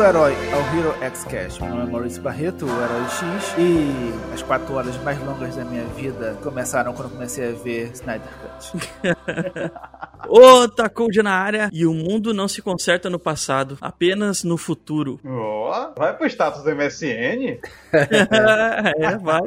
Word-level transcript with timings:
Bem-vindo, 0.00 0.18
herói, 0.18 0.34
ao 0.52 0.78
Hero 0.78 0.94
X 1.02 1.24
Cast. 1.24 1.62
Meu 1.62 1.70
nome 1.70 1.88
é 1.88 1.92
Maurício 1.92 2.22
Barreto, 2.22 2.64
o 2.64 2.68
Herói 2.68 3.04
X, 3.10 3.54
e 3.58 4.32
as 4.32 4.42
quatro 4.42 4.74
horas 4.74 4.96
mais 5.02 5.22
longas 5.22 5.56
da 5.56 5.64
minha 5.64 5.84
vida 5.84 6.38
começaram 6.42 6.94
quando 6.94 7.08
eu 7.08 7.12
comecei 7.12 7.50
a 7.50 7.52
ver 7.52 7.90
Snyder 7.92 8.30
Cut. 8.40 8.90
Ô, 10.28 10.68
Tacold 10.68 11.22
na 11.22 11.32
área 11.32 11.70
e 11.72 11.86
o 11.86 11.92
mundo 11.92 12.32
não 12.32 12.46
se 12.46 12.62
conserta 12.62 13.08
no 13.08 13.18
passado, 13.18 13.78
apenas 13.80 14.44
no 14.44 14.56
futuro. 14.56 15.18
Ó, 15.24 15.92
vai 15.96 16.16
pro 16.16 16.26
status 16.26 16.62
do 16.62 16.74
MSN? 16.74 17.58
é, 17.92 19.16
vai. 19.18 19.40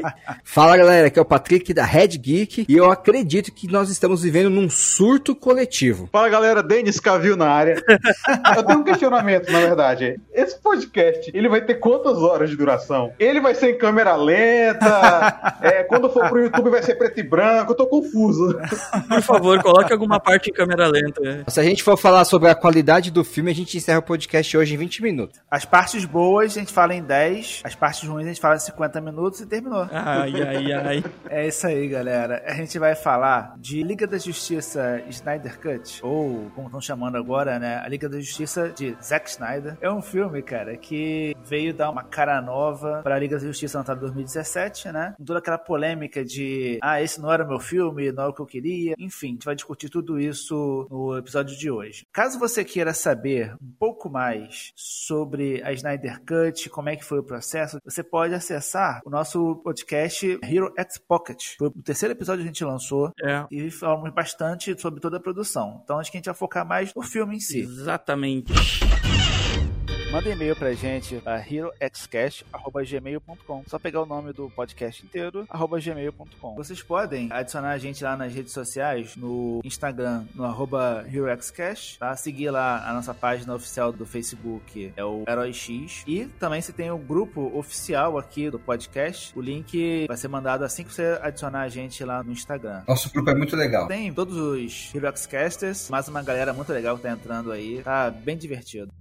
Fala 0.44 0.76
galera, 0.76 1.08
aqui 1.08 1.20
é 1.20 1.22
o 1.22 1.26
Patrick 1.26 1.74
da 1.74 1.86
Red 1.86 2.10
Geek 2.10 2.66
e 2.68 2.76
eu 2.76 2.92
acredito 2.92 3.52
que 3.54 3.72
nós 3.72 3.90
estamos 3.90 4.24
vivendo 4.24 4.50
num 4.50 4.70
surto 4.70 5.36
coletivo. 5.36 6.10
Fala 6.12 6.30
galera, 6.30 6.64
Denis 6.64 7.00
Cavil 7.00 7.38
na 7.38 7.50
área. 7.50 7.82
Eu 8.56 8.64
tenho 8.64 8.80
um 8.80 8.84
questionamento, 8.84 9.52
na 9.52 9.60
verdade. 9.60 10.20
Esse 10.44 10.60
podcast, 10.60 11.32
ele 11.34 11.48
vai 11.48 11.62
ter 11.62 11.76
quantas 11.76 12.18
horas 12.18 12.50
de 12.50 12.58
duração? 12.58 13.14
Ele 13.18 13.40
vai 13.40 13.56
ser 13.56 13.70
em 13.72 13.78
câmera 13.78 14.16
lenta? 14.16 15.54
É, 15.64 15.82
quando 15.84 16.10
for 16.10 16.28
pro 16.28 16.44
YouTube 16.44 16.70
vai 16.70 16.84
ser 16.84 16.96
preto 16.96 17.18
e 17.22 17.24
branco? 17.24 17.72
Eu 17.72 17.76
tô 17.76 17.88
confuso. 17.88 18.58
Por 19.08 19.22
favor, 19.22 19.62
coloque 19.64 19.94
alguma 19.94 20.20
parte 20.20 20.50
em 20.50 20.54
câmera 20.54 20.88
lenta. 20.88 21.22
né? 21.22 21.44
Se 21.48 21.58
a 21.58 21.64
gente 21.64 21.82
for 21.82 21.96
falar 21.96 22.26
sobre 22.26 22.50
a 22.50 22.56
qualidade 22.56 23.10
do 23.10 23.24
filme, 23.24 23.50
a 23.50 23.56
gente 23.56 23.78
encerra 23.78 24.00
o 24.00 24.02
podcast 24.02 24.58
hoje 24.58 24.74
em 24.74 24.78
20 24.78 25.02
minutos. 25.02 25.40
As 25.50 25.64
partes 25.64 26.04
boas 26.04 26.58
a 26.58 26.60
gente 26.60 26.74
fala 26.74 26.94
em 26.94 27.02
10, 27.02 27.62
as 27.64 27.76
partes 27.76 28.08
ruins 28.08 28.26
a 28.26 28.28
gente 28.30 28.42
fala 28.42 28.56
em 28.56 28.60
50 28.60 29.00
minutos 29.00 29.40
e 29.40 29.46
terminou. 29.46 29.88
Ai, 29.90 30.34
ai, 30.42 30.74
ai. 30.74 31.04
É 31.30 31.48
isso 31.48 31.66
aí, 31.66 31.88
galera. 31.88 32.44
A 32.46 32.54
gente 32.54 32.78
vai 32.78 32.94
falar 32.94 33.56
de 33.58 33.82
Liga 33.84 34.06
da 34.06 34.18
Justiça 34.18 35.02
Snyder 35.08 35.60
Cut, 35.62 36.00
ou 36.04 36.52
como 36.56 36.68
estão 36.68 36.82
chamando 36.82 37.16
agora, 37.18 37.58
né? 37.58 37.82
A 37.84 37.88
Liga 37.88 38.10
da 38.10 38.20
Justiça 38.20 38.70
de 38.70 38.98
Zack 39.02 39.30
Snyder. 39.30 39.78
É 39.82 39.90
um 39.90 40.02
filme, 40.02 40.33
cara, 40.42 40.76
que 40.78 41.36
veio 41.46 41.74
dar 41.74 41.90
uma 41.90 42.04
cara 42.04 42.42
nova 42.42 43.02
pra 43.04 43.20
Liga 43.20 43.38
da 43.38 43.46
Justiça 43.46 43.80
em 43.80 44.00
2017, 44.00 44.92
né? 44.92 45.14
Com 45.18 45.26
toda 45.26 45.40
aquela 45.40 45.58
polêmica 45.58 46.24
de, 46.24 46.80
ah, 46.82 47.02
esse 47.02 47.22
não 47.22 47.32
era 47.32 47.44
o 47.44 47.48
meu 47.48 47.60
filme, 47.60 48.12
não 48.12 48.24
era 48.24 48.32
o 48.32 48.36
que 48.36 48.42
eu 48.42 48.46
queria. 48.46 48.96
Enfim, 48.98 49.28
a 49.28 49.32
gente 49.32 49.46
vai 49.46 49.56
discutir 49.56 49.90
tudo 49.90 50.20
isso 50.20 50.88
no 50.90 51.18
episódio 51.18 51.58
de 51.58 51.70
hoje. 51.70 52.06
Caso 52.12 52.40
você 52.40 52.64
queira 52.64 52.94
saber 52.94 53.54
um 53.62 53.72
pouco 53.78 54.10
mais 54.10 54.72
sobre 54.76 55.62
a 55.64 55.72
Snyder 55.74 56.20
Cut, 56.26 56.70
como 56.70 56.90
é 56.90 56.96
que 56.96 57.06
foi 57.06 57.20
o 57.20 57.24
processo, 57.24 57.80
você 57.84 58.04
pode 58.04 58.34
acessar 58.34 59.02
o 59.06 59.10
nosso 59.10 59.58
podcast 59.58 60.40
Hero 60.44 60.74
X 60.78 60.98
Pocket. 60.98 61.56
Foi 61.58 61.68
o 61.68 61.72
terceiro 61.84 62.14
episódio 62.14 62.44
que 62.44 62.50
a 62.50 62.52
gente 62.54 62.66
lançou 62.66 63.12
É, 63.24 63.46
e 63.52 63.70
falamos 63.70 64.12
bastante 64.14 64.80
sobre 64.80 65.00
toda 65.00 65.18
a 65.18 65.20
produção. 65.20 65.82
Então 65.84 66.00
acho 66.00 66.12
que 66.12 66.18
a 66.18 66.20
gente 66.20 66.26
vai 66.26 66.36
focar 66.36 66.66
mais 66.68 66.94
no 66.96 67.02
filme 67.02 67.36
em 67.36 67.40
si. 67.40 67.60
exatamente. 67.62 68.54
Manda 70.14 70.30
e-mail 70.30 70.56
pra 70.56 70.72
gente 70.74 71.20
a 71.26 71.40
heroxcast.gmail.com. 71.40 73.64
Só 73.66 73.80
pegar 73.80 74.04
o 74.04 74.06
nome 74.06 74.32
do 74.32 74.48
podcast 74.52 75.04
inteiro, 75.04 75.48
arroba 75.50 75.80
gmail.com. 75.80 76.54
Vocês 76.54 76.84
podem 76.84 77.30
adicionar 77.32 77.72
a 77.72 77.80
gente 77.80 78.04
lá 78.04 78.16
nas 78.16 78.32
redes 78.32 78.54
sociais, 78.54 79.16
no 79.16 79.60
Instagram, 79.66 80.26
no 80.36 80.44
arroba 80.44 81.04
heroxcast, 81.12 81.98
tá? 81.98 82.16
Seguir 82.16 82.52
lá 82.52 82.88
a 82.88 82.94
nossa 82.94 83.12
página 83.12 83.56
oficial 83.56 83.92
do 83.92 84.06
Facebook, 84.06 84.94
é 84.96 85.04
o 85.04 85.24
Herói 85.28 85.52
X. 85.52 86.04
E 86.06 86.26
também 86.40 86.62
você 86.62 86.72
tem 86.72 86.92
o 86.92 86.98
grupo 87.00 87.52
oficial 87.58 88.20
aqui 88.20 88.52
do 88.52 88.60
podcast. 88.60 89.36
O 89.36 89.42
link 89.42 90.06
vai 90.08 90.16
ser 90.16 90.28
mandado 90.28 90.64
assim 90.64 90.84
que 90.84 90.94
você 90.94 91.18
adicionar 91.24 91.62
a 91.62 91.70
gente 91.70 92.06
lá 92.06 92.22
no 92.22 92.32
Instagram. 92.32 92.84
Nosso 92.88 93.12
grupo 93.12 93.32
é 93.32 93.36
muito 93.36 93.56
legal. 93.56 93.88
Tem 93.88 94.14
todos 94.14 94.38
os 94.38 94.94
Heroxcasters, 94.94 95.90
mais 95.90 96.08
uma 96.08 96.22
galera 96.22 96.54
muito 96.54 96.72
legal 96.72 96.98
que 96.98 97.02
tá 97.02 97.10
entrando 97.10 97.52
aí. 97.52 97.82
Tá 97.82 98.12
bem 98.12 98.38
divertido. 98.38 98.94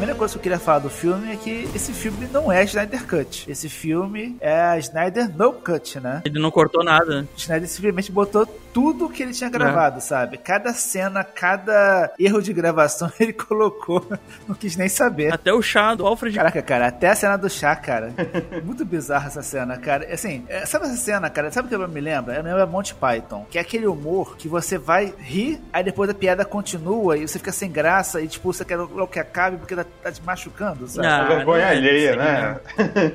Primeira 0.00 0.18
coisa 0.18 0.32
que 0.32 0.38
eu 0.38 0.42
queria 0.42 0.58
falar 0.58 0.78
do 0.78 0.88
filme 0.88 1.30
é 1.30 1.36
que 1.36 1.68
esse 1.74 1.92
filme 1.92 2.26
não 2.32 2.50
é 2.50 2.64
Snyder 2.64 3.06
Cut. 3.06 3.44
Esse 3.46 3.68
filme 3.68 4.34
é 4.40 4.78
Snyder 4.78 5.30
No 5.36 5.52
Cut, 5.52 6.00
né? 6.00 6.22
Ele 6.24 6.38
não 6.38 6.50
cortou 6.50 6.82
nada. 6.82 7.28
Snyder 7.36 7.68
simplesmente 7.68 8.10
botou 8.10 8.46
tudo 8.72 9.08
que 9.08 9.22
ele 9.22 9.32
tinha 9.32 9.50
gravado, 9.50 10.00
sabe? 10.00 10.38
Cada 10.38 10.72
cena, 10.72 11.24
cada 11.24 12.12
erro 12.18 12.40
de 12.40 12.52
gravação 12.52 13.10
ele 13.18 13.32
colocou. 13.32 14.06
Não 14.46 14.54
quis 14.54 14.76
nem 14.76 14.88
saber. 14.88 15.32
Até 15.32 15.52
o 15.52 15.62
chá 15.62 15.94
do 15.94 16.06
Alfred. 16.06 16.36
Caraca, 16.36 16.62
cara, 16.62 16.86
até 16.88 17.08
a 17.08 17.14
cena 17.14 17.36
do 17.36 17.48
chá, 17.48 17.74
cara. 17.76 18.12
Muito 18.64 18.84
bizarra 18.84 19.26
essa 19.28 19.42
cena, 19.42 19.76
cara. 19.76 20.06
Assim, 20.12 20.44
é, 20.48 20.64
sabe 20.66 20.86
essa 20.86 20.96
cena, 20.96 21.28
cara? 21.30 21.50
Sabe 21.50 21.66
o 21.66 21.68
que 21.68 21.74
eu 21.74 21.88
me 21.88 22.00
lembra? 22.00 22.34
Eu 22.34 22.44
me 22.44 22.50
lembro 22.52 22.68
Monty 22.68 22.94
Python. 22.94 23.46
Que 23.50 23.58
é 23.58 23.60
aquele 23.60 23.86
humor 23.86 24.36
que 24.36 24.48
você 24.48 24.78
vai 24.78 25.12
rir, 25.18 25.60
aí 25.72 25.82
depois 25.82 26.08
a 26.10 26.14
piada 26.14 26.44
continua 26.44 27.16
e 27.16 27.26
você 27.26 27.38
fica 27.38 27.52
sem 27.52 27.70
graça 27.70 28.20
e, 28.20 28.28
tipo, 28.28 28.52
você 28.52 28.64
quer 28.64 28.76
logo 28.76 29.08
que 29.08 29.18
acabe 29.18 29.56
porque 29.56 29.74
tá, 29.74 29.84
tá 30.02 30.12
te 30.12 30.22
machucando, 30.22 30.86
sabe? 30.86 31.06
Ah, 31.06 31.24
vergonha 31.24 31.64
não 31.64 31.72
é 31.72 31.76
alheia, 31.76 32.10
assim, 32.10 32.18
né? 32.18 32.60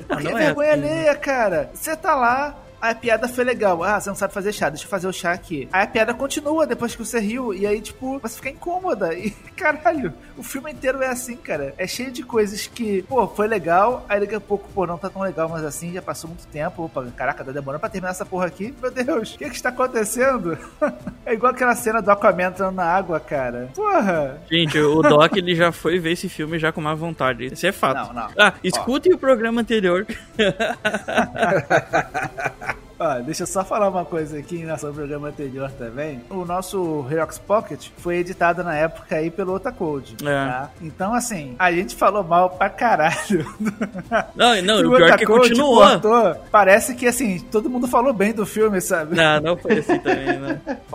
Não, 0.08 0.20
não 0.20 0.38
é 0.38 0.44
vergonha 0.44 0.72
assim. 0.72 0.82
alheia, 0.82 1.14
cara. 1.14 1.70
Você 1.74 1.96
tá 1.96 2.14
lá. 2.14 2.54
A 2.80 2.94
piada 2.94 3.28
foi 3.28 3.44
legal. 3.44 3.82
Ah, 3.82 4.00
você 4.00 4.08
não 4.08 4.16
sabe 4.16 4.34
fazer 4.34 4.52
chá, 4.52 4.68
deixa 4.68 4.84
eu 4.84 4.90
fazer 4.90 5.06
o 5.06 5.12
chá 5.12 5.32
aqui. 5.32 5.68
Aí 5.72 5.84
a 5.84 5.86
piada 5.86 6.14
continua 6.14 6.66
depois 6.66 6.94
que 6.94 7.04
você 7.04 7.18
riu. 7.18 7.54
E 7.54 7.66
aí, 7.66 7.80
tipo, 7.80 8.18
você 8.18 8.36
fica 8.36 8.50
incômoda. 8.50 9.14
E, 9.14 9.30
caralho, 9.56 10.12
o 10.36 10.42
filme 10.42 10.72
inteiro 10.72 11.02
é 11.02 11.08
assim, 11.08 11.36
cara. 11.36 11.74
É 11.78 11.86
cheio 11.86 12.10
de 12.10 12.22
coisas 12.22 12.66
que, 12.66 13.02
pô, 13.02 13.26
foi 13.26 13.46
legal. 13.46 14.04
Aí 14.08 14.20
daqui 14.20 14.34
a 14.34 14.40
pouco, 14.40 14.68
pô, 14.74 14.86
não 14.86 14.98
tá 14.98 15.08
tão 15.08 15.22
legal, 15.22 15.48
mas 15.48 15.64
assim, 15.64 15.92
já 15.92 16.02
passou 16.02 16.28
muito 16.28 16.46
tempo. 16.48 16.84
Opa, 16.84 17.06
caraca, 17.16 17.44
tá 17.44 17.52
demorando 17.52 17.80
pra 17.80 17.88
terminar 17.88 18.10
essa 18.10 18.26
porra 18.26 18.46
aqui. 18.46 18.74
Meu 18.80 18.90
Deus, 18.90 19.34
o 19.34 19.38
que 19.38 19.48
que 19.48 19.56
está 19.56 19.70
acontecendo? 19.70 20.58
é 21.24 21.32
igual 21.32 21.52
aquela 21.52 21.74
cena 21.74 22.02
do 22.02 22.10
Aquaman 22.10 22.48
entrando 22.48 22.76
na 22.76 22.84
água, 22.84 23.18
cara. 23.18 23.70
Porra. 23.74 24.40
Gente, 24.50 24.78
o 24.78 25.02
Doc 25.02 25.36
ele 25.36 25.54
já 25.54 25.72
foi 25.72 25.98
ver 25.98 26.12
esse 26.12 26.28
filme 26.28 26.58
já 26.58 26.72
com 26.72 26.80
má 26.80 26.94
vontade. 26.94 27.46
Isso 27.46 27.66
é 27.66 27.72
fato. 27.72 28.08
Não, 28.08 28.12
não. 28.12 28.28
Ah, 28.38 28.54
escutem 28.62 29.12
o 29.12 29.18
programa 29.18 29.60
anterior. 29.60 30.06
Ó, 32.98 33.18
deixa 33.20 33.42
eu 33.42 33.46
só 33.46 33.62
falar 33.64 33.88
uma 33.90 34.04
coisa 34.04 34.38
aqui 34.38 34.64
né, 34.64 34.76
sobre 34.78 34.92
o 34.92 34.94
programa 34.94 35.28
anterior 35.28 35.70
também. 35.72 36.22
O 36.30 36.44
nosso 36.46 37.06
Herox 37.10 37.38
Pocket 37.38 37.88
foi 37.98 38.16
editado 38.16 38.64
na 38.64 38.74
época 38.74 39.16
aí 39.16 39.30
pelo 39.30 39.52
Otacode. 39.54 40.16
É. 40.22 40.24
Tá? 40.24 40.70
Então, 40.80 41.12
assim, 41.12 41.54
a 41.58 41.70
gente 41.70 41.94
falou 41.94 42.24
mal 42.24 42.50
pra 42.50 42.70
caralho. 42.70 43.46
Não, 44.34 44.62
não, 44.62 44.80
E 44.80 44.86
o 44.86 44.96
pior 44.96 45.08
é 45.10 45.16
que 45.18 45.24
Otacode 45.24 45.48
continuou. 45.50 45.82
cortou. 46.00 46.34
Parece 46.50 46.94
que, 46.94 47.06
assim, 47.06 47.38
todo 47.50 47.68
mundo 47.68 47.86
falou 47.88 48.12
bem 48.12 48.32
do 48.32 48.46
filme, 48.46 48.80
sabe? 48.80 49.14
Não, 49.16 49.40
não 49.40 49.56
foi 49.56 49.78
assim 49.78 49.98
também, 49.98 50.38
né? 50.38 50.60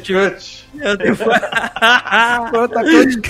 Tive- 0.00 0.30
Cut. 0.30 0.68
Eu 0.80 0.98
tenho... 0.98 1.14
O 2.52 2.62
Otacode 2.64 3.20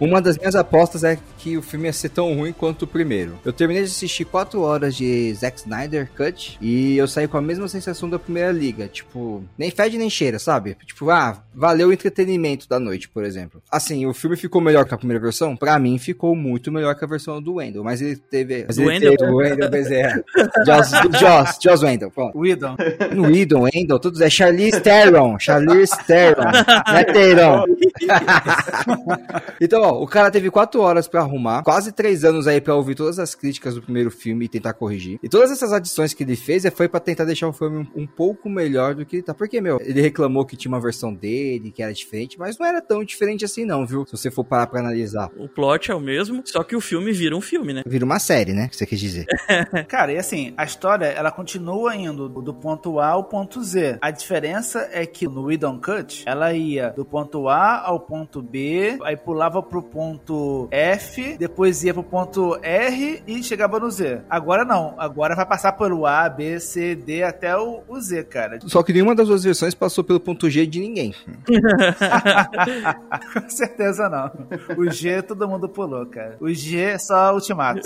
Uma 0.00 0.20
das 0.20 0.38
minhas 0.38 0.54
apostas 0.56 1.04
é 1.04 1.18
que 1.38 1.56
o 1.58 1.62
filme 1.62 1.86
ia 1.86 1.92
ser 1.92 2.08
tão 2.08 2.34
ruim 2.34 2.52
quanto 2.52 2.82
o 2.82 2.86
primeiro. 2.86 3.38
Eu 3.44 3.52
terminei 3.52 3.82
de 3.84 3.90
assistir 3.90 4.24
4 4.24 4.60
horas 4.60 4.96
de 4.96 5.32
Zack 5.34 5.58
Snyder 5.58 6.10
Cut 6.16 6.56
e 6.60 6.96
eu 6.96 7.06
saí 7.06 7.28
com 7.28 7.36
a 7.36 7.42
mesma 7.42 7.68
sensação 7.68 8.08
da 8.08 8.18
primeira 8.18 8.50
liga. 8.50 8.88
Tipo, 8.88 9.44
nem 9.58 9.70
fede 9.70 9.98
nem 9.98 10.08
cheira, 10.08 10.38
sabe? 10.38 10.76
Tipo, 10.86 11.10
ah, 11.10 11.42
valeu 11.54 11.88
o 11.88 11.92
entretenimento 11.92 12.68
da 12.68 12.80
noite, 12.80 13.08
por 13.08 13.24
exemplo. 13.24 13.62
Assim, 13.70 14.06
o 14.06 14.14
filme 14.14 14.36
ficou 14.36 14.60
melhor 14.60 14.86
que 14.86 14.94
a 14.94 14.98
primeira 14.98 15.22
versão? 15.22 15.54
Pra 15.54 15.78
mim, 15.78 15.98
ficou 15.98 16.34
muito 16.34 16.72
melhor 16.72 16.94
que 16.94 17.04
a 17.04 17.08
versão 17.08 17.40
do 17.42 17.54
Wendell. 17.56 17.84
Mas 17.84 18.00
ele 18.00 18.16
teve. 18.16 18.64
Mas 18.66 18.76
Do 18.76 18.82
ele 18.82 18.90
Wendell? 18.90 19.16
teve 19.16 19.30
o 19.30 19.36
Wendell 19.36 19.70
Bezerra. 19.70 20.24
Joss, 20.66 20.90
Joss, 21.18 21.58
Joss 21.62 21.84
Wendell, 21.84 22.10
pronto. 22.10 22.38
Whedon. 22.38 22.76
No 23.14 23.24
Whedon, 23.28 23.62
Wendell, 23.62 23.98
todos 23.98 24.20
é 24.20 24.30
Charlize 24.30 24.80
Theron, 24.80 25.38
Charlize 25.38 25.92
Theron, 26.06 26.50
não 26.86 26.96
é 26.96 27.04
Theron. 27.04 27.64
então, 29.60 29.82
ó, 29.82 29.89
o 29.90 30.06
cara 30.06 30.30
teve 30.30 30.50
quatro 30.50 30.80
horas 30.80 31.08
pra 31.08 31.20
arrumar, 31.20 31.62
quase 31.62 31.92
três 31.92 32.24
anos 32.24 32.46
aí 32.46 32.60
pra 32.60 32.74
ouvir 32.74 32.94
todas 32.94 33.18
as 33.18 33.34
críticas 33.34 33.74
do 33.74 33.82
primeiro 33.82 34.10
filme 34.10 34.44
e 34.44 34.48
tentar 34.48 34.74
corrigir. 34.74 35.18
E 35.22 35.28
todas 35.28 35.50
essas 35.50 35.72
adições 35.72 36.14
que 36.14 36.22
ele 36.22 36.36
fez 36.36 36.64
é, 36.64 36.70
foi 36.70 36.88
pra 36.88 37.00
tentar 37.00 37.24
deixar 37.24 37.48
o 37.48 37.52
filme 37.52 37.88
um, 37.94 38.02
um 38.02 38.06
pouco 38.06 38.48
melhor 38.48 38.94
do 38.94 39.04
que 39.04 39.16
ele 39.16 39.22
tá. 39.22 39.34
Porque, 39.34 39.60
meu, 39.60 39.78
ele 39.80 40.00
reclamou 40.00 40.44
que 40.44 40.56
tinha 40.56 40.70
uma 40.70 40.80
versão 40.80 41.12
dele, 41.12 41.70
que 41.70 41.82
era 41.82 41.92
diferente, 41.92 42.38
mas 42.38 42.58
não 42.58 42.66
era 42.66 42.80
tão 42.80 43.04
diferente 43.04 43.44
assim 43.44 43.64
não, 43.64 43.86
viu? 43.86 44.04
Se 44.06 44.12
você 44.12 44.30
for 44.30 44.44
parar 44.44 44.66
pra 44.66 44.80
analisar. 44.80 45.30
O 45.36 45.48
plot 45.48 45.90
é 45.90 45.94
o 45.94 46.00
mesmo, 46.00 46.42
só 46.44 46.62
que 46.62 46.76
o 46.76 46.80
filme 46.80 47.12
vira 47.12 47.36
um 47.36 47.40
filme, 47.40 47.72
né? 47.72 47.82
Vira 47.86 48.04
uma 48.04 48.18
série, 48.18 48.52
né? 48.52 48.68
Que 48.68 48.76
você 48.76 48.86
quis 48.86 49.00
dizer. 49.00 49.26
Cara, 49.88 50.12
e 50.12 50.18
assim, 50.18 50.52
a 50.56 50.64
história, 50.64 51.06
ela 51.06 51.30
continua 51.30 51.94
indo 51.94 52.28
do 52.28 52.54
ponto 52.54 52.98
A 52.98 53.08
ao 53.08 53.24
ponto 53.24 53.62
Z. 53.62 53.98
A 54.00 54.10
diferença 54.10 54.88
é 54.92 55.06
que 55.06 55.26
no 55.26 55.44
Whedon 55.44 55.80
Cut, 55.80 56.24
ela 56.26 56.52
ia 56.52 56.90
do 56.90 57.04
ponto 57.04 57.48
A 57.48 57.80
ao 57.80 58.00
ponto 58.00 58.42
B, 58.42 58.98
aí 59.02 59.16
pulava 59.16 59.62
pro 59.62 59.79
ponto 59.82 60.68
F, 60.70 61.36
depois 61.38 61.82
ia 61.84 61.92
pro 61.92 62.02
ponto 62.02 62.58
R 62.62 63.22
e 63.26 63.42
chegava 63.42 63.78
no 63.78 63.90
Z. 63.90 64.22
Agora 64.28 64.64
não, 64.64 64.94
agora 64.98 65.34
vai 65.34 65.46
passar 65.46 65.72
pelo 65.72 66.06
A, 66.06 66.28
B, 66.28 66.58
C, 66.60 66.94
D 66.94 67.22
até 67.22 67.56
o, 67.56 67.82
o 67.88 68.00
Z, 68.00 68.24
cara. 68.24 68.58
Só 68.66 68.82
que 68.82 68.92
nenhuma 68.92 69.14
das 69.14 69.28
duas 69.28 69.44
versões 69.44 69.74
passou 69.74 70.04
pelo 70.04 70.20
ponto 70.20 70.48
G 70.50 70.66
de 70.66 70.80
ninguém. 70.80 71.14
Com 73.32 73.48
certeza 73.48 74.08
não. 74.08 74.30
O 74.76 74.90
G 74.90 75.22
todo 75.22 75.48
mundo 75.48 75.68
pulou, 75.68 76.06
cara. 76.06 76.36
O 76.40 76.52
G 76.52 76.78
é 76.80 76.98
só 76.98 77.34
ultimato. 77.34 77.80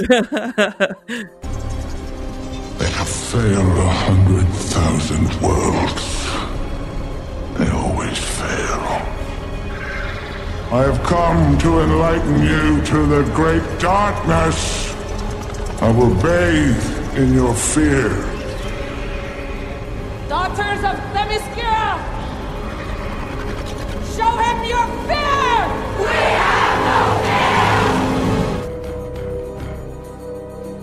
They 2.79 2.89
have 2.89 3.09
failed 3.09 3.79
a 3.79 3.89
hundred 3.89 4.47
thousand 4.73 5.29
worlds. 5.41 6.25
They 7.57 7.71
always 7.71 8.19
fail. 8.19 9.24
I 10.75 10.83
have 10.83 11.01
come 11.05 11.57
to 11.59 11.83
enlighten 11.83 12.43
you 12.43 12.85
to 12.87 13.07
the 13.07 13.23
great 13.33 13.63
darkness. 13.79 14.93
I 15.81 15.89
will 15.93 16.13
bathe 16.21 17.17
in 17.17 17.33
your 17.33 17.55
fear. 17.55 18.09
Daughters 20.29 20.83
of 20.83 20.97
Themyscira! 21.15 21.95
Show 24.17 24.33
him 24.47 24.59
your 24.75 24.87
fear! 25.07 25.55
We 26.03 26.19
have 26.43 26.77
no 26.91 27.54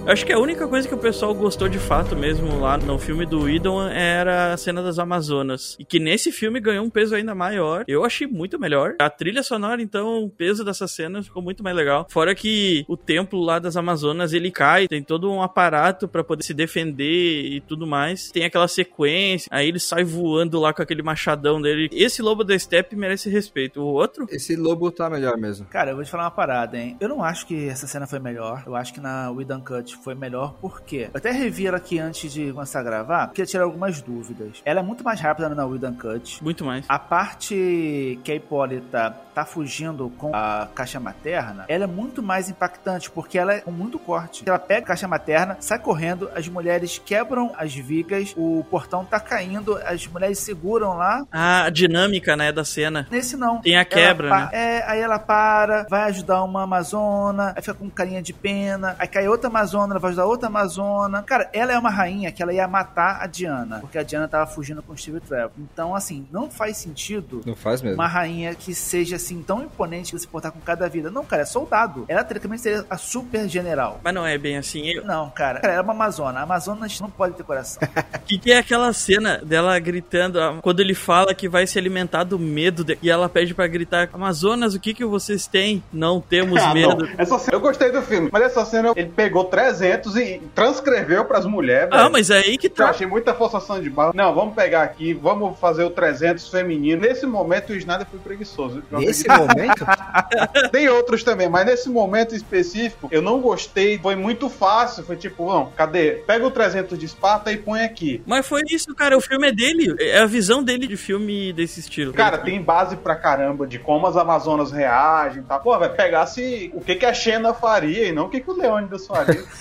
Acho 0.07 0.25
que 0.25 0.33
a 0.33 0.39
única 0.39 0.67
coisa 0.67 0.87
que 0.87 0.95
o 0.95 0.97
pessoal 0.97 1.33
gostou 1.33 1.69
de 1.69 1.77
fato 1.77 2.15
mesmo 2.15 2.59
lá 2.59 2.75
no 2.75 2.97
filme 2.97 3.23
do 3.23 3.47
Idon 3.47 3.87
era 3.87 4.51
a 4.51 4.57
cena 4.57 4.81
das 4.81 4.97
Amazonas. 4.97 5.77
E 5.79 5.85
que 5.85 5.99
nesse 5.99 6.31
filme 6.31 6.59
ganhou 6.59 6.83
um 6.83 6.89
peso 6.89 7.15
ainda 7.15 7.35
maior. 7.35 7.85
Eu 7.87 8.03
achei 8.03 8.25
muito 8.25 8.59
melhor. 8.59 8.95
A 8.99 9.09
trilha 9.09 9.43
sonora, 9.43 9.81
então, 9.81 10.23
o 10.23 10.29
peso 10.29 10.65
dessa 10.65 10.87
cena 10.87 11.21
ficou 11.21 11.41
muito 11.41 11.63
mais 11.63 11.75
legal. 11.75 12.07
Fora 12.09 12.33
que 12.33 12.83
o 12.87 12.97
templo 12.97 13.39
lá 13.39 13.59
das 13.59 13.77
Amazonas 13.77 14.33
ele 14.33 14.49
cai, 14.49 14.87
tem 14.87 15.03
todo 15.03 15.31
um 15.31 15.41
aparato 15.41 16.07
para 16.07 16.23
poder 16.23 16.43
se 16.43 16.53
defender 16.53 17.45
e 17.45 17.61
tudo 17.61 17.85
mais. 17.85 18.31
Tem 18.31 18.43
aquela 18.43 18.67
sequência, 18.67 19.47
aí 19.51 19.67
ele 19.67 19.79
sai 19.79 20.03
voando 20.03 20.59
lá 20.59 20.73
com 20.73 20.81
aquele 20.81 21.03
machadão 21.03 21.61
dele. 21.61 21.89
Esse 21.91 22.23
lobo 22.23 22.43
da 22.43 22.57
Steppe 22.57 22.95
merece 22.95 23.29
respeito. 23.29 23.81
O 23.81 23.93
outro? 23.93 24.25
Esse 24.29 24.55
lobo 24.55 24.91
tá 24.91 25.09
melhor 25.09 25.37
mesmo. 25.37 25.67
Cara, 25.67 25.91
eu 25.91 25.95
vou 25.95 26.03
te 26.03 26.09
falar 26.09 26.23
uma 26.23 26.31
parada, 26.31 26.75
hein? 26.75 26.97
Eu 26.99 27.07
não 27.07 27.23
acho 27.23 27.45
que 27.45 27.69
essa 27.69 27.85
cena 27.85 28.07
foi 28.07 28.19
melhor. 28.19 28.63
Eu 28.65 28.75
acho 28.75 28.93
que 28.93 28.99
na 28.99 29.29
Widan 29.29 29.61
Cut 29.61 29.90
foi 29.97 30.15
melhor, 30.15 30.55
porque 30.61 31.09
eu 31.13 31.17
até 31.17 31.31
revi 31.31 31.67
ela 31.67 31.77
aqui 31.77 31.99
antes 31.99 32.31
de 32.31 32.51
começar 32.51 32.79
a 32.79 32.83
gravar, 32.83 33.27
porque 33.27 33.45
tirar 33.45 33.63
algumas 33.63 34.01
dúvidas. 34.01 34.61
Ela 34.65 34.79
é 34.79 34.83
muito 34.83 35.03
mais 35.03 35.19
rápida 35.19 35.49
na 35.49 35.65
Widan 35.65 35.93
Cut. 35.93 36.43
Muito 36.43 36.65
mais. 36.65 36.85
A 36.87 36.99
parte 36.99 38.19
que 38.23 38.31
a 38.31 38.35
Hipólita 38.35 39.15
tá 39.33 39.45
fugindo 39.45 40.09
com 40.17 40.35
a 40.35 40.67
caixa 40.73 40.99
materna, 40.99 41.65
ela 41.67 41.85
é 41.85 41.87
muito 41.87 42.21
mais 42.21 42.49
impactante, 42.49 43.09
porque 43.09 43.37
ela 43.37 43.53
é 43.53 43.61
com 43.61 43.71
muito 43.71 43.97
corte. 43.97 44.43
Ela 44.45 44.59
pega 44.59 44.81
a 44.81 44.87
caixa 44.87 45.07
materna, 45.07 45.57
sai 45.59 45.79
correndo, 45.79 46.29
as 46.35 46.47
mulheres 46.47 47.01
quebram 47.03 47.53
as 47.57 47.73
vigas, 47.73 48.33
o 48.35 48.65
portão 48.69 49.05
tá 49.05 49.19
caindo, 49.19 49.77
as 49.85 50.05
mulheres 50.07 50.39
seguram 50.39 50.97
lá. 50.97 51.25
Ah, 51.31 51.65
a 51.65 51.69
dinâmica, 51.69 52.35
né, 52.35 52.51
da 52.51 52.63
cena. 52.65 53.07
Nesse 53.09 53.37
não. 53.37 53.61
Tem 53.61 53.77
a 53.77 53.85
quebra, 53.85 54.29
né? 54.29 54.49
É, 54.51 54.83
aí 54.85 54.99
ela 54.99 55.19
para, 55.19 55.85
vai 55.89 56.03
ajudar 56.09 56.43
uma 56.43 56.63
amazona, 56.63 57.53
aí 57.55 57.61
fica 57.61 57.73
com 57.73 57.89
carinha 57.89 58.21
de 58.21 58.33
pena, 58.33 58.95
aí 58.99 59.07
cai 59.07 59.27
outra 59.27 59.49
amazona, 59.49 59.80
ela 59.89 59.99
vai 59.99 60.09
ajudar 60.09 60.25
outra 60.25 60.47
amazona. 60.47 61.23
Cara, 61.23 61.49
ela 61.53 61.71
é 61.71 61.77
uma 61.77 61.89
rainha 61.89 62.31
que 62.31 62.41
ela 62.43 62.53
ia 62.53 62.67
matar 62.67 63.19
a 63.21 63.27
Diana, 63.27 63.79
porque 63.79 63.97
a 63.97 64.03
Diana 64.03 64.27
tava 64.27 64.45
fugindo 64.45 64.81
com 64.81 64.93
o 64.93 64.97
Steve 64.97 65.19
Trevor. 65.19 65.51
Então, 65.57 65.95
assim, 65.95 66.27
não 66.31 66.49
faz 66.49 66.77
sentido 66.77 67.41
Não 67.45 67.55
faz 67.55 67.81
mesmo. 67.81 67.95
uma 67.95 68.07
rainha 68.07 68.53
que 68.55 68.73
seja 68.75 69.15
assim 69.15 69.41
tão 69.41 69.61
imponente 69.63 70.11
que 70.13 70.19
se 70.19 70.27
portar 70.27 70.51
com 70.51 70.59
cada 70.59 70.87
vida. 70.87 71.09
Não, 71.09 71.25
cara, 71.25 71.41
é 71.43 71.45
soldado. 71.45 72.05
Ela 72.07 72.23
teoricamente 72.23 72.61
seria 72.61 72.85
a 72.89 72.97
super 72.97 73.47
general. 73.47 73.99
Mas 74.03 74.13
não 74.13 74.25
é 74.25 74.37
bem 74.37 74.57
assim. 74.57 74.87
Eu- 74.89 75.05
Não, 75.05 75.29
cara, 75.29 75.59
cara, 75.59 75.73
ela 75.73 75.81
é 75.81 75.83
uma 75.83 75.93
amazona. 75.93 76.39
A 76.39 76.43
amazona 76.43 76.87
não 76.99 77.09
pode 77.09 77.35
ter 77.35 77.43
coração. 77.43 77.81
Que, 78.25 78.37
que 78.37 78.51
é 78.51 78.59
aquela 78.59 78.93
cena 78.93 79.39
dela 79.43 79.77
gritando, 79.79 80.39
ah, 80.39 80.59
quando 80.61 80.79
ele 80.79 80.93
fala 80.93 81.33
que 81.33 81.49
vai 81.49 81.67
se 81.67 81.77
alimentar 81.77 82.23
do 82.23 82.39
medo, 82.39 82.83
de- 82.83 82.97
e 83.01 83.09
ela 83.09 83.27
pede 83.27 83.53
pra 83.53 83.67
gritar: 83.67 84.09
Amazonas, 84.13 84.73
o 84.73 84.79
que 84.79 84.93
que 84.93 85.03
vocês 85.03 85.47
têm? 85.47 85.83
Não 85.91 86.21
temos 86.21 86.59
Ah, 86.61 86.73
medo. 86.73 87.03
não. 87.05 87.09
Essa 87.17 87.37
cena- 87.39 87.57
eu 87.57 87.59
gostei 87.61 87.91
do 87.91 88.01
filme, 88.01 88.29
mas 88.31 88.43
essa 88.43 88.63
cena 88.65 88.93
ele 88.95 89.09
pegou 89.09 89.45
300 89.45 89.70
e 89.79 90.41
transcreveu 90.53 91.23
pras 91.25 91.45
mulheres. 91.45 91.89
Ah, 91.91 92.09
mas 92.09 92.29
é 92.29 92.39
aí 92.39 92.57
que 92.57 92.67
Eu 92.67 92.71
tá. 92.71 92.89
achei 92.89 93.07
muita 93.07 93.33
forçação 93.33 93.81
de 93.81 93.89
barra. 93.89 94.11
Não, 94.13 94.33
vamos 94.33 94.55
pegar 94.55 94.83
aqui, 94.83 95.13
vamos 95.13 95.57
fazer 95.59 95.83
o 95.83 95.89
300 95.89 96.49
feminino. 96.49 97.01
Nesse 97.01 97.25
momento 97.25 97.71
o 97.71 97.75
Snyder 97.75 98.07
foi 98.07 98.19
preguiçoso. 98.19 98.83
Eu 98.91 98.99
Nesse 98.99 99.27
momento, 99.27 99.85
Tem 100.71 100.89
outros 100.89 101.23
também, 101.23 101.49
mas 101.49 101.65
nesse 101.65 101.89
momento 101.89 102.35
específico 102.35 103.07
eu 103.11 103.21
não 103.21 103.39
gostei. 103.39 103.97
Foi 103.99 104.15
muito 104.15 104.49
fácil. 104.49 105.03
Foi 105.03 105.15
tipo, 105.15 105.47
não, 105.51 105.67
cadê? 105.71 106.23
Pega 106.25 106.45
o 106.45 106.51
300 106.51 106.97
de 106.97 107.05
Esparta 107.05 107.51
e 107.51 107.57
põe 107.57 107.81
aqui. 107.81 108.21
Mas 108.25 108.47
foi 108.47 108.61
isso, 108.69 108.93
cara. 108.95 109.17
O 109.17 109.21
filme 109.21 109.47
é 109.47 109.51
dele. 109.51 109.95
É 109.99 110.19
a 110.19 110.25
visão 110.25 110.63
dele 110.63 110.87
de 110.87 110.97
filme 110.97 111.53
desse 111.53 111.79
estilo. 111.79 112.13
Cara, 112.13 112.37
tem 112.37 112.61
base 112.61 112.95
pra 112.95 113.15
caramba 113.15 113.67
de 113.67 113.77
como 113.79 114.07
as 114.07 114.15
Amazonas 114.17 114.71
reagem, 114.71 115.43
tá? 115.43 115.59
Pô, 115.59 115.77
vai 115.77 115.89
pegar 115.89 116.25
se 116.25 116.71
o 116.73 116.81
que, 116.81 116.95
que 116.95 117.05
a 117.05 117.13
Xena 117.13 117.53
faria 117.53 118.07
e 118.07 118.11
não 118.11 118.25
o 118.25 118.29
que, 118.29 118.39
que 118.39 118.49
o 118.49 118.57
Leônidas 118.57 119.05
faria. 119.05 119.43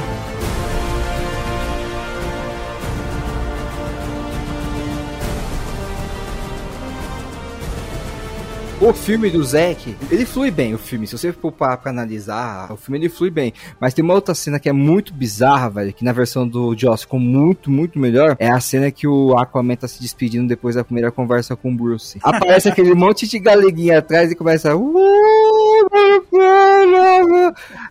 o 8.81 8.93
filme 8.93 9.29
do 9.29 9.43
Zack, 9.43 9.95
ele 10.09 10.25
flui 10.25 10.49
bem, 10.49 10.73
o 10.73 10.77
filme. 10.77 11.05
Se 11.05 11.15
você 11.15 11.31
for 11.31 11.51
parar 11.51 11.77
pra 11.77 11.91
analisar, 11.91 12.71
o 12.71 12.75
filme 12.75 12.97
ele 12.97 13.09
flui 13.09 13.29
bem. 13.29 13.53
Mas 13.79 13.93
tem 13.93 14.03
uma 14.03 14.15
outra 14.15 14.33
cena 14.33 14.59
que 14.59 14.67
é 14.67 14.73
muito 14.73 15.13
bizarra, 15.13 15.69
velho, 15.69 15.93
que 15.93 16.03
na 16.03 16.11
versão 16.11 16.47
do 16.47 16.75
Joss 16.75 17.03
ficou 17.03 17.19
muito, 17.19 17.69
muito 17.69 17.99
melhor. 17.99 18.35
É 18.39 18.49
a 18.49 18.59
cena 18.59 18.89
que 18.89 19.07
o 19.07 19.37
Aquaman 19.37 19.75
tá 19.75 19.87
se 19.87 20.01
despedindo 20.01 20.47
depois 20.47 20.75
da 20.75 20.83
primeira 20.83 21.11
conversa 21.11 21.55
com 21.55 21.71
o 21.71 21.75
Bruce. 21.75 22.19
Aparece 22.23 22.69
aquele 22.69 22.95
monte 22.95 23.27
de 23.27 23.37
galeguinha 23.37 23.99
atrás 23.99 24.31
e 24.31 24.35
começa. 24.35 24.71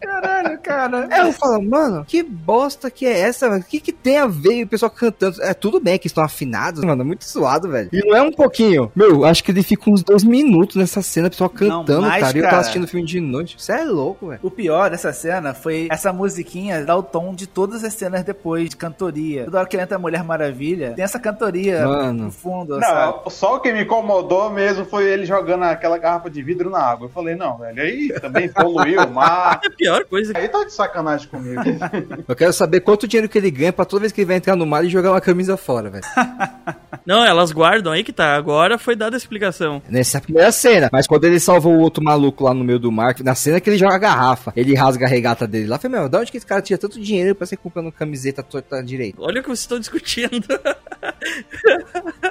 Caralho, 0.00 0.58
cara. 0.60 1.08
Aí 1.08 1.20
eu 1.20 1.32
falo, 1.32 1.62
mano, 1.62 2.04
que 2.04 2.22
bosta 2.22 2.90
que 2.90 3.06
é 3.06 3.20
essa? 3.20 3.48
O 3.56 3.62
que, 3.62 3.80
que 3.80 3.92
tem 3.92 4.18
a 4.18 4.26
ver 4.26 4.64
o 4.64 4.68
pessoal 4.68 4.90
cantando? 4.90 5.40
É 5.42 5.54
tudo 5.54 5.78
bem 5.78 5.98
que 5.98 6.08
estão 6.08 6.24
afinados, 6.24 6.82
mano, 6.82 7.02
é 7.02 7.04
muito 7.04 7.24
suado, 7.24 7.68
velho. 7.68 7.90
E 7.92 8.04
não 8.04 8.16
é 8.16 8.22
um 8.22 8.32
pouquinho. 8.32 8.90
Meu, 8.96 9.24
acho 9.24 9.44
que 9.44 9.52
ele 9.52 9.62
fica 9.62 9.88
uns 9.88 10.02
dois 10.02 10.24
minutos 10.24 10.79
nessa 10.80 11.02
cena, 11.02 11.28
o 11.28 11.30
pessoal 11.30 11.50
cantando, 11.50 12.02
mais, 12.02 12.24
cara. 12.24 12.36
E 12.36 12.40
eu 12.40 12.44
tava 12.44 12.60
assistindo 12.60 12.84
o 12.84 12.88
filme 12.88 13.06
de 13.06 13.20
noite. 13.20 13.56
Você 13.58 13.72
é 13.72 13.84
louco, 13.84 14.28
velho. 14.28 14.40
O 14.42 14.50
pior 14.50 14.90
dessa 14.90 15.12
cena 15.12 15.54
foi 15.54 15.88
essa 15.90 16.12
musiquinha 16.12 16.84
dar 16.84 16.96
o 16.96 17.02
tom 17.02 17.34
de 17.34 17.46
todas 17.46 17.84
as 17.84 17.92
cenas 17.94 18.24
depois 18.24 18.70
de 18.70 18.76
cantoria. 18.76 19.44
Toda 19.44 19.58
hora 19.58 19.68
que 19.68 19.76
entra 19.76 19.96
a 19.96 19.98
Mulher 19.98 20.24
Maravilha, 20.24 20.92
tem 20.94 21.04
essa 21.04 21.18
cantoria 21.18 21.86
Mano. 21.86 22.24
no 22.24 22.30
fundo, 22.30 22.78
sabe? 22.80 23.20
Não, 23.24 23.30
só 23.30 23.56
o 23.56 23.60
que 23.60 23.72
me 23.72 23.82
incomodou 23.82 24.50
mesmo 24.50 24.84
foi 24.84 25.04
ele 25.04 25.24
jogando 25.24 25.64
aquela 25.64 25.98
garrafa 25.98 26.30
de 26.30 26.42
vidro 26.42 26.70
na 26.70 26.80
água. 26.80 27.06
Eu 27.06 27.10
falei, 27.10 27.34
não, 27.34 27.58
velho, 27.58 27.82
aí 27.82 28.08
também 28.20 28.48
poluiu 28.48 29.02
o 29.02 29.10
mar. 29.10 29.60
É 29.62 29.66
a 29.66 29.70
pior 29.70 30.04
coisa. 30.04 30.32
Aí 30.36 30.48
tá 30.48 30.64
de 30.64 30.72
sacanagem 30.72 31.28
comigo. 31.28 31.60
Eu 32.26 32.36
quero 32.36 32.52
saber 32.52 32.80
quanto 32.80 33.06
dinheiro 33.06 33.28
que 33.28 33.36
ele 33.38 33.50
ganha 33.50 33.72
pra 33.72 33.84
toda 33.84 34.00
vez 34.00 34.12
que 34.12 34.20
ele 34.20 34.28
vai 34.28 34.36
entrar 34.36 34.56
no 34.56 34.66
mar 34.66 34.84
e 34.84 34.88
jogar 34.88 35.10
uma 35.10 35.20
camisa 35.20 35.56
fora, 35.56 35.90
velho. 35.90 36.04
Não, 37.04 37.24
elas 37.24 37.50
guardam 37.50 37.92
aí 37.92 38.04
que 38.04 38.12
tá. 38.12 38.36
Agora 38.36 38.78
foi 38.78 38.94
dada 38.94 39.16
a 39.16 39.18
explicação. 39.18 39.82
Nessa 39.88 40.20
primeira 40.20 40.52
cena. 40.52 40.69
Mas 40.92 41.06
quando 41.06 41.24
ele 41.24 41.40
salvou 41.40 41.74
o 41.74 41.80
outro 41.80 42.02
maluco 42.02 42.44
lá 42.44 42.54
no 42.54 42.64
meio 42.64 42.78
do 42.78 42.92
mar, 42.92 43.14
na 43.20 43.34
cena 43.34 43.60
que 43.60 43.68
ele 43.70 43.78
joga 43.78 43.94
a 43.94 43.98
garrafa, 43.98 44.52
ele 44.56 44.74
rasga 44.74 45.06
a 45.06 45.08
regata 45.08 45.46
dele 45.46 45.66
lá. 45.66 45.76
Eu 45.76 45.80
falei, 45.80 45.98
meu, 45.98 46.08
de 46.08 46.16
onde 46.16 46.30
que 46.30 46.36
esse 46.36 46.46
cara 46.46 46.62
tinha 46.62 46.78
tanto 46.78 47.00
dinheiro 47.00 47.34
pra 47.34 47.46
ser 47.46 47.56
comprando 47.56 47.90
camiseta 47.90 48.42
torta 48.42 48.82
direito? 48.82 49.20
Olha 49.22 49.40
o 49.40 49.42
que 49.42 49.48
vocês 49.48 49.60
estão 49.60 49.78
discutindo. 49.78 50.46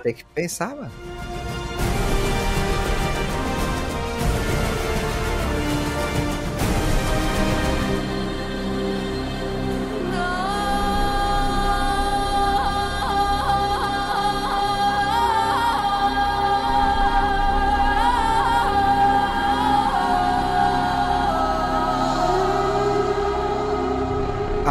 Tem 0.04 0.14
que 0.14 0.26
pensar, 0.34 0.76
mano. 0.76 0.92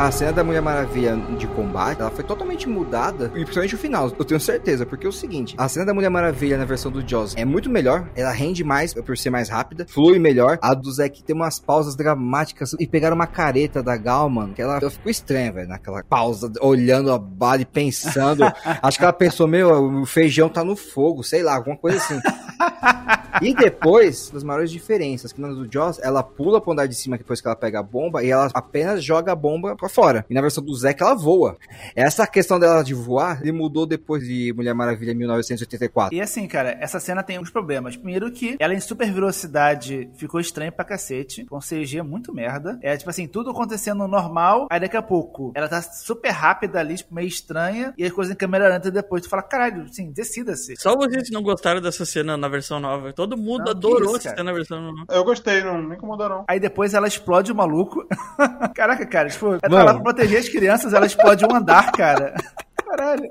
A 0.08 0.10
cena 0.10 0.32
da 0.32 0.42
Mulher 0.42 0.62
Maravilha 0.62 1.14
de 1.36 1.46
combate, 1.48 2.00
ela 2.00 2.10
foi 2.10 2.24
totalmente 2.24 2.66
mudada, 2.66 3.26
e 3.26 3.42
principalmente 3.42 3.74
o 3.74 3.78
final, 3.78 4.10
eu 4.18 4.24
tenho 4.24 4.40
certeza, 4.40 4.86
porque 4.86 5.04
é 5.04 5.08
o 5.08 5.12
seguinte, 5.12 5.54
a 5.58 5.68
cena 5.68 5.84
da 5.84 5.92
Mulher 5.92 6.08
Maravilha 6.08 6.56
na 6.56 6.64
versão 6.64 6.90
do 6.90 7.06
Jaws 7.06 7.34
é 7.36 7.44
muito 7.44 7.68
melhor, 7.68 8.08
ela 8.16 8.32
rende 8.32 8.64
mais 8.64 8.94
por 8.94 9.18
ser 9.18 9.28
mais 9.28 9.50
rápida, 9.50 9.84
flui 9.86 10.18
melhor, 10.18 10.58
a 10.62 10.72
do 10.72 10.90
Zack 10.90 11.22
tem 11.22 11.36
umas 11.36 11.60
pausas 11.60 11.94
dramáticas, 11.94 12.74
e 12.80 12.86
pegaram 12.86 13.14
uma 13.14 13.26
careta 13.26 13.82
da 13.82 13.98
Gal, 13.98 14.30
mano, 14.30 14.54
que 14.54 14.62
ela, 14.62 14.78
ela 14.80 14.90
ficou 14.90 15.10
estranha, 15.10 15.52
velho, 15.52 15.68
naquela 15.68 16.02
pausa, 16.02 16.50
olhando 16.62 17.12
a 17.12 17.18
bala 17.18 17.60
e 17.60 17.66
pensando, 17.66 18.44
acho 18.82 18.96
que 18.96 19.04
ela 19.04 19.12
pensou, 19.12 19.46
meu, 19.46 20.00
o 20.00 20.06
feijão 20.06 20.48
tá 20.48 20.64
no 20.64 20.74
fogo, 20.74 21.22
sei 21.22 21.42
lá, 21.42 21.56
alguma 21.56 21.76
coisa 21.76 21.98
assim. 21.98 22.18
E 23.42 23.54
depois, 23.54 24.30
das 24.30 24.44
maiores 24.44 24.70
diferenças, 24.70 25.32
que 25.32 25.40
na 25.40 25.48
do 25.48 25.70
Jaws, 25.70 25.98
ela 26.02 26.22
pula 26.22 26.60
pro 26.60 26.72
andar 26.72 26.86
de 26.86 26.94
cima 26.94 27.18
depois 27.18 27.40
que 27.40 27.46
ela 27.46 27.56
pega 27.56 27.80
a 27.80 27.82
bomba 27.82 28.22
e 28.22 28.30
ela 28.30 28.50
apenas 28.54 29.02
joga 29.02 29.32
a 29.32 29.36
bomba 29.36 29.76
pra 29.76 29.88
fora. 29.88 30.24
E 30.28 30.34
na 30.34 30.40
versão 30.40 30.62
do 30.62 30.74
Zack, 30.74 31.02
ela 31.02 31.14
voa. 31.14 31.56
Essa 31.94 32.26
questão 32.26 32.58
dela 32.58 32.82
de 32.82 32.94
voar, 32.94 33.40
ele 33.42 33.52
mudou 33.52 33.86
depois 33.86 34.22
de 34.24 34.52
Mulher 34.54 34.74
Maravilha 34.74 35.14
1984. 35.14 36.14
E 36.14 36.20
assim, 36.20 36.46
cara, 36.46 36.76
essa 36.80 37.00
cena 37.00 37.22
tem 37.22 37.38
uns 37.38 37.50
problemas. 37.50 37.96
Primeiro 37.96 38.30
que 38.30 38.56
ela 38.58 38.74
em 38.74 38.80
super 38.80 39.10
velocidade 39.12 40.10
ficou 40.16 40.40
estranha 40.40 40.72
pra 40.72 40.84
cacete, 40.84 41.44
com 41.46 41.58
CG 41.58 42.02
muito 42.02 42.32
merda. 42.32 42.78
É 42.82 42.96
tipo 42.96 43.10
assim, 43.10 43.26
tudo 43.26 43.50
acontecendo 43.50 44.06
normal, 44.06 44.66
aí 44.70 44.80
daqui 44.80 44.96
a 44.96 45.02
pouco 45.02 45.52
ela 45.54 45.68
tá 45.68 45.82
super 45.82 46.30
rápida 46.30 46.78
ali, 46.78 46.96
tipo, 46.96 47.14
meio 47.14 47.28
estranha, 47.28 47.92
e 47.96 48.04
as 48.04 48.12
coisas 48.12 48.32
em 48.34 48.36
câmera 48.36 48.68
lenta 48.68 48.90
depois 48.90 49.22
tu 49.22 49.28
fala, 49.28 49.42
caralho, 49.42 49.82
assim, 49.82 50.10
decida-se. 50.10 50.74
Só 50.76 50.96
vocês 50.96 51.30
não 51.30 51.42
gostaram 51.42 51.80
dessa 51.80 52.04
cena 52.04 52.36
na 52.36 52.48
versão 52.48 52.80
nova. 52.80 53.12
Todo 53.12 53.27
mundo 53.36 53.64
Não, 53.64 53.70
adorou 53.70 54.16
isso, 54.16 54.22
cena 54.22 54.44
na 54.44 54.52
versão. 54.52 54.94
Eu 55.08 55.24
gostei, 55.24 55.62
não 55.62 55.82
me 55.82 55.96
incomodou 55.96 56.28
não. 56.28 56.44
Aí 56.48 56.58
depois 56.60 56.94
ela 56.94 57.08
explode 57.08 57.52
o 57.52 57.54
maluco. 57.54 58.06
Caraca, 58.74 59.04
cara, 59.06 59.28
tipo, 59.28 59.48
ela 59.48 59.60
tá 59.60 59.68
Mano. 59.68 59.84
lá 59.84 59.94
pra 59.94 60.02
proteger 60.02 60.38
as 60.38 60.48
crianças, 60.48 60.92
ela 60.92 61.06
explode 61.06 61.44
um 61.44 61.54
andar, 61.54 61.92
cara. 61.92 62.34
Caralho. 62.86 63.28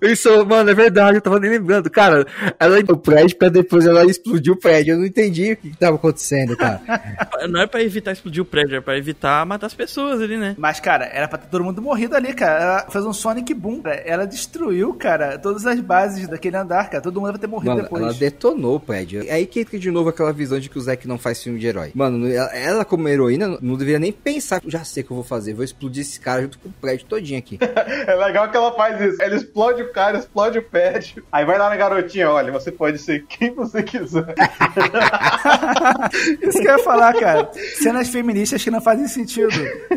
Isso, 0.00 0.44
mano, 0.46 0.70
é 0.70 0.74
verdade, 0.74 1.16
eu 1.16 1.20
tava 1.20 1.38
nem 1.40 1.50
lembrando. 1.50 1.90
Cara, 1.90 2.26
ela 2.58 2.78
entrou 2.80 2.96
no 2.96 3.02
prédio 3.02 3.36
pra 3.36 3.48
depois 3.48 3.86
ela 3.86 4.04
explodiu 4.04 4.54
o 4.54 4.56
prédio. 4.58 4.94
Eu 4.94 4.98
não 4.98 5.06
entendi 5.06 5.52
o 5.52 5.56
que, 5.56 5.70
que 5.70 5.76
tava 5.76 5.96
acontecendo, 5.96 6.56
cara. 6.56 6.80
Não 7.48 7.60
é 7.60 7.66
pra 7.66 7.82
evitar 7.82 8.12
explodir 8.12 8.40
o 8.42 8.46
prédio, 8.46 8.76
é 8.76 8.80
pra 8.80 8.96
evitar 8.96 9.44
matar 9.44 9.66
as 9.66 9.74
pessoas 9.74 10.20
ali, 10.20 10.36
né? 10.36 10.54
Mas, 10.56 10.78
cara, 10.78 11.06
era 11.06 11.26
pra 11.26 11.38
ter 11.38 11.48
todo 11.48 11.64
mundo 11.64 11.82
morrido 11.82 12.14
ali, 12.14 12.32
cara. 12.32 12.62
Ela 12.62 12.90
fez 12.90 13.04
um 13.04 13.12
Sonic 13.12 13.52
Boom. 13.52 13.82
cara. 13.82 13.96
Ela 13.96 14.26
destruiu, 14.26 14.94
cara, 14.94 15.38
todas 15.38 15.66
as 15.66 15.80
bases 15.80 16.28
daquele 16.28 16.56
andar, 16.56 16.88
cara. 16.88 17.02
Todo 17.02 17.20
mundo 17.20 17.32
vai 17.32 17.40
ter 17.40 17.48
morrido 17.48 17.70
Mano, 17.70 17.82
depois. 17.82 18.02
ela 18.02 18.12
detonou 18.14 18.76
o 18.76 18.80
prédio. 18.80 19.24
É 19.26 19.32
aí 19.32 19.46
que 19.46 19.60
entra 19.60 19.76
de 19.78 19.90
novo 19.90 20.08
aquela 20.08 20.32
visão 20.32 20.60
de 20.60 20.68
que 20.68 20.78
o 20.78 20.80
Zack 20.80 21.06
não 21.08 21.18
faz 21.18 21.42
filme 21.42 21.58
de 21.58 21.66
herói. 21.66 21.90
Mano, 21.94 22.28
ela, 22.30 22.54
ela 22.56 22.84
como 22.84 23.08
heroína 23.08 23.58
não 23.60 23.76
deveria 23.76 23.98
nem 23.98 24.12
pensar. 24.12 24.60
Já 24.66 24.84
sei 24.84 25.02
o 25.02 25.06
que 25.06 25.12
eu 25.12 25.16
vou 25.16 25.24
fazer, 25.24 25.52
vou 25.54 25.64
explodir 25.64 26.02
esse 26.02 26.20
cara 26.20 26.42
junto 26.42 26.58
com 26.60 26.68
o 26.68 26.72
prédio 26.72 27.06
todinho 27.06 27.38
aqui. 27.38 27.58
É 28.06 28.14
legal 28.14 28.50
que 28.50 28.56
ela 28.56 28.72
faz 28.74 29.00
isso. 29.00 29.22
Ela 29.22 29.36
explode 29.36 29.61
o 29.70 29.92
cara, 29.92 30.18
explode 30.18 30.58
o 30.58 30.62
prédio. 30.62 31.22
Aí 31.30 31.44
vai 31.44 31.58
lá 31.58 31.68
na 31.68 31.76
garotinha, 31.76 32.30
olha, 32.30 32.50
você 32.50 32.72
pode 32.72 32.98
ser 32.98 33.24
quem 33.26 33.54
você 33.54 33.82
quiser. 33.82 34.34
Isso 36.42 36.58
que 36.58 36.68
eu 36.68 36.72
ia 36.72 36.78
falar, 36.78 37.12
cara. 37.14 37.50
Cenas 37.76 38.08
feministas 38.08 38.62
que 38.62 38.70
não 38.70 38.80
fazem 38.80 39.06
sentido. 39.06 39.52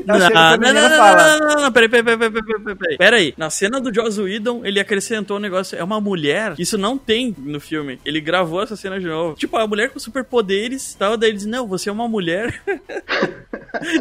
Não, 0.06 0.20
não, 0.20 0.30
não, 0.30 0.58
não, 0.58 0.70
e 0.70 0.98
fala, 0.98 1.16
não, 1.16 1.40
não, 1.40 1.48
não, 1.48 1.62
não, 1.64 1.72
peraí, 1.72 1.90
peraí, 1.90 2.04
peraí, 2.04 2.32
peraí, 2.32 2.44
peraí, 2.44 2.76
peraí. 2.76 2.98
Pera 2.98 3.18
aí, 3.18 3.34
na 3.38 3.50
cena 3.50 3.80
do 3.80 3.94
Joss 3.94 4.22
Whedon, 4.22 4.62
ele 4.64 4.80
acrescentou 4.80 5.38
um 5.38 5.40
negócio, 5.40 5.78
é 5.78 5.84
uma 5.84 6.00
mulher, 6.00 6.54
isso 6.60 6.78
não 6.78 6.98
tem 6.98 7.36
no 7.38 7.60
filme, 7.60 8.00
ele 8.06 8.22
gravou 8.22 8.62
essa 8.62 8.76
cena 8.76 9.00
de 9.00 9.08
novo. 9.08 9.36
Tipo, 9.36 9.58
a 9.58 9.68
mulher 9.68 9.90
com 9.90 10.00
superpoderes, 10.00 10.94
tal, 10.94 11.18
daí 11.18 11.30
ele 11.30 11.38
diz, 11.38 11.48
não, 11.48 11.68
você 11.68 11.90
é 11.90 11.92
uma 11.92 12.08
mulher. 12.08 12.62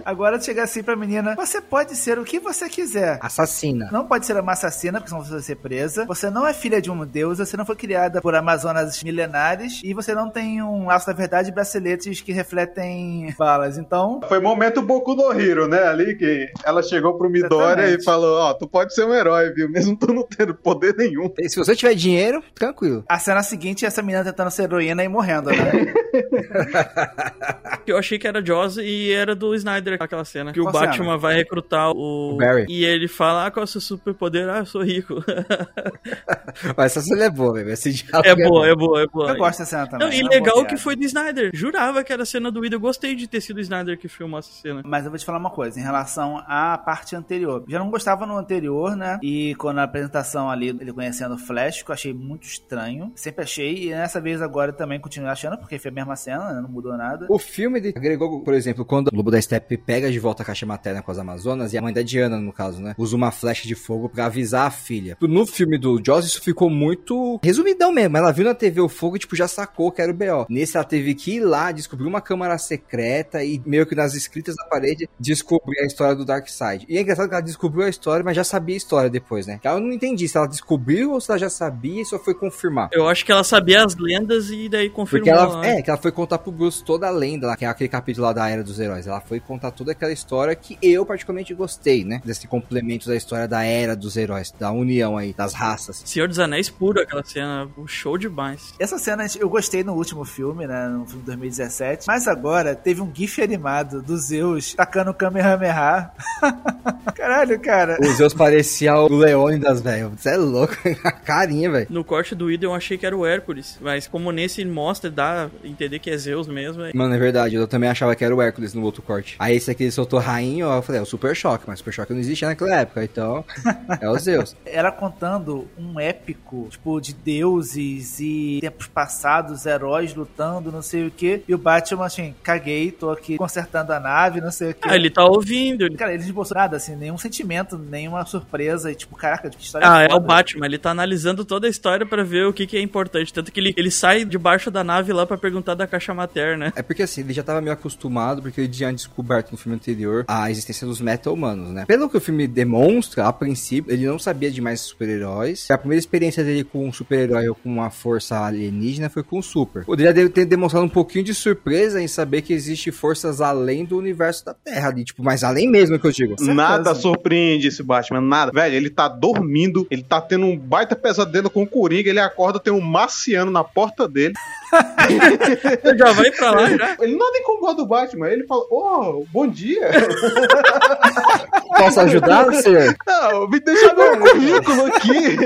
Agora 0.05 0.41
chega 0.41 0.63
assim 0.63 0.83
pra 0.83 0.97
menina: 0.97 1.35
Você 1.35 1.61
pode 1.61 1.97
ser 1.97 2.19
o 2.19 2.25
que 2.25 2.39
você 2.39 2.69
quiser. 2.69 3.19
Assassina. 3.21 3.89
Não 3.93 4.07
pode 4.07 4.27
ser 4.27 4.39
uma 4.39 4.53
assassina, 4.53 5.01
porque 5.01 5.11
senão 5.11 5.25
você 5.25 5.44
ser 5.45 5.57
presa. 5.57 6.05
Você 6.07 6.31
não 6.31 6.47
é 6.47 6.53
filha 6.55 6.81
de 6.81 6.91
um 6.91 7.05
deus, 7.07 7.39
você 7.39 7.57
não 7.57 7.65
foi 7.67 7.77
criada 7.77 8.21
por 8.21 8.35
Amazonas 8.35 9.03
milenares. 9.03 9.81
E 9.85 9.93
você 9.95 10.15
não 10.15 10.31
tem 10.31 10.63
um 10.63 10.87
laço 10.87 11.07
da 11.07 11.13
verdade 11.13 11.51
e 11.51 11.53
braceletes 11.53 12.21
que 12.21 12.33
refletem 12.33 13.33
balas. 13.39 13.79
Então, 13.79 14.21
Foi 14.29 14.41
momento 14.41 14.83
Boku 14.83 15.15
no 15.15 15.33
Hero, 15.33 15.69
né? 15.69 15.83
Ali 15.87 16.17
que 16.17 16.49
ela 16.65 16.83
chegou 16.83 17.17
pro 17.19 17.29
Midoriya 17.31 17.73
Exatamente. 17.73 18.01
e 18.01 18.05
falou: 18.05 18.39
Ó, 18.39 18.55
tu 18.55 18.67
pode 18.69 18.95
ser 18.95 19.05
um 19.05 19.15
herói, 19.15 19.51
viu? 19.53 19.69
Mesmo 19.71 19.97
tu 19.97 20.13
não 20.13 20.23
tendo 20.27 20.55
poder 20.55 20.95
nenhum. 20.97 21.33
E 21.39 21.49
Se 21.49 21.57
você 21.57 21.75
tiver 21.77 21.95
dinheiro, 21.95 22.43
tranquilo. 22.55 23.05
a 23.09 23.19
cena 23.19 23.43
seguinte 23.43 23.85
é 23.85 23.89
essa 23.89 24.03
menina 24.03 24.25
tentando 24.25 24.51
ser 24.51 24.65
heroína 24.65 25.05
e 25.05 25.09
morrendo, 25.09 25.51
né? 25.51 25.93
Eu 27.87 27.99
achei 27.99 28.19
que 28.19 28.27
era 28.27 28.45
Joss 28.45 28.79
e 28.81 29.13
era 29.13 29.35
do 29.35 29.55
Snyder 29.55 29.99
aquela 30.01 30.25
cena. 30.25 30.53
Que 30.53 30.61
o 30.61 30.65
Batman 30.65 30.93
cena? 31.05 31.19
vai 31.19 31.35
recrutar 31.35 31.91
o... 31.91 32.35
O 32.35 32.37
Barry. 32.37 32.67
E 32.69 32.85
ele 32.85 33.09
fala, 33.09 33.47
ah, 33.47 33.51
qual 33.51 33.63
é 33.63 33.65
o 33.65 33.69
seu 33.69 33.81
superpoder? 33.81 34.49
Ah, 34.49 34.59
eu 34.59 34.67
sou 34.67 34.83
rico. 34.83 35.23
Mas 36.77 36.97
essa 36.97 37.03
cena 37.03 37.25
é 37.25 37.31
boa, 37.31 37.55
velho. 37.55 37.71
Esse 37.71 37.93
diálogo 37.93 38.29
é 38.29 38.35
boa, 38.35 38.69
é 38.69 38.75
boa, 38.75 39.03
é 39.03 39.07
boa. 39.07 39.31
Eu 39.31 39.37
gosto 39.37 39.59
dessa 39.59 39.71
cena 39.71 39.87
também. 39.87 40.07
Não, 40.07 40.15
e 40.15 40.21
é 40.21 40.29
legal 40.39 40.65
que 40.65 40.77
foi 40.77 40.97
do 40.97 41.05
Snyder. 41.05 41.51
Jurava 41.53 42.05
que 42.05 42.13
era 42.13 42.23
a 42.23 42.27
cena 42.27 42.51
do 42.51 42.61
Whedon. 42.61 42.77
Eu 42.77 42.81
gostei 42.81 43.15
de 43.15 43.29
ter 43.29 43.41
sido 43.41 43.59
o 43.59 43.61
Snyder 43.61 43.99
que 43.99 44.09
filmou 44.09 44.39
essa 44.39 44.51
cena. 44.51 44.83
Mas 44.85 45.05
eu 45.05 45.11
vou 45.11 45.19
te 45.19 45.25
falar 45.25 45.39
uma 45.39 45.51
coisa, 45.51 45.79
em 45.79 45.83
relação 45.83 46.39
à 46.47 46.77
parte 46.79 47.17
anterior. 47.17 47.65
Já 47.69 47.79
não 47.79 47.91
gostava 47.91 48.27
no 48.27 48.37
anterior, 48.37 48.97
né? 48.97 49.19
E 49.23 49.55
quando 49.57 49.79
a 49.79 49.85
apresentação 49.85 50.51
ali, 50.51 50.69
ele 50.69 50.93
conhecendo 50.93 51.35
o 51.35 51.39
Flash, 51.39 51.83
que 51.83 51.91
eu 51.91 51.95
achei 51.95 52.13
muito 52.13 52.47
estranho. 52.47 53.13
Sempre 53.15 53.45
achei, 53.45 53.89
e 53.89 53.91
nessa 53.91 54.21
vez 54.21 54.43
agora 54.43 54.73
também 54.73 55.01
continuo 55.01 55.29
achando, 55.29 55.59
porque 55.59 55.79
foi 55.79 55.91
a 55.91 55.95
mesma 55.95 56.17
cena, 56.17 56.53
né? 56.53 56.61
não 56.61 56.69
mudou 56.69 56.97
nada. 56.97 57.27
O 57.29 57.39
filme 57.39 57.79
ele 57.79 57.93
agregou, 57.95 58.43
por 58.43 58.55
exemplo, 58.55 58.85
quando 58.85 59.09
o 59.09 59.17
Lobo 59.17 59.31
da 59.31 59.41
Steppe 59.41 59.77
pega 59.77 60.11
de 60.11 60.19
volta 60.19 60.43
a 60.43 60.47
caixa 60.47 60.67
materna 60.67 61.03
com 61.03 61.11
as 61.11 61.19
Amazonas 61.19 61.73
e 61.73 61.79
a 61.79 61.83
mãe 61.83 61.93
da 61.93 62.03
Diana, 62.03 62.39
no 62.39 62.53
caso, 62.53 62.83
né, 62.83 62.95
usa 62.99 63.17
uma 63.17 63.31
flecha 63.31 63.67
de 63.67 63.75
fogo 63.75 64.09
pra 64.09 64.27
avisar 64.27 64.67
a 64.67 64.71
filha. 64.71 65.17
No 65.27 65.47
filme 65.47 65.79
do 65.79 66.01
Jaws, 66.05 66.27
isso 66.27 66.41
ficou 66.41 66.71
muito 66.71 67.41
resumidão 67.43 67.93
mesmo. 67.93 68.17
Ela 68.17 68.33
viu 68.33 68.45
na 68.45 68.55
TV 68.55 68.81
o 68.81 68.89
fogo 68.89 69.17
e, 69.17 69.19
tipo, 69.19 69.37
já 69.37 69.49
sacou 69.49 69.91
que 69.91 70.03
era 70.03 70.11
o 70.11 70.15
B.O. 70.15 70.47
Nesse, 70.49 70.77
ela 70.77 70.85
teve 70.85 71.15
que 71.15 71.37
ir 71.37 71.41
lá, 71.41 71.73
descobrir 71.73 72.07
uma 72.07 72.21
câmara 72.21 72.59
secreta 72.59 73.43
e 73.45 73.61
meio 73.65 73.87
que 73.87 73.95
nas 73.95 74.15
escritas 74.15 74.57
da 74.57 74.65
parede 74.65 75.09
descobrir 75.19 75.81
a 75.81 75.87
história 75.87 76.15
do 76.15 76.25
Darkseid. 76.25 76.87
E 76.89 76.97
é 76.99 77.01
engraçado 77.01 77.29
que 77.29 77.35
ela 77.35 77.43
descobriu 77.43 77.85
a 77.85 77.89
história, 77.89 78.25
mas 78.25 78.37
já 78.37 78.45
sabia 78.45 78.75
a 78.75 78.79
história 78.79 79.11
depois, 79.11 79.47
né? 79.47 79.61
Eu 79.63 79.81
não 79.81 79.93
entendi 79.93 80.29
se 80.29 80.37
ela 80.37 80.47
descobriu 80.47 81.13
ou 81.13 81.21
se 81.21 81.31
ela 81.31 81.39
já 81.39 81.51
sabia 81.51 82.03
e 82.03 82.05
só 82.05 82.19
foi 82.19 82.35
confirmar. 82.35 82.91
Eu 82.93 83.09
acho 83.09 83.25
que 83.25 83.33
ela 83.33 83.45
sabia 83.45 83.85
as 83.85 83.97
lendas 83.97 84.51
e 84.51 84.69
daí 84.69 84.91
confirmou. 84.91 85.25
Porque 85.25 85.31
ela, 85.31 85.61
né? 85.61 85.79
é, 85.79 85.83
que 85.83 85.91
ela 85.91 85.99
foi 85.99 86.13
contar 86.13 86.39
pro 86.39 86.53
Bruce 86.53 86.85
toda 86.85 87.07
a 87.07 87.11
lenda 87.11 87.47
lá, 87.47 87.57
que 87.57 87.65
é 87.65 87.69
aquele 87.69 87.89
capítulo 87.89 88.27
lá 88.27 88.33
da 88.33 88.49
Era 88.49 88.63
dos 88.63 88.79
Heróis. 88.79 89.07
Ela 89.07 89.21
foi 89.21 89.41
contar 89.41 89.71
toda 89.71 89.93
aquela 89.93 90.13
história 90.13 90.55
que 90.55 90.79
eu 90.83 91.05
particularmente 91.05 91.55
gostei, 91.55 92.05
né? 92.05 92.21
Desse 92.25 92.47
complemento 92.47 93.09
da 93.09 93.17
história 93.17 93.49
da 93.49 93.65
Era 93.65 93.97
dos 93.97 94.17
Heróis, 94.17 94.53
da 94.59 94.71
união 94.71 95.14
aí, 95.17 95.33
das 95.33 95.53
raças. 95.55 96.03
Senhor 96.05 96.29
dos 96.29 96.39
Anéis 96.39 96.69
puro 96.71 97.01
aquela 97.01 97.25
cena. 97.25 97.69
Um 97.79 97.87
show 97.87 98.17
demais. 98.19 98.75
Essa 98.79 98.99
cena 98.99 99.27
eu 99.39 99.49
gostei 99.49 99.83
no 99.85 99.95
último 99.95 100.25
filme, 100.25 100.67
né? 100.67 100.89
No 100.89 101.07
filme 101.07 101.21
de 101.21 101.27
2017. 101.27 102.07
Mas 102.07 102.27
agora 102.29 102.75
teve 102.75 103.01
um 103.01 103.11
GIF 103.15 103.41
animado 103.43 104.03
do 104.03 104.17
Zeus 104.17 104.75
tacando 104.75 105.11
o 105.11 105.15
Kamehameha. 105.15 106.11
Caralho, 107.15 107.59
cara. 107.61 107.97
O 108.01 108.07
Zeus 108.13 108.35
parecia 108.35 108.95
o 108.97 109.09
Leônidas, 109.09 109.81
velho. 109.81 110.11
Você 110.17 110.31
é 110.31 110.37
louco, 110.37 110.75
a 111.05 111.13
carinha, 111.13 111.71
velho. 111.71 111.87
No 111.91 112.05
corte 112.05 112.35
do 112.35 112.47
Whedon 112.47 112.67
eu 112.69 112.75
achei 112.75 112.99
que 112.99 113.07
era 113.07 113.17
o 113.17 113.25
Hércules. 113.27 113.79
Mas 113.81 114.07
como 114.07 114.31
nesse 114.33 114.61
ele 114.61 114.71
mostra, 114.71 115.11
dá 115.11 115.45
a 115.47 115.67
entender 115.67 115.99
que 115.99 116.11
é 116.11 116.17
Zeus 116.17 116.47
mesmo. 116.49 116.83
é- 116.85 116.93
Mano, 116.95 117.15
é 117.15 117.19
verdade, 117.19 117.55
eu 117.55 117.67
também 117.67 117.89
achava 117.89 118.15
que 118.15 118.25
era 118.25 118.35
o 118.35 118.43
Hércules 118.43 118.75
no 118.75 118.83
outro 118.83 119.03
corte. 119.03 119.37
Aí 119.39 119.57
esse 119.57 119.71
aqui 119.71 119.85
ele 119.85 119.91
soltou 119.93 120.19
rainha, 120.19 120.65
eu 120.65 120.83
falei, 120.83 121.01
é 121.01 121.03
o 121.03 121.07
Super 121.07 121.35
Choque, 121.35 121.65
mas 121.67 121.79
Super 121.79 121.93
Choque 121.93 122.13
não 122.13 122.21
existia 122.21 122.49
naquela 122.49 122.75
época, 122.77 123.05
então 123.05 123.45
é 124.01 124.09
o 124.09 124.19
Zeus. 124.19 124.57
Ela 124.67 124.91
contando 125.05 125.69
um 125.79 126.01
épico, 126.01 126.67
tipo, 126.71 126.99
de 127.01 127.13
deuses 127.13 128.19
e 128.21 128.59
tempos 128.63 128.87
passados, 128.87 129.67
heróis 129.67 130.15
lutando, 130.15 130.73
não 130.73 130.81
sei 130.81 131.07
o 131.07 131.11
que. 131.11 131.43
E 131.47 131.55
o 131.55 131.59
Batman, 131.59 132.07
assim, 132.07 132.35
caguei, 132.43 132.91
tô 132.91 133.11
aqui 133.11 133.37
consertando 133.37 133.93
a 133.93 134.01
nave, 134.01 134.41
não 134.41 134.51
sei 134.51 134.71
o 134.71 134.75
que. 134.75 134.89
Ah, 134.89 134.97
ele 134.97 135.11
tá 135.11 135.23
ouvindo. 135.25 135.85
ele- 135.85 135.97
Cara, 135.97 136.13
ele 136.13 136.23
não 136.23 136.29
esboçou 136.29 136.57
nada, 136.57 136.77
assim, 136.79 136.97
nenhum 136.97 137.19
sentimento, 137.19 137.77
nenhuma 137.77 138.25
surpresa. 138.25 138.91
E, 138.91 138.95
tipo, 138.95 139.15
caraca, 139.17 139.51
que 139.51 139.63
história 139.63 139.87
Ah, 139.91 140.03
é 140.03 140.09
foda. 140.09 140.17
o 140.17 140.21
Batman. 140.27 140.67
Ele 140.67 140.79
tá 140.79 140.91
analisando 140.91 141.45
toda 141.45 141.67
a 141.67 141.71
história 141.71 142.07
pra 142.07 142.23
ver 142.23 142.47
o 142.47 142.53
que, 142.53 142.67
que 142.67 142.77
é 142.77 142.81
importante. 142.81 143.33
Tanto 143.33 143.53
que 143.53 143.61
ele, 143.61 143.75
ele 143.77 143.91
sai 143.91 144.25
debaixo 144.25 144.71
da 144.71 144.83
nave 144.83 145.13
lá 145.13 145.27
pra 145.27 145.37
perguntar 145.37 145.75
da 145.75 145.87
caixa 145.87 146.15
materna. 146.15 146.73
É 146.75 146.83
porque 146.83 147.03
assim, 147.03 147.21
ele 147.21 147.33
já 147.35 147.43
tava 147.43 147.61
meio 147.61 147.73
acostumado, 147.75 148.41
porque 148.41 148.63
ele 148.63 148.69
tinha 148.69 148.93
descoberto 148.93 149.53
no 149.53 149.59
filme 149.59 149.77
anterior 149.77 150.25
a 150.27 150.51
existência 150.51 150.87
dos 150.87 151.01
meta-humanos, 151.01 151.71
né? 151.71 151.85
Pelo 151.87 152.09
que 152.09 152.17
o 152.17 152.21
filme 152.21 152.47
demonstra, 152.47 153.27
a 153.27 153.33
princípio, 153.33 153.93
ele 153.93 154.07
não 154.07 154.19
sabia 154.19 154.51
de 154.51 154.61
mais 154.61 154.94
super-heróis. 154.95 155.71
A 155.71 155.77
primeira 155.77 155.99
experiência 155.99 156.43
dele 156.43 156.65
com 156.65 156.87
um 156.87 156.93
super-herói 156.93 157.49
ou 157.49 157.55
com 157.55 157.69
uma 157.69 157.91
força 157.91 158.41
alienígena 158.41 159.11
foi 159.11 159.23
com 159.23 159.39
o 159.39 159.43
Super. 159.43 159.85
Poderia 159.85 160.29
ter 160.31 160.45
demonstrado 160.45 160.87
um 160.87 160.89
pouquinho 160.89 161.25
de 161.25 161.35
surpresa 161.35 162.01
em 162.01 162.09
saber 162.09 162.43
que 162.43 162.53
existe 162.53 162.91
forças 162.91 163.41
além 163.41 163.85
do 163.85 163.99
universo 163.99 164.45
da 164.45 164.55
Terra 164.55 164.89
ali, 164.89 165.05
tipo, 165.05 165.23
mas 165.23 165.45
além 165.45 165.69
mesmo 165.69 165.99
que 165.99 166.07
eu 166.07 166.13
digo. 166.13 166.31
certeza. 166.39 166.55
Nada 166.55 166.95
surpreende 166.95 167.69
esse 167.69 167.83
Batman, 167.83 168.21
nada. 168.21 168.53
Velho, 168.53 168.75
ele 168.75 168.91
tá 168.91 169.09
dormindo, 169.09 169.87
ele 169.91 170.03
tá 170.03 170.21
tendo 170.21 170.47
um 170.47 170.57
baita 170.57 170.97
pesadelo 170.97 171.51
com 171.51 171.63
o 171.63 171.67
Coringa, 171.67 172.09
ele 172.09 172.21
acorda, 172.21 172.61
tem 172.61 172.73
um 172.73 172.81
marciano 172.81 173.51
na 173.51 173.65
porta 173.65 174.09
dele. 174.09 174.35
já 175.97 176.13
vai 176.13 176.31
pra 176.31 176.51
lá 176.51 176.71
já. 176.71 176.97
Ele 177.01 177.17
nada 177.17 177.39
incomoda 177.39 177.83
o 177.83 177.87
Batman, 177.87 178.29
ele 178.29 178.47
fala, 178.47 178.65
oh, 178.71 179.25
bom 179.33 179.47
dia. 179.47 179.91
Posso 181.77 182.01
ajudar, 182.01 182.53
senhor? 182.55 182.95
Não, 183.07 183.49
me 183.49 183.61
deixa 183.61 183.95
meu 183.95 184.19
currículo 184.19 184.87
aqui. 184.87 185.39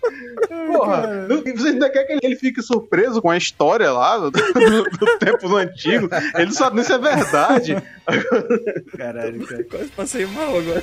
Porra, 0.66 1.26
você 1.56 1.68
ainda 1.68 1.90
quer 1.90 2.04
que 2.04 2.18
ele 2.22 2.36
fique 2.36 2.62
surpreso 2.62 3.20
com 3.22 3.30
a 3.30 3.36
história 3.36 3.92
lá 3.92 4.16
do, 4.18 4.30
do, 4.30 4.40
do 4.84 5.18
tempos 5.18 5.52
antigos? 5.52 6.10
Ele 6.34 6.46
não 6.46 6.52
sabe 6.52 6.76
nem 6.76 6.84
se 6.84 6.92
é 6.92 6.98
verdade. 6.98 7.76
Caralho, 8.96 9.46
cara. 9.46 9.64
Quase 9.64 9.88
passei 9.90 10.26
mal 10.26 10.58
agora. 10.58 10.82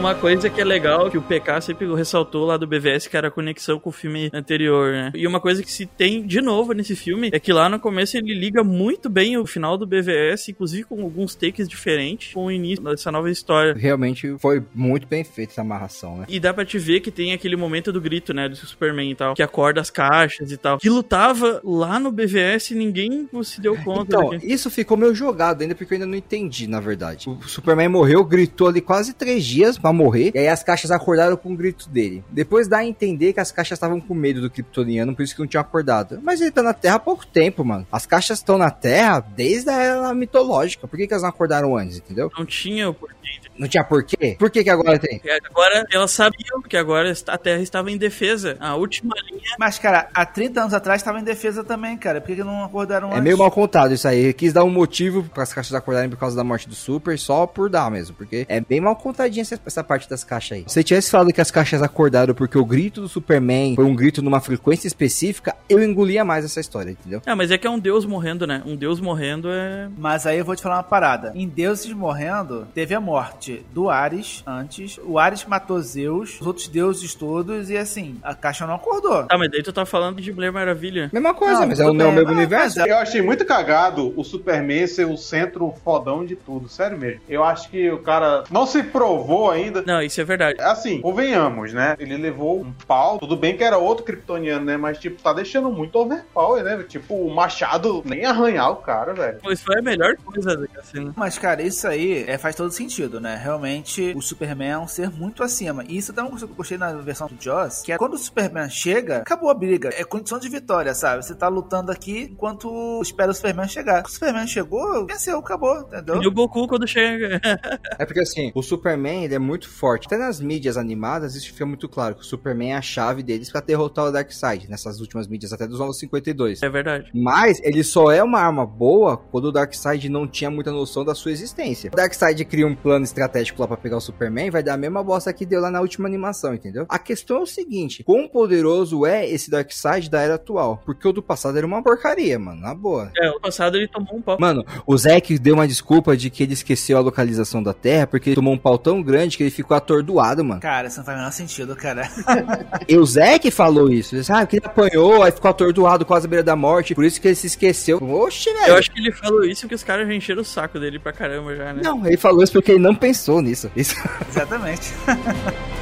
Uma 0.00 0.14
coisa 0.14 0.48
que 0.48 0.58
é 0.58 0.64
legal, 0.64 1.10
que 1.10 1.18
o 1.18 1.22
PK 1.22 1.60
sempre 1.60 1.94
ressaltou 1.94 2.46
lá 2.46 2.56
do 2.56 2.66
BVS, 2.66 3.06
que 3.06 3.18
era 3.18 3.28
a 3.28 3.30
conexão 3.30 3.78
com 3.78 3.90
o 3.90 3.92
filme 3.92 4.30
anterior, 4.32 4.92
né? 4.92 5.12
E 5.14 5.26
uma 5.26 5.38
coisa 5.38 5.62
que 5.62 5.70
se 5.70 5.84
tem 5.84 6.26
de 6.26 6.40
novo 6.40 6.72
nesse 6.72 6.96
filme 6.96 7.28
é 7.30 7.38
que 7.38 7.52
lá 7.52 7.68
no 7.68 7.78
começo 7.78 8.16
ele 8.16 8.32
liga 8.32 8.64
muito 8.64 9.10
bem 9.10 9.36
o 9.36 9.44
final 9.44 9.76
do 9.76 9.86
BVS, 9.86 10.48
inclusive 10.48 10.84
com 10.84 11.02
alguns 11.02 11.34
takes 11.34 11.68
diferentes, 11.68 12.32
com 12.32 12.46
o 12.46 12.50
início 12.50 12.82
dessa 12.82 13.12
nova 13.12 13.30
história. 13.30 13.74
Realmente 13.74 14.38
foi 14.38 14.62
muito 14.74 15.06
bem 15.06 15.22
feita 15.22 15.52
essa 15.52 15.60
amarração, 15.60 16.16
né? 16.16 16.24
E 16.30 16.40
dá 16.40 16.54
pra 16.54 16.64
te 16.64 16.78
ver 16.78 17.00
que 17.00 17.10
tem 17.10 17.34
aquele 17.34 17.54
momento 17.54 17.92
do 17.92 18.00
grito, 18.00 18.32
né, 18.32 18.48
do 18.48 18.56
Superman 18.56 19.10
e 19.10 19.14
tal, 19.14 19.34
que 19.34 19.42
acorda 19.42 19.82
as 19.82 19.90
caixas 19.90 20.50
e 20.50 20.56
tal. 20.56 20.78
Que 20.78 20.88
lutava 20.88 21.60
lá 21.62 22.00
no 22.00 22.10
BVS 22.10 22.70
e 22.70 22.74
ninguém 22.74 23.28
se 23.42 23.60
deu 23.60 23.76
conta. 23.84 24.16
Então, 24.16 24.30
daqui. 24.30 24.50
isso 24.50 24.70
ficou 24.70 24.96
meio 24.96 25.14
jogado 25.14 25.60
ainda, 25.60 25.74
porque 25.74 25.92
eu 25.92 25.96
ainda 25.96 26.06
não 26.06 26.16
entendi, 26.16 26.66
na 26.66 26.80
verdade. 26.80 27.28
O 27.28 27.46
Superman 27.46 27.90
morreu, 27.90 28.24
gritou 28.24 28.66
ali 28.66 28.80
quase 28.80 29.12
três 29.12 29.44
dias 29.44 29.76
pra 29.90 29.92
morrer, 29.92 30.32
e 30.34 30.38
aí 30.38 30.48
as 30.48 30.62
caixas 30.62 30.90
acordaram 30.90 31.36
com 31.36 31.52
o 31.52 31.56
grito 31.56 31.88
dele. 31.88 32.24
Depois 32.30 32.68
dá 32.68 32.78
a 32.78 32.84
entender 32.84 33.32
que 33.32 33.40
as 33.40 33.52
caixas 33.52 33.76
estavam 33.76 34.00
com 34.00 34.14
medo 34.14 34.40
do 34.40 34.50
Kryptoniano, 34.50 35.14
por 35.14 35.22
isso 35.22 35.34
que 35.34 35.40
não 35.40 35.46
tinham 35.46 35.60
acordado. 35.60 36.20
Mas 36.22 36.40
ele 36.40 36.50
tá 36.50 36.62
na 36.62 36.72
Terra 36.72 36.96
há 36.96 37.00
pouco 37.00 37.26
tempo, 37.26 37.64
mano. 37.64 37.86
As 37.90 38.06
caixas 38.06 38.38
estão 38.38 38.56
na 38.56 38.70
Terra 38.70 39.20
desde 39.20 39.70
a 39.70 39.82
era 39.82 40.14
mitológica. 40.14 40.86
Por 40.86 40.96
que, 40.96 41.06
que 41.06 41.12
elas 41.12 41.22
não 41.22 41.30
acordaram 41.30 41.76
antes, 41.76 41.98
entendeu? 41.98 42.30
Não 42.36 42.46
tinha 42.46 42.88
o 42.88 42.94
porquê. 42.94 43.40
Não 43.60 43.68
tinha 43.68 43.84
porquê? 43.84 44.36
Por 44.38 44.50
que, 44.50 44.64
que 44.64 44.70
agora 44.70 44.98
tem? 44.98 45.18
Porque 45.18 45.30
Agora 45.50 45.84
elas 45.92 46.10
sabiam 46.12 46.62
que 46.66 46.76
agora 46.78 47.12
a 47.26 47.36
Terra 47.38 47.60
estava 47.60 47.90
em 47.90 47.98
defesa. 47.98 48.56
A 48.58 48.74
última 48.74 49.14
linha. 49.30 49.40
Mas, 49.58 49.78
cara, 49.78 50.08
há 50.14 50.24
30 50.24 50.60
anos 50.62 50.72
atrás 50.74 51.02
tava 51.02 51.20
em 51.20 51.24
defesa 51.24 51.62
também, 51.62 51.96
cara. 51.98 52.20
Por 52.22 52.28
que, 52.28 52.36
que 52.36 52.42
não 52.42 52.64
acordaram 52.64 53.08
É 53.08 53.12
antes? 53.12 53.24
meio 53.24 53.36
mal 53.36 53.50
contado 53.50 53.92
isso 53.92 54.08
aí. 54.08 54.32
Quis 54.32 54.52
dar 54.54 54.64
um 54.64 54.70
motivo 54.70 55.22
para 55.24 55.42
as 55.42 55.52
caixas 55.52 55.74
acordarem 55.74 56.08
por 56.08 56.16
causa 56.18 56.34
da 56.34 56.42
morte 56.42 56.68
do 56.68 56.74
Super, 56.74 57.18
só 57.18 57.46
por 57.46 57.68
dar 57.68 57.90
mesmo. 57.90 58.16
Porque 58.16 58.46
é 58.48 58.60
bem 58.60 58.80
mal 58.80 58.96
contadinha 58.96 59.42
essa, 59.42 59.60
essa 59.66 59.84
parte 59.84 60.08
das 60.08 60.24
caixas 60.24 60.58
aí. 60.58 60.64
Se 60.66 60.72
você 60.74 60.82
tivesse 60.82 61.10
falado 61.10 61.30
que 61.32 61.40
as 61.40 61.50
caixas 61.50 61.82
acordaram 61.82 62.34
porque 62.34 62.56
o 62.56 62.64
grito 62.64 63.02
do 63.02 63.08
Superman 63.08 63.74
foi 63.74 63.84
um 63.84 63.94
grito 63.94 64.22
numa 64.22 64.40
frequência 64.40 64.86
específica, 64.86 65.54
eu 65.68 65.82
engolia 65.82 66.24
mais 66.24 66.46
essa 66.46 66.60
história, 66.60 66.92
entendeu? 66.92 67.20
Ah, 67.26 67.36
mas 67.36 67.50
é 67.50 67.58
que 67.58 67.66
é 67.66 67.70
um 67.70 67.78
deus 67.78 68.06
morrendo, 68.06 68.46
né? 68.46 68.62
Um 68.64 68.74
deus 68.76 69.00
morrendo 69.00 69.48
é. 69.50 69.88
Mas 69.98 70.24
aí 70.26 70.38
eu 70.38 70.44
vou 70.44 70.56
te 70.56 70.62
falar 70.62 70.76
uma 70.76 70.82
parada. 70.82 71.32
Em 71.34 71.46
Deuses 71.48 71.92
Morrendo, 71.92 72.66
teve 72.74 72.94
a 72.94 73.00
morte 73.00 73.49
do 73.72 73.90
Ares 73.90 74.42
antes. 74.46 74.98
O 75.04 75.18
Ares 75.18 75.44
matou 75.44 75.80
Zeus, 75.80 76.40
os 76.40 76.46
outros 76.46 76.68
deuses 76.68 77.14
todos, 77.14 77.70
e 77.70 77.76
assim, 77.76 78.18
a 78.22 78.34
caixa 78.34 78.66
não 78.66 78.74
acordou. 78.74 79.26
Ah, 79.30 79.38
mas 79.38 79.50
daí 79.50 79.62
tu 79.62 79.72
tá 79.72 79.84
falando 79.84 80.20
de 80.20 80.32
Mulher 80.32 80.52
Maravilha. 80.52 81.10
Mesma 81.12 81.34
coisa, 81.34 81.60
Não, 81.60 81.68
mas 81.68 81.80
é 81.80 81.86
o, 81.86 81.90
é 81.90 81.96
bem, 81.96 82.12
mesmo 82.12 82.32
universo. 82.32 82.78
mas 82.78 82.88
Eu 82.88 82.96
achei 82.96 83.22
muito 83.22 83.44
cagado 83.44 84.12
o 84.16 84.24
Superman 84.24 84.86
ser 84.86 85.06
o 85.06 85.16
centro 85.16 85.72
fodão 85.84 86.24
de 86.24 86.36
tudo, 86.36 86.68
sério 86.68 86.98
mesmo. 86.98 87.20
Eu 87.28 87.44
acho 87.44 87.68
que 87.70 87.90
o 87.90 87.98
cara 87.98 88.44
não 88.50 88.66
se 88.66 88.82
provou 88.82 89.50
ainda. 89.50 89.82
Não, 89.86 90.02
isso 90.02 90.20
é 90.20 90.24
verdade. 90.24 90.60
Assim, 90.60 91.00
convenhamos, 91.00 91.72
né? 91.72 91.96
Ele 91.98 92.16
levou 92.16 92.60
um 92.60 92.72
pau, 92.86 93.18
tudo 93.18 93.36
bem 93.36 93.56
que 93.56 93.64
era 93.64 93.78
outro 93.78 94.04
kryptoniano, 94.04 94.64
né? 94.64 94.76
Mas, 94.76 94.98
tipo, 94.98 95.20
tá 95.22 95.32
deixando 95.32 95.70
muito 95.70 95.96
overpower, 95.96 96.62
né? 96.62 96.84
Tipo, 96.88 97.14
o 97.14 97.34
machado 97.34 98.02
nem 98.04 98.24
arranhar 98.24 98.70
o 98.70 98.76
cara, 98.76 99.12
velho. 99.12 99.38
Isso 99.50 99.64
foi 99.64 99.78
a 99.78 99.82
melhor 99.82 100.16
coisa 100.16 100.56
da 100.56 100.82
cena. 100.82 101.12
Mas, 101.16 101.38
cara, 101.38 101.62
isso 101.62 101.86
aí 101.86 102.24
é, 102.26 102.36
faz 102.38 102.54
todo 102.56 102.70
sentido, 102.70 103.20
né? 103.20 103.29
Realmente, 103.36 104.12
o 104.16 104.22
Superman 104.22 104.70
é 104.70 104.78
um 104.78 104.88
ser 104.88 105.10
muito 105.10 105.42
acima. 105.42 105.84
E 105.88 105.96
isso 105.96 106.12
também 106.12 106.32
eu 106.40 106.48
gostei 106.48 106.78
na 106.78 106.92
versão 106.92 107.28
do 107.28 107.42
Joss, 107.42 107.82
que 107.82 107.92
é 107.92 107.98
quando 107.98 108.14
o 108.14 108.18
Superman 108.18 108.68
chega, 108.68 109.18
acabou 109.18 109.50
a 109.50 109.54
briga. 109.54 109.90
É 109.94 110.04
condição 110.04 110.38
de 110.38 110.48
vitória, 110.48 110.94
sabe? 110.94 111.24
Você 111.24 111.34
tá 111.34 111.48
lutando 111.48 111.90
aqui 111.90 112.28
enquanto 112.30 113.00
espera 113.02 113.30
o 113.30 113.34
Superman 113.34 113.68
chegar. 113.68 114.04
O 114.04 114.10
Superman 114.10 114.46
chegou, 114.46 115.06
venceu, 115.06 115.38
acabou, 115.38 115.80
entendeu? 115.80 116.22
E 116.22 116.26
o 116.26 116.32
Goku 116.32 116.66
quando 116.66 116.86
chega. 116.86 117.40
É 117.98 118.06
porque 118.06 118.20
assim, 118.20 118.50
o 118.54 118.62
Superman 118.62 119.24
ele 119.24 119.34
é 119.34 119.38
muito 119.38 119.68
forte. 119.68 120.06
Até 120.06 120.16
nas 120.16 120.40
mídias 120.40 120.76
animadas, 120.76 121.34
isso 121.34 121.48
fica 121.48 121.66
muito 121.66 121.88
claro 121.88 122.14
que 122.14 122.22
o 122.22 122.24
Superman 122.24 122.72
é 122.72 122.76
a 122.76 122.82
chave 122.82 123.22
deles 123.22 123.50
pra 123.50 123.60
derrotar 123.60 124.06
o 124.06 124.12
Darkseid, 124.12 124.68
nessas 124.68 125.00
últimas 125.00 125.26
mídias, 125.28 125.52
até 125.52 125.66
dos 125.66 125.78
Novos 125.78 125.98
52. 125.98 126.62
É 126.62 126.68
verdade. 126.68 127.10
Mas 127.14 127.60
ele 127.62 127.82
só 127.82 128.10
é 128.10 128.22
uma 128.22 128.40
arma 128.40 128.64
boa 128.64 129.16
quando 129.16 129.46
o 129.46 129.52
Darkseid 129.52 130.08
não 130.08 130.26
tinha 130.26 130.50
muita 130.50 130.70
noção 130.70 131.04
da 131.04 131.14
sua 131.14 131.32
existência. 131.32 131.90
O 131.92 131.96
Darkseid 131.96 132.44
cria 132.44 132.66
um 132.66 132.74
plano 132.74 133.04
estratégico 133.20 133.60
lá 133.60 133.68
pra 133.68 133.76
pegar 133.76 133.96
o 133.96 134.00
Superman, 134.00 134.50
vai 134.50 134.62
dar 134.62 134.74
a 134.74 134.76
mesma 134.76 135.02
bosta 135.02 135.32
que 135.32 135.44
deu 135.46 135.60
lá 135.60 135.70
na 135.70 135.80
última 135.80 136.08
animação, 136.08 136.54
entendeu? 136.54 136.86
A 136.88 136.98
questão 136.98 137.38
é 137.38 137.40
o 137.40 137.46
seguinte: 137.46 138.02
quão 138.04 138.28
poderoso 138.28 139.04
é 139.04 139.28
esse 139.28 139.50
Darkseid 139.50 140.10
da 140.10 140.20
era 140.20 140.34
atual? 140.34 140.82
Porque 140.84 141.06
o 141.06 141.12
do 141.12 141.22
passado 141.22 141.58
era 141.58 141.66
uma 141.66 141.82
porcaria, 141.82 142.38
mano, 142.38 142.60
na 142.60 142.74
boa. 142.74 143.10
É, 143.16 143.30
o 143.30 143.40
passado 143.40 143.76
ele 143.76 143.88
tomou 143.88 144.16
um 144.16 144.22
pau. 144.22 144.38
Mano, 144.40 144.64
o 144.86 144.96
Zack 144.96 145.38
deu 145.38 145.54
uma 145.54 145.68
desculpa 145.68 146.16
de 146.16 146.30
que 146.30 146.42
ele 146.42 146.54
esqueceu 146.54 146.98
a 146.98 147.00
localização 147.00 147.62
da 147.62 147.72
Terra 147.72 148.06
porque 148.06 148.30
ele 148.30 148.36
tomou 148.36 148.54
um 148.54 148.58
pau 148.58 148.78
tão 148.78 149.02
grande 149.02 149.36
que 149.36 149.42
ele 149.42 149.50
ficou 149.50 149.76
atordoado, 149.76 150.44
mano. 150.44 150.60
Cara, 150.60 150.88
isso 150.88 150.98
não 150.98 151.04
faz 151.04 151.16
o 151.16 151.20
menor 151.20 151.32
sentido, 151.32 151.76
cara. 151.76 152.08
E 152.88 152.96
o 152.96 153.04
Zack 153.04 153.50
falou 153.50 153.90
isso. 153.90 154.14
Ele 154.14 154.20
disse, 154.20 154.32
ah, 154.32 154.40
porque 154.40 154.56
ele 154.56 154.66
apanhou, 154.66 155.22
aí 155.22 155.30
ficou 155.30 155.50
atordoado 155.50 156.04
quase 156.04 156.26
à 156.26 156.28
beira 156.28 156.42
da 156.42 156.56
morte, 156.56 156.94
por 156.94 157.04
isso 157.04 157.20
que 157.20 157.28
ele 157.28 157.34
se 157.34 157.46
esqueceu. 157.46 157.98
Oxe, 158.02 158.52
velho. 158.52 158.68
Eu 158.68 158.76
acho 158.76 158.90
que 158.90 159.00
ele 159.00 159.12
falou 159.12 159.44
isso 159.44 159.62
porque 159.62 159.74
os 159.74 159.84
caras 159.84 160.08
já 160.08 160.14
encheram 160.14 160.42
o 160.42 160.44
saco 160.44 160.80
dele 160.80 160.98
pra 160.98 161.12
caramba 161.12 161.54
já, 161.54 161.72
né? 161.72 161.82
Não, 161.84 162.04
ele 162.06 162.16
falou 162.16 162.42
isso 162.42 162.52
porque 162.52 162.72
ele 162.72 162.80
não 162.80 162.94
pensou 162.94 163.09
nisso. 163.40 163.70
Isso. 163.76 163.96
Exatamente. 164.28 164.92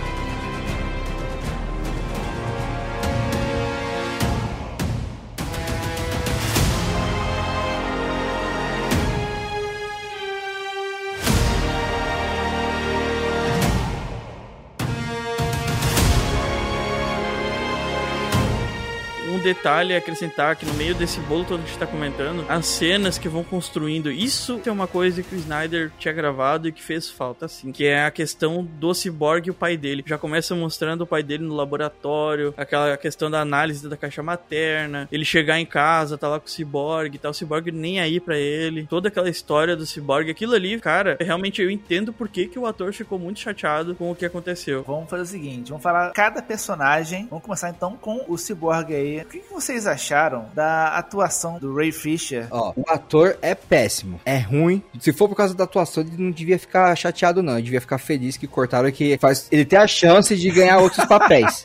detalhe 19.49 19.95
a 19.95 19.99
acrescentar 19.99 20.57
que 20.57 20.67
no 20.67 20.75
meio 20.75 20.95
desse 20.95 21.21
bolo 21.21 21.45
todo 21.45 21.61
que 21.61 21.65
a 21.65 21.69
gente 21.69 21.79
tá 21.79 21.87
comentando, 21.87 22.45
as 22.49 22.67
cenas 22.67 23.19
que 23.19 23.29
vão 23.29 23.43
construindo, 23.43 24.11
isso 24.11 24.61
é 24.65 24.71
uma 24.71 24.87
coisa 24.87 25.23
que 25.23 25.35
o 25.35 25.39
Snyder 25.39 25.91
tinha 25.99 26.13
gravado 26.13 26.69
e 26.69 26.73
que 26.73 26.83
fez 26.83 27.09
falta, 27.09 27.47
assim, 27.47 27.73
que 27.73 27.87
é 27.87 28.05
a 28.05 28.11
questão 28.11 28.63
do 28.63 28.93
Cyborg 28.93 29.49
e 29.49 29.51
o 29.51 29.55
pai 29.55 29.77
dele. 29.77 30.05
Já 30.07 30.19
começa 30.19 30.55
mostrando 30.55 31.03
o 31.03 31.07
pai 31.07 31.23
dele 31.23 31.45
no 31.45 31.55
laboratório, 31.55 32.53
aquela 32.57 32.97
questão 32.97 33.31
da 33.31 33.41
análise 33.41 33.89
da 33.89 33.97
caixa 33.97 34.23
materna, 34.23 35.09
ele 35.11 35.25
chegar 35.25 35.59
em 35.59 35.67
casa, 35.67 36.19
tá 36.19 36.29
lá 36.29 36.39
com 36.39 36.47
o 36.47 36.51
Cyborg, 36.51 37.19
tá 37.19 37.31
o 37.31 37.35
Cyborg 37.35 37.71
nem 37.73 38.01
aí 38.01 38.21
pra 38.21 38.37
ele, 38.37 38.87
toda 38.87 39.09
aquela 39.09 39.31
história 39.31 39.75
do 39.75 39.87
Cyborg, 39.87 40.31
aquilo 40.31 40.55
ali, 40.55 40.79
cara, 40.79 41.17
realmente 41.21 41.63
eu 41.63 41.71
entendo 41.71 42.13
por 42.13 42.29
que, 42.29 42.47
que 42.47 42.59
o 42.59 42.67
ator 42.67 42.93
ficou 42.93 43.19
muito 43.19 43.41
chateado 43.41 43.95
com 43.95 44.11
o 44.11 44.15
que 44.15 44.27
aconteceu. 44.27 44.83
Vamos 44.87 45.09
fazer 45.09 45.23
o 45.23 45.27
seguinte, 45.27 45.69
vamos 45.71 45.83
falar 45.83 46.13
cada 46.13 46.43
personagem. 46.43 47.27
Vamos 47.29 47.45
começar 47.45 47.71
então 47.71 47.97
com 47.97 48.25
o 48.29 48.37
Cyborg 48.37 48.95
aí. 48.95 49.21
O 49.21 49.25
que, 49.25 49.38
que 49.41 49.53
vocês 49.53 49.87
acharam 49.87 50.47
da 50.55 50.97
atuação 50.97 51.59
do 51.59 51.75
Ray 51.75 51.93
Fisher? 51.93 52.47
Ó, 52.51 52.73
o 52.77 52.85
ator 52.89 53.37
é 53.43 53.55
péssimo. 53.55 54.21
É 54.25 54.39
ruim. 54.39 54.83
Se 55.01 55.13
for 55.13 55.29
por 55.29 55.35
causa 55.35 55.55
da 55.55 55.65
atuação, 55.65 56.03
ele 56.03 56.23
não 56.23 56.31
devia 56.31 56.59
ficar 56.59 56.95
chateado, 56.97 57.43
não. 57.43 57.55
Ele 57.55 57.63
devia 57.63 57.81
ficar 57.81 57.99
feliz 57.99 58.37
que 58.37 58.47
cortaram 58.47 58.91
que 58.91 59.17
faz 59.19 59.49
ele 59.51 59.65
ter 59.65 59.77
a 59.77 59.87
chance 59.87 60.37
de 60.37 60.51
ganhar 60.51 60.79
outros 60.79 61.05
papéis. 61.09 61.65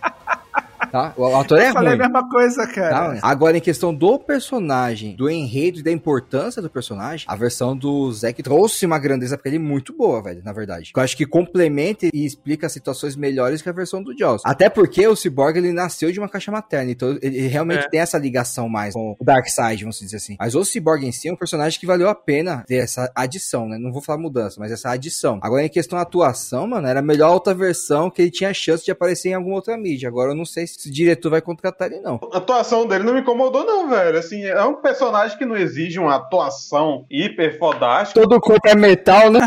Tá? 0.93 1.11
O 1.17 1.25
ator 1.35 1.57
é 1.59 1.69
Eu 1.69 1.73
falei 1.73 1.89
ruim. 1.95 2.01
a 2.01 2.03
mesma 2.03 2.29
coisa, 2.29 2.67
cara. 2.67 3.13
Tá? 3.15 3.19
Agora, 3.23 3.57
em 3.57 3.59
questão 3.59 3.91
do 3.91 4.19
personagem, 4.19 5.15
do 5.15 5.27
enredo 5.27 5.79
e 5.79 5.81
da 5.81 5.91
importância 5.91 6.61
do 6.61 6.69
personagem, 6.69 7.25
a 7.27 7.35
versão 7.35 7.75
do 7.75 8.11
Zack 8.11 8.43
trouxe 8.43 8.85
uma 8.85 8.99
grandeza 8.99 9.35
pra 9.35 9.49
ele 9.49 9.57
muito 9.57 9.91
boa, 9.97 10.21
velho, 10.21 10.43
na 10.45 10.53
verdade. 10.53 10.91
Eu 10.95 11.01
acho 11.01 11.17
que 11.17 11.25
complementa 11.25 12.05
e 12.13 12.23
explica 12.23 12.69
situações 12.69 13.15
melhores 13.15 13.59
que 13.59 13.69
a 13.69 13.71
versão 13.71 14.03
do 14.03 14.15
Jaws. 14.15 14.43
Até 14.45 14.69
porque 14.69 15.07
o 15.07 15.15
Cyborg, 15.15 15.57
ele 15.57 15.73
nasceu 15.73 16.11
de 16.11 16.19
uma 16.19 16.29
caixa 16.29 16.51
materna, 16.51 16.91
então 16.91 17.17
ele 17.23 17.47
realmente 17.47 17.85
É. 17.85 17.89
tem 17.89 17.99
essa 17.99 18.19
ligação 18.19 18.69
mais 18.69 18.93
com 18.93 19.15
o 19.19 19.23
Darkseid, 19.25 19.81
vamos 19.83 19.97
dizer 19.97 20.17
assim. 20.17 20.35
Mas 20.39 20.53
o 20.53 20.63
Cyborg 20.63 21.07
em 21.07 21.11
si 21.11 21.27
é 21.27 21.33
um 21.33 21.35
personagem 21.35 21.79
que 21.79 21.87
valeu 21.87 22.07
a 22.07 22.13
pena 22.13 22.63
ter 22.67 22.75
essa 22.75 23.11
adição, 23.15 23.67
né? 23.67 23.79
Não 23.79 23.91
vou 23.91 23.99
falar 24.03 24.19
mudança, 24.19 24.57
mas 24.59 24.71
essa 24.71 24.91
adição. 24.91 25.39
Agora, 25.41 25.65
em 25.65 25.69
questão 25.69 25.97
da 25.97 26.03
atuação, 26.03 26.67
mano, 26.67 26.85
era 26.87 26.99
a 26.99 27.03
melhor 27.03 27.31
outra 27.33 27.55
versão 27.55 28.11
que 28.11 28.21
ele 28.21 28.29
tinha 28.29 28.53
chance 28.53 28.85
de 28.85 28.91
aparecer 28.91 29.29
em 29.29 29.33
alguma 29.33 29.55
outra 29.55 29.75
mídia. 29.75 30.07
Agora, 30.07 30.31
eu 30.31 30.35
não 30.35 30.45
sei 30.45 30.67
se 30.67 30.82
o 30.89 30.91
diretor 30.91 31.29
vai 31.29 31.41
contratar 31.41 31.91
ele, 31.91 32.01
não. 32.01 32.19
A 32.31 32.37
atuação 32.37 32.85
dele 32.87 33.03
não 33.03 33.13
me 33.13 33.21
incomodou, 33.21 33.65
não, 33.65 33.89
velho. 33.89 34.17
Assim, 34.17 34.43
é 34.45 34.63
um 34.63 34.75
personagem 34.81 35.37
que 35.37 35.45
não 35.45 35.55
exige 35.55 35.99
uma 35.99 36.15
atuação 36.15 37.05
hiper 37.09 37.57
fodástica. 37.57 38.19
Todo 38.21 38.39
corpo 38.39 38.67
é 38.67 38.75
metal, 38.75 39.29
né? 39.31 39.39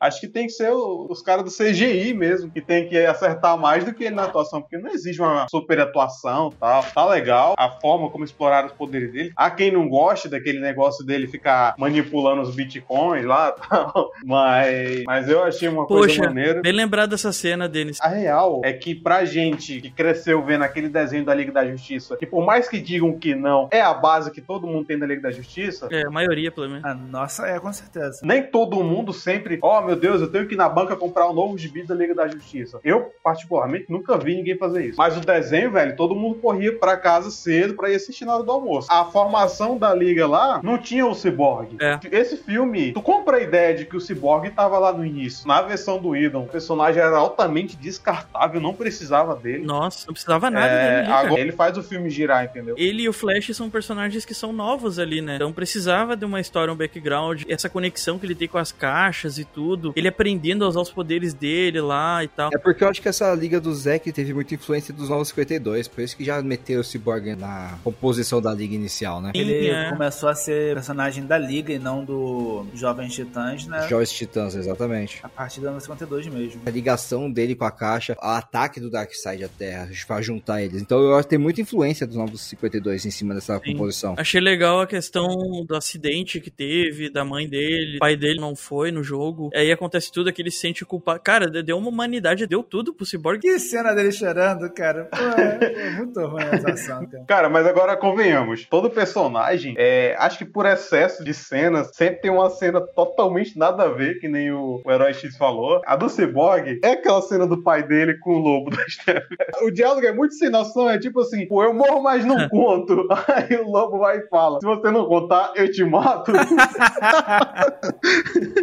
Acho 0.00 0.20
que 0.20 0.28
tem 0.28 0.46
que 0.46 0.52
ser 0.52 0.70
o- 0.72 1.06
os 1.10 1.22
caras 1.22 1.44
do 1.44 1.50
CGI 1.50 2.14
mesmo, 2.14 2.50
que 2.50 2.60
tem 2.60 2.88
que 2.88 2.96
acertar 3.04 3.56
mais 3.58 3.84
do 3.84 3.92
que 3.94 4.04
ele 4.04 4.14
na 4.14 4.24
atuação, 4.24 4.60
porque 4.60 4.78
não 4.78 4.90
exige 4.90 5.20
uma 5.20 5.46
super 5.48 5.80
atuação 5.80 6.50
e 6.52 6.56
tal. 6.58 6.82
Tá 6.94 7.06
legal 7.06 7.54
a 7.58 7.70
forma 7.70 8.10
como 8.10 8.24
exploraram 8.24 8.66
os 8.68 8.72
poderes 8.74 9.12
dele. 9.12 9.32
Há 9.36 9.50
quem 9.50 9.70
não 9.72 9.88
goste 9.88 10.28
daquele 10.28 10.60
negócio 10.60 11.04
dele 11.04 11.26
ficar 11.26 11.74
manipulando 11.78 12.42
os 12.42 12.54
bitcoins 12.54 13.24
lá 13.24 13.54
e 13.56 13.60
tal. 13.68 14.10
Mas, 14.24 15.02
mas 15.06 15.28
eu 15.28 15.42
achei 15.42 15.68
uma 15.68 15.86
coisa 15.86 16.06
Poxa, 16.08 16.22
maneira. 16.28 16.60
bem 16.60 16.72
lembrado 16.72 17.10
dessa 17.10 17.32
cena, 17.32 17.68
Denis. 17.68 17.98
A 18.00 18.08
real 18.08 18.60
é 18.64 18.72
que 18.72 18.94
pra 18.94 19.24
gente 19.24 19.80
que 19.80 19.90
cresceu 19.90 20.42
vendo 20.44 20.63
naquele 20.64 20.88
desenho 20.88 21.24
da 21.24 21.34
Liga 21.34 21.52
da 21.52 21.64
Justiça, 21.66 22.16
que 22.16 22.26
por 22.26 22.44
mais 22.44 22.68
que 22.68 22.80
digam 22.80 23.18
que 23.18 23.34
não, 23.34 23.68
é 23.70 23.80
a 23.80 23.94
base 23.94 24.30
que 24.30 24.40
todo 24.40 24.66
mundo 24.66 24.86
tem 24.86 24.98
da 24.98 25.06
Liga 25.06 25.22
da 25.22 25.30
Justiça, 25.30 25.88
É, 25.90 26.06
a 26.06 26.10
maioria, 26.10 26.50
pelo 26.50 26.68
menos. 26.68 26.84
A 26.84 26.94
nossa 26.94 27.46
é, 27.46 27.58
com 27.58 27.72
certeza. 27.72 28.20
nem 28.22 28.42
todo 28.42 28.82
mundo 28.82 29.12
sempre, 29.12 29.58
ó 29.62 29.82
meu 29.82 29.96
Deus, 29.96 30.20
eu 30.20 30.30
tenho 30.30 30.46
que 30.46 30.54
ir 30.54 30.56
na 30.56 30.68
banca 30.68 30.96
comprar 30.96 31.28
um 31.28 31.32
novo 31.32 31.56
gibi 31.58 31.86
da 31.86 31.94
Liga 31.94 32.14
da 32.14 32.26
Justiça. 32.26 32.80
Eu, 32.82 33.12
particularmente, 33.22 33.86
nunca 33.90 34.16
vi 34.16 34.36
ninguém 34.36 34.56
fazer 34.56 34.86
isso. 34.86 34.98
Mas 34.98 35.16
o 35.16 35.20
desenho, 35.20 35.70
velho, 35.70 35.96
todo 35.96 36.14
mundo 36.14 36.36
corria 36.36 36.76
pra 36.78 36.96
casa 36.96 37.30
cedo 37.30 37.74
pra 37.74 37.90
ir 37.90 37.96
assistir 37.96 38.24
na 38.24 38.34
hora 38.34 38.42
do 38.42 38.52
almoço. 38.52 38.88
A 38.90 39.04
formação 39.04 39.76
da 39.76 39.94
Liga 39.94 40.26
lá 40.26 40.60
não 40.62 40.78
tinha 40.78 41.06
o 41.06 41.14
Cyborg. 41.14 41.76
É. 41.80 41.98
Esse 42.10 42.36
filme, 42.36 42.92
tu 42.92 43.02
compra 43.02 43.36
a 43.36 43.40
ideia 43.40 43.74
de 43.74 43.84
que 43.84 43.96
o 43.96 44.00
Cyborg 44.00 44.50
tava 44.50 44.78
lá 44.78 44.92
no 44.92 45.04
início. 45.04 45.46
Na 45.46 45.62
versão 45.62 45.98
do 45.98 46.16
Idon, 46.16 46.42
o 46.44 46.48
personagem 46.48 47.02
era 47.02 47.16
altamente 47.16 47.76
descartável, 47.76 48.60
não 48.60 48.74
precisava 48.74 49.34
dele. 49.34 49.64
Nossa, 49.64 50.06
não 50.06 50.14
precisava 50.14 50.50
nada 50.54 50.66
É, 50.66 51.02
dele 51.02 51.12
agora 51.12 51.40
ele 51.40 51.52
faz 51.52 51.76
o 51.76 51.82
filme 51.82 52.10
girar, 52.10 52.44
entendeu? 52.44 52.74
Ele 52.78 53.02
e 53.02 53.08
o 53.08 53.12
Flash 53.12 53.54
são 53.54 53.68
personagens 53.68 54.24
que 54.24 54.34
são 54.34 54.52
novos 54.52 54.98
ali, 54.98 55.20
né? 55.20 55.36
Então 55.36 55.52
precisava 55.52 56.16
de 56.16 56.24
uma 56.24 56.40
história, 56.40 56.72
um 56.72 56.76
background, 56.76 57.42
essa 57.48 57.68
conexão 57.68 58.18
que 58.18 58.26
ele 58.26 58.34
tem 58.34 58.48
com 58.48 58.58
as 58.58 58.72
caixas 58.72 59.38
e 59.38 59.44
tudo. 59.44 59.92
Ele 59.96 60.08
aprendendo 60.08 60.64
a 60.64 60.68
usar 60.68 60.80
os 60.80 60.90
poderes 60.90 61.34
dele 61.34 61.80
lá 61.80 62.22
e 62.24 62.28
tal. 62.28 62.50
É 62.52 62.58
porque 62.58 62.84
eu 62.84 62.88
acho 62.88 63.02
que 63.02 63.08
essa 63.08 63.34
liga 63.34 63.60
do 63.60 63.74
Zack 63.74 64.10
teve 64.12 64.32
muita 64.32 64.54
influência 64.54 64.92
dos 64.94 65.08
Novos 65.08 65.28
52, 65.28 65.88
por 65.88 66.02
isso 66.02 66.16
que 66.16 66.24
já 66.24 66.40
meteu 66.42 66.80
o 66.80 66.84
Cyborg 66.84 67.34
na 67.36 67.78
composição 67.82 68.40
da 68.40 68.52
liga 68.52 68.74
inicial, 68.74 69.20
né? 69.20 69.32
Ele 69.34 69.68
é. 69.68 69.90
começou 69.90 70.28
a 70.28 70.34
ser 70.34 70.74
personagem 70.74 71.26
da 71.26 71.38
Liga 71.38 71.72
e 71.72 71.78
não 71.78 72.04
do 72.04 72.66
Jovens 72.74 73.14
Titãs, 73.14 73.66
né? 73.66 73.88
Joyce 73.88 74.14
Titãs, 74.14 74.54
exatamente. 74.54 75.20
A 75.22 75.28
partir 75.28 75.60
do 75.60 75.68
ano 75.68 75.80
52 75.80 76.26
mesmo. 76.26 76.62
A 76.64 76.70
ligação 76.70 77.30
dele 77.30 77.54
com 77.54 77.64
a 77.64 77.70
caixa, 77.70 78.16
o 78.20 78.26
ataque 78.26 78.80
do 78.80 78.90
Darkseid 78.90 79.44
à 79.44 79.48
Terra, 79.48 79.88
pra 80.06 80.22
juntar 80.44 80.62
eles. 80.62 80.82
Então 80.82 81.00
eu 81.00 81.14
acho 81.14 81.24
que 81.24 81.30
tem 81.30 81.38
muita 81.38 81.62
influência 81.62 82.06
dos 82.06 82.16
Novos 82.16 82.42
52 82.42 83.06
em 83.06 83.10
cima 83.10 83.34
dessa 83.34 83.58
Sim. 83.58 83.72
composição. 83.72 84.14
Achei 84.18 84.40
legal 84.40 84.80
a 84.80 84.86
questão 84.86 85.26
do 85.66 85.74
acidente 85.74 86.40
que 86.40 86.50
teve, 86.50 87.10
da 87.10 87.24
mãe 87.24 87.48
dele, 87.48 87.96
o 87.96 88.00
pai 88.00 88.16
dele 88.16 88.38
não 88.38 88.54
foi 88.54 88.92
no 88.92 89.02
jogo. 89.02 89.50
Aí 89.54 89.72
acontece 89.72 90.12
tudo 90.12 90.32
que 90.32 90.42
ele 90.42 90.50
se 90.50 90.58
sente 90.58 90.84
culpado. 90.84 91.20
Cara, 91.20 91.48
deu 91.62 91.78
uma 91.78 91.88
humanidade, 91.88 92.46
deu 92.46 92.62
tudo 92.62 92.92
pro 92.92 93.06
Cyborg. 93.06 93.40
Que 93.40 93.58
cena 93.58 93.94
dele 93.94 94.12
chorando, 94.12 94.70
cara. 94.72 95.04
Pô, 95.04 95.16
é, 95.16 95.86
é 95.86 95.90
muito 95.90 96.20
ruim 96.20 96.42
a 96.42 96.56
atuação, 96.56 97.06
cara. 97.06 97.24
Cara, 97.26 97.48
mas 97.48 97.66
agora 97.66 97.96
convenhamos. 97.96 98.66
Todo 98.66 98.90
personagem, 98.90 99.74
é, 99.78 100.14
acho 100.18 100.38
que 100.38 100.44
por 100.44 100.66
excesso 100.66 101.24
de 101.24 101.32
cenas, 101.32 101.90
sempre 101.94 102.20
tem 102.20 102.30
uma 102.30 102.50
cena 102.50 102.80
totalmente 102.80 103.58
nada 103.58 103.84
a 103.84 103.88
ver, 103.88 104.18
que 104.18 104.28
nem 104.28 104.50
o, 104.52 104.82
o 104.84 104.90
Herói 104.90 105.14
X 105.14 105.36
falou. 105.36 105.80
A 105.86 105.96
do 105.96 106.08
Cyborg 106.08 106.80
é 106.82 106.92
aquela 106.92 107.22
cena 107.22 107.46
do 107.46 107.62
pai 107.62 107.86
dele 107.86 108.18
com 108.18 108.34
o 108.34 108.38
lobo 108.38 108.70
da 108.70 108.84
Steph. 108.88 109.24
O 109.62 109.70
diálogo 109.70 110.06
é 110.06 110.12
muito 110.12 110.23
sem 110.32 110.48
noção, 110.50 110.88
é 110.88 110.98
tipo 110.98 111.20
assim, 111.20 111.46
pô, 111.46 111.62
eu 111.62 111.74
morro, 111.74 112.02
mas 112.02 112.24
não 112.24 112.46
conto. 112.48 113.06
Aí 113.28 113.56
o 113.56 113.70
lobo 113.70 113.98
vai 113.98 114.18
e 114.18 114.26
fala, 114.28 114.58
se 114.60 114.66
você 114.66 114.90
não 114.90 115.06
contar, 115.06 115.52
eu 115.56 115.70
te 115.70 115.84
mato. 115.84 116.32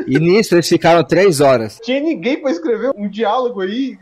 E 0.08 0.20
nisso 0.20 0.56
eles 0.56 0.68
ficaram 0.68 1.04
três 1.04 1.40
horas. 1.40 1.80
Tinha 1.84 2.00
ninguém 2.00 2.42
pra 2.42 2.52
escrever 2.52 2.92
um 2.96 3.10
diálogo 3.10 3.62
aí. 3.62 3.98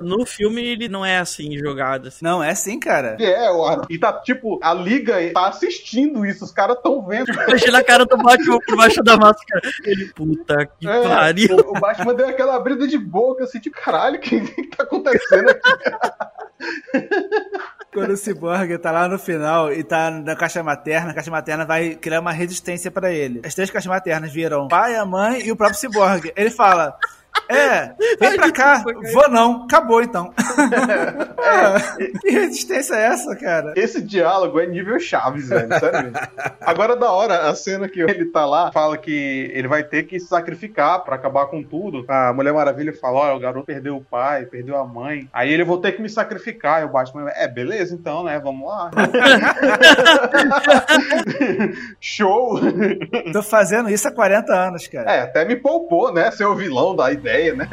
No 0.00 0.24
filme 0.26 0.62
ele 0.62 0.88
não 0.88 1.04
é 1.04 1.18
assim 1.18 1.56
jogado. 1.58 2.08
Assim. 2.08 2.24
Não, 2.24 2.42
é 2.42 2.54
sim, 2.54 2.78
cara. 2.78 3.16
É, 3.20 3.50
o 3.50 3.82
E 3.90 3.98
tá, 3.98 4.12
tipo, 4.20 4.58
a 4.62 4.72
liga 4.74 5.14
tá 5.32 5.48
assistindo 5.48 6.24
isso, 6.24 6.44
os 6.44 6.52
caras 6.52 6.76
tão 6.82 7.04
vendo. 7.06 7.30
Imagina 7.32 7.78
a 7.78 7.84
cara 7.84 8.04
do 8.04 8.16
Batman 8.16 8.58
por 8.66 8.76
baixo 8.76 9.02
da 9.02 9.16
máscara. 9.16 9.60
Ele, 9.84 10.06
puta 10.14 10.66
que 10.78 10.88
É, 10.88 11.02
pariu. 11.02 11.56
o, 11.56 11.76
o 11.76 11.80
Batman 11.80 12.14
deu 12.14 12.28
aquela 12.28 12.56
abrida 12.56 12.86
de 12.86 12.98
boca, 12.98 13.44
assim, 13.44 13.60
de 13.60 13.70
caralho, 13.70 14.16
o 14.16 14.20
que, 14.20 14.40
que 14.40 14.66
tá 14.68 14.82
acontecendo 14.84 15.50
aqui? 15.50 15.70
Quando 17.92 18.10
o 18.10 18.16
Cyborg 18.16 18.76
tá 18.78 18.90
lá 18.90 19.08
no 19.08 19.18
final 19.18 19.72
e 19.72 19.82
tá 19.82 20.10
na 20.10 20.36
caixa 20.36 20.62
materna, 20.62 21.10
a 21.10 21.14
caixa 21.14 21.30
materna 21.30 21.64
vai 21.64 21.94
criar 21.94 22.20
uma 22.20 22.32
resistência 22.32 22.90
pra 22.90 23.10
ele. 23.10 23.40
As 23.44 23.54
três 23.54 23.70
caixas 23.70 23.88
maternas 23.88 24.32
viram 24.32 24.68
pai, 24.68 24.96
a 24.96 25.04
mãe 25.04 25.46
e 25.46 25.52
o 25.52 25.56
próprio 25.56 25.78
Cyborg. 25.78 26.32
Ele 26.36 26.50
fala. 26.50 26.98
É, 27.48 27.92
vem 28.18 28.36
pra 28.36 28.52
cá. 28.52 28.82
Vou 29.12 29.30
não. 29.30 29.64
Acabou 29.64 30.02
então. 30.02 30.32
É, 31.38 32.08
que 32.20 32.30
resistência 32.30 32.94
é 32.94 33.06
essa, 33.06 33.34
cara? 33.36 33.72
Esse 33.76 34.02
diálogo 34.02 34.60
é 34.60 34.66
nível 34.66 34.98
Chaves, 34.98 35.48
velho, 35.48 35.68
sério. 35.78 36.12
Agora, 36.60 36.96
da 36.96 37.10
hora, 37.10 37.48
a 37.48 37.54
cena 37.54 37.88
que 37.88 38.00
ele 38.00 38.26
tá 38.26 38.44
lá, 38.44 38.72
fala 38.72 38.96
que 38.96 39.50
ele 39.52 39.68
vai 39.68 39.84
ter 39.84 40.04
que 40.04 40.18
se 40.18 40.26
sacrificar 40.26 41.02
pra 41.04 41.16
acabar 41.16 41.46
com 41.46 41.62
tudo. 41.62 42.04
A 42.08 42.32
Mulher 42.32 42.52
Maravilha 42.52 42.92
fala, 42.92 43.32
ó, 43.32 43.36
o 43.36 43.40
garoto 43.40 43.66
perdeu 43.66 43.96
o 43.96 44.04
pai, 44.04 44.46
perdeu 44.46 44.76
a 44.76 44.86
mãe. 44.86 45.28
Aí 45.32 45.52
ele 45.52 45.64
vou 45.64 45.78
ter 45.78 45.92
que 45.92 46.02
me 46.02 46.08
sacrificar. 46.08 46.82
E 46.82 46.84
o 46.84 46.88
Batman, 46.88 47.30
é, 47.34 47.46
beleza 47.46 47.94
então, 47.94 48.24
né, 48.24 48.40
vamos 48.42 48.68
lá. 48.68 48.90
Show! 52.00 52.60
Tô 53.32 53.42
fazendo 53.42 53.90
isso 53.90 54.08
há 54.08 54.12
40 54.12 54.52
anos, 54.52 54.86
cara. 54.86 55.12
É, 55.12 55.22
até 55.22 55.44
me 55.44 55.56
poupou, 55.56 56.12
né, 56.12 56.30
ser 56.30 56.44
o 56.44 56.54
vilão 56.54 56.94
da 56.94 57.12
ideia, 57.12 57.35
né? 57.54 57.68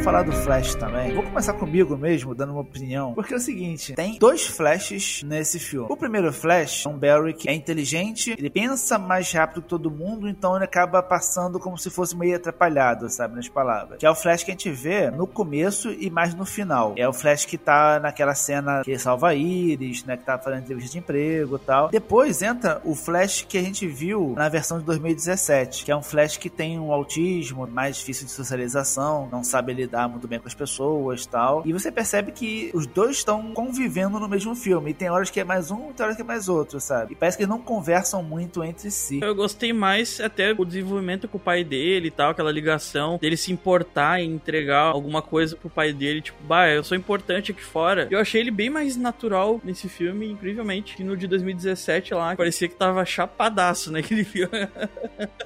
Vamos 0.00 0.12
falar 0.12 0.22
do 0.22 0.32
Flash 0.32 0.74
também. 0.76 1.12
Vou 1.12 1.22
começar 1.22 1.52
comigo 1.52 1.94
mesmo, 1.94 2.34
dando 2.34 2.52
uma 2.52 2.62
opinião. 2.62 3.12
Porque 3.12 3.34
é 3.34 3.36
o 3.36 3.40
seguinte: 3.40 3.92
tem 3.92 4.18
dois 4.18 4.46
Flashes 4.46 5.22
nesse 5.22 5.58
filme. 5.58 5.88
O 5.90 5.96
primeiro 5.96 6.32
Flash 6.32 6.86
é 6.86 6.88
um 6.88 6.96
Barry 6.96 7.34
que 7.34 7.50
é 7.50 7.52
inteligente, 7.52 8.34
ele 8.38 8.48
pensa 8.48 8.98
mais 8.98 9.30
rápido 9.30 9.60
que 9.60 9.68
todo 9.68 9.90
mundo, 9.90 10.26
então 10.26 10.56
ele 10.56 10.64
acaba 10.64 11.02
passando 11.02 11.60
como 11.60 11.76
se 11.76 11.90
fosse 11.90 12.16
meio 12.16 12.34
atrapalhado, 12.34 13.10
sabe, 13.10 13.36
nas 13.36 13.46
palavras. 13.46 13.98
Que 13.98 14.06
é 14.06 14.10
o 14.10 14.14
Flash 14.14 14.42
que 14.42 14.50
a 14.50 14.54
gente 14.54 14.70
vê 14.70 15.10
no 15.10 15.26
começo 15.26 15.90
e 15.90 16.08
mais 16.08 16.34
no 16.34 16.46
final. 16.46 16.94
É 16.96 17.06
o 17.06 17.12
Flash 17.12 17.44
que 17.44 17.58
tá 17.58 18.00
naquela 18.00 18.34
cena 18.34 18.80
que 18.82 18.98
salva 18.98 19.28
a 19.28 19.34
Iris, 19.34 20.02
né? 20.06 20.16
Que 20.16 20.24
tá 20.24 20.38
fazendo 20.38 20.62
entrevista 20.62 20.92
de 20.92 20.98
emprego 20.98 21.56
e 21.56 21.58
tal. 21.58 21.90
Depois 21.90 22.40
entra 22.40 22.80
o 22.86 22.94
Flash 22.94 23.44
que 23.46 23.58
a 23.58 23.62
gente 23.62 23.86
viu 23.86 24.32
na 24.34 24.48
versão 24.48 24.78
de 24.78 24.84
2017, 24.86 25.84
que 25.84 25.92
é 25.92 25.96
um 25.96 26.02
Flash 26.02 26.38
que 26.38 26.48
tem 26.48 26.80
um 26.80 26.90
autismo 26.90 27.66
mais 27.66 27.98
difícil 27.98 28.24
de 28.24 28.32
socialização, 28.32 29.28
não 29.30 29.44
sabe 29.44 29.74
lidar 29.74 29.89
muito 30.08 30.26
bem 30.28 30.38
com 30.38 30.46
as 30.46 30.54
pessoas 30.54 31.26
tal. 31.26 31.62
E 31.64 31.72
você 31.72 31.90
percebe 31.90 32.32
que 32.32 32.70
os 32.74 32.86
dois 32.86 33.16
estão 33.16 33.52
convivendo 33.52 34.18
no 34.18 34.28
mesmo 34.28 34.54
filme. 34.54 34.90
E 34.90 34.94
tem 34.94 35.10
horas 35.10 35.30
que 35.30 35.40
é 35.40 35.44
mais 35.44 35.70
um, 35.70 35.92
tem 35.92 36.04
horas 36.04 36.16
que 36.16 36.22
é 36.22 36.24
mais 36.24 36.48
outro, 36.48 36.80
sabe? 36.80 37.12
E 37.12 37.16
parece 37.16 37.36
que 37.36 37.42
eles 37.42 37.50
não 37.50 37.60
conversam 37.60 38.22
muito 38.22 38.62
entre 38.64 38.90
si. 38.90 39.20
Eu 39.22 39.34
gostei 39.34 39.72
mais 39.72 40.20
até 40.20 40.52
o 40.56 40.64
desenvolvimento 40.64 41.28
com 41.28 41.38
o 41.38 41.40
pai 41.40 41.64
dele 41.64 42.08
e 42.08 42.10
tal, 42.10 42.30
aquela 42.30 42.50
ligação 42.50 43.18
dele 43.18 43.36
se 43.36 43.52
importar 43.52 44.20
e 44.20 44.26
entregar 44.26 44.84
alguma 44.84 45.22
coisa 45.22 45.56
pro 45.56 45.70
pai 45.70 45.92
dele, 45.92 46.20
tipo, 46.20 46.42
bah, 46.44 46.68
eu 46.68 46.82
sou 46.84 46.96
importante 46.96 47.52
aqui 47.52 47.62
fora. 47.62 48.08
Eu 48.10 48.18
achei 48.18 48.40
ele 48.40 48.50
bem 48.50 48.70
mais 48.70 48.96
natural 48.96 49.60
nesse 49.64 49.88
filme, 49.88 50.30
incrivelmente, 50.30 50.96
que 50.96 51.04
no 51.04 51.16
de 51.16 51.26
2017 51.26 52.14
lá, 52.14 52.36
parecia 52.36 52.68
que 52.68 52.74
tava 52.74 53.04
chapadaço 53.04 53.90
naquele 53.92 54.24
filme. 54.24 54.68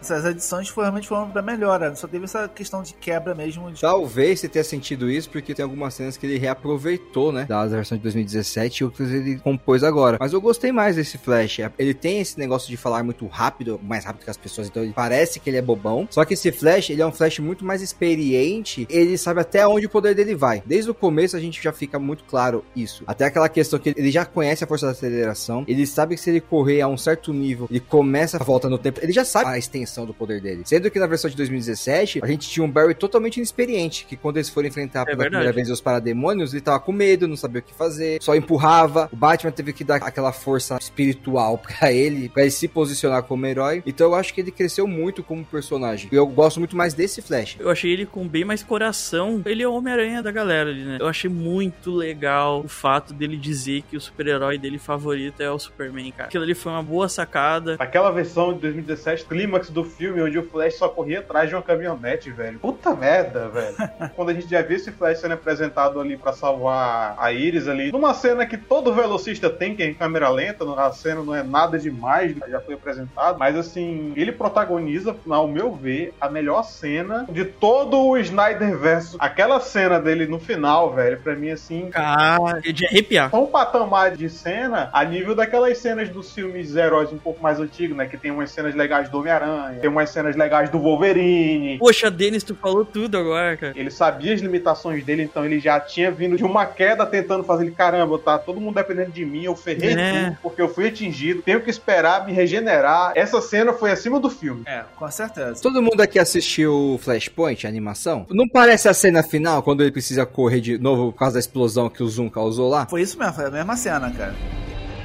Essas 0.01 0.25
edições 0.25 0.71
realmente 0.71 1.09
foram 1.09 1.31
pra 1.31 1.43
melhora. 1.43 1.95
Só 1.95 2.07
teve 2.07 2.25
essa 2.25 2.49
questão 2.49 2.83
de 2.83 2.95
quebra 2.95 3.35
mesmo. 3.35 3.71
De... 3.71 3.81
Talvez 3.81 4.34
você 4.37 4.49
tenha 4.49 4.65
sentido 4.65 5.11
isso, 5.11 5.29
porque 5.31 5.55
tem 5.55 5.63
algumas 5.63 5.95
cenas 5.95 6.17
que 6.17 6.27
ele 6.27 6.39
reaproveitou, 6.39 7.33
né? 7.33 7.45
Da 7.45 7.67
versão 7.67 7.97
de 7.97 8.03
2017 8.03 8.79
e 8.79 8.85
outras 8.85 9.11
ele 9.11 9.37
compôs 9.39 9.83
agora. 9.83 10.17
Mas 10.21 10.33
eu 10.33 10.41
gostei 10.41 10.73
mais 10.73 10.97
desse 10.97 11.19
Flash. 11.19 11.59
Ele 11.79 11.95
tem 11.95 12.21
esse 12.21 12.39
negócio 12.39 12.69
de 12.69 12.77
falar 12.77 13.03
muito 13.03 13.27
rápido, 13.27 13.81
mais 13.83 14.05
rápido 14.05 14.25
que 14.25 14.31
as 14.31 14.37
pessoas, 14.37 14.69
então 14.69 14.83
ele 14.83 14.93
parece 14.93 15.41
que 15.41 15.51
ele 15.51 15.57
é 15.57 15.63
bobão. 15.63 16.09
Só 16.11 16.25
que 16.25 16.35
esse 16.35 16.51
Flash, 16.53 16.91
ele 16.91 17.03
é 17.03 17.07
um 17.07 17.13
Flash 17.13 17.39
muito 17.39 17.65
mais 17.65 17.83
experiente. 17.83 18.87
Ele 18.91 19.17
sabe 19.17 19.41
até 19.41 19.67
onde 19.67 19.87
o 19.87 19.91
poder 19.91 20.15
dele 20.15 20.35
vai. 20.35 20.63
Desde 20.65 20.91
o 20.91 20.95
começo 20.95 21.37
a 21.37 21.41
gente 21.41 21.63
já 21.63 21.73
fica 21.73 21.99
muito 21.99 22.25
claro 22.25 22.65
isso. 22.75 23.05
Até 23.07 23.25
aquela 23.25 23.49
questão 23.49 23.79
que 23.79 23.95
ele 23.97 24.11
já 24.11 24.25
conhece 24.25 24.65
a 24.65 24.67
força 24.67 24.87
da 24.87 24.93
aceleração. 24.93 25.65
Ele 25.67 25.87
sabe 25.87 26.15
que 26.15 26.21
se 26.21 26.31
ele 26.31 26.41
correr 26.41 26.81
a 26.81 26.89
um 26.89 26.97
certo 26.97 27.33
nível 27.33 27.69
e 27.71 27.81
começa 27.81 28.37
a 28.37 28.45
volta 28.45 28.69
no 28.69 28.79
tempo, 28.79 29.01
ele 29.03 29.13
já 29.13 29.25
sabe 29.25 29.51
a 29.51 29.59
extensão 29.59 30.07
do 30.07 30.15
poder 30.15 30.41
dele. 30.41 30.63
Sendo 30.65 30.91
que 30.91 30.99
na 30.99 31.07
versão 31.07 31.31
de 31.31 31.37
2017, 31.37 32.21
a 32.23 32.27
gente 32.27 32.49
tinha 32.49 32.65
um 32.65 32.71
Barry 32.71 32.95
totalmente 32.95 33.37
inexperiente, 33.37 34.07
que 34.07 34.17
quando 34.25 34.39
eles 34.39 34.49
foram 34.49 34.69
enfrentar 34.69 35.05
pela 35.05 35.19
verdade. 35.19 35.33
primeira 35.33 35.53
vez 35.53 35.69
os 35.69 35.83
parademônios, 35.83 36.55
ele 36.55 36.63
tava 36.63 36.81
com 36.81 36.93
medo, 36.93 37.29
não 37.29 37.37
sabia 37.37 37.61
o 37.61 37.63
que 37.63 37.75
fazer, 37.75 38.23
só 38.23 38.35
empurrava. 38.35 39.07
O 39.13 39.17
Batman 39.17 39.53
teve 39.53 39.71
que 39.75 39.85
dar 39.85 39.97
aquela 39.97 40.33
força 40.33 40.79
espiritual 40.81 41.59
pra 41.79 41.93
ele, 41.93 42.31
pra 42.31 42.41
ele 42.41 42.51
se 42.51 42.67
posicionar 42.67 43.23
como 43.25 43.45
herói. 43.45 43.83
Então 43.85 44.07
eu 44.07 44.15
acho 44.15 44.33
que 44.33 44.41
ele 44.41 44.51
cresceu 44.51 44.87
muito 44.87 45.23
como 45.23 45.45
personagem. 45.45 46.09
E 46.11 46.15
eu 46.15 46.27
gosto 46.27 46.59
muito 46.59 46.75
mais 46.75 46.95
desse 46.95 47.21
Flash. 47.21 47.59
Eu 47.61 47.69
achei 47.69 47.93
ele 47.93 48.07
com 48.07 48.27
bem 48.27 48.47
mais 48.47 48.63
coração. 48.63 49.43
Ele 49.45 49.63
é 49.63 49.69
o 49.69 49.75
Homem-Aranha 49.75 50.23
da 50.23 50.33
galera 50.33 50.71
ali, 50.71 50.85
né? 50.85 50.97
Eu 50.99 51.07
achei 51.07 51.29
muito 51.29 51.93
legal 51.93 52.63
o 52.65 52.69
fato 52.69 53.13
dele 53.13 53.37
dizer 53.37 53.83
que 53.83 53.95
o 53.95 54.01
super-herói 54.01 54.57
dele 54.57 54.79
favorito 54.79 55.43
é 55.43 55.51
o 55.51 55.59
Superman, 55.59 56.11
cara. 56.13 56.29
Aquilo 56.29 56.45
ali 56.45 56.55
foi 56.55 56.73
uma 56.73 56.83
boa 56.83 57.11
sacada. 57.11 57.77
Aquela 57.79 58.11
versão 58.11 58.55
de 58.55 58.61
2017, 58.61 59.27
clímax 59.27 59.69
do 59.69 59.85
filme, 59.85 60.23
onde 60.23 60.39
o 60.39 60.49
Flash 60.49 60.79
só 60.79 60.89
corria 60.89 61.19
atrás 61.19 61.51
de 61.51 61.55
uma 61.55 61.63
caminhonete, 61.63 62.31
velho. 62.31 62.59
Puta 62.59 62.95
merda, 62.95 63.51
velho. 63.51 63.77
quando 64.15 64.31
a 64.31 64.35
gente 64.35 64.49
já 64.49 64.63
viu 64.63 64.77
esse 64.77 64.91
Flash 64.93 65.19
sendo 65.19 65.35
apresentado 65.35 66.01
ali 66.01 66.17
pra 66.17 66.33
salvar 66.33 67.15
a 67.19 67.33
Iris 67.33 67.69
ali, 67.69 67.93
numa 67.93 68.15
cena 68.15 68.47
que 68.47 68.57
todo 68.57 68.93
velocista 68.93 69.51
tem, 69.51 69.75
que 69.75 69.83
é 69.83 69.87
em 69.87 69.95
câmera 69.95 70.29
lenta, 70.29 70.65
a 70.81 70.93
cena 70.93 71.23
não 71.23 71.35
é 71.35 71.43
nada 71.43 71.79
demais, 71.79 72.35
já 72.49 72.61
foi 72.61 72.75
apresentado, 72.75 73.39
mas 73.39 73.57
assim, 73.57 74.13
ele 74.17 74.33
protagoniza, 74.33 75.15
ao 75.29 75.49
meu 75.49 75.73
ver, 75.73 76.13
a 76.21 76.29
melhor 76.29 76.63
cena 76.65 77.27
de 77.31 77.45
todo 77.45 77.99
o 78.01 78.17
Snyder 78.19 78.77
verso. 78.79 79.17
Aquela 79.21 79.61
cena 79.61 80.01
dele 80.01 80.27
no 80.27 80.39
final, 80.39 80.93
velho, 80.93 81.19
pra 81.21 81.35
mim 81.35 81.51
assim, 81.51 81.91
Cara, 81.91 82.61
é 82.65 82.73
de 82.73 82.87
arrepiar. 82.87 83.31
só 83.31 83.43
um 83.43 83.47
patamar 83.47 84.17
de 84.17 84.29
cena 84.29 84.91
a 84.93 85.05
nível 85.05 85.35
daquelas 85.35 85.79
cenas 85.79 86.09
dos 86.09 86.33
filmes 86.33 86.75
heróis 86.77 87.13
um 87.13 87.19
pouco 87.19 87.43
mais 87.43 87.61
antigos, 87.61 87.97
né? 87.97 88.07
Que 88.07 88.17
tem 88.17 88.31
umas 88.31 88.51
cenas 88.51 88.75
legais 88.75 89.09
do 89.09 89.19
Homem-Aranha, 89.19 89.79
tem 89.81 89.91
umas 89.91 90.11
cenas 90.11 90.37
legais 90.37 90.71
do 90.71 90.79
Wolverine. 90.79 91.79
Poxa, 91.79 92.11
Denis, 92.11 92.43
tu 92.43 92.55
falou 92.55 92.85
tudo 92.85 93.17
agora, 93.19 93.57
cara. 93.57 93.73
Ele 93.77 93.91
sabia 94.05 94.35
as 94.35 94.41
limitações 94.41 95.03
dele, 95.03 95.23
então 95.23 95.45
ele 95.47 95.59
já 95.59 95.81
tinha 95.81 96.11
vindo 96.11 96.37
de 96.37 96.45
uma 96.45 96.67
queda 96.67 97.07
tentando 97.07 97.43
fazer 97.43 97.65
ele, 97.65 97.71
caramba, 97.75 98.19
tá 98.19 98.39
todo 98.39 98.61
mundo 98.61 98.75
dependendo 98.75 99.11
de 99.11 99.25
mim, 99.25 99.45
eu 99.45 99.57
ferrei 99.57 99.95
É. 99.95 100.25
tudo, 100.25 100.39
porque 100.43 100.61
eu 100.61 100.69
fui 100.69 100.89
atingido, 100.89 101.41
tenho 101.41 101.61
que 101.63 101.71
esperar 101.71 102.27
me 102.27 102.33
regenerar. 102.33 103.13
Essa 103.15 103.41
cena 103.41 103.73
foi 103.73 103.91
acima 103.91 104.21
do 104.21 104.29
filme. 104.29 104.63
É, 104.67 104.85
com 104.97 105.11
certeza. 105.11 105.63
Todo 105.63 105.83
mundo 105.83 106.01
aqui 106.03 106.19
assistiu 106.19 107.01
Flashpoint, 107.03 107.67
a 107.67 107.71
animação? 107.71 108.27
Não 108.31 108.47
parece 108.47 108.89
a 108.89 108.95
cena 108.95 109.23
final, 109.23 109.63
quando 109.63 109.83
ele 109.83 109.91
precisa 109.91 110.27
correr 110.27 110.61
de 110.61 110.77
novo 110.77 111.11
por 111.13 111.19
causa 111.19 111.35
da 111.35 111.41
explosão 111.41 111.89
que 111.89 112.03
o 112.03 112.09
Zoom 112.09 112.29
causou 112.29 112.69
lá? 112.69 112.87
Foi 112.87 113.01
isso 113.01 113.19
mesmo, 113.19 113.33
foi 113.33 113.47
a 113.47 113.51
mesma 113.51 113.77
cena, 113.77 114.11
cara. 114.11 114.35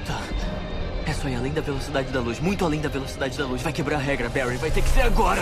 Tá. 0.06 0.20
É 1.08 1.14
só 1.14 1.28
ir 1.30 1.36
além 1.36 1.54
da 1.54 1.62
velocidade 1.62 2.12
da 2.12 2.20
luz, 2.20 2.40
muito 2.40 2.66
além 2.66 2.82
da 2.82 2.90
velocidade 2.90 3.38
da 3.38 3.46
luz. 3.46 3.62
Vai 3.62 3.72
quebrar 3.72 3.96
a 3.96 4.00
regra, 4.00 4.28
Barry. 4.30 4.58
Vai 4.58 4.70
ter 4.72 4.82
que 4.82 4.90
ser 4.90 5.02
agora. 5.02 5.42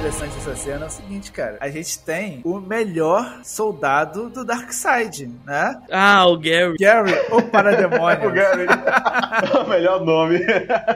Interessante 0.00 0.34
dessa 0.34 0.56
cena 0.56 0.86
é 0.86 0.88
o 0.88 0.90
seguinte, 0.90 1.30
cara. 1.30 1.58
A 1.60 1.68
gente 1.68 1.98
tem 1.98 2.40
o 2.42 2.58
melhor 2.58 3.40
soldado 3.44 4.30
do 4.30 4.46
Darkseid, 4.46 5.30
né? 5.44 5.78
Ah, 5.90 6.26
o 6.26 6.38
Gary. 6.38 6.76
Gary, 6.80 7.12
o 7.30 7.36
O 7.36 7.42
parademônio. 7.42 8.32
Gary. 8.32 8.64
o 9.62 9.68
melhor 9.68 10.02
nome. 10.02 10.40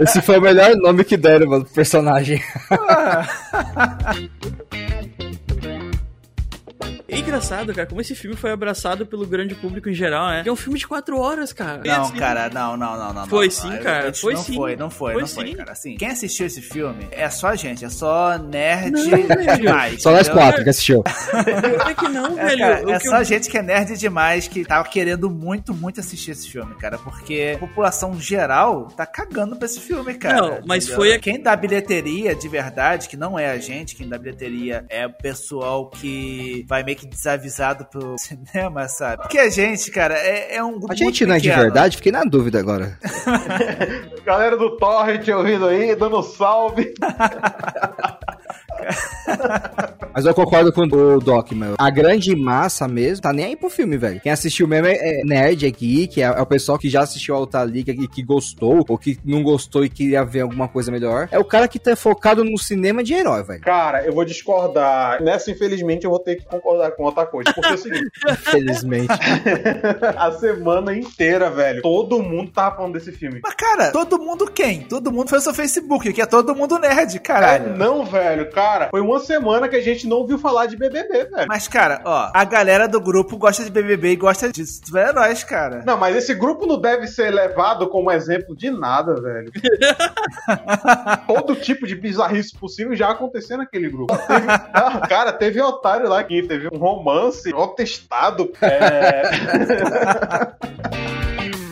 Esse 0.01 0.23
foi 0.23 0.39
o 0.39 0.43
melhor 0.43 0.75
nome 0.77 1.05
que 1.05 1.19
deram, 1.19 1.49
mano, 1.49 1.67
pro 1.67 1.75
personagem. 1.75 2.43
É 7.15 7.19
engraçado, 7.19 7.73
cara, 7.75 7.87
como 7.87 8.01
esse 8.01 8.15
filme 8.15 8.37
foi 8.37 8.51
abraçado 8.51 9.07
pelo 9.07 9.27
grande 9.27 9.55
público 9.55 9.89
em 9.89 9.95
geral, 9.95 10.29
né? 10.29 10.43
É 10.45 10.51
um 10.51 10.57
filme 10.57 10.79
de 10.79 10.87
quatro 10.87 11.19
horas, 11.19 11.53
cara. 11.53 11.81
Não, 11.85 12.11
cara, 12.11 12.51
não, 12.53 12.77
não, 12.77 12.97
não, 12.97 13.13
não. 13.15 13.27
Foi 13.27 13.47
não, 13.47 13.53
sim, 13.53 13.71
não. 13.71 13.79
cara, 13.79 14.07
Eu- 14.09 14.15
foi 14.15 14.35
não 14.35 14.43
sim. 14.43 14.55
Foi, 14.55 14.77
não 14.77 14.91
foi, 14.91 15.13
Foi 15.13 15.23
não 15.23 15.29
foi, 15.29 15.47
sim. 15.49 15.55
cara. 15.57 15.73
Assim, 15.73 15.97
quem 15.97 16.09
assistiu 16.09 16.47
esse 16.47 16.61
filme 16.61 17.07
é 17.13 17.29
só 17.31 17.49
a 17.49 17.57
gente, 17.57 17.85
é 17.85 17.89
só 17.89 18.37
nerd 18.39 18.91
Não, 18.93 19.57
demais. 19.57 20.03
Só 20.03 20.11
nós 20.11 20.23
entendeu? 20.27 20.43
quatro 20.43 20.65
que 20.65 20.71
assistiu. 20.71 21.05
É 21.89 21.95
que 21.95 22.09
não, 22.09 22.39
É, 22.39 22.45
velho. 22.47 22.59
cara, 22.59 22.93
é 22.93 23.01
só 23.01 23.19
eu- 23.19 23.25
gente 23.25 23.49
que 23.49 23.59
é 23.59 23.63
nerd 23.63 23.97
demais 23.97 24.49
que 24.49 24.65
tava 24.65 24.89
querendo 24.89 25.31
muito, 25.31 25.73
muito 25.73 26.01
assistir 26.01 26.33
esse 26.33 26.49
filme, 26.49 26.75
cara. 26.77 26.99
Porque 26.99 27.53
a 27.57 27.59
população 27.59 28.19
geral 28.21 28.89
tá 28.97 29.07
cagando 29.07 29.57
pra 29.57 29.67
esse 29.67 29.81
filme, 29.81 30.15
cara. 30.15 30.37
Não, 30.41 30.61
mas 30.67 30.85
entendeu? 30.85 30.97
foi 30.97 31.13
a- 31.15 31.19
Quem 31.19 31.41
dá 31.41 31.55
bilheteria 31.57 32.35
de 32.35 32.49
verdade, 32.49 33.09
que 33.09 33.17
não 33.17 33.39
é 33.39 33.51
a 33.51 33.59
gente, 33.59 33.95
quem 33.95 34.09
dá 34.09 34.19
bilheteria 34.19 34.85
é 34.89 35.07
o 35.07 35.13
pessoal 35.13 35.89
que 35.91 36.65
vai 36.69 36.83
meio 36.83 36.97
que 36.97 37.04
desavisado 37.07 37.85
pro 37.85 38.17
cinema, 38.21 38.89
sabe? 38.89 39.23
Porque 39.23 39.39
a 39.39 39.49
gente, 39.49 39.91
cara, 39.91 40.15
é, 40.15 40.57
é 40.57 40.65
um 40.65 40.73
grupo 40.73 40.93
A 40.93 40.97
gente 40.97 41.25
muito 41.25 41.29
não 41.29 41.37
é 41.37 41.41
de 41.41 41.51
verdade? 41.51 41.97
Fiquei 41.97 42.13
na 42.13 42.25
dúvida 42.25 42.59
agora. 42.59 42.99
Galera 44.25 44.57
do 44.57 44.77
Torrent 44.77 45.29
ouvindo 45.29 45.67
aí, 45.67 45.95
dando 45.95 46.23
salve. 46.23 46.95
Mas 50.15 50.25
eu 50.25 50.33
concordo 50.35 50.73
com 50.73 50.83
o 50.83 51.19
Doc, 51.19 51.51
meu. 51.53 51.75
A 51.77 51.91
grande 51.91 52.37
massa 52.37 52.87
mesmo 52.87 53.23
tá 53.23 53.33
nem 53.33 53.47
aí 53.47 53.57
pro 53.57 53.69
filme, 53.69 53.97
velho. 53.97 54.21
Quem 54.21 54.31
assistiu 54.31 54.69
mesmo 54.69 54.87
é, 54.87 54.95
é 54.95 55.25
nerd, 55.25 55.67
é 55.67 55.71
geek, 55.71 56.23
é, 56.23 56.27
é 56.27 56.41
o 56.41 56.47
pessoal 56.47 56.79
que 56.79 56.89
já 56.89 57.03
assistiu 57.03 57.35
a 57.35 57.39
Alta 57.39 57.65
Liga 57.65 57.91
e 57.93 58.07
que 58.07 58.23
gostou, 58.23 58.85
ou 58.89 58.97
que 58.97 59.19
não 59.25 59.43
gostou 59.43 59.85
e 59.85 59.89
queria 59.89 60.25
ver 60.25 60.43
alguma 60.43 60.69
coisa 60.69 60.93
melhor. 60.93 61.29
É 61.33 61.39
o 61.39 61.45
cara 61.45 61.67
que 61.67 61.79
tá 61.79 61.97
focado 61.97 62.45
no 62.45 62.57
cinema 62.57 63.03
de 63.03 63.13
herói, 63.13 63.43
velho. 63.43 63.61
Cara, 63.61 64.05
eu 64.05 64.13
vou 64.13 64.25
discordar. 64.25 65.21
Nessa, 65.23 65.51
infelizmente, 65.51 66.05
eu 66.05 66.11
vou 66.11 66.21
ter 66.21 66.37
que 66.37 66.47
concordar 66.47 66.93
com 66.93 67.03
outra 67.03 67.27
coisa. 67.27 67.53
Porque 67.53 67.71
é 67.71 67.75
o 67.75 67.79
seguinte, 67.79 68.11
Infelizmente. 68.31 69.09
a 70.17 70.31
semana 70.33 70.97
inteira, 70.97 71.51
velho, 71.51 71.83
todo 71.83 72.23
mundo 72.23 72.53
tava 72.53 72.77
falando 72.77 72.93
desse 72.93 73.11
filme. 73.11 73.41
Mas, 73.43 73.55
cara, 73.55 73.91
todo 73.91 74.19
mundo 74.19 74.51
quem? 74.51 74.83
Todo 74.83 75.11
mundo 75.11 75.29
foi 75.29 75.39
o 75.39 75.43
seu 75.43 75.55
Facebook, 75.55 76.13
que 76.13 76.23
é 76.23 76.27
todo 76.27 76.55
mundo 76.55 76.79
nerd, 76.79 77.17
É, 77.17 77.19
caralho. 77.19 77.77
não, 77.77 78.05
velho, 78.05 78.49
cara, 78.51 78.89
foi 78.91 79.01
uma 79.01 79.19
semana 79.19 79.69
que 79.69 79.77
a 79.77 79.83
gente 79.83 80.04
não 80.07 80.19
ouviu 80.19 80.39
falar 80.39 80.67
de 80.67 80.77
BBB, 80.77 81.25
velho. 81.25 81.47
Mas, 81.49 81.69
cara, 81.69 82.01
ó, 82.05 82.31
a 82.35 82.45
galera 82.45 82.87
do 82.89 83.01
grupo 83.01 83.37
gosta 83.37 83.65
de 83.65 83.71
BBB 83.71 84.13
e 84.13 84.17
gosta 84.17 84.51
de 84.53 84.65
super-heróis, 84.67 85.45
cara. 85.45 85.83
Não, 85.87 85.97
mas 85.97 86.17
esse 86.17 86.35
grupo 86.35 86.67
não 86.67 86.81
deve 86.81 87.07
ser 87.07 87.31
levado 87.31 87.89
como 87.89 88.11
exemplo 88.11 88.55
de 88.57 88.71
nada, 88.71 89.15
velho. 89.21 89.51
Todo 91.27 91.57
tipo 91.57 91.87
de 91.87 91.95
bizarrice 91.95 92.57
possível 92.57 92.95
já 92.95 93.11
aconteceu 93.11 93.59
naquele 93.59 93.89
grupo. 93.91 94.17
Teve- 94.17 94.47
Ah, 94.73 95.01
cara, 95.09 95.33
teve 95.33 95.61
otário 95.61 96.09
lá 96.09 96.23
que 96.23 96.43
teve 96.43 96.69
um 96.73 96.79
romance, 96.79 97.53
ó 97.55 97.67
testado. 97.69 98.51
É... 98.61 99.23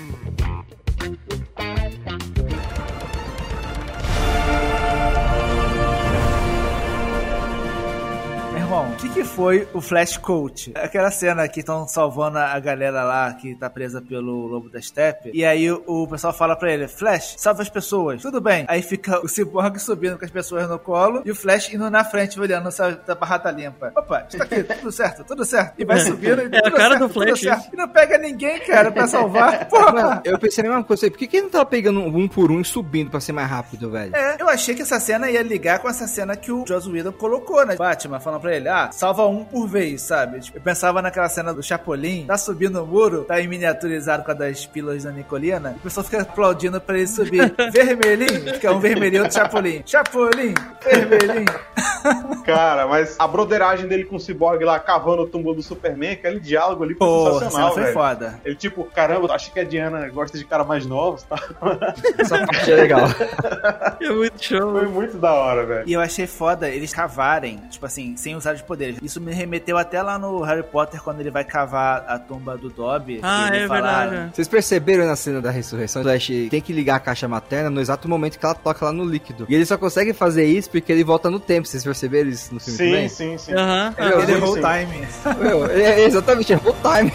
que, 9.02 9.08
que 9.08 9.24
foi 9.24 9.66
o 9.74 9.80
Flash 9.80 10.16
Coach? 10.16 10.72
Aquela 10.76 11.10
cena 11.10 11.48
que 11.48 11.60
estão 11.60 11.88
salvando 11.88 12.38
a 12.38 12.58
galera 12.60 13.02
lá 13.02 13.32
que 13.32 13.54
tá 13.56 13.68
presa 13.68 14.00
pelo 14.00 14.46
Lobo 14.46 14.70
da 14.70 14.80
Steppe. 14.80 15.32
E 15.34 15.44
aí 15.44 15.70
o, 15.70 15.82
o 15.86 16.06
pessoal 16.06 16.32
fala 16.32 16.54
pra 16.54 16.72
ele: 16.72 16.86
Flash, 16.86 17.34
salva 17.36 17.62
as 17.62 17.68
pessoas. 17.68 18.22
Tudo 18.22 18.40
bem. 18.40 18.64
Aí 18.68 18.80
fica 18.80 19.18
o 19.24 19.28
Cyborg 19.28 19.78
subindo 19.80 20.18
com 20.18 20.24
as 20.24 20.30
pessoas 20.30 20.68
no 20.68 20.78
colo 20.78 21.22
e 21.24 21.30
o 21.30 21.34
Flash 21.34 21.72
indo 21.72 21.90
na 21.90 22.04
frente 22.04 22.38
olhando 22.38 22.70
se 22.70 22.80
a 22.80 23.14
barra 23.14 23.38
tá 23.40 23.50
limpa. 23.50 23.92
Opa, 23.96 24.26
está 24.28 24.44
aqui, 24.44 24.62
tudo 24.62 24.92
certo, 24.92 25.24
tudo 25.24 25.44
certo. 25.44 25.74
E 25.78 25.84
vai 25.84 25.98
subindo 25.98 26.42
e 26.42 26.54
É 26.54 26.58
a 26.58 26.70
cara 26.70 26.98
certo, 26.98 27.08
do 27.08 27.08
Flash. 27.08 27.42
E 27.72 27.76
não 27.76 27.88
pega 27.88 28.18
ninguém, 28.18 28.60
cara, 28.60 28.92
pra 28.92 29.06
salvar. 29.08 29.66
Porra. 29.72 29.92
Mano, 29.92 30.20
eu 30.24 30.38
pensei 30.38 30.64
a 30.64 30.68
mesma 30.68 30.84
coisa. 30.84 31.10
Por 31.10 31.18
que, 31.18 31.26
que 31.26 31.36
ele 31.38 31.44
não 31.44 31.50
tava 31.50 31.66
pegando 31.66 32.00
um 32.00 32.28
por 32.28 32.52
um 32.52 32.60
e 32.60 32.64
subindo 32.64 33.10
pra 33.10 33.20
ser 33.20 33.32
mais 33.32 33.50
rápido, 33.50 33.90
velho? 33.90 34.14
É, 34.14 34.36
eu 34.38 34.48
achei 34.48 34.74
que 34.74 34.82
essa 34.82 35.00
cena 35.00 35.28
ia 35.30 35.42
ligar 35.42 35.80
com 35.80 35.88
essa 35.88 36.06
cena 36.06 36.36
que 36.36 36.52
o 36.52 36.64
Joss 36.66 36.88
Whedon 36.88 37.12
colocou, 37.12 37.66
né? 37.66 37.74
Batman 37.74 38.20
falando 38.20 38.40
pra 38.40 38.54
ele, 38.54 38.68
ah, 38.68 38.91
salva 38.92 39.26
um 39.26 39.44
por 39.44 39.66
vez, 39.66 40.02
sabe? 40.02 40.40
Tipo, 40.40 40.59
eu 40.59 40.62
pensava 40.62 41.02
naquela 41.02 41.28
cena 41.28 41.52
do 41.52 41.62
Chapolin, 41.62 42.26
tá 42.26 42.37
subindo 42.37 42.83
o 42.83 42.87
muro, 42.87 43.24
tá 43.24 43.40
em 43.40 43.48
miniaturizado 43.48 44.24
com 44.24 44.31
a 44.31 44.35
das 44.35 44.66
pílulas 44.66 45.05
da 45.05 45.11
Nicolina, 45.11 45.74
o 45.76 45.81
pessoal 45.81 46.05
fica 46.05 46.22
aplaudindo 46.22 46.81
pra 46.81 46.96
ele 46.96 47.07
subir. 47.07 47.52
vermelhinho, 47.72 48.55
fica 48.55 48.72
um 48.72 48.81
vermelhinho 48.81 49.26
do 49.26 49.33
Chapolin. 49.33 49.83
Chapolin, 49.87 50.55
vermelhinho. 50.85 51.46
Cara, 52.44 52.87
mas 52.87 53.16
a 53.18 53.26
broderagem 53.26 53.87
dele 53.87 54.05
com 54.05 54.16
o 54.16 54.20
Cyborg 54.20 54.64
lá 54.64 54.78
cavando 54.78 55.22
o 55.22 55.26
túmulo 55.26 55.55
do 55.55 55.62
Superman, 55.62 56.12
aquele 56.12 56.40
diálogo 56.40 56.83
ali 56.83 56.94
foi 56.94 57.07
Pô, 57.07 57.33
sensacional, 57.35 57.72
foi 57.72 57.83
velho. 57.85 57.94
foda. 57.94 58.40
Ele 58.44 58.57
tipo, 58.57 58.85
caramba, 58.85 59.33
acho 59.33 59.52
que 59.52 59.61
a 59.61 59.64
Diana 59.64 60.09
gosta 60.09 60.37
de 60.37 60.44
cara 60.44 60.64
mais 60.64 60.85
novos, 60.85 61.22
tá? 61.22 61.37
Essa 62.18 62.38
parte 62.44 62.72
é 62.72 62.74
legal. 62.74 63.07
É 64.00 64.09
muito 64.11 64.42
show. 64.42 64.72
Foi 64.72 64.88
muito 64.88 65.16
da 65.18 65.33
hora, 65.33 65.64
velho. 65.64 65.88
E 65.88 65.92
eu 65.92 66.00
achei 66.00 66.26
foda 66.26 66.68
eles 66.68 66.92
cavarem, 66.92 67.59
tipo 67.70 67.87
assim, 67.87 68.16
sem 68.16 68.35
usar 68.35 68.55
os 68.55 68.62
poderes. 68.83 68.99
Isso 69.03 69.21
me 69.21 69.33
remeteu 69.33 69.79
até 69.79 70.03
lá 70.03 70.18
no 70.18 70.42
Harry 70.42 70.62
Potter, 70.62 71.01
quando 71.03 71.21
ele 71.21 71.31
vai 71.31 71.45
cavar 71.45 72.05
a 72.09 72.18
tumba 72.18 72.57
do 72.57 72.68
Dobby. 72.68 73.21
Ah, 73.23 73.49
e 73.51 73.57
ele 73.57 73.64
é 73.64 73.68
fala, 73.68 74.07
verdade. 74.07 74.35
Vocês 74.35 74.49
perceberam 74.49 75.07
na 75.07 75.16
cena 75.16 75.40
da 75.40 75.51
ressurreição? 75.51 76.03
O 76.03 76.05
Flash 76.05 76.29
tem 76.51 76.61
que 76.61 76.73
ligar 76.73 76.97
a 76.97 77.01
caixa 77.01 77.29
materna 77.29 77.71
no 77.71 77.81
exato 77.81 78.09
momento 78.09 78.38
que 78.38 78.45
ela 78.45 78.55
toca 78.55 78.85
lá 78.85 78.92
no 78.92 79.05
líquido. 79.05 79.47
E 79.49 79.55
ele 79.55 79.64
só 79.64 79.77
consegue 79.79 80.12
fazer 80.12 80.45
isso 80.45 80.71
porque 80.71 80.92
ele 80.92 81.05
volta 81.05 81.31
no 81.31 81.38
tempo. 81.38 81.66
Vocês 81.66 81.85
perceberam 81.85 82.29
isso 82.29 82.53
no 82.53 82.61
filme 82.61 82.79
Sim, 82.79 82.85
também? 82.90 83.09
sim, 83.09 83.38
sim. 83.38 83.55
Aham. 83.55 83.95
Meu, 83.99 84.18
Ele 84.18 84.27
sim, 84.27 84.33
errou 84.33 84.53
o 84.53 84.55
time. 84.55 85.07
Meu, 85.40 85.66
é, 85.71 86.01
é 86.01 86.05
exatamente, 86.05 86.53
é 86.53 86.59
full 86.59 86.75
time. 86.83 87.12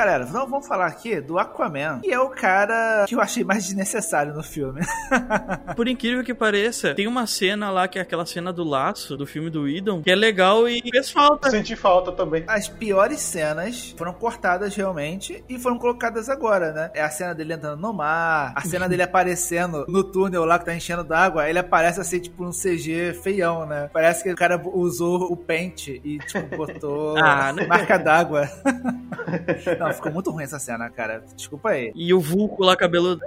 Galera, 0.00 0.24
então 0.26 0.46
vamos 0.48 0.66
falar 0.66 0.86
aqui 0.86 1.20
do 1.20 1.38
Aquaman, 1.38 2.00
que 2.00 2.10
é 2.10 2.18
o 2.18 2.30
cara 2.30 3.04
que 3.06 3.14
eu 3.14 3.20
achei 3.20 3.44
mais 3.44 3.66
desnecessário 3.66 4.32
no 4.32 4.42
filme. 4.42 4.80
Por 5.76 5.86
incrível 5.86 6.24
que 6.24 6.32
pareça, 6.32 6.94
tem 6.94 7.06
uma 7.06 7.26
cena 7.26 7.70
lá 7.70 7.86
que 7.86 7.98
é 7.98 8.02
aquela 8.02 8.24
cena 8.24 8.50
do 8.50 8.64
laço 8.64 9.14
do 9.14 9.26
filme 9.26 9.50
do 9.50 9.68
Idon, 9.68 10.00
que 10.02 10.10
é 10.10 10.14
legal 10.14 10.66
e 10.66 10.80
fez 10.90 11.10
falta. 11.10 11.50
Senti 11.50 11.76
falta 11.76 12.12
também. 12.12 12.44
As 12.46 12.66
piores 12.66 13.20
cenas 13.20 13.94
foram 13.94 14.14
cortadas 14.14 14.74
realmente 14.74 15.44
e 15.46 15.58
foram 15.58 15.76
colocadas 15.78 16.30
agora, 16.30 16.72
né? 16.72 16.90
É 16.94 17.02
a 17.02 17.10
cena 17.10 17.34
dele 17.34 17.52
entrando 17.52 17.78
no 17.78 17.92
mar, 17.92 18.54
a 18.56 18.62
cena 18.62 18.88
dele 18.88 19.02
aparecendo 19.02 19.84
no 19.86 20.02
túnel 20.02 20.46
lá 20.46 20.58
que 20.58 20.64
tá 20.64 20.74
enchendo 20.74 21.04
d'água, 21.04 21.46
ele 21.46 21.58
aparece 21.58 22.00
assim, 22.00 22.20
tipo, 22.20 22.42
um 22.42 22.52
CG 22.52 23.12
feião, 23.22 23.66
né? 23.66 23.90
Parece 23.92 24.22
que 24.24 24.32
o 24.32 24.34
cara 24.36 24.58
usou 24.72 25.30
o 25.30 25.36
pente 25.36 26.00
e, 26.02 26.18
tipo, 26.20 26.56
botou 26.56 27.18
Ah, 27.18 27.52
não- 27.52 27.66
marca 27.68 27.98
d'água. 27.98 28.48
Não, 29.78 29.89
ficou 29.92 30.12
muito 30.12 30.30
ruim 30.30 30.44
essa 30.44 30.58
cena, 30.58 30.88
cara. 30.90 31.24
Desculpa 31.34 31.70
aí. 31.70 31.92
E 31.94 32.12
o 32.12 32.20
Vulco 32.20 32.64
lá 32.64 32.76
cabeludo. 32.76 33.22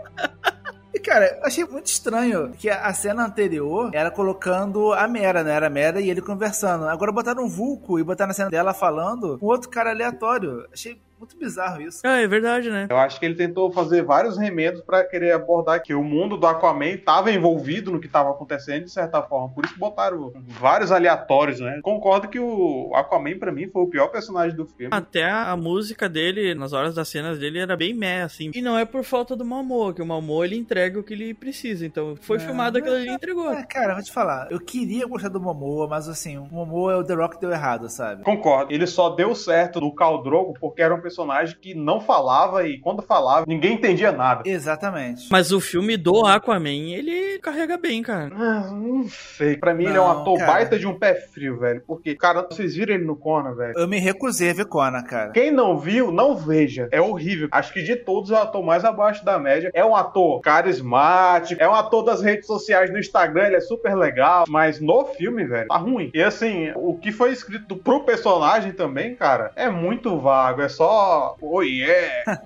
E, 0.93 0.99
cara, 0.99 1.39
achei 1.43 1.65
muito 1.65 1.87
estranho 1.87 2.51
que 2.51 2.69
a 2.69 2.83
a 2.83 2.93
cena 2.93 3.25
anterior 3.25 3.89
era 3.93 4.11
colocando 4.11 4.93
a 4.93 5.07
Mera, 5.07 5.43
né? 5.43 5.53
Era 5.53 5.67
a 5.67 5.69
Mera 5.69 5.99
e 5.99 6.09
ele 6.09 6.21
conversando. 6.21 6.87
Agora 6.87 7.11
botaram 7.11 7.43
um 7.43 7.49
Vulco 7.49 7.97
e 7.97 8.03
botaram 8.03 8.29
a 8.29 8.33
cena 8.33 8.51
dela 8.51 8.73
falando 8.73 9.39
com 9.39 9.47
outro 9.47 9.69
cara 9.69 9.89
aleatório. 9.89 10.67
Achei 10.71 11.01
muito 11.23 11.37
bizarro 11.37 11.81
isso. 11.81 12.01
Ah, 12.03 12.19
é 12.19 12.27
verdade, 12.27 12.69
né? 12.69 12.87
Eu 12.89 12.97
acho 12.97 13.19
que 13.19 13.25
ele 13.25 13.35
tentou 13.35 13.71
fazer 13.71 14.03
vários 14.03 14.37
remendos 14.37 14.81
pra 14.81 15.03
querer 15.03 15.31
abordar 15.31 15.81
que 15.81 15.93
o 15.93 16.03
mundo 16.03 16.37
do 16.37 16.45
Aquaman 16.45 16.85
estava 16.87 17.31
envolvido 17.31 17.91
no 17.91 17.99
que 17.99 18.07
estava 18.07 18.29
acontecendo 18.29 18.83
de 18.83 18.91
certa 18.91 19.21
forma. 19.21 19.53
Por 19.53 19.65
isso 19.65 19.77
botaram 19.77 20.31
vários 20.47 20.91
aleatórios, 20.91 21.59
né? 21.59 21.79
Concordo 21.81 22.27
que 22.27 22.39
o 22.39 22.91
Aquaman 22.93 23.37
pra 23.39 23.51
mim 23.51 23.69
foi 23.69 23.83
o 23.83 23.87
pior 23.87 24.07
personagem 24.07 24.55
do 24.55 24.65
filme. 24.65 24.89
Até 24.93 25.29
a, 25.29 25.55
música 25.55 26.09
dele, 26.09 26.53
nas 26.53 26.73
horas 26.73 26.93
das 26.93 27.07
cenas 27.07 27.39
dele, 27.39 27.59
era 27.59 27.77
bem 27.77 27.93
meh, 27.93 28.21
assim. 28.21 28.51
E 28.53 28.61
não 28.61 28.77
é 28.77 28.85
por 28.85 29.03
falta 29.03 29.35
do 29.35 29.45
Momoa, 29.45 29.93
que 29.93 30.01
o 30.01 30.05
Momoa 30.05 30.45
ele 30.45 30.57
entrega 30.57 30.99
o 30.99 31.03
que 31.03 31.13
ele 31.13 31.33
precisa. 31.33 31.85
Então, 31.85 32.15
foi 32.19 32.37
É, 32.37 32.39
filmado 32.39 32.77
aquilo 32.77 32.95
ali 32.95 33.07
e 33.07 33.13
entregou. 33.13 33.51
É, 33.51 33.63
cara, 33.63 33.93
vou 33.93 34.03
te 34.03 34.11
falar. 34.11 34.47
Eu 34.51 34.59
queria 34.59 35.07
gostar 35.07 35.29
do 35.29 35.39
Momoa, 35.39 35.87
mas 35.87 36.09
assim, 36.09 36.37
o 36.37 36.45
Momoa 36.51 36.93
é 36.93 36.95
o 36.97 37.03
The 37.03 37.13
Rock 37.13 37.35
que 37.35 37.41
deu 37.41 37.51
errado, 37.51 37.87
sabe? 37.89 38.23
Concordo. 38.23 38.73
Ele 38.73 38.85
só 38.85 39.09
deu 39.09 39.33
certo 39.33 39.79
no 39.79 39.93
Khal 39.93 40.21
Drogo 40.23 40.53
porque 40.59 40.81
era 40.81 40.93
um 40.93 41.01
personagem 41.13 41.55
que 41.61 41.75
não 41.75 42.01
falava 42.01 42.67
e 42.67 42.79
quando 42.79 43.03
falava 43.03 43.45
ninguém 43.47 43.73
entendia 43.73 44.11
nada. 44.11 44.41
Exatamente. 44.45 45.27
Mas 45.31 45.51
o 45.51 45.61
filme 45.61 45.95
do 45.95 46.25
Aquaman, 46.25 46.69
ele 46.69 47.37
carrega 47.39 47.77
bem, 47.77 48.01
cara. 48.01 48.31
Ah, 48.35 48.71
não 48.71 49.07
sei. 49.07 49.57
Pra 49.57 49.73
mim 49.73 49.85
ele 49.85 49.97
é 49.97 50.01
um 50.01 50.05
Não, 50.07 50.21
ator 50.21 50.39
cara. 50.39 50.51
baita 50.51 50.79
de 50.79 50.87
um 50.87 50.97
pé 50.97 51.13
frio, 51.13 51.59
velho. 51.59 51.83
Porque, 51.85 52.15
cara, 52.15 52.41
vocês 52.49 52.75
viram 52.75 52.95
ele 52.95 53.05
no 53.05 53.15
Conan, 53.15 53.53
velho? 53.53 53.73
Eu 53.77 53.87
me 53.87 53.99
recusei 53.99 54.49
a 54.49 54.53
ver 54.53 54.65
Conan, 54.65 55.03
cara. 55.03 55.31
Quem 55.31 55.51
não 55.51 55.77
viu, 55.77 56.11
não 56.11 56.35
veja. 56.35 56.87
É 56.91 56.99
horrível. 56.99 57.47
Acho 57.51 57.71
que 57.71 57.83
de 57.83 57.95
todos 57.95 58.31
é 58.31 58.33
o 58.33 58.37
ator 58.37 58.63
mais 58.63 58.83
abaixo 58.83 59.23
da 59.23 59.37
média. 59.37 59.69
É 59.73 59.85
um 59.85 59.95
ator 59.95 60.41
carismático, 60.41 61.61
é 61.61 61.67
um 61.67 61.75
ator 61.75 62.03
das 62.03 62.21
redes 62.21 62.47
sociais 62.47 62.89
no 62.91 62.97
Instagram, 62.97 63.47
ele 63.47 63.55
é 63.57 63.61
super 63.61 63.95
legal. 63.95 64.45
Mas 64.47 64.79
no 64.79 65.05
filme, 65.05 65.45
velho, 65.45 65.67
tá 65.67 65.77
ruim. 65.77 66.09
E 66.13 66.21
assim, 66.23 66.71
o 66.75 66.97
que 66.97 67.11
foi 67.11 67.31
escrito 67.31 67.75
pro 67.75 68.03
personagem 68.03 68.71
também, 68.71 69.15
cara, 69.15 69.51
é 69.55 69.69
muito 69.69 70.17
vago. 70.17 70.61
É 70.61 70.69
só. 70.69 71.02
Oh 71.41 71.61
yeah! 71.63 72.41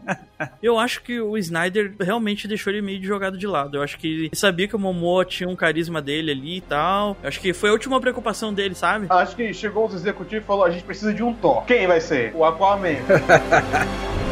Eu 0.61 0.77
acho 0.77 1.01
que 1.01 1.19
o 1.19 1.37
Snyder 1.37 1.95
realmente 1.99 2.47
deixou 2.47 2.71
ele 2.71 2.81
meio 2.81 2.99
de 2.99 3.07
jogado 3.07 3.37
de 3.37 3.47
lado. 3.47 3.77
Eu 3.77 3.81
acho 3.81 3.97
que 3.97 4.07
ele 4.07 4.29
sabia 4.33 4.67
que 4.67 4.75
o 4.75 4.79
Momoa 4.79 5.25
tinha 5.25 5.49
um 5.49 5.55
carisma 5.55 6.01
dele 6.01 6.31
ali 6.31 6.57
e 6.57 6.61
tal. 6.61 7.17
Eu 7.21 7.27
acho 7.27 7.39
que 7.39 7.53
foi 7.53 7.69
a 7.69 7.73
última 7.73 7.99
preocupação 7.99 8.53
dele, 8.53 8.75
sabe? 8.75 9.07
Acho 9.09 9.35
que 9.35 9.53
chegou 9.53 9.87
os 9.87 9.93
executivos 9.93 10.43
e 10.43 10.47
falou: 10.47 10.65
a 10.65 10.71
gente 10.71 10.83
precisa 10.83 11.13
de 11.13 11.23
um 11.23 11.33
Thor. 11.33 11.65
Quem 11.65 11.87
vai 11.87 12.01
ser? 12.01 12.33
O 12.35 12.43
Aquaman. 12.43 12.97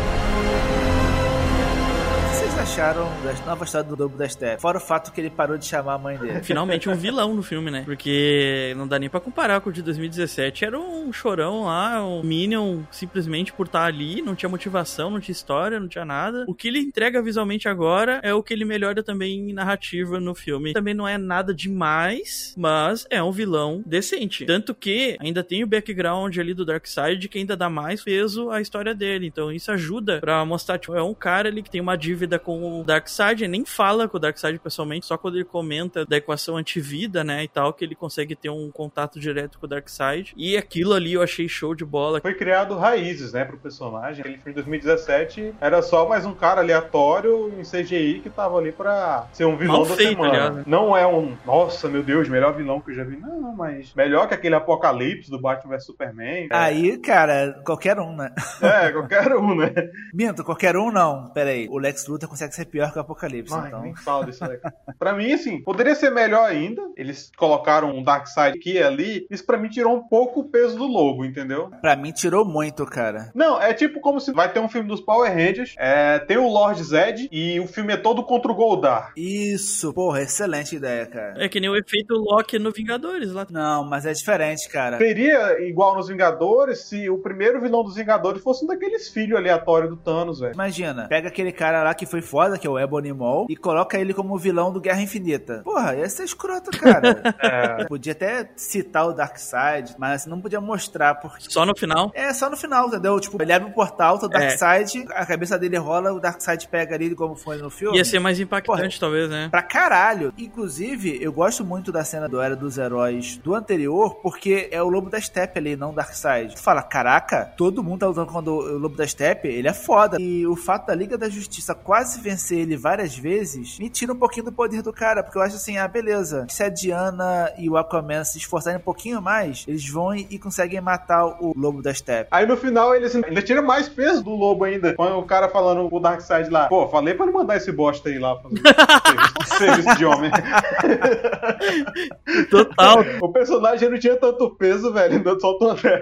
Acharam 2.66 3.08
da 3.24 3.32
nova 3.46 3.64
história 3.64 3.88
do 3.88 3.96
Lobo 3.96 4.18
da 4.18 4.28
Steppe? 4.28 4.60
Fora 4.60 4.80
o 4.80 4.82
fato 4.82 5.12
que 5.12 5.22
ele 5.22 5.30
parou 5.30 5.56
de 5.56 5.66
chamar 5.66 5.94
a 5.94 5.98
mãe 6.00 6.18
dele. 6.18 6.42
Finalmente 6.42 6.90
um 6.90 6.96
vilão 6.96 7.34
no 7.36 7.44
filme, 7.44 7.70
né? 7.70 7.84
Porque 7.86 8.74
não 8.76 8.88
dá 8.88 8.98
nem 8.98 9.08
pra 9.08 9.20
comparar 9.20 9.62
com 9.62 9.70
o 9.70 9.72
de 9.72 9.84
2017. 9.84 10.66
Era 10.66 10.80
um 10.80 11.14
chorão 11.14 11.66
lá, 11.66 12.04
um 12.04 12.24
Minion 12.24 12.82
simplesmente 12.90 13.54
por 13.54 13.68
estar 13.68 13.86
ali, 13.86 14.20
não 14.20 14.34
tinha 14.34 14.50
motivação, 14.50 15.12
não 15.12 15.20
tinha 15.20 15.32
história, 15.32 15.80
não 15.80 15.88
tinha 15.88 16.04
nada. 16.04 16.44
O 16.48 16.56
que 16.56 16.68
ele 16.68 16.80
entrega 16.80 17.22
visualmente 17.22 17.70
agora 17.70 18.20
é 18.24 18.34
o 18.34 18.42
que 18.42 18.52
ele 18.52 18.66
melhora 18.66 19.04
também 19.04 19.52
em 19.52 19.54
narrativa 19.54 20.20
no 20.20 20.34
filme. 20.34 20.74
Também 20.74 20.96
não 20.96 21.08
é 21.08 21.20
nada 21.20 21.54
demais, 21.54 22.56
mas 22.58 23.06
é 23.12 23.22
um 23.22 23.32
vilão 23.32 23.84
decente. 23.86 24.44
Tanto 24.44 24.74
que 24.74 25.16
ainda 25.20 25.44
tem 25.44 25.64
o 25.64 25.68
background 25.68 26.36
ali 26.36 26.56
do 26.56 26.66
Darkseid 26.66 27.30
que 27.30 27.38
ainda 27.38 27.56
dá 27.56 27.70
mais 27.70 28.04
peso 28.04 28.50
à 28.50 28.60
história 28.60 28.96
dele. 28.96 29.28
Então 29.28 29.52
isso 29.52 29.72
ajuda 29.72 30.20
pra 30.20 30.44
mostrar, 30.44 30.80
tipo, 30.80 30.96
é 30.96 31.04
um 31.04 31.14
cara 31.14 31.48
ali 31.48 31.62
que 31.62 31.70
tem 31.70 31.80
uma 31.80 31.96
dívida 31.96 32.40
com 32.40 32.55
o 32.64 32.84
Darkseid, 32.84 33.48
nem 33.48 33.66
fala 33.66 34.08
com 34.08 34.18
o 34.18 34.20
Darkseid 34.20 34.60
pessoalmente, 34.60 35.06
só 35.06 35.18
quando 35.18 35.36
ele 35.36 35.46
comenta 35.46 36.06
da 36.06 36.18
equação 36.18 36.58
antivida, 36.58 37.24
né, 37.24 37.44
e 37.44 37.48
tal, 37.48 37.74
que 37.74 37.84
ele 37.84 37.96
consegue 37.96 38.36
ter 38.36 38.50
um 38.50 38.70
contato 38.72 39.20
direto 39.20 39.58
com 39.60 39.66
o 39.66 39.70
Darkseid. 39.70 40.34
E 40.36 40.58
aquilo 40.58 40.94
ali 40.94 41.14
eu 41.14 41.22
achei 41.22 41.48
show 41.48 41.74
de 41.76 41.86
bola. 41.86 42.22
Foi 42.22 42.34
criado 42.34 42.76
raízes, 42.78 43.34
né, 43.34 43.46
pro 43.46 43.58
personagem. 43.58 44.26
Ele 44.26 44.38
foi 44.38 44.52
em 44.52 44.56
2017, 44.56 45.56
era 45.60 45.82
só 45.82 46.08
mais 46.08 46.26
um 46.26 46.34
cara 46.34 46.62
aleatório 46.62 47.54
em 47.60 47.64
CGI 47.64 48.20
que 48.22 48.30
tava 48.30 48.58
ali 48.58 48.72
pra 48.72 49.28
ser 49.34 49.46
um 49.46 49.58
vilão 49.58 49.78
Mal 49.78 49.86
da 49.86 49.96
feito, 49.96 50.10
semana. 50.12 50.30
aliás, 50.34 50.56
né? 50.56 50.64
Não 50.68 50.96
é 50.96 51.06
um, 51.08 51.36
nossa, 51.46 51.88
meu 51.88 52.04
Deus, 52.04 52.30
melhor 52.30 52.54
vilão 52.56 52.80
que 52.80 52.92
eu 52.92 52.96
já 52.96 53.04
vi. 53.04 53.18
Não, 53.18 53.54
mas 53.56 53.94
melhor 53.94 54.28
que 54.28 54.34
aquele 54.34 54.56
Apocalipse 54.56 55.30
do 55.30 55.40
Batman 55.40 55.76
vs 55.76 55.86
Superman. 55.86 56.48
Aí, 56.52 56.98
cara, 56.98 57.62
qualquer 57.66 58.00
um, 58.00 58.16
né? 58.16 58.32
É, 58.62 58.92
qualquer 58.92 59.36
um, 59.36 59.56
né? 59.56 59.74
Minto, 60.14 60.44
qualquer 60.44 60.76
um 60.76 60.92
não. 60.92 61.30
Pera 61.30 61.50
aí, 61.50 61.68
o 61.70 61.78
Lex 61.78 62.08
Luthor 62.08 62.30
consegue 62.30 62.45
ser 62.54 62.66
pior 62.66 62.92
que 62.92 62.98
o 62.98 63.02
Apocalipse, 63.02 63.54
Ai, 63.54 63.68
então. 63.68 63.82
nem 63.82 63.96
fala 63.96 64.26
disso 64.26 64.44
aí. 64.44 64.60
pra 65.00 65.14
mim, 65.14 65.32
assim, 65.32 65.62
poderia 65.62 65.96
ser 65.96 66.12
melhor 66.12 66.48
ainda. 66.48 66.82
Eles 66.96 67.32
colocaram 67.38 67.90
um 67.90 68.04
Darkseid 68.04 68.58
aqui 68.58 68.74
e 68.74 68.84
ali. 68.84 69.26
Isso 69.32 69.46
pra 69.46 69.58
mim 69.58 69.70
tirou 69.70 69.96
um 69.96 70.08
pouco 70.08 70.42
o 70.42 70.50
peso 70.50 70.78
do 70.78 70.86
lobo, 70.86 71.26
entendeu? 71.26 71.72
Pra 71.82 71.96
mim 71.96 72.12
tirou 72.12 72.46
muito, 72.46 72.86
cara. 72.86 73.32
Não, 73.34 73.62
é 73.62 73.74
tipo 73.74 74.00
como 74.00 74.20
se 74.20 74.32
vai 74.32 74.52
ter 74.52 74.60
um 74.60 74.70
filme 74.70 74.88
dos 74.88 75.02
Power 75.02 75.32
Rangers, 75.32 75.74
é, 75.78 76.20
tem 76.20 76.38
o 76.38 76.48
Lord 76.48 76.82
Zed 76.84 77.28
e 77.32 77.60
o 77.60 77.68
filme 77.68 77.94
é 77.94 77.98
todo 77.98 78.24
contra 78.24 78.52
o 78.52 78.56
Goldar. 78.56 79.14
Isso, 79.16 79.94
porra, 79.94 80.22
excelente 80.22 80.76
ideia, 80.76 81.06
cara. 81.06 81.44
É 81.44 81.50
que 81.50 81.60
nem 81.60 81.70
o 81.70 81.76
efeito 81.76 82.14
Loki 82.14 82.60
no 82.60 82.72
Vingadores 82.72 83.32
lá. 83.32 83.46
Não, 83.50 83.84
mas 83.84 84.06
é 84.06 84.12
diferente, 84.14 84.70
cara. 84.70 84.98
Seria 84.98 85.62
igual 85.68 85.96
nos 85.96 86.08
Vingadores 86.08 86.88
se 86.88 87.10
o 87.10 87.18
primeiro 87.20 87.62
vilão 87.62 87.84
dos 87.84 87.96
Vingadores 87.96 88.42
fosse 88.42 88.64
um 88.64 88.68
daqueles 88.68 89.10
filhos 89.10 89.38
aleatórios 89.38 89.90
do 89.90 89.98
Thanos, 89.98 90.40
velho. 90.40 90.54
Imagina, 90.54 91.08
pega 91.08 91.28
aquele 91.28 91.52
cara 91.52 91.84
lá 91.84 91.94
que 91.94 92.06
foi 92.06 92.22
foda, 92.36 92.58
que 92.58 92.68
é 92.68 92.70
o 92.70 92.78
Ebony 92.78 93.14
Maw, 93.14 93.46
e 93.48 93.56
coloca 93.56 93.98
ele 93.98 94.14
como 94.14 94.38
vilão 94.38 94.74
do 94.74 94.82
Guerra 94.82 95.02
Infinita. 95.02 95.62
Porra, 95.64 95.96
ia 95.96 96.10
ser 96.10 96.26
escroto, 96.26 96.70
cara. 96.72 97.06
É. 97.46 97.86
Podia 97.86 98.14
até 98.14 98.50
citar 98.56 99.08
o 99.08 99.14
Darkseid, 99.14 99.96
mas 99.98 100.26
não 100.26 100.42
podia 100.42 100.60
mostrar, 100.60 101.16
porque. 101.16 101.46
Só 101.50 101.66
no 101.66 101.76
final. 101.76 102.12
É 102.14 102.34
só 102.34 102.50
no 102.50 102.58
final, 102.58 102.88
entendeu? 102.88 103.20
Tipo, 103.20 103.42
ele 103.42 103.54
abre 103.54 103.70
o 103.70 103.74
portal, 103.74 104.18
tá 104.18 104.26
o 104.26 104.30
Darkseid, 104.30 105.06
a 105.12 105.26
cabeça 105.26 105.60
dele 105.60 105.78
rola, 105.78 106.12
o 106.12 106.20
Darkseid 106.20 106.68
pega 106.68 106.96
ali 106.96 107.14
como 107.14 107.36
foi 107.36 107.58
no 107.58 107.70
filme. 107.70 107.98
Ia 107.98 108.06
ser 108.06 108.20
mais 108.20 108.40
impactante, 108.40 109.00
talvez, 109.00 109.30
né? 109.30 109.48
Pra 109.50 109.62
caralho. 109.62 110.34
Inclusive, 110.38 111.20
eu 111.22 111.32
gosto 111.32 111.64
muito 111.64 111.92
da 111.92 112.04
cena 112.04 112.28
do 112.28 112.42
Era 112.42 112.56
dos 112.56 112.78
Heróis 112.78 113.38
do 113.38 113.54
anterior, 113.54 114.16
porque 114.16 114.70
é 114.72 114.82
o 114.82 114.90
Lobo 114.90 115.10
da 115.10 115.22
Steppe 115.22 115.60
ali, 115.60 115.76
não 115.76 115.92
o 115.92 115.96
Darkseid. 115.96 116.56
Tu 116.56 116.62
fala, 116.62 116.82
caraca, 116.82 117.54
todo 117.58 117.84
mundo 117.84 118.00
tá 118.00 118.08
lutando 118.08 118.32
contra 118.32 118.52
o 118.52 118.78
Lobo 118.78 118.96
da 118.96 119.06
Steppe, 119.06 119.48
ele 119.48 119.68
é 119.68 119.74
foda. 119.74 120.18
E 120.20 120.48
o 120.48 120.56
fato 120.56 120.88
da 120.88 120.96
Liga 120.96 121.18
da 121.18 121.30
Justiça 121.30 121.76
quase 121.76 122.25
vencer 122.26 122.60
ele 122.60 122.76
várias 122.76 123.16
vezes, 123.16 123.78
me 123.78 123.88
tira 123.88 124.12
um 124.12 124.16
pouquinho 124.16 124.46
do 124.46 124.52
poder 124.52 124.82
do 124.82 124.92
cara, 124.92 125.22
porque 125.22 125.38
eu 125.38 125.44
acho 125.44 125.58
assim, 125.58 125.78
ah, 125.78 125.88
beleza. 125.88 126.48
Se 126.50 126.64
a 126.64 126.70
Diana 126.70 127.54
e 127.58 127.70
o 127.70 127.78
Aquaman 127.78 128.24
se 128.24 128.40
esforçarem 128.40 128.80
um 128.80 128.84
pouquinho 128.84 129.22
mais, 129.22 129.64
eles 129.68 129.88
vão 129.88 130.16
e, 130.16 130.26
e 130.32 130.40
conseguem 130.40 130.82
matar 130.82 131.24
o 131.26 131.54
Lobo 131.56 131.84
da 131.84 131.94
Steppe. 131.94 132.30
Aí 132.32 132.48
no 132.48 132.58
final 132.58 132.96
eles 132.96 133.16
ainda 133.16 133.42
tiram 133.42 133.64
mais 133.64 133.88
peso 133.88 134.24
do 134.24 134.32
lobo 134.32 134.64
ainda. 134.64 134.96
Com 134.96 135.04
o 135.04 135.24
cara 135.24 135.50
falando 135.50 135.88
o 135.92 136.00
Darkseid 136.00 136.50
lá. 136.50 136.68
Pô, 136.68 136.88
falei 136.88 137.14
pra 137.14 137.28
não 137.28 137.34
mandar 137.34 137.58
esse 137.58 137.72
bosta 137.72 138.10
aí 138.10 138.18
lá 138.18 138.40
fazer 138.40 138.62
serviço, 138.64 139.46
serviço 139.58 139.98
de 139.98 140.06
homem. 140.06 140.32
Total. 142.50 143.06
O 143.22 143.32
personagem 143.32 143.90
não 143.90 144.00
tinha 144.00 144.16
tanto 144.16 144.50
peso, 144.56 144.92
velho. 144.92 145.16
Ainda 145.16 145.40
soltou 145.40 145.74
nessa. 145.74 146.02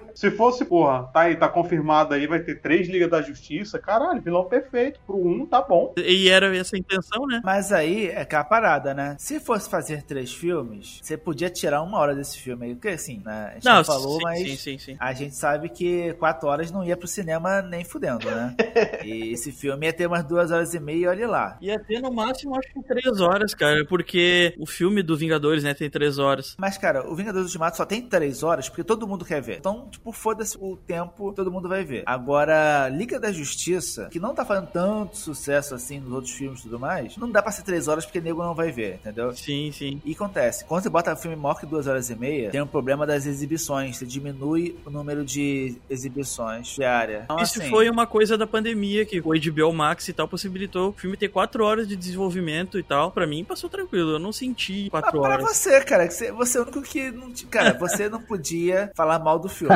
Se 0.14 0.30
fosse, 0.30 0.64
porra, 0.64 1.04
tá 1.12 1.20
aí, 1.20 1.36
tá 1.36 1.48
confirmado 1.48 2.14
aí, 2.14 2.26
vai 2.26 2.40
ter 2.40 2.60
três 2.60 2.88
Ligas 2.88 3.10
da 3.10 3.22
Justiça. 3.22 3.78
Caralho, 3.78 4.20
vilão 4.20 4.44
perfeito. 4.44 5.00
Pro 5.06 5.16
um, 5.16 5.46
tá 5.46 5.62
bom. 5.62 5.94
E 5.96 6.28
era 6.28 6.54
essa 6.56 6.76
a 6.76 6.78
intenção, 6.78 7.26
né? 7.26 7.40
Mas 7.44 7.72
aí 7.72 8.08
é 8.08 8.22
aquela 8.22 8.44
parada, 8.44 8.94
né? 8.94 9.16
Se 9.18 9.38
fosse 9.38 9.68
fazer 9.68 10.02
três 10.02 10.32
filmes, 10.32 11.00
você 11.02 11.16
podia 11.16 11.50
tirar 11.50 11.82
uma 11.82 11.98
hora 11.98 12.14
desse 12.14 12.38
filme 12.38 12.66
aí. 12.66 12.74
Porque 12.74 12.88
assim, 12.88 13.22
né? 13.24 13.48
A 13.50 13.54
gente 13.54 13.64
não, 13.64 13.84
falou, 13.84 14.18
sim, 14.18 14.22
mas 14.22 14.38
sim, 14.38 14.56
sim, 14.56 14.78
sim. 14.78 14.96
a 14.98 15.12
gente 15.12 15.34
sabe 15.34 15.68
que 15.68 16.12
quatro 16.14 16.48
horas 16.48 16.70
não 16.70 16.84
ia 16.84 16.96
pro 16.96 17.06
cinema 17.06 17.62
nem 17.62 17.84
fudendo, 17.84 18.30
né? 18.30 18.54
e 19.04 19.32
esse 19.32 19.52
filme 19.52 19.86
ia 19.86 19.92
ter 19.92 20.06
umas 20.06 20.24
duas 20.24 20.50
horas 20.50 20.74
e 20.74 20.80
meia 20.80 21.00
e 21.00 21.06
olha 21.06 21.28
lá. 21.28 21.58
Ia 21.60 21.78
ter 21.78 22.00
no 22.00 22.12
máximo, 22.12 22.56
acho 22.56 22.70
tem 22.72 22.82
três 22.82 23.20
horas, 23.20 23.54
cara, 23.54 23.84
porque 23.86 24.54
o 24.58 24.66
filme 24.66 25.02
do 25.02 25.16
Vingadores, 25.16 25.64
né, 25.64 25.74
tem 25.74 25.90
três 25.90 26.18
horas. 26.18 26.56
Mas, 26.58 26.78
cara, 26.78 27.08
o 27.10 27.14
Vingadores 27.14 27.46
Ultimato 27.46 27.76
só 27.76 27.84
tem 27.84 28.02
três 28.02 28.42
horas 28.42 28.68
porque 28.68 28.84
todo 28.84 29.06
mundo 29.06 29.24
quer 29.24 29.40
ver. 29.40 29.58
Então, 29.58 29.88
tipo, 29.90 29.99
foda-se 30.12 30.56
o 30.58 30.76
tempo, 30.76 31.32
todo 31.32 31.50
mundo 31.50 31.68
vai 31.68 31.84
ver. 31.84 32.02
Agora, 32.06 32.88
Liga 32.88 33.18
da 33.20 33.30
Justiça, 33.30 34.08
que 34.10 34.18
não 34.18 34.34
tá 34.34 34.44
fazendo 34.44 34.68
tanto 34.68 35.16
sucesso 35.16 35.74
assim 35.74 36.00
nos 36.00 36.12
outros 36.12 36.32
filmes 36.32 36.60
e 36.60 36.62
tudo 36.64 36.78
mais, 36.78 37.16
não 37.16 37.30
dá 37.30 37.42
pra 37.42 37.52
ser 37.52 37.62
três 37.62 37.88
horas 37.88 38.04
porque 38.04 38.20
nego 38.20 38.42
não 38.42 38.54
vai 38.54 38.72
ver, 38.72 38.94
entendeu? 38.94 39.34
Sim, 39.34 39.70
sim. 39.72 40.00
E 40.04 40.12
acontece, 40.12 40.64
quando 40.64 40.82
você 40.82 40.88
bota 40.88 41.14
filme 41.16 41.36
maior 41.36 41.58
que 41.58 41.66
duas 41.66 41.86
horas 41.86 42.10
e 42.10 42.14
meia, 42.14 42.50
tem 42.50 42.60
um 42.60 42.66
problema 42.66 43.06
das 43.06 43.26
exibições. 43.26 43.96
Você 43.96 44.06
diminui 44.06 44.76
o 44.84 44.90
número 44.90 45.24
de 45.24 45.76
exibições 45.88 46.68
diária. 46.68 47.22
Então, 47.24 47.38
Isso 47.40 47.60
assim, 47.60 47.70
foi 47.70 47.88
uma 47.88 48.06
coisa 48.06 48.36
da 48.36 48.46
pandemia 48.46 49.04
que 49.04 49.20
o 49.20 49.24
HBO 49.24 49.72
Max 49.72 50.08
e 50.08 50.12
tal 50.12 50.26
possibilitou 50.26 50.90
o 50.90 50.92
filme 50.92 51.16
ter 51.16 51.28
quatro 51.28 51.64
horas 51.64 51.86
de 51.86 51.96
desenvolvimento 51.96 52.78
e 52.78 52.82
tal. 52.82 53.10
Pra 53.10 53.26
mim 53.26 53.44
passou 53.44 53.68
tranquilo, 53.68 54.12
eu 54.12 54.18
não 54.18 54.32
senti 54.32 54.88
quatro 54.90 55.20
pra 55.20 55.20
horas. 55.20 55.42
você, 55.44 55.80
cara, 55.82 56.06
que 56.06 56.14
você, 56.14 56.32
você 56.32 56.58
é 56.58 56.60
o 56.60 56.64
único 56.64 56.82
que 56.82 57.10
não. 57.10 57.30
Cara, 57.50 57.74
você 57.74 58.08
não 58.08 58.20
podia 58.20 58.90
falar 58.94 59.18
mal 59.18 59.38
do 59.38 59.48
filme. 59.48 59.74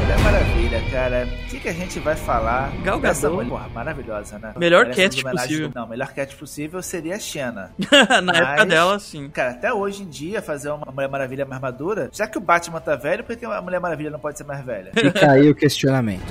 Mulher 0.00 0.18
Maravilha, 0.20 0.82
cara. 0.90 1.28
O 1.44 1.48
que, 1.48 1.60
que 1.60 1.68
a 1.68 1.72
gente 1.72 1.98
vai 1.98 2.14
falar 2.16 2.70
Gal 2.82 3.00
dessa 3.00 3.22
Gadot. 3.28 3.36
mulher? 3.44 3.48
Porra, 3.50 3.68
maravilhosa, 3.74 4.38
né? 4.38 4.52
Melhor 4.56 4.86
homenagens- 4.86 5.22
possível. 5.22 5.70
Não, 5.74 5.86
melhor 5.88 6.08
cast 6.12 6.36
possível 6.36 6.82
seria 6.82 7.16
a 7.16 7.18
Xena. 7.18 7.70
Na 8.22 8.32
Mas- 8.32 8.36
época 8.40 8.66
dela, 8.66 8.98
sim. 8.98 9.28
Cara, 9.28 9.50
até 9.50 9.72
hoje 9.72 10.02
em 10.02 10.08
dia, 10.08 10.40
fazer 10.42 10.70
uma 10.70 10.86
Mulher 10.92 11.08
Maravilha 11.08 11.44
mais 11.44 11.60
madura, 11.60 12.08
já 12.12 12.26
que 12.26 12.38
o 12.38 12.40
Batman 12.40 12.80
tá 12.80 12.94
velho, 12.96 13.24
por 13.24 13.36
que 13.36 13.44
a 13.44 13.60
Mulher 13.62 13.80
Maravilha 13.80 14.10
não 14.10 14.18
pode 14.18 14.38
ser 14.38 14.44
mais 14.44 14.64
velha? 14.64 14.90
Fica 14.94 15.30
aí 15.32 15.48
o 15.50 15.54
questionamento. 15.54 16.24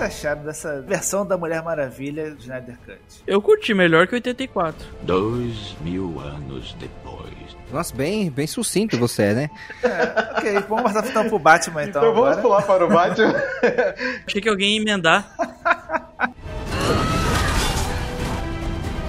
O 0.00 0.02
que 0.02 0.08
vocês 0.08 0.24
acharam 0.24 0.44
dessa 0.44 0.80
versão 0.80 1.26
da 1.26 1.36
Mulher 1.36 1.62
Maravilha 1.62 2.30
de 2.30 2.40
Snyder 2.40 2.74
Cut? 2.86 3.22
Eu 3.26 3.42
curti 3.42 3.74
melhor 3.74 4.06
que 4.06 4.14
84. 4.14 4.88
Dois 5.02 5.76
mil 5.82 6.18
anos 6.18 6.74
depois. 6.80 7.28
Nossa, 7.70 7.94
bem, 7.94 8.30
bem 8.30 8.46
sucinto 8.46 8.96
você 8.96 9.24
é, 9.24 9.34
né? 9.34 9.50
Ok, 10.38 10.58
vamos 10.66 10.84
passar 10.84 11.06
então 11.06 11.28
pro 11.28 11.38
Batman 11.38 11.84
então. 11.84 12.00
Então 12.00 12.14
vamos 12.14 12.38
agora. 12.38 12.40
pular 12.40 12.62
para 12.62 12.86
o 12.86 12.88
Batman. 12.88 13.42
Achei 14.26 14.40
que 14.40 14.48
alguém 14.48 14.76
ia 14.76 14.80
emendar. 14.80 15.30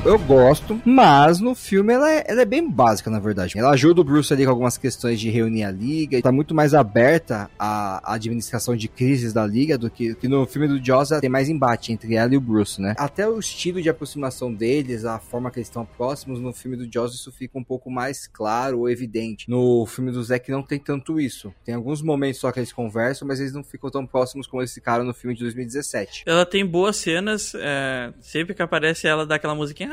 Eu 0.03 0.17
gosto, 0.17 0.81
mas 0.83 1.39
no 1.39 1.53
filme 1.53 1.93
ela 1.93 2.11
é, 2.11 2.23
ela 2.27 2.41
é 2.41 2.45
bem 2.45 2.67
básica, 2.67 3.07
na 3.07 3.19
verdade. 3.19 3.55
Ela 3.55 3.69
ajuda 3.69 4.01
o 4.01 4.03
Bruce 4.03 4.33
ali 4.33 4.43
com 4.43 4.49
algumas 4.49 4.75
questões 4.75 5.19
de 5.19 5.29
reunir 5.29 5.63
a 5.63 5.69
liga, 5.69 6.19
tá 6.23 6.31
muito 6.31 6.55
mais 6.55 6.73
aberta 6.73 7.51
à 7.57 8.15
administração 8.15 8.75
de 8.75 8.87
crises 8.87 9.31
da 9.31 9.45
liga 9.45 9.77
do 9.77 9.91
que, 9.91 10.15
que 10.15 10.27
no 10.27 10.47
filme 10.47 10.67
do 10.67 10.83
Jaws 10.83 11.09
tem 11.21 11.29
mais 11.29 11.49
embate 11.49 11.93
entre 11.93 12.15
ela 12.15 12.33
e 12.33 12.37
o 12.37 12.41
Bruce, 12.41 12.81
né? 12.81 12.95
Até 12.97 13.27
o 13.27 13.37
estilo 13.37 13.79
de 13.79 13.89
aproximação 13.89 14.51
deles, 14.51 15.05
a 15.05 15.19
forma 15.19 15.51
que 15.51 15.59
eles 15.59 15.67
estão 15.67 15.85
próximos, 15.85 16.39
no 16.39 16.51
filme 16.51 16.75
do 16.75 16.91
Jaws 16.91 17.13
isso 17.13 17.31
fica 17.31 17.59
um 17.59 17.63
pouco 17.63 17.91
mais 17.91 18.25
claro 18.25 18.79
ou 18.79 18.89
evidente. 18.89 19.47
No 19.47 19.85
filme 19.85 20.11
do 20.11 20.23
Zack 20.23 20.49
não 20.49 20.63
tem 20.63 20.79
tanto 20.79 21.19
isso. 21.19 21.53
Tem 21.63 21.75
alguns 21.75 22.01
momentos 22.01 22.41
só 22.41 22.51
que 22.51 22.59
eles 22.59 22.73
conversam, 22.73 23.27
mas 23.27 23.39
eles 23.39 23.53
não 23.53 23.63
ficam 23.63 23.91
tão 23.91 24.07
próximos 24.07 24.47
como 24.47 24.63
eles 24.63 24.73
ficaram 24.73 25.03
no 25.03 25.13
filme 25.13 25.35
de 25.35 25.43
2017. 25.43 26.23
Ela 26.25 26.45
tem 26.45 26.65
boas 26.65 26.97
cenas, 26.97 27.53
é, 27.53 28.11
sempre 28.19 28.55
que 28.55 28.63
aparece 28.63 29.05
ela 29.05 29.27
dá 29.27 29.35
aquela 29.35 29.53
musiquinha. 29.53 29.90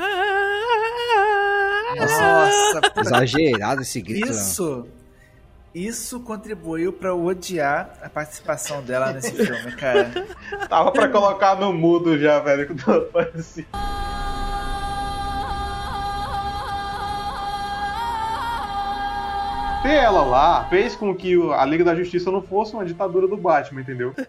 Nossa, 1.97 2.81
Exagerado 3.01 3.81
esse 3.81 4.01
grito. 4.01 4.27
né? 4.27 4.31
isso. 4.31 4.87
Isso 5.73 6.19
contribuiu 6.21 6.91
pra 6.91 7.09
eu 7.09 7.23
odiar 7.23 7.95
a 8.01 8.09
participação 8.09 8.81
dela 8.81 9.13
nesse 9.13 9.31
filme, 9.31 9.71
cara. 9.73 10.25
Tava 10.67 10.91
pra 10.91 11.07
colocar 11.07 11.55
no 11.55 11.71
mudo 11.71 12.17
já, 12.17 12.39
velho, 12.39 12.67
quando 12.67 13.09
ela. 13.13 13.33
Ter 19.81 19.93
ela 19.93 20.23
lá 20.23 20.67
fez 20.69 20.95
com 20.95 21.15
que 21.15 21.35
a 21.53 21.65
Liga 21.65 21.83
da 21.83 21.95
Justiça 21.95 22.29
não 22.29 22.41
fosse 22.41 22.73
uma 22.73 22.85
ditadura 22.85 23.27
do 23.27 23.37
Batman, 23.37 23.81
entendeu? 23.81 24.13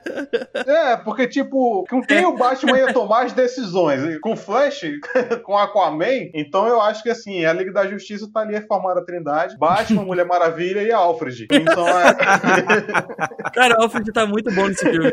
É, 0.66 0.96
porque, 0.96 1.26
tipo, 1.26 1.84
com 1.88 2.02
quem 2.02 2.24
o 2.26 2.36
Batman 2.36 2.78
ia 2.78 2.92
tomar 2.92 3.24
as 3.24 3.32
decisões? 3.32 4.18
Com 4.20 4.32
o 4.32 4.36
Flash? 4.36 4.82
com 5.42 5.56
Aquaman? 5.56 6.30
Então 6.34 6.66
eu 6.66 6.80
acho 6.80 7.02
que, 7.02 7.08
assim, 7.08 7.44
a 7.44 7.52
Liga 7.52 7.72
da 7.72 7.86
Justiça 7.86 8.30
tá 8.32 8.40
ali 8.40 8.56
a 8.56 8.66
formar 8.66 8.96
a 8.96 9.04
trindade. 9.04 9.56
Batman, 9.56 10.04
Mulher 10.04 10.26
Maravilha 10.26 10.82
e 10.82 10.92
Alfred. 10.92 11.48
Então 11.50 11.88
é... 11.88 12.14
Cara, 13.54 13.78
o 13.78 13.82
Alfred 13.82 14.12
tá 14.12 14.26
muito 14.26 14.52
bom 14.52 14.68
nesse 14.68 14.88
filme. 14.88 15.12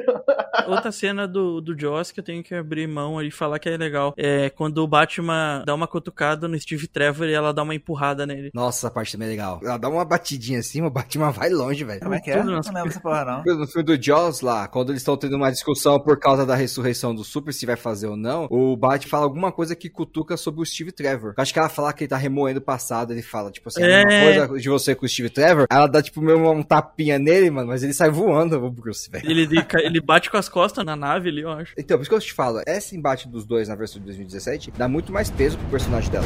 Outra 0.67 0.91
cena 0.91 1.27
do, 1.27 1.61
do 1.61 1.79
Joss 1.79 2.13
que 2.13 2.19
eu 2.19 2.23
tenho 2.23 2.43
que 2.43 2.53
abrir 2.53 2.87
mão 2.87 3.21
e 3.21 3.31
falar 3.31 3.59
que 3.59 3.69
é 3.69 3.77
legal. 3.77 4.13
É 4.17 4.49
quando 4.49 4.79
o 4.79 4.87
Batman 4.87 5.63
dá 5.65 5.73
uma 5.73 5.87
cutucada 5.87 6.47
no 6.47 6.59
Steve 6.59 6.87
Trevor 6.87 7.27
e 7.27 7.33
ela 7.33 7.53
dá 7.53 7.63
uma 7.63 7.75
empurrada 7.75 8.25
nele. 8.25 8.51
Nossa, 8.53 8.87
essa 8.87 8.93
parte 8.93 9.13
também 9.13 9.27
é 9.27 9.31
legal. 9.31 9.59
Ela 9.63 9.77
dá 9.77 9.89
uma 9.89 10.05
batidinha 10.27 10.59
assim, 10.59 10.81
o 10.81 10.89
Batman 10.89 11.31
vai 11.31 11.49
longe, 11.49 11.83
velho. 11.85 12.01
Como 12.01 12.13
é 12.13 12.19
que 12.19 12.31
é? 12.31 12.43
Não 12.43 12.55
lembro 12.55 12.89
essa 12.89 12.99
porra, 12.99 13.23
não. 13.23 13.57
No 13.57 13.67
filme 13.67 13.83
do 13.83 14.01
Jaws 14.01 14.41
lá, 14.41 14.67
quando 14.67 14.89
eles 14.91 15.01
estão 15.01 15.15
tendo 15.15 15.37
uma 15.37 15.49
discussão 15.49 15.99
por 15.99 16.19
causa 16.19 16.45
da 16.45 16.55
ressurreição 16.55 17.15
do 17.15 17.23
Super, 17.23 17.53
se 17.53 17.65
vai 17.65 17.77
fazer 17.77 18.07
ou 18.07 18.17
não, 18.17 18.45
o 18.49 18.75
Batman 18.75 19.09
fala 19.09 19.23
alguma 19.23 19.51
coisa 19.51 19.75
que 19.75 19.89
cutuca 19.89 20.35
sobre 20.35 20.61
o 20.61 20.65
Steve 20.65 20.91
Trevor. 20.91 21.33
Eu 21.37 21.41
acho 21.41 21.53
que 21.53 21.59
ela 21.59 21.69
fala 21.69 21.93
que 21.93 22.03
ele 22.03 22.09
tá 22.09 22.17
remoendo 22.17 22.59
o 22.59 22.61
passado, 22.63 23.13
ele 23.13 23.21
fala, 23.21 23.51
tipo 23.51 23.69
assim, 23.69 23.81
É. 23.83 23.99
alguma 23.99 24.47
coisa 24.47 24.61
de 24.61 24.69
você 24.69 24.95
com 24.95 25.05
o 25.05 25.09
Steve 25.09 25.29
Trevor, 25.29 25.65
ela 25.69 25.87
dá 25.87 26.01
tipo 26.01 26.21
meio 26.21 26.37
um 26.51 26.63
tapinha 26.63 27.17
nele, 27.17 27.49
mano, 27.49 27.67
mas 27.67 27.83
ele 27.83 27.93
sai 27.93 28.09
voando, 28.09 28.57
o 28.57 28.71
Bruce, 28.71 29.09
velho. 29.09 29.29
Ele, 29.29 29.47
ele 29.83 30.01
bate 30.01 30.29
com 30.29 30.37
as 30.37 30.49
costas 30.49 30.83
na 30.85 30.95
nave 30.95 31.29
ali, 31.29 31.41
eu 31.41 31.51
acho. 31.51 31.73
Então, 31.77 31.97
por 31.97 32.01
isso 32.01 32.09
que 32.09 32.15
eu 32.15 32.19
te 32.19 32.33
falo, 32.33 32.61
esse 32.67 32.95
embate 32.97 33.27
dos 33.27 33.45
dois 33.45 33.67
na 33.69 33.75
versão 33.75 33.99
de 33.99 34.05
2017 34.05 34.71
dá 34.77 34.87
muito 34.87 35.11
mais 35.11 35.29
peso 35.29 35.57
pro 35.57 35.67
personagem 35.69 36.09
dela. 36.11 36.25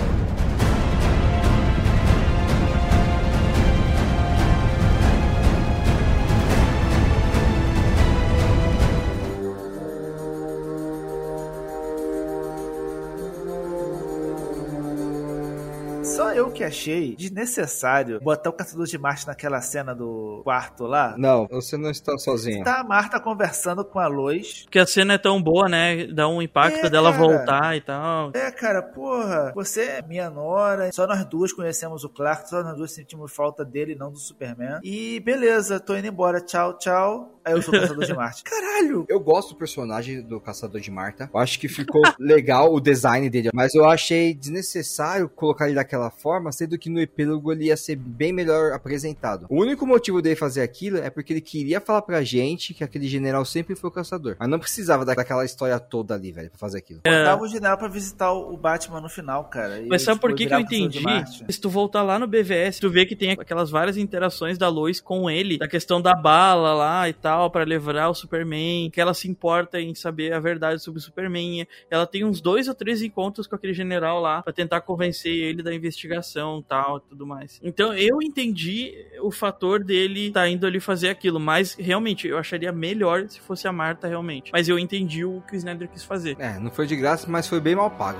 Só 16.31 16.37
eu 16.37 16.51
que 16.51 16.63
achei 16.63 17.15
desnecessário 17.15 18.19
botar 18.21 18.49
o 18.49 18.53
Caçador 18.53 18.85
de 18.85 18.97
Marte 18.97 19.27
naquela 19.27 19.59
cena 19.61 19.93
do 19.93 20.41
quarto 20.43 20.85
lá. 20.85 21.15
Não, 21.17 21.45
você 21.47 21.75
não 21.77 21.89
está 21.89 22.17
sozinho. 22.17 22.63
Tá 22.63 22.79
a 22.79 22.83
Marta 22.83 23.19
conversando 23.19 23.83
com 23.83 23.99
a 23.99 24.07
Lois. 24.07 24.63
Porque 24.63 24.79
a 24.79 24.85
cena 24.85 25.13
é 25.15 25.17
tão 25.17 25.41
boa, 25.41 25.67
né? 25.67 26.07
Dá 26.07 26.27
um 26.27 26.41
impacto 26.41 26.85
É, 26.85 26.89
dela 26.89 27.11
cara. 27.11 27.23
voltar 27.23 27.75
e 27.75 27.81
tal. 27.81 28.31
É, 28.33 28.49
cara, 28.51 28.81
porra, 28.81 29.51
você 29.53 29.81
é 29.83 30.01
minha 30.01 30.29
nora, 30.29 30.91
só 30.91 31.05
nós 31.05 31.25
duas 31.25 31.51
conhecemos 31.51 32.03
o 32.03 32.09
Clark, 32.09 32.49
só 32.49 32.63
nós 32.63 32.77
duas 32.77 32.91
sentimos 32.93 33.31
falta 33.33 33.65
dele, 33.65 33.95
não 33.95 34.11
do 34.11 34.17
Superman. 34.19 34.79
E 34.83 35.19
beleza, 35.19 35.79
tô 35.79 35.95
indo 35.95 36.07
embora, 36.07 36.39
tchau, 36.41 36.77
tchau. 36.77 37.40
Aí 37.43 37.53
eu 37.53 37.61
sou 37.61 37.73
o 37.73 37.79
Caçador 37.79 38.05
de 38.05 38.13
Marte. 38.13 38.43
Caralho! 38.45 39.05
Eu 39.09 39.19
gosto 39.19 39.49
do 39.49 39.55
personagem 39.55 40.21
do 40.21 40.39
Caçador 40.39 40.79
de 40.81 40.91
Marta. 40.91 41.29
Eu 41.33 41.39
acho 41.39 41.59
que 41.59 41.67
ficou 41.67 42.01
legal 42.19 42.73
o 42.73 42.79
design 42.79 43.29
dele. 43.29 43.49
Mas 43.53 43.73
eu 43.75 43.85
achei 43.85 44.33
desnecessário 44.33 45.27
colocar 45.29 45.65
ele 45.65 45.75
daquela 45.75 46.09
forma, 46.09 46.51
sendo 46.51 46.77
que 46.77 46.89
no 46.89 46.99
epílogo 46.99 47.51
ele 47.51 47.65
ia 47.65 47.77
ser 47.77 47.95
bem 47.95 48.31
melhor 48.31 48.73
apresentado. 48.73 49.45
O 49.49 49.61
único 49.61 49.85
motivo 49.85 50.21
dele 50.21 50.35
fazer 50.35 50.61
aquilo 50.61 50.97
é 50.97 51.09
porque 51.09 51.33
ele 51.33 51.41
queria 51.41 51.81
falar 51.81 52.01
pra 52.01 52.23
gente 52.23 52.73
que 52.73 52.83
aquele 52.83 53.07
general 53.07 53.43
sempre 53.45 53.75
foi 53.75 53.89
o 53.89 53.93
caçador. 53.93 54.35
Mas 54.39 54.49
não 54.49 54.59
precisava 54.59 55.03
da- 55.05 55.13
daquela 55.13 55.43
história 55.45 55.79
toda 55.79 56.13
ali, 56.13 56.31
velho, 56.31 56.49
pra 56.49 56.59
fazer 56.59 56.77
aquilo. 56.79 57.01
Botava 57.03 57.41
o 57.43 57.47
general 57.47 57.77
pra 57.77 57.87
visitar 57.87 58.31
o 58.31 58.55
Batman 58.57 59.01
no 59.01 59.09
final, 59.09 59.45
cara. 59.45 59.79
E, 59.79 59.85
É. 59.85 59.87
Mas 59.87 60.01
sabe 60.03 60.17
tipo, 60.17 60.27
por 60.27 60.35
que, 60.35 60.45
que 60.47 60.53
eu 60.53 60.59
entendi? 60.59 61.03
Se 61.49 61.59
tu 61.59 61.69
voltar 61.69 62.03
lá 62.03 62.17
no 62.19 62.27
BVS, 62.27 62.79
tu 62.79 62.89
vê 62.89 63.05
que 63.05 63.15
tem 63.15 63.31
aquelas 63.31 63.69
várias 63.69 63.97
interações 63.97 64.57
da 64.57 64.67
Lois 64.69 64.99
com 64.99 65.29
ele, 65.29 65.57
da 65.57 65.67
questão 65.67 66.01
da 66.01 66.13
bala 66.15 66.73
lá 66.73 67.09
e 67.09 67.13
tal, 67.13 67.30
pra 67.49 67.65
livrar 67.65 68.09
o 68.09 68.15
Superman, 68.15 68.89
que 68.89 68.99
ela 68.99 69.13
se 69.13 69.29
importa 69.29 69.79
em 69.79 69.93
saber 69.95 70.33
a 70.33 70.39
verdade 70.39 70.81
sobre 70.81 70.99
o 70.99 71.01
Superman. 71.01 71.67
Ela 71.89 72.05
tem 72.05 72.23
uns 72.23 72.41
dois 72.41 72.67
ou 72.67 72.75
três 72.75 73.01
encontros 73.01 73.47
com 73.47 73.55
aquele 73.55 73.73
general 73.73 74.19
lá 74.19 74.41
pra 74.41 74.53
tentar 74.53 74.81
convencer 74.81 75.33
ele 75.33 75.63
da 75.63 75.73
investigação 75.73 76.61
tal 76.61 76.97
e 76.97 77.01
tudo 77.09 77.25
mais. 77.25 77.59
Então 77.63 77.93
eu 77.93 78.21
entendi 78.21 78.93
o 79.21 79.31
fator 79.31 79.83
dele 79.83 80.31
tá 80.31 80.47
indo 80.47 80.65
ali 80.65 80.79
fazer 80.79 81.09
aquilo, 81.09 81.39
mas 81.39 81.75
realmente 81.75 82.27
eu 82.27 82.37
acharia 82.37 82.71
melhor 82.71 83.27
se 83.27 83.39
fosse 83.39 83.67
a 83.67 83.71
Marta 83.71 84.07
realmente. 84.07 84.51
Mas 84.51 84.67
eu 84.67 84.77
entendi 84.77 85.25
o 85.25 85.41
que 85.41 85.53
o 85.53 85.57
Snyder 85.57 85.89
quis 85.89 86.03
fazer. 86.03 86.35
É, 86.39 86.59
não 86.59 86.71
foi 86.71 86.87
de 86.87 86.95
graça, 86.95 87.27
mas 87.29 87.47
foi 87.47 87.59
bem 87.59 87.75
mal 87.75 87.91
pago. 87.91 88.19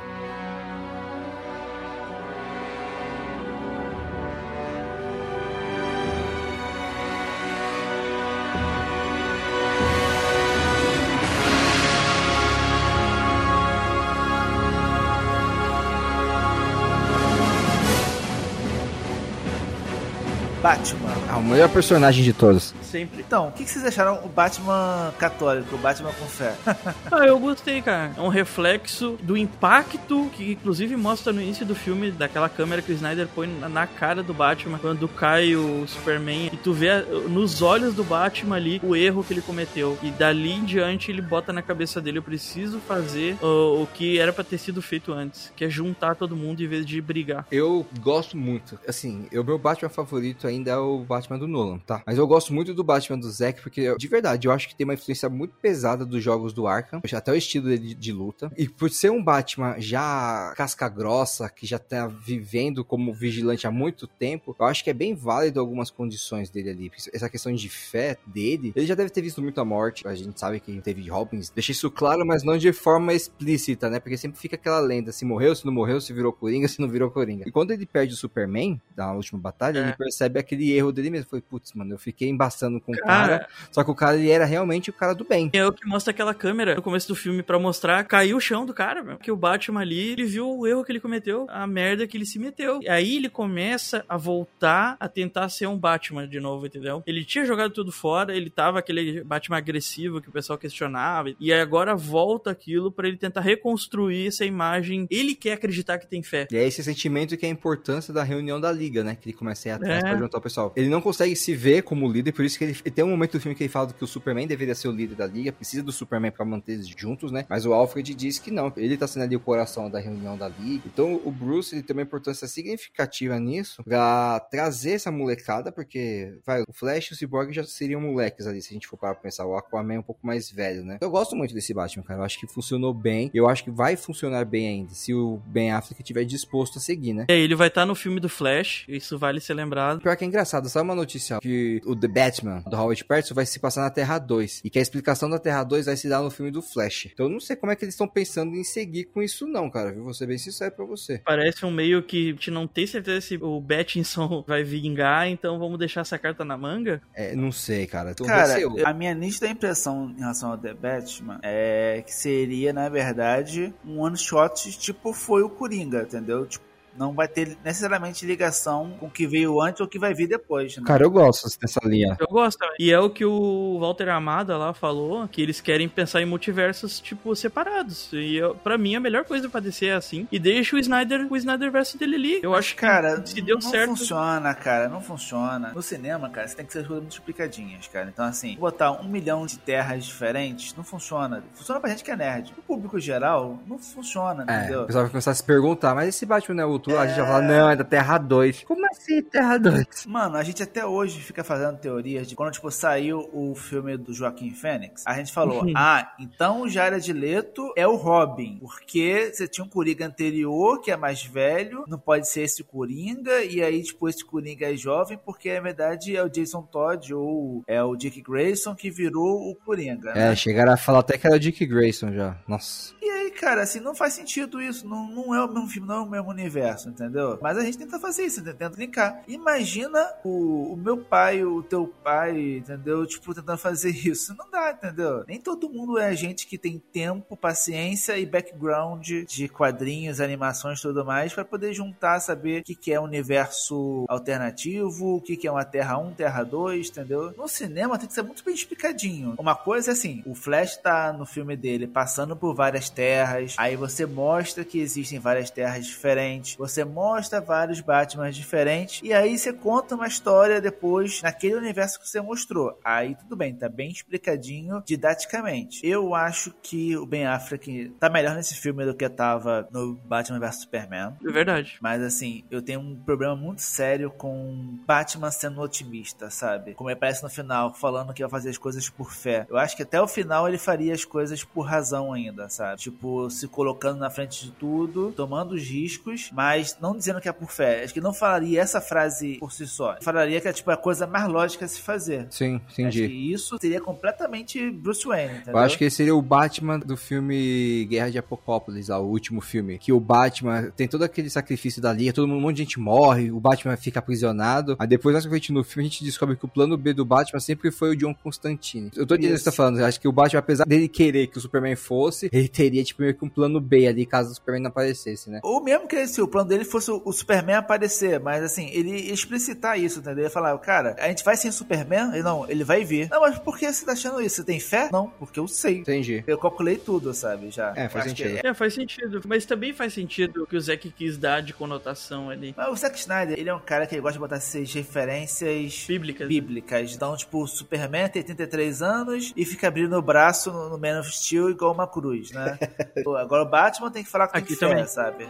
Melhor 21.62 21.74
personagem 21.74 22.24
de 22.24 22.34
todos. 22.34 22.74
Sempre. 22.82 23.20
Então, 23.22 23.49
o 23.49 23.51
que 23.51 23.64
que 23.64 23.70
vocês 23.70 23.86
acharam 23.86 24.20
o 24.26 24.30
Batman 24.30 25.14
católico, 25.20 25.76
o 25.76 25.78
Batman 25.78 26.12
com 26.14 26.26
fé? 26.26 26.53
Ah, 27.12 27.26
eu 27.26 27.38
gostei, 27.39 27.82
cara. 27.82 28.14
É 28.18 28.22
um 28.22 28.30
reflexo 28.30 29.18
do 29.22 29.36
impacto 29.36 30.30
que, 30.34 30.53
inclusive, 30.53 30.95
mostra 30.95 31.34
no 31.34 31.41
início 31.41 31.66
do 31.66 31.76
filme, 31.76 32.09
daquela 32.09 32.47
câmera 32.47 32.82
que 32.82 32.91
o 32.91 32.95
Snyder 32.95 33.28
põe 33.28 33.47
na- 33.47 33.86
cara 33.86 34.24
do 34.24 34.34
Batman, 34.34 34.78
quando 34.80 35.07
cai 35.07 35.55
o 35.55 35.86
Superman, 35.88 36.49
e 36.53 36.57
tu 36.57 36.72
vê 36.74 37.01
nos 37.30 37.62
olhos 37.62 37.93
do 37.93 38.03
Batman 38.03 38.55
ali 38.55 38.80
o 38.84 38.95
erro 38.95 39.24
que 39.24 39.34
ele 39.34 39.41
cometeu. 39.41 39.97
E 40.01 40.09
dali 40.12 40.51
em 40.51 40.64
diante 40.64 41.12
ele 41.12 41.22
bota 41.22 41.51
na 41.51 41.62
cabeça 41.62 41.99
dele: 41.99 42.20
eu 42.20 42.24
preciso 42.24 42.80
fazer 42.80 43.38
ó, 43.41 43.82
o 43.82 43.88
que 43.88 44.18
era 44.20 44.32
pra 44.32 44.43
ter 44.43 44.57
sido 44.57 44.82
feito 44.82 45.12
antes, 45.12 45.51
que 45.55 45.66
é 45.66 45.70
juntar 45.70 46.16
todo 46.16 46.36
mundo 46.36 46.64
em 46.64 46.68
vez 46.68 46.86
de 46.86 47.01
brigar. 47.01 47.45
Eu 47.51 47.86
gosto 47.99 48.38
muito. 48.38 48.80
Assim, 48.88 49.28
o 49.34 49.43
meu 49.43 49.57
Batman 49.59 49.89
favorito 49.89 50.47
ainda 50.47 50.72
é 50.72 50.78
o 50.78 50.99
Batman 50.99 51.38
do 51.38 51.47
Nolan, 51.52 51.80
tá? 51.80 52.02
Mas 52.06 52.18
eu 52.18 52.28
gosto 52.28 52.54
muito 52.54 52.74
do 52.74 52.84
Batman 52.84 53.20
do 53.20 53.30
Zack, 53.30 53.62
porque, 53.62 53.95
de 53.95 54.08
verdade, 54.08 54.47
eu 54.47 54.52
acho 54.52 54.68
que 54.68 54.76
tem 54.76 54.86
uma 54.86 54.93
influência 54.93 55.30
muito 55.30 55.54
pesada 55.62 56.06
dos 56.06 56.24
jogos 56.24 56.54
do 56.54 56.68
Arkham, 56.68 57.02
até 57.14 57.32
o 57.32 57.36
estilo 57.36 57.68
dele 57.68 57.93
de, 57.93 58.12
luta. 58.12 58.52
E 58.58 58.68
por 58.68 58.89
ser 58.89 59.12
um 59.12 59.24
Batman 59.24 59.76
já 59.80 60.54
casca 60.56 60.88
grossa, 60.89 61.49
que 61.49 61.66
já 61.66 61.78
tá 61.80 62.08
vivendo 62.08 62.84
como 62.84 63.14
vigilante 63.14 63.68
há 63.68 63.72
muito 63.72 64.08
tempo, 64.08 64.56
eu 64.60 64.66
acho 64.66 64.84
que 64.84 64.89
é 64.89 64.93
bem 64.93 65.14
válido 65.14 65.60
algumas 65.60 65.89
condições 65.89 66.49
dele 66.49 66.70
ali. 66.70 66.91
Essa 67.14 67.30
questão 67.30 67.54
de 67.54 67.70
fé 67.70 68.18
dele, 68.26 68.74
ele 68.76 68.86
já 68.86 68.95
deve 68.95 69.10
ter 69.10 69.22
visto 69.22 69.41
muita 69.41 69.64
morte. 69.64 70.08
A 70.08 70.16
gente 70.16 70.39
sabe 70.39 70.60
que 70.60 70.82
teve 70.82 71.08
Robins. 71.10 71.49
Deixa 71.49 71.72
isso 71.72 71.89
claro, 71.91 72.26
mas 72.26 72.43
não 72.43 72.58
de 72.58 72.72
forma 72.74 73.14
explícita, 73.14 73.89
né? 73.89 73.99
Porque 73.99 74.18
sempre 74.18 74.39
fica 74.39 74.56
aquela 74.56 74.80
lenda: 74.80 75.12
se 75.12 75.26
morreu, 75.26 75.56
se 75.56 75.66
não 75.66 75.74
morreu, 75.74 75.99
se 75.99 76.14
virou 76.14 76.32
Coringa, 76.32 76.68
se 76.70 76.80
não 76.80 76.88
virou 76.88 77.10
Coringa. 77.12 77.43
E 77.47 77.52
quando 77.52 77.72
ele 77.72 77.86
perde 77.86 78.14
o 78.14 78.18
Superman, 78.18 78.82
da 78.95 79.14
última 79.14 79.39
batalha, 79.39 79.80
É. 79.80 79.84
ele 79.84 79.93
percebe 79.93 80.39
aquele 80.39 80.72
erro 80.72 80.91
dele 80.91 81.10
mesmo. 81.10 81.28
Foi, 81.32 81.40
putz, 81.42 81.72
mano, 81.74 81.94
eu 81.94 81.98
fiquei 81.98 82.28
embaçando 82.28 82.82
com 82.82 82.92
o 82.92 82.98
Cara. 82.98 83.40
cara. 83.40 83.48
Só 83.72 83.86
que 83.86 83.90
o 83.90 83.96
cara, 83.96 84.18
ele 84.18 84.30
era 84.30 84.44
realmente 84.44 84.90
o 84.90 84.94
cara 84.94 85.16
do 85.16 85.24
bem. 85.24 85.50
É 85.54 85.66
o 85.66 85.72
que 85.72 85.88
mostra 85.88 86.12
aquela 86.12 86.34
câmera 86.34 86.76
no 86.76 86.82
começo 86.82 87.08
do 87.08 87.16
filme 87.16 87.42
pra 87.42 87.58
mostrar 87.58 88.04
caiu 88.04 88.36
o 88.36 88.42
chão 88.42 88.66
do 88.66 88.74
cara, 88.74 89.02
meu. 89.02 89.18
Que 89.18 89.32
o 89.32 89.36
Batman 89.38 89.80
ali, 89.80 90.12
ele 90.12 90.26
viu 90.26 90.50
o 90.50 90.68
erro 90.68 90.84
que 90.84 90.92
ele 90.92 91.00
cometeu, 91.00 91.48
a 91.50 91.66
merda 91.66 92.06
que 92.06 92.18
ele 92.18 92.26
se 92.26 92.38
meteu. 92.38 92.82
E 92.82 92.90
aí 92.90 93.16
ele 93.16 93.30
começa 93.30 94.04
a 94.10 94.18
voltar 94.18 94.98
a 95.00 95.08
tentar 95.08 95.48
ser 95.48 95.68
um 95.68 95.78
Batman 95.78 96.28
de 96.28 96.42
novo, 96.42 96.66
entendeu? 96.66 97.02
Ele 97.08 97.24
tinha 97.24 97.46
jogado 97.46 97.72
tudo 97.72 97.94
fora, 97.94 98.36
ele 98.36 98.50
tava 98.50 98.80
aquele 98.80 99.24
Batman 99.24 99.56
agressivo 99.58 100.20
que 100.20 100.28
o 100.28 100.34
pessoal 100.34 100.60
questionava, 100.60 101.30
e 101.40 101.54
agora 101.54 101.96
volta 101.96 102.52
aquilo 102.52 102.92
pra 102.92 103.08
ele 103.08 103.16
tentar 103.16 103.40
reconstruir 103.40 104.28
essa 104.28 104.44
imagem. 104.44 105.08
Ele 105.10 105.34
quer 105.34 105.54
acreditar 105.54 105.98
que 105.98 106.08
tem 106.08 106.22
fé. 106.22 106.46
E 106.52 106.58
é 106.58 106.68
esse 106.68 106.84
sentimento 106.84 107.38
que 107.38 107.46
é 107.46 107.50
a 107.50 107.52
importância 107.52 108.14
da 108.14 108.22
reunião 108.22 108.60
da 108.60 108.70
liga, 108.70 109.02
né? 109.02 109.16
Que 109.16 109.30
ele 109.30 109.38
começa 109.38 109.70
a 109.70 109.70
ir 109.70 109.74
atrás 109.76 110.04
É. 110.04 110.10
pra 110.10 110.18
juntar 110.18 110.38
o 110.38 110.42
pessoal. 110.42 110.74
Ele 110.76 110.90
não 110.90 111.00
consegue 111.00 111.20
se 111.36 111.53
ver 111.55 111.84
como 111.84 112.11
líder, 112.11 112.32
por 112.32 112.45
isso 112.45 112.57
que 112.57 112.63
ele, 112.63 112.74
tem 112.74 113.03
um 113.03 113.09
momento 113.09 113.34
do 113.34 113.39
filme 113.39 113.55
que 113.55 113.63
ele 113.63 113.69
fala 113.69 113.91
que 113.91 114.03
o 114.03 114.07
Superman 114.07 114.47
deveria 114.47 114.76
ser 114.76 114.88
o 114.88 114.91
líder 114.91 115.15
da 115.15 115.28
liga, 115.28 115.51
precisa 115.51 115.84
do 115.84 115.91
Superman 115.91 116.32
pra 116.32 116.45
manter 116.45 116.74
eles 116.74 116.88
juntos, 116.88 117.32
né? 117.32 117.45
Mas 117.49 117.65
o 117.65 117.74
Alfred 117.74 118.13
diz 118.13 118.39
que 118.39 118.51
não, 118.51 118.72
ele 118.76 118.97
tá 118.97 119.07
sendo 119.07 119.24
ali 119.24 119.36
o 119.36 119.39
coração 119.39 119.89
da 119.89 119.99
reunião 119.99 120.38
da 120.38 120.47
liga. 120.47 120.84
Então 120.86 121.22
o 121.24 121.32
Bruce 121.32 121.76
ele 121.76 121.84
tem 121.84 121.95
uma 121.95 122.01
importância 122.01 122.47
significativa 122.47 123.39
nisso 123.39 123.84
pra 123.84 124.39
trazer 124.51 124.91
essa 124.91 125.11
molecada, 125.11 125.72
porque 125.72 126.38
vai, 126.45 126.61
o 126.61 126.74
Flash 126.74 127.07
e 127.07 127.13
o 127.13 127.15
Cyborg 127.15 127.53
já 127.53 127.63
seriam 127.63 128.01
moleques 128.01 128.47
ali, 128.47 128.61
se 128.61 128.69
a 128.69 128.74
gente 128.74 128.88
for 128.88 128.97
parar 128.97 129.13
pra 129.13 129.24
pensar. 129.24 129.45
O 129.45 129.55
Aquaman 129.55 129.95
é 129.95 129.99
um 129.99 130.03
pouco 130.03 130.26
mais 130.26 130.49
velho, 130.49 130.84
né? 130.84 130.97
Eu 131.01 131.09
gosto 131.09 131.36
muito 131.36 131.53
desse 131.53 131.74
Batman, 131.74 132.03
cara. 132.03 132.19
Eu 132.19 132.24
acho 132.24 132.39
que 132.39 132.47
funcionou 132.47 132.93
bem. 132.93 133.30
Eu 133.34 133.47
acho 133.47 133.63
que 133.63 133.72
vai 133.72 133.95
funcionar 133.95 134.45
bem 134.45 134.67
ainda, 134.67 134.93
se 134.93 135.13
o 135.13 135.41
Ben 135.45 135.72
Affleck 135.72 136.01
estiver 136.01 136.24
disposto 136.24 136.78
a 136.78 136.82
seguir, 136.82 137.13
né? 137.13 137.26
Aí 137.30 137.39
ele 137.39 137.55
vai 137.55 137.67
estar 137.67 137.86
no 137.86 137.95
filme 137.95 138.19
do 138.19 138.30
Flash, 138.30 138.86
isso 138.88 139.17
vale 139.17 139.39
ser 139.39 139.53
lembrado. 139.53 140.01
Pior 140.01 140.15
que 140.15 140.24
é 140.24 140.28
engraçado, 140.28 140.69
sabe 140.69 140.84
uma 140.84 140.95
notícia 140.95 141.11
que 141.41 141.82
o 141.86 141.95
The 141.95 142.07
Batman 142.07 142.64
do 142.68 142.76
Howard 142.76 143.03
Patterson 143.05 143.34
vai 143.34 143.45
se 143.45 143.59
passar 143.59 143.82
na 143.82 143.89
Terra 143.89 144.18
2 144.20 144.62
e 144.64 144.70
que 144.70 144.80
a 144.80 144.82
explicação 144.82 145.30
da 145.30 145.39
Terra 145.39 145.64
2 145.64 145.86
vai 145.86 145.95
se 145.97 146.07
dar 146.07 146.22
no 146.22 146.32
filme 146.32 146.51
do 146.51 146.62
Flash. 146.62 147.07
Então 147.14 147.26
eu 147.26 147.32
não 147.32 147.39
sei 147.39 147.55
como 147.55 147.72
é 147.72 147.76
que 147.76 147.86
eles 147.86 147.93
estão 147.93 148.07
pensando 148.07 148.55
em 148.55 148.64
seguir 148.64 149.05
com 149.05 149.22
isso 149.22 149.47
não, 149.47 149.70
cara, 149.70 149.91
viu? 149.91 150.03
Vou 150.03 150.14
ser 150.14 150.28
bem 150.28 150.38
sincero 150.38 150.72
pra 150.72 150.86
você. 150.86 151.22
Parece 151.26 151.66
um 151.66 151.72
meio 151.72 152.03
que 152.03 152.30
a 152.30 152.32
gente 152.32 152.51
não 152.51 152.68
tem 152.68 152.86
certeza 152.88 153.22
se 153.22 153.38
o 153.38 153.59
Battinson 153.59 154.43
vai 154.47 154.64
vingar, 154.64 155.28
então 155.28 155.59
vamos 155.59 155.78
deixar 155.80 156.01
essa 156.01 156.18
carta 156.18 156.43
na 156.45 156.57
manga. 156.57 157.01
É, 157.14 157.36
não 157.36 157.51
sei, 157.51 157.86
cara. 157.88 158.14
Tô 158.14 158.26
Cara, 158.26 158.53
receoso. 158.53 158.86
a 158.86 158.93
minha 158.93 159.14
nítida 159.14 159.47
impressão 159.47 160.14
em 160.16 160.20
relação 160.20 160.51
ao 160.51 160.57
The 160.57 160.74
Batman 160.74 161.39
é 161.43 162.03
que 162.05 162.14
seria, 162.14 162.74
na 162.74 162.89
verdade, 162.89 163.74
um 163.86 163.99
one 163.99 164.18
shot 164.18 164.72
tipo 164.78 165.14
foi 165.14 165.43
o 165.43 165.49
Coringa, 165.49 166.03
entendeu? 166.03 166.45
Tipo, 166.45 166.66
não 166.98 167.14
vai 167.14 167.28
ter 167.28 167.58
necessariamente 167.64 168.26
ligação 168.26 168.92
com 169.00 169.06
o 169.08 169.10
que 169.10 169.26
veio 169.28 169.62
antes 169.62 169.80
ou 169.82 169.88
o 169.88 169.89
que 169.89 169.98
vai 170.00 170.14
vir 170.14 170.28
depois, 170.28 170.76
né? 170.78 170.84
Cara, 170.86 171.04
eu 171.04 171.10
gosto 171.12 171.48
dessa 171.60 171.80
linha. 171.84 172.16
Eu 172.20 172.28
gosto. 172.28 172.60
E 172.80 172.92
é 172.92 173.00
o 173.00 173.10
que 173.10 173.26
o 173.26 173.78
Walter 173.80 174.10
Amada 174.10 174.58
lá 174.58 174.74
falou, 174.74 175.28
que 175.28 175.42
eles 175.42 175.62
querem 175.62 175.88
pensar 175.88 176.22
em 176.22 176.26
multiversos, 176.26 177.00
tipo, 177.00 177.36
separados. 177.36 178.10
E 178.14 178.36
eu, 178.38 178.56
pra 178.56 178.78
mim, 178.78 178.96
a 178.96 179.00
melhor 179.00 179.24
coisa 179.26 179.50
pra 179.50 179.60
descer 179.60 179.88
é 179.88 179.94
assim. 179.94 180.28
E 180.32 180.38
deixa 180.39 180.76
o 180.76 180.80
Snyder, 180.80 181.28
o 181.32 181.38
Snyderverse 181.38 181.98
dele 181.98 182.16
ali. 182.16 182.39
Eu 182.44 182.54
acho 182.54 182.76
que 182.76 182.82
Cara, 182.82 183.26
se 183.26 183.42
deu 183.42 183.56
não 183.56 183.62
certo. 183.62 183.89
funciona, 183.89 184.54
cara, 184.54 184.89
não 184.89 185.02
funciona. 185.02 185.72
No 185.74 185.82
cinema, 185.82 186.30
cara, 186.30 186.48
você 186.48 186.56
tem 186.56 186.66
que 186.66 186.74
ser 186.74 186.80
as 186.80 186.88
coisas 186.88 187.04
muito 187.04 187.14
explicadinhas, 187.14 187.88
cara. 187.88 188.10
Então, 188.14 188.26
assim, 188.26 188.56
botar 188.58 188.92
um 188.92 189.08
milhão 189.08 189.46
de 189.46 189.58
terras 189.58 190.06
diferentes 190.06 190.76
não 190.76 190.84
funciona. 190.84 191.44
Funciona 191.54 191.80
pra 191.80 191.89
gente 191.89 192.04
que 192.04 192.12
é 192.12 192.16
nerd. 192.16 192.54
O 192.58 192.62
público 192.62 193.00
geral, 193.00 193.60
não 193.68 193.78
funciona, 193.78 194.46
É, 194.48 194.60
entendeu? 194.64 194.84
o 194.84 194.86
pessoal 194.88 195.04
vai 195.06 195.12
começar 195.12 195.32
a 195.32 195.36
se 195.36 195.44
perguntar, 195.44 195.96
mas 195.96 196.10
esse 196.10 196.26
Batman 196.26 196.56
não 196.90 196.98
é? 196.98 197.00
A 197.00 197.08
gente 197.08 197.18
vai 197.18 197.28
falar, 197.28 197.42
não, 197.42 197.70
é 197.70 197.76
da 197.76 197.84
Terra 197.84 198.18
2. 198.18 198.64
Como 198.64 198.86
assim 198.88 199.22
Terra 199.22 199.58
2? 199.58 200.06
Mano, 200.08 200.38
a 200.38 200.44
gente 200.44 200.64
até 200.64 200.86
hoje 200.86 201.20
fica 201.22 201.44
fazendo 201.44 201.78
teorias 201.78 202.28
de 202.28 202.36
quando, 202.36 202.52
tipo, 202.54 202.70
saiu 202.72 203.30
o 203.34 203.54
filme 203.56 203.98
do 203.98 204.14
Joaquim 204.14 204.52
Fênix, 204.52 205.06
a 205.06 205.14
gente 205.14 205.32
falou, 205.32 205.66
ah, 205.76 206.14
então 206.20 206.62
o 206.62 206.70
Jared 206.70 207.12
Leto 207.14 207.74
é 207.76 207.88
o 207.88 207.96
Robin, 207.96 208.58
porque 208.60 209.32
você 209.34 209.48
tinha 209.48 209.66
um 209.66 209.70
Coringa 209.70 210.06
anterior, 210.06 210.82
que 210.82 210.92
é 210.92 210.98
mais 210.98 211.24
velho, 211.24 211.86
não 211.88 212.00
pode 212.00 212.28
ser 212.28 212.42
esse 212.42 212.64
Coringa, 212.64 213.44
e 213.44 213.62
aí, 213.62 213.82
tipo, 213.84 214.08
esse 214.08 214.24
Coringa 214.26 214.72
é 214.72 214.76
jovem, 214.76 215.20
porque, 215.24 215.54
na 215.54 215.62
verdade, 215.62 216.16
é 216.16 216.24
o 216.24 216.30
Jason 216.30 216.62
Todd 216.64 217.14
ou 217.14 217.64
é 217.68 217.82
o 217.84 217.96
Dick 217.96 218.22
Grayson 218.22 218.76
que 218.76 218.90
virou 218.90 219.50
o 219.50 219.56
Coringa, 219.56 220.14
né? 220.14 220.32
É, 220.32 220.36
chegaram 220.36 220.74
a 220.74 220.78
falar 220.78 221.00
até 221.00 221.18
que 221.18 221.28
era 221.28 221.36
o 221.36 221.40
Dick 221.40 221.66
Grayson 221.66 222.12
já. 222.14 222.38
Nossa. 222.48 222.94
E 223.02 223.10
aí, 223.10 223.32
cara, 223.32 223.62
assim, 223.62 223.80
não 223.80 223.96
faz 223.96 224.14
sentido 224.14 224.62
isso. 224.62 224.88
Não, 224.88 225.08
não 225.08 225.36
é 225.36 225.44
o 225.44 225.48
mesmo 225.48 225.68
filme, 225.68 225.88
não 225.88 225.96
é 225.96 226.02
o 226.02 226.10
mesmo 226.10 226.30
universo, 226.30 226.70
entendeu? 226.89 227.39
Mas 227.41 227.57
a 227.57 227.63
gente 227.63 227.78
tenta 227.78 227.99
fazer 227.99 228.26
isso, 228.26 228.43
tenta 228.43 228.72
linkar. 228.78 229.24
Imagina 229.28 229.99
o, 230.24 230.74
o 230.74 230.78
meu 230.78 230.97
pai, 230.97 231.43
o 231.43 231.61
teu 231.63 231.88
pai, 232.03 232.57
entendeu? 232.57 233.05
Tipo, 233.05 233.34
tentando 233.34 233.57
fazer 233.57 233.91
isso. 234.07 234.36
Não 234.36 234.49
dá, 234.49 234.72
entendeu? 234.72 235.24
Nem 235.28 235.39
todo 235.39 235.69
mundo 235.69 235.97
é 235.97 236.15
gente 236.15 236.47
que 236.47 236.57
tem 236.57 236.80
tempo, 236.80 237.36
paciência 237.36 238.17
e 238.17 238.26
background 238.26 239.07
de 239.28 239.49
quadrinhos, 239.49 240.22
animações 240.22 240.80
e 240.80 240.82
tudo 240.82 241.05
mais 241.05 241.34
pra 241.34 241.45
poder 241.45 241.74
juntar, 241.74 242.19
saber 242.19 242.61
o 242.61 242.63
que, 242.63 242.76
que 242.76 242.93
é 242.93 242.99
um 242.99 243.03
universo 243.03 244.05
alternativo, 244.07 245.15
o 245.15 245.22
que, 245.22 245.36
que 245.36 245.47
é 245.47 245.51
uma 245.51 245.65
Terra 245.65 245.97
1, 245.97 246.13
Terra 246.13 246.43
2, 246.43 246.89
entendeu? 246.89 247.34
No 247.38 247.47
cinema 247.47 247.97
tem 247.97 248.07
que 248.07 248.13
ser 248.13 248.24
muito 248.24 248.43
bem 248.43 248.53
explicadinho. 248.53 249.36
Uma 249.38 249.55
coisa 249.55 249.91
é 249.91 249.93
assim, 249.93 250.24
o 250.26 250.36
Flash 250.36 250.78
tá 250.78 251.13
no 251.13 251.26
filme 251.26 251.55
dele 251.55 251.88
passando 251.88 252.36
por 252.36 252.53
várias 252.55 252.89
terras, 252.89 253.55
aí 253.57 253.76
você 253.76 254.05
mostra 254.05 254.63
que 254.63 254.80
existem 254.80 255.19
várias 255.19 255.49
terras 255.49 255.86
diferentes, 255.86 256.55
você 256.62 256.86
mostra 256.86 257.41
vários 257.41 257.82
Batmans 257.82 258.36
diferentes, 258.36 259.01
e 259.03 259.12
aí 259.12 259.38
você 259.38 259.51
conta 259.51 259.95
uma 259.95 260.07
história 260.07 260.62
depois 260.62 261.22
naquele 261.24 261.55
universo 261.55 261.99
que 261.99 262.07
você 262.07 262.22
mostrou. 262.22 262.78
Aí 262.84 263.16
tudo 263.16 263.36
bem, 263.36 263.55
tá 263.55 263.68
bem 263.68 263.89
explicadinho 263.89 264.84
didaticamente. 264.86 265.86
Eu 265.86 266.14
acho 266.14 266.53
que 266.62 266.95
o 266.95 267.05
Ben 267.05 267.26
Affleck 267.26 267.89
tá 267.99 268.09
melhor 268.09 268.36
nesse 268.36 268.55
filme 268.55 268.86
do 268.86 268.93
que 268.93 269.09
tava 269.09 269.68
no 269.72 269.95
Batman 270.05 270.39
vs 270.39 270.62
Superman. 270.62 271.14
É 271.26 271.32
verdade. 271.32 271.78
Mas 271.82 272.03
assim, 272.03 272.43
eu 272.51 272.62
tenho 272.62 272.80
um 272.80 272.95
problema 272.95 273.36
muito 273.36 273.64
sério 273.64 274.12
com 274.12 274.78
Batman 274.86 275.32
sendo 275.32 275.62
otimista, 275.62 276.30
sabe? 276.30 276.76
Como 276.76 276.89
ele 276.89 276.97
aparece 276.97 277.24
no 277.24 277.30
final, 277.30 277.74
falando 277.74 278.14
que 278.14 278.22
vai 278.22 278.30
fazer 278.30 278.49
as 278.49 278.57
coisas 278.57 278.88
por 278.88 279.12
fé. 279.12 279.47
Eu 279.49 279.57
acho 279.57 279.76
que 279.76 279.84
até 279.84 279.99
o 279.99 280.07
final 280.07 280.47
ele 280.47 280.59
faria 280.59 280.93
as 280.93 281.03
coisas 281.05 281.43
por 281.43 281.62
razão 281.62 282.14
ainda, 282.14 282.49
sabe? 282.49 282.80
Tipo, 282.80 283.30
se 283.32 283.47
colocando 283.47 283.99
na 283.99 284.12
frente 284.12 284.45
de 284.45 284.51
tudo, 284.51 285.12
tomando 285.14 285.53
os 285.55 285.64
riscos, 285.64 286.30
mas 286.32 286.51
não 286.82 286.95
dizendo 286.95 287.20
que 287.22 287.30
é 287.30 287.32
por 287.32 287.52
fé. 287.52 287.84
Acho 287.84 287.93
que 287.93 288.02
não 288.02 288.14
falaria 288.14 288.62
essa 288.62 288.82
frase 288.82 289.38
por 289.39 289.52
si 289.52 289.68
só. 289.68 289.97
Falaria 290.02 290.39
que 290.41 290.47
é 290.47 290.54
tipo 290.54 290.70
a 290.72 290.78
coisa 290.78 291.06
mais 291.08 291.28
lógica 291.28 291.66
a 291.66 291.68
se 291.68 291.82
fazer. 291.82 292.28
Sim, 292.30 292.62
Acho 292.68 292.82
entendi. 292.82 293.08
que 293.08 293.34
isso 293.34 293.58
seria 293.60 293.82
completamente 293.82 294.70
Bruce 294.72 295.06
Wayne, 295.06 295.36
entendeu? 295.36 295.54
Eu 295.54 295.60
acho 295.60 295.78
que 295.78 295.86
esse 295.86 295.97
seria 295.97 296.16
o 296.16 296.22
Batman 296.22 296.80
do 296.80 296.97
filme 296.97 297.86
Guerra 297.89 298.10
de 298.10 298.18
Apocópolis, 298.18 298.88
lá, 298.88 298.99
o 298.99 299.08
último 299.08 299.41
filme. 299.41 299.78
Que 299.78 299.91
o 299.91 299.99
Batman 299.99 300.72
tem 300.76 300.88
todo 300.88 301.04
aquele 301.04 301.30
sacrifício 301.30 301.82
da 301.82 301.93
Liga, 301.93 302.14
todo 302.14 302.28
mundo, 302.28 302.39
um 302.39 302.41
monte 302.41 302.58
de 302.58 302.64
gente 302.64 302.80
morre, 302.80 303.32
o 303.32 303.39
Batman 303.39 303.78
fica 303.78 303.99
aprisionado. 303.99 304.76
Aí 304.80 304.88
depois, 304.88 305.14
mais 305.14 305.26
pra 305.26 305.32
frente 305.32 305.52
no 305.52 305.64
filme, 305.64 305.88
a 305.88 305.89
gente 305.89 306.04
descobre 306.04 306.36
que 306.36 306.45
o 306.45 306.47
plano 306.47 306.78
B 306.78 306.93
do 306.93 307.06
Batman 307.06 307.39
sempre 307.39 307.72
foi 307.72 307.91
o 307.91 307.95
John 307.95 308.14
Constantine. 308.14 308.91
Eu 308.95 309.06
tô 309.06 309.16
entendendo 309.16 309.34
o 309.34 309.38
que 309.38 309.43
você 309.43 309.45
tá 309.45 309.52
falando. 309.56 309.80
Eu 309.80 309.86
acho 309.86 309.99
que 309.99 310.08
o 310.08 310.12
Batman, 310.12 310.39
apesar 310.39 310.66
dele 310.66 310.88
querer 310.88 311.28
que 311.28 311.38
o 311.38 311.41
Superman 311.41 311.76
fosse, 311.76 312.30
ele 312.32 312.47
teria, 312.47 312.84
tipo, 312.84 313.02
meio 313.02 313.14
que 313.14 313.24
um 313.24 313.30
plano 313.30 313.60
B 313.60 313.88
ali, 313.88 314.06
caso 314.06 314.32
o 314.32 314.36
Superman 314.36 314.64
não 314.64 314.70
aparecesse, 314.70 315.30
né? 315.30 315.39
Ou 315.43 315.64
mesmo 315.64 315.88
que 315.88 315.95
esse, 315.95 316.22
o 316.22 316.28
plano 316.28 316.41
dele 316.46 316.64
fosse 316.64 316.92
o, 316.92 317.02
o 317.06 317.12
Superman 317.12 317.56
aparecer, 317.56 318.20
mas 318.20 318.44
assim, 318.44 318.70
ele 318.72 319.12
explicitar 319.12 319.80
isso, 319.80 320.00
entendeu? 320.00 320.24
Ele 320.26 320.30
falar, 320.30 320.58
cara, 320.60 320.96
a 321.00 321.08
gente 321.08 321.24
vai 321.24 321.36
sem 321.36 321.52
Superman? 321.52 322.12
Ele, 322.14 322.24
não, 322.24 322.50
ele 322.50 322.64
vai 322.64 322.84
vir. 322.84 323.10
Não, 323.10 323.22
mas 323.22 323.38
por 323.39 323.58
que 323.58 323.72
você 323.72 323.86
tá 323.86 323.94
achando 323.94 324.22
isso? 324.22 324.38
Você 324.38 324.44
tem 324.44 324.60
fé? 324.60 324.89
Não, 324.92 325.08
porque 325.20 325.39
eu 325.39 325.48
sei. 325.48 325.80
Entendi. 325.80 326.24
Eu 326.28 326.38
calculei 326.38 326.78
tudo, 326.78 327.14
sabe? 327.14 327.52
Já. 327.52 327.74
É, 327.76 327.89
faz 327.89 328.06
Acho 328.06 328.16
que 328.16 328.24
sentido. 328.24 328.48
É, 328.48 328.54
faz 328.54 328.74
sentido. 328.74 329.22
Mas 329.26 329.46
também 329.46 329.74
faz 329.74 329.94
sentido 329.94 330.44
o 330.44 330.48
que 330.48 330.56
o 330.56 330.62
Zack 330.62 330.92
quis 330.92 331.18
dar 331.18 331.42
de 331.42 331.54
conotação 331.54 332.30
ali. 332.30 332.54
Mas 332.56 332.68
o 332.70 332.76
Zack 332.76 332.98
Snyder, 332.98 333.38
ele 333.38 333.50
é 333.50 333.54
um 333.54 333.60
cara 333.60 333.86
que 333.86 333.96
ele 333.96 334.02
gosta 334.02 334.14
de 334.14 334.20
botar 334.20 334.38
essas 334.38 334.74
referências 334.74 335.86
Bíblicas. 335.88 336.28
bíblicas. 336.28 336.96
Então, 336.96 337.16
tipo, 337.16 337.44
o 337.44 337.48
Superman 337.48 338.08
tem 338.10 338.24
33 338.24 338.82
anos 338.82 339.34
e 339.36 339.46
fica 339.46 339.68
abrindo 339.68 339.96
o 339.98 340.02
braço 340.02 340.52
no, 340.52 340.78
Man 340.78 341.00
of 341.00 341.12
Steel 341.12 341.50
igual 341.50 341.74
uma 341.74 341.88
cruz, 341.88 342.32
né? 342.32 342.58
Agora 343.20 343.44
o 343.44 343.50
Batman 343.50 343.92
tem 343.92 344.04
que 344.04 344.10
falar 344.10 344.28
com 344.28 344.38
Aqui 344.38 344.56
fé, 344.56 344.68
também. 344.68 344.88
sabe? 344.88 345.28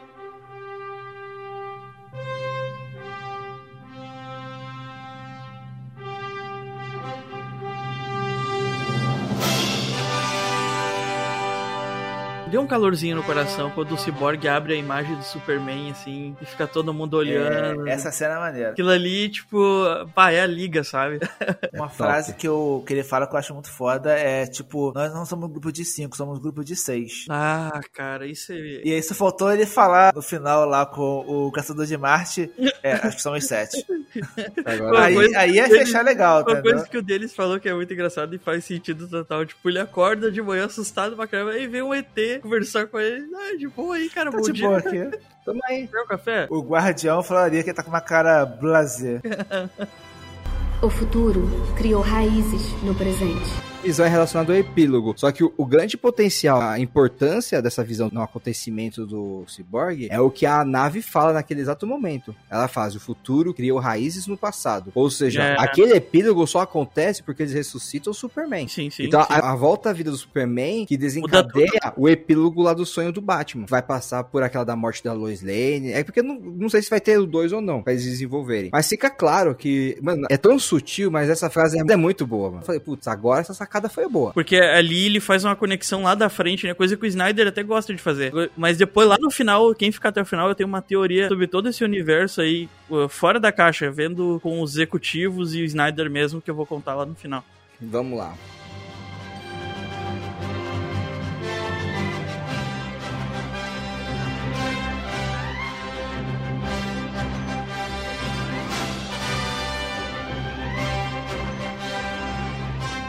Deu 12.51 12.61
um 12.61 12.67
calorzinho 12.67 13.15
no 13.15 13.23
coração 13.23 13.69
quando 13.71 13.93
o 13.93 13.97
Cyborg 13.97 14.45
abre 14.45 14.73
a 14.73 14.75
imagem 14.75 15.15
do 15.15 15.23
Superman, 15.23 15.89
assim, 15.91 16.35
e 16.41 16.45
fica 16.45 16.67
todo 16.67 16.93
mundo 16.93 17.13
olhando. 17.15 17.87
É, 17.87 17.93
essa 17.93 18.11
cena 18.11 18.35
é 18.35 18.39
maneira. 18.39 18.69
Aquilo 18.71 18.89
ali, 18.89 19.29
tipo, 19.29 19.57
pá, 20.13 20.31
é 20.31 20.41
a 20.41 20.45
liga, 20.45 20.83
sabe? 20.83 21.19
Uma 21.73 21.85
top. 21.87 21.95
frase 21.95 22.33
que, 22.35 22.45
eu, 22.45 22.83
que 22.85 22.93
ele 22.93 23.03
fala 23.03 23.25
que 23.25 23.33
eu 23.33 23.39
acho 23.39 23.53
muito 23.53 23.71
foda 23.71 24.11
é 24.19 24.45
tipo, 24.45 24.91
nós 24.93 25.13
não 25.13 25.25
somos 25.25 25.49
um 25.49 25.51
grupo 25.51 25.71
de 25.71 25.85
cinco, 25.85 26.17
somos 26.17 26.39
um 26.39 26.41
grupo 26.41 26.61
de 26.63 26.75
seis. 26.75 27.25
Ah, 27.29 27.79
cara, 27.93 28.25
isso 28.27 28.51
é. 28.51 28.55
E 28.83 28.93
aí 28.93 29.01
só 29.01 29.15
faltou 29.15 29.51
ele 29.53 29.65
falar 29.65 30.13
no 30.13 30.21
final 30.21 30.65
lá 30.67 30.85
com 30.85 31.19
o 31.25 31.51
Caçador 31.53 31.85
de 31.85 31.97
Marte, 31.97 32.51
é, 32.83 32.93
acho 32.93 33.15
que 33.15 33.21
somos 33.21 33.45
sete. 33.45 33.85
Agora, 34.65 35.05
aí, 35.05 35.13
coisa 35.15 35.39
aí 35.39 35.53
dele- 35.53 35.69
fechar 35.85 36.03
legal, 36.03 36.41
Uma 36.41 36.51
entendeu? 36.51 36.63
coisa 36.73 36.89
que 36.89 36.97
o 36.97 37.01
deles 37.01 37.33
falou 37.33 37.59
que 37.61 37.69
é 37.69 37.73
muito 37.73 37.93
engraçado 37.93 38.35
e 38.35 38.37
faz 38.37 38.65
sentido 38.65 39.07
total. 39.07 39.45
Tipo, 39.45 39.69
ele 39.69 39.79
acorda 39.79 40.29
de 40.29 40.41
manhã 40.41 40.65
assustado 40.65 41.15
pra 41.15 41.25
caramba 41.27 41.57
e 41.57 41.65
vê 41.65 41.81
um 41.81 41.93
ET 41.93 42.40
conversar 42.41 42.87
com 42.87 42.99
ele. 42.99 43.25
Ah, 43.35 43.55
de 43.57 43.67
boa 43.67 43.95
aí, 43.95 44.09
cara, 44.09 44.31
Tá 44.31 44.37
bom 44.37 44.43
de 44.43 44.51
dia. 44.53 44.67
boa 44.67 44.77
aqui. 44.83 45.09
tamo 45.45 45.59
aí. 45.67 45.87
Quer 45.87 46.01
um 46.01 46.07
café? 46.07 46.47
O 46.49 46.61
guardião 46.61 47.21
falaria 47.23 47.63
que 47.63 47.69
ele 47.69 47.75
tá 47.75 47.83
com 47.83 47.89
uma 47.89 48.01
cara 48.01 48.45
blazer. 48.45 49.21
O 50.83 50.89
futuro 50.89 51.43
criou 51.77 52.01
raízes 52.01 52.71
no 52.81 52.95
presente. 52.95 53.51
Visão 53.81 54.05
é 54.05 54.09
relacionada 54.09 54.53
ao 54.53 54.59
epílogo. 54.59 55.13
Só 55.17 55.31
que 55.31 55.43
o, 55.43 55.53
o 55.57 55.65
grande 55.65 55.97
potencial, 55.97 56.61
a 56.61 56.79
importância 56.79 57.61
dessa 57.61 57.83
visão 57.83 58.09
no 58.11 58.21
acontecimento 58.21 59.05
do 59.05 59.43
Cyborg 59.47 60.07
é 60.09 60.19
o 60.19 60.29
que 60.29 60.45
a 60.45 60.63
nave 60.63 61.01
fala 61.01 61.33
naquele 61.33 61.61
exato 61.61 61.87
momento. 61.87 62.35
Ela 62.49 62.67
faz 62.67 62.95
o 62.95 62.99
futuro 62.99 63.53
criou 63.53 63.79
raízes 63.79 64.27
no 64.27 64.37
passado. 64.37 64.91
Ou 64.93 65.09
seja, 65.09 65.41
É. 65.43 65.55
aquele 65.59 65.93
epílogo 65.93 66.45
só 66.45 66.61
acontece 66.61 67.23
porque 67.23 67.43
eles 67.43 67.53
ressuscitam 67.53 68.11
o 68.11 68.13
Superman. 68.13 68.67
Sim, 68.67 68.89
sim. 68.89 69.05
então, 69.05 69.21
sim. 69.23 69.27
A, 69.33 69.51
a 69.51 69.55
volta 69.55 69.89
à 69.89 69.93
vida 69.93 70.11
do 70.11 70.17
Superman 70.17 70.85
que 70.85 70.97
desencadeia 70.97 71.93
o 71.97 72.07
epílogo 72.07 72.61
lá 72.61 72.73
do 72.73 72.85
sonho 72.85 73.11
do 73.11 73.21
Batman. 73.21 73.65
Vai 73.67 73.81
passar 73.81 74.23
por 74.23 74.43
aquela 74.43 74.63
da 74.63 74.75
morte 74.75 75.03
da 75.03 75.13
Lois 75.13 75.41
Lane. 75.41 75.91
É 75.91 76.03
porque 76.03 76.21
não, 76.21 76.35
não 76.39 76.69
sei 76.69 76.81
se 76.81 76.89
vai 76.89 77.01
ter 77.01 77.17
o 77.17 77.25
dois 77.25 77.51
ou 77.51 77.61
não, 77.61 77.81
pra 77.81 77.93
eles 77.93 78.05
desenvolverem. 78.05 78.69
Mas 78.71 78.87
fica 78.87 79.09
claro 79.09 79.55
que, 79.55 79.97
mano, 80.01 80.27
é 80.29 80.37
tão 80.37 80.59
sutil, 80.59 81.09
mas 81.09 81.29
essa 81.29 81.49
frase 81.49 81.77
é 81.79 81.95
muito 81.95 82.25
boa, 82.27 82.49
mano. 82.49 82.61
Eu 82.61 82.65
falei, 82.65 82.79
putz, 82.79 83.07
agora 83.07 83.41
essa 83.41 83.53
sacada 83.71 83.87
foi 83.87 84.07
boa. 84.07 84.33
Porque 84.33 84.57
ali 84.57 85.05
ele 85.05 85.21
faz 85.21 85.45
uma 85.45 85.55
conexão 85.55 86.03
lá 86.03 86.13
da 86.13 86.27
frente, 86.27 86.67
né? 86.67 86.73
Coisa 86.73 86.97
que 86.97 87.03
o 87.03 87.07
Snyder 87.07 87.47
até 87.47 87.63
gosta 87.63 87.93
de 87.93 88.01
fazer. 88.01 88.33
Mas 88.57 88.77
depois, 88.77 89.07
lá 89.07 89.17
no 89.19 89.31
final, 89.31 89.73
quem 89.73 89.91
ficar 89.91 90.09
até 90.09 90.21
o 90.21 90.25
final, 90.25 90.49
eu 90.49 90.55
tenho 90.55 90.67
uma 90.67 90.81
teoria 90.81 91.29
sobre 91.29 91.47
todo 91.47 91.69
esse 91.69 91.83
universo 91.83 92.41
aí, 92.41 92.67
uh, 92.89 93.07
fora 93.07 93.39
da 93.39 93.51
caixa, 93.51 93.89
vendo 93.89 94.39
com 94.43 94.61
os 94.61 94.73
executivos 94.75 95.55
e 95.55 95.61
o 95.61 95.65
Snyder 95.65 96.09
mesmo, 96.11 96.41
que 96.41 96.51
eu 96.51 96.55
vou 96.55 96.65
contar 96.65 96.95
lá 96.95 97.05
no 97.05 97.15
final. 97.15 97.43
Vamos 97.79 98.17
lá. 98.17 98.35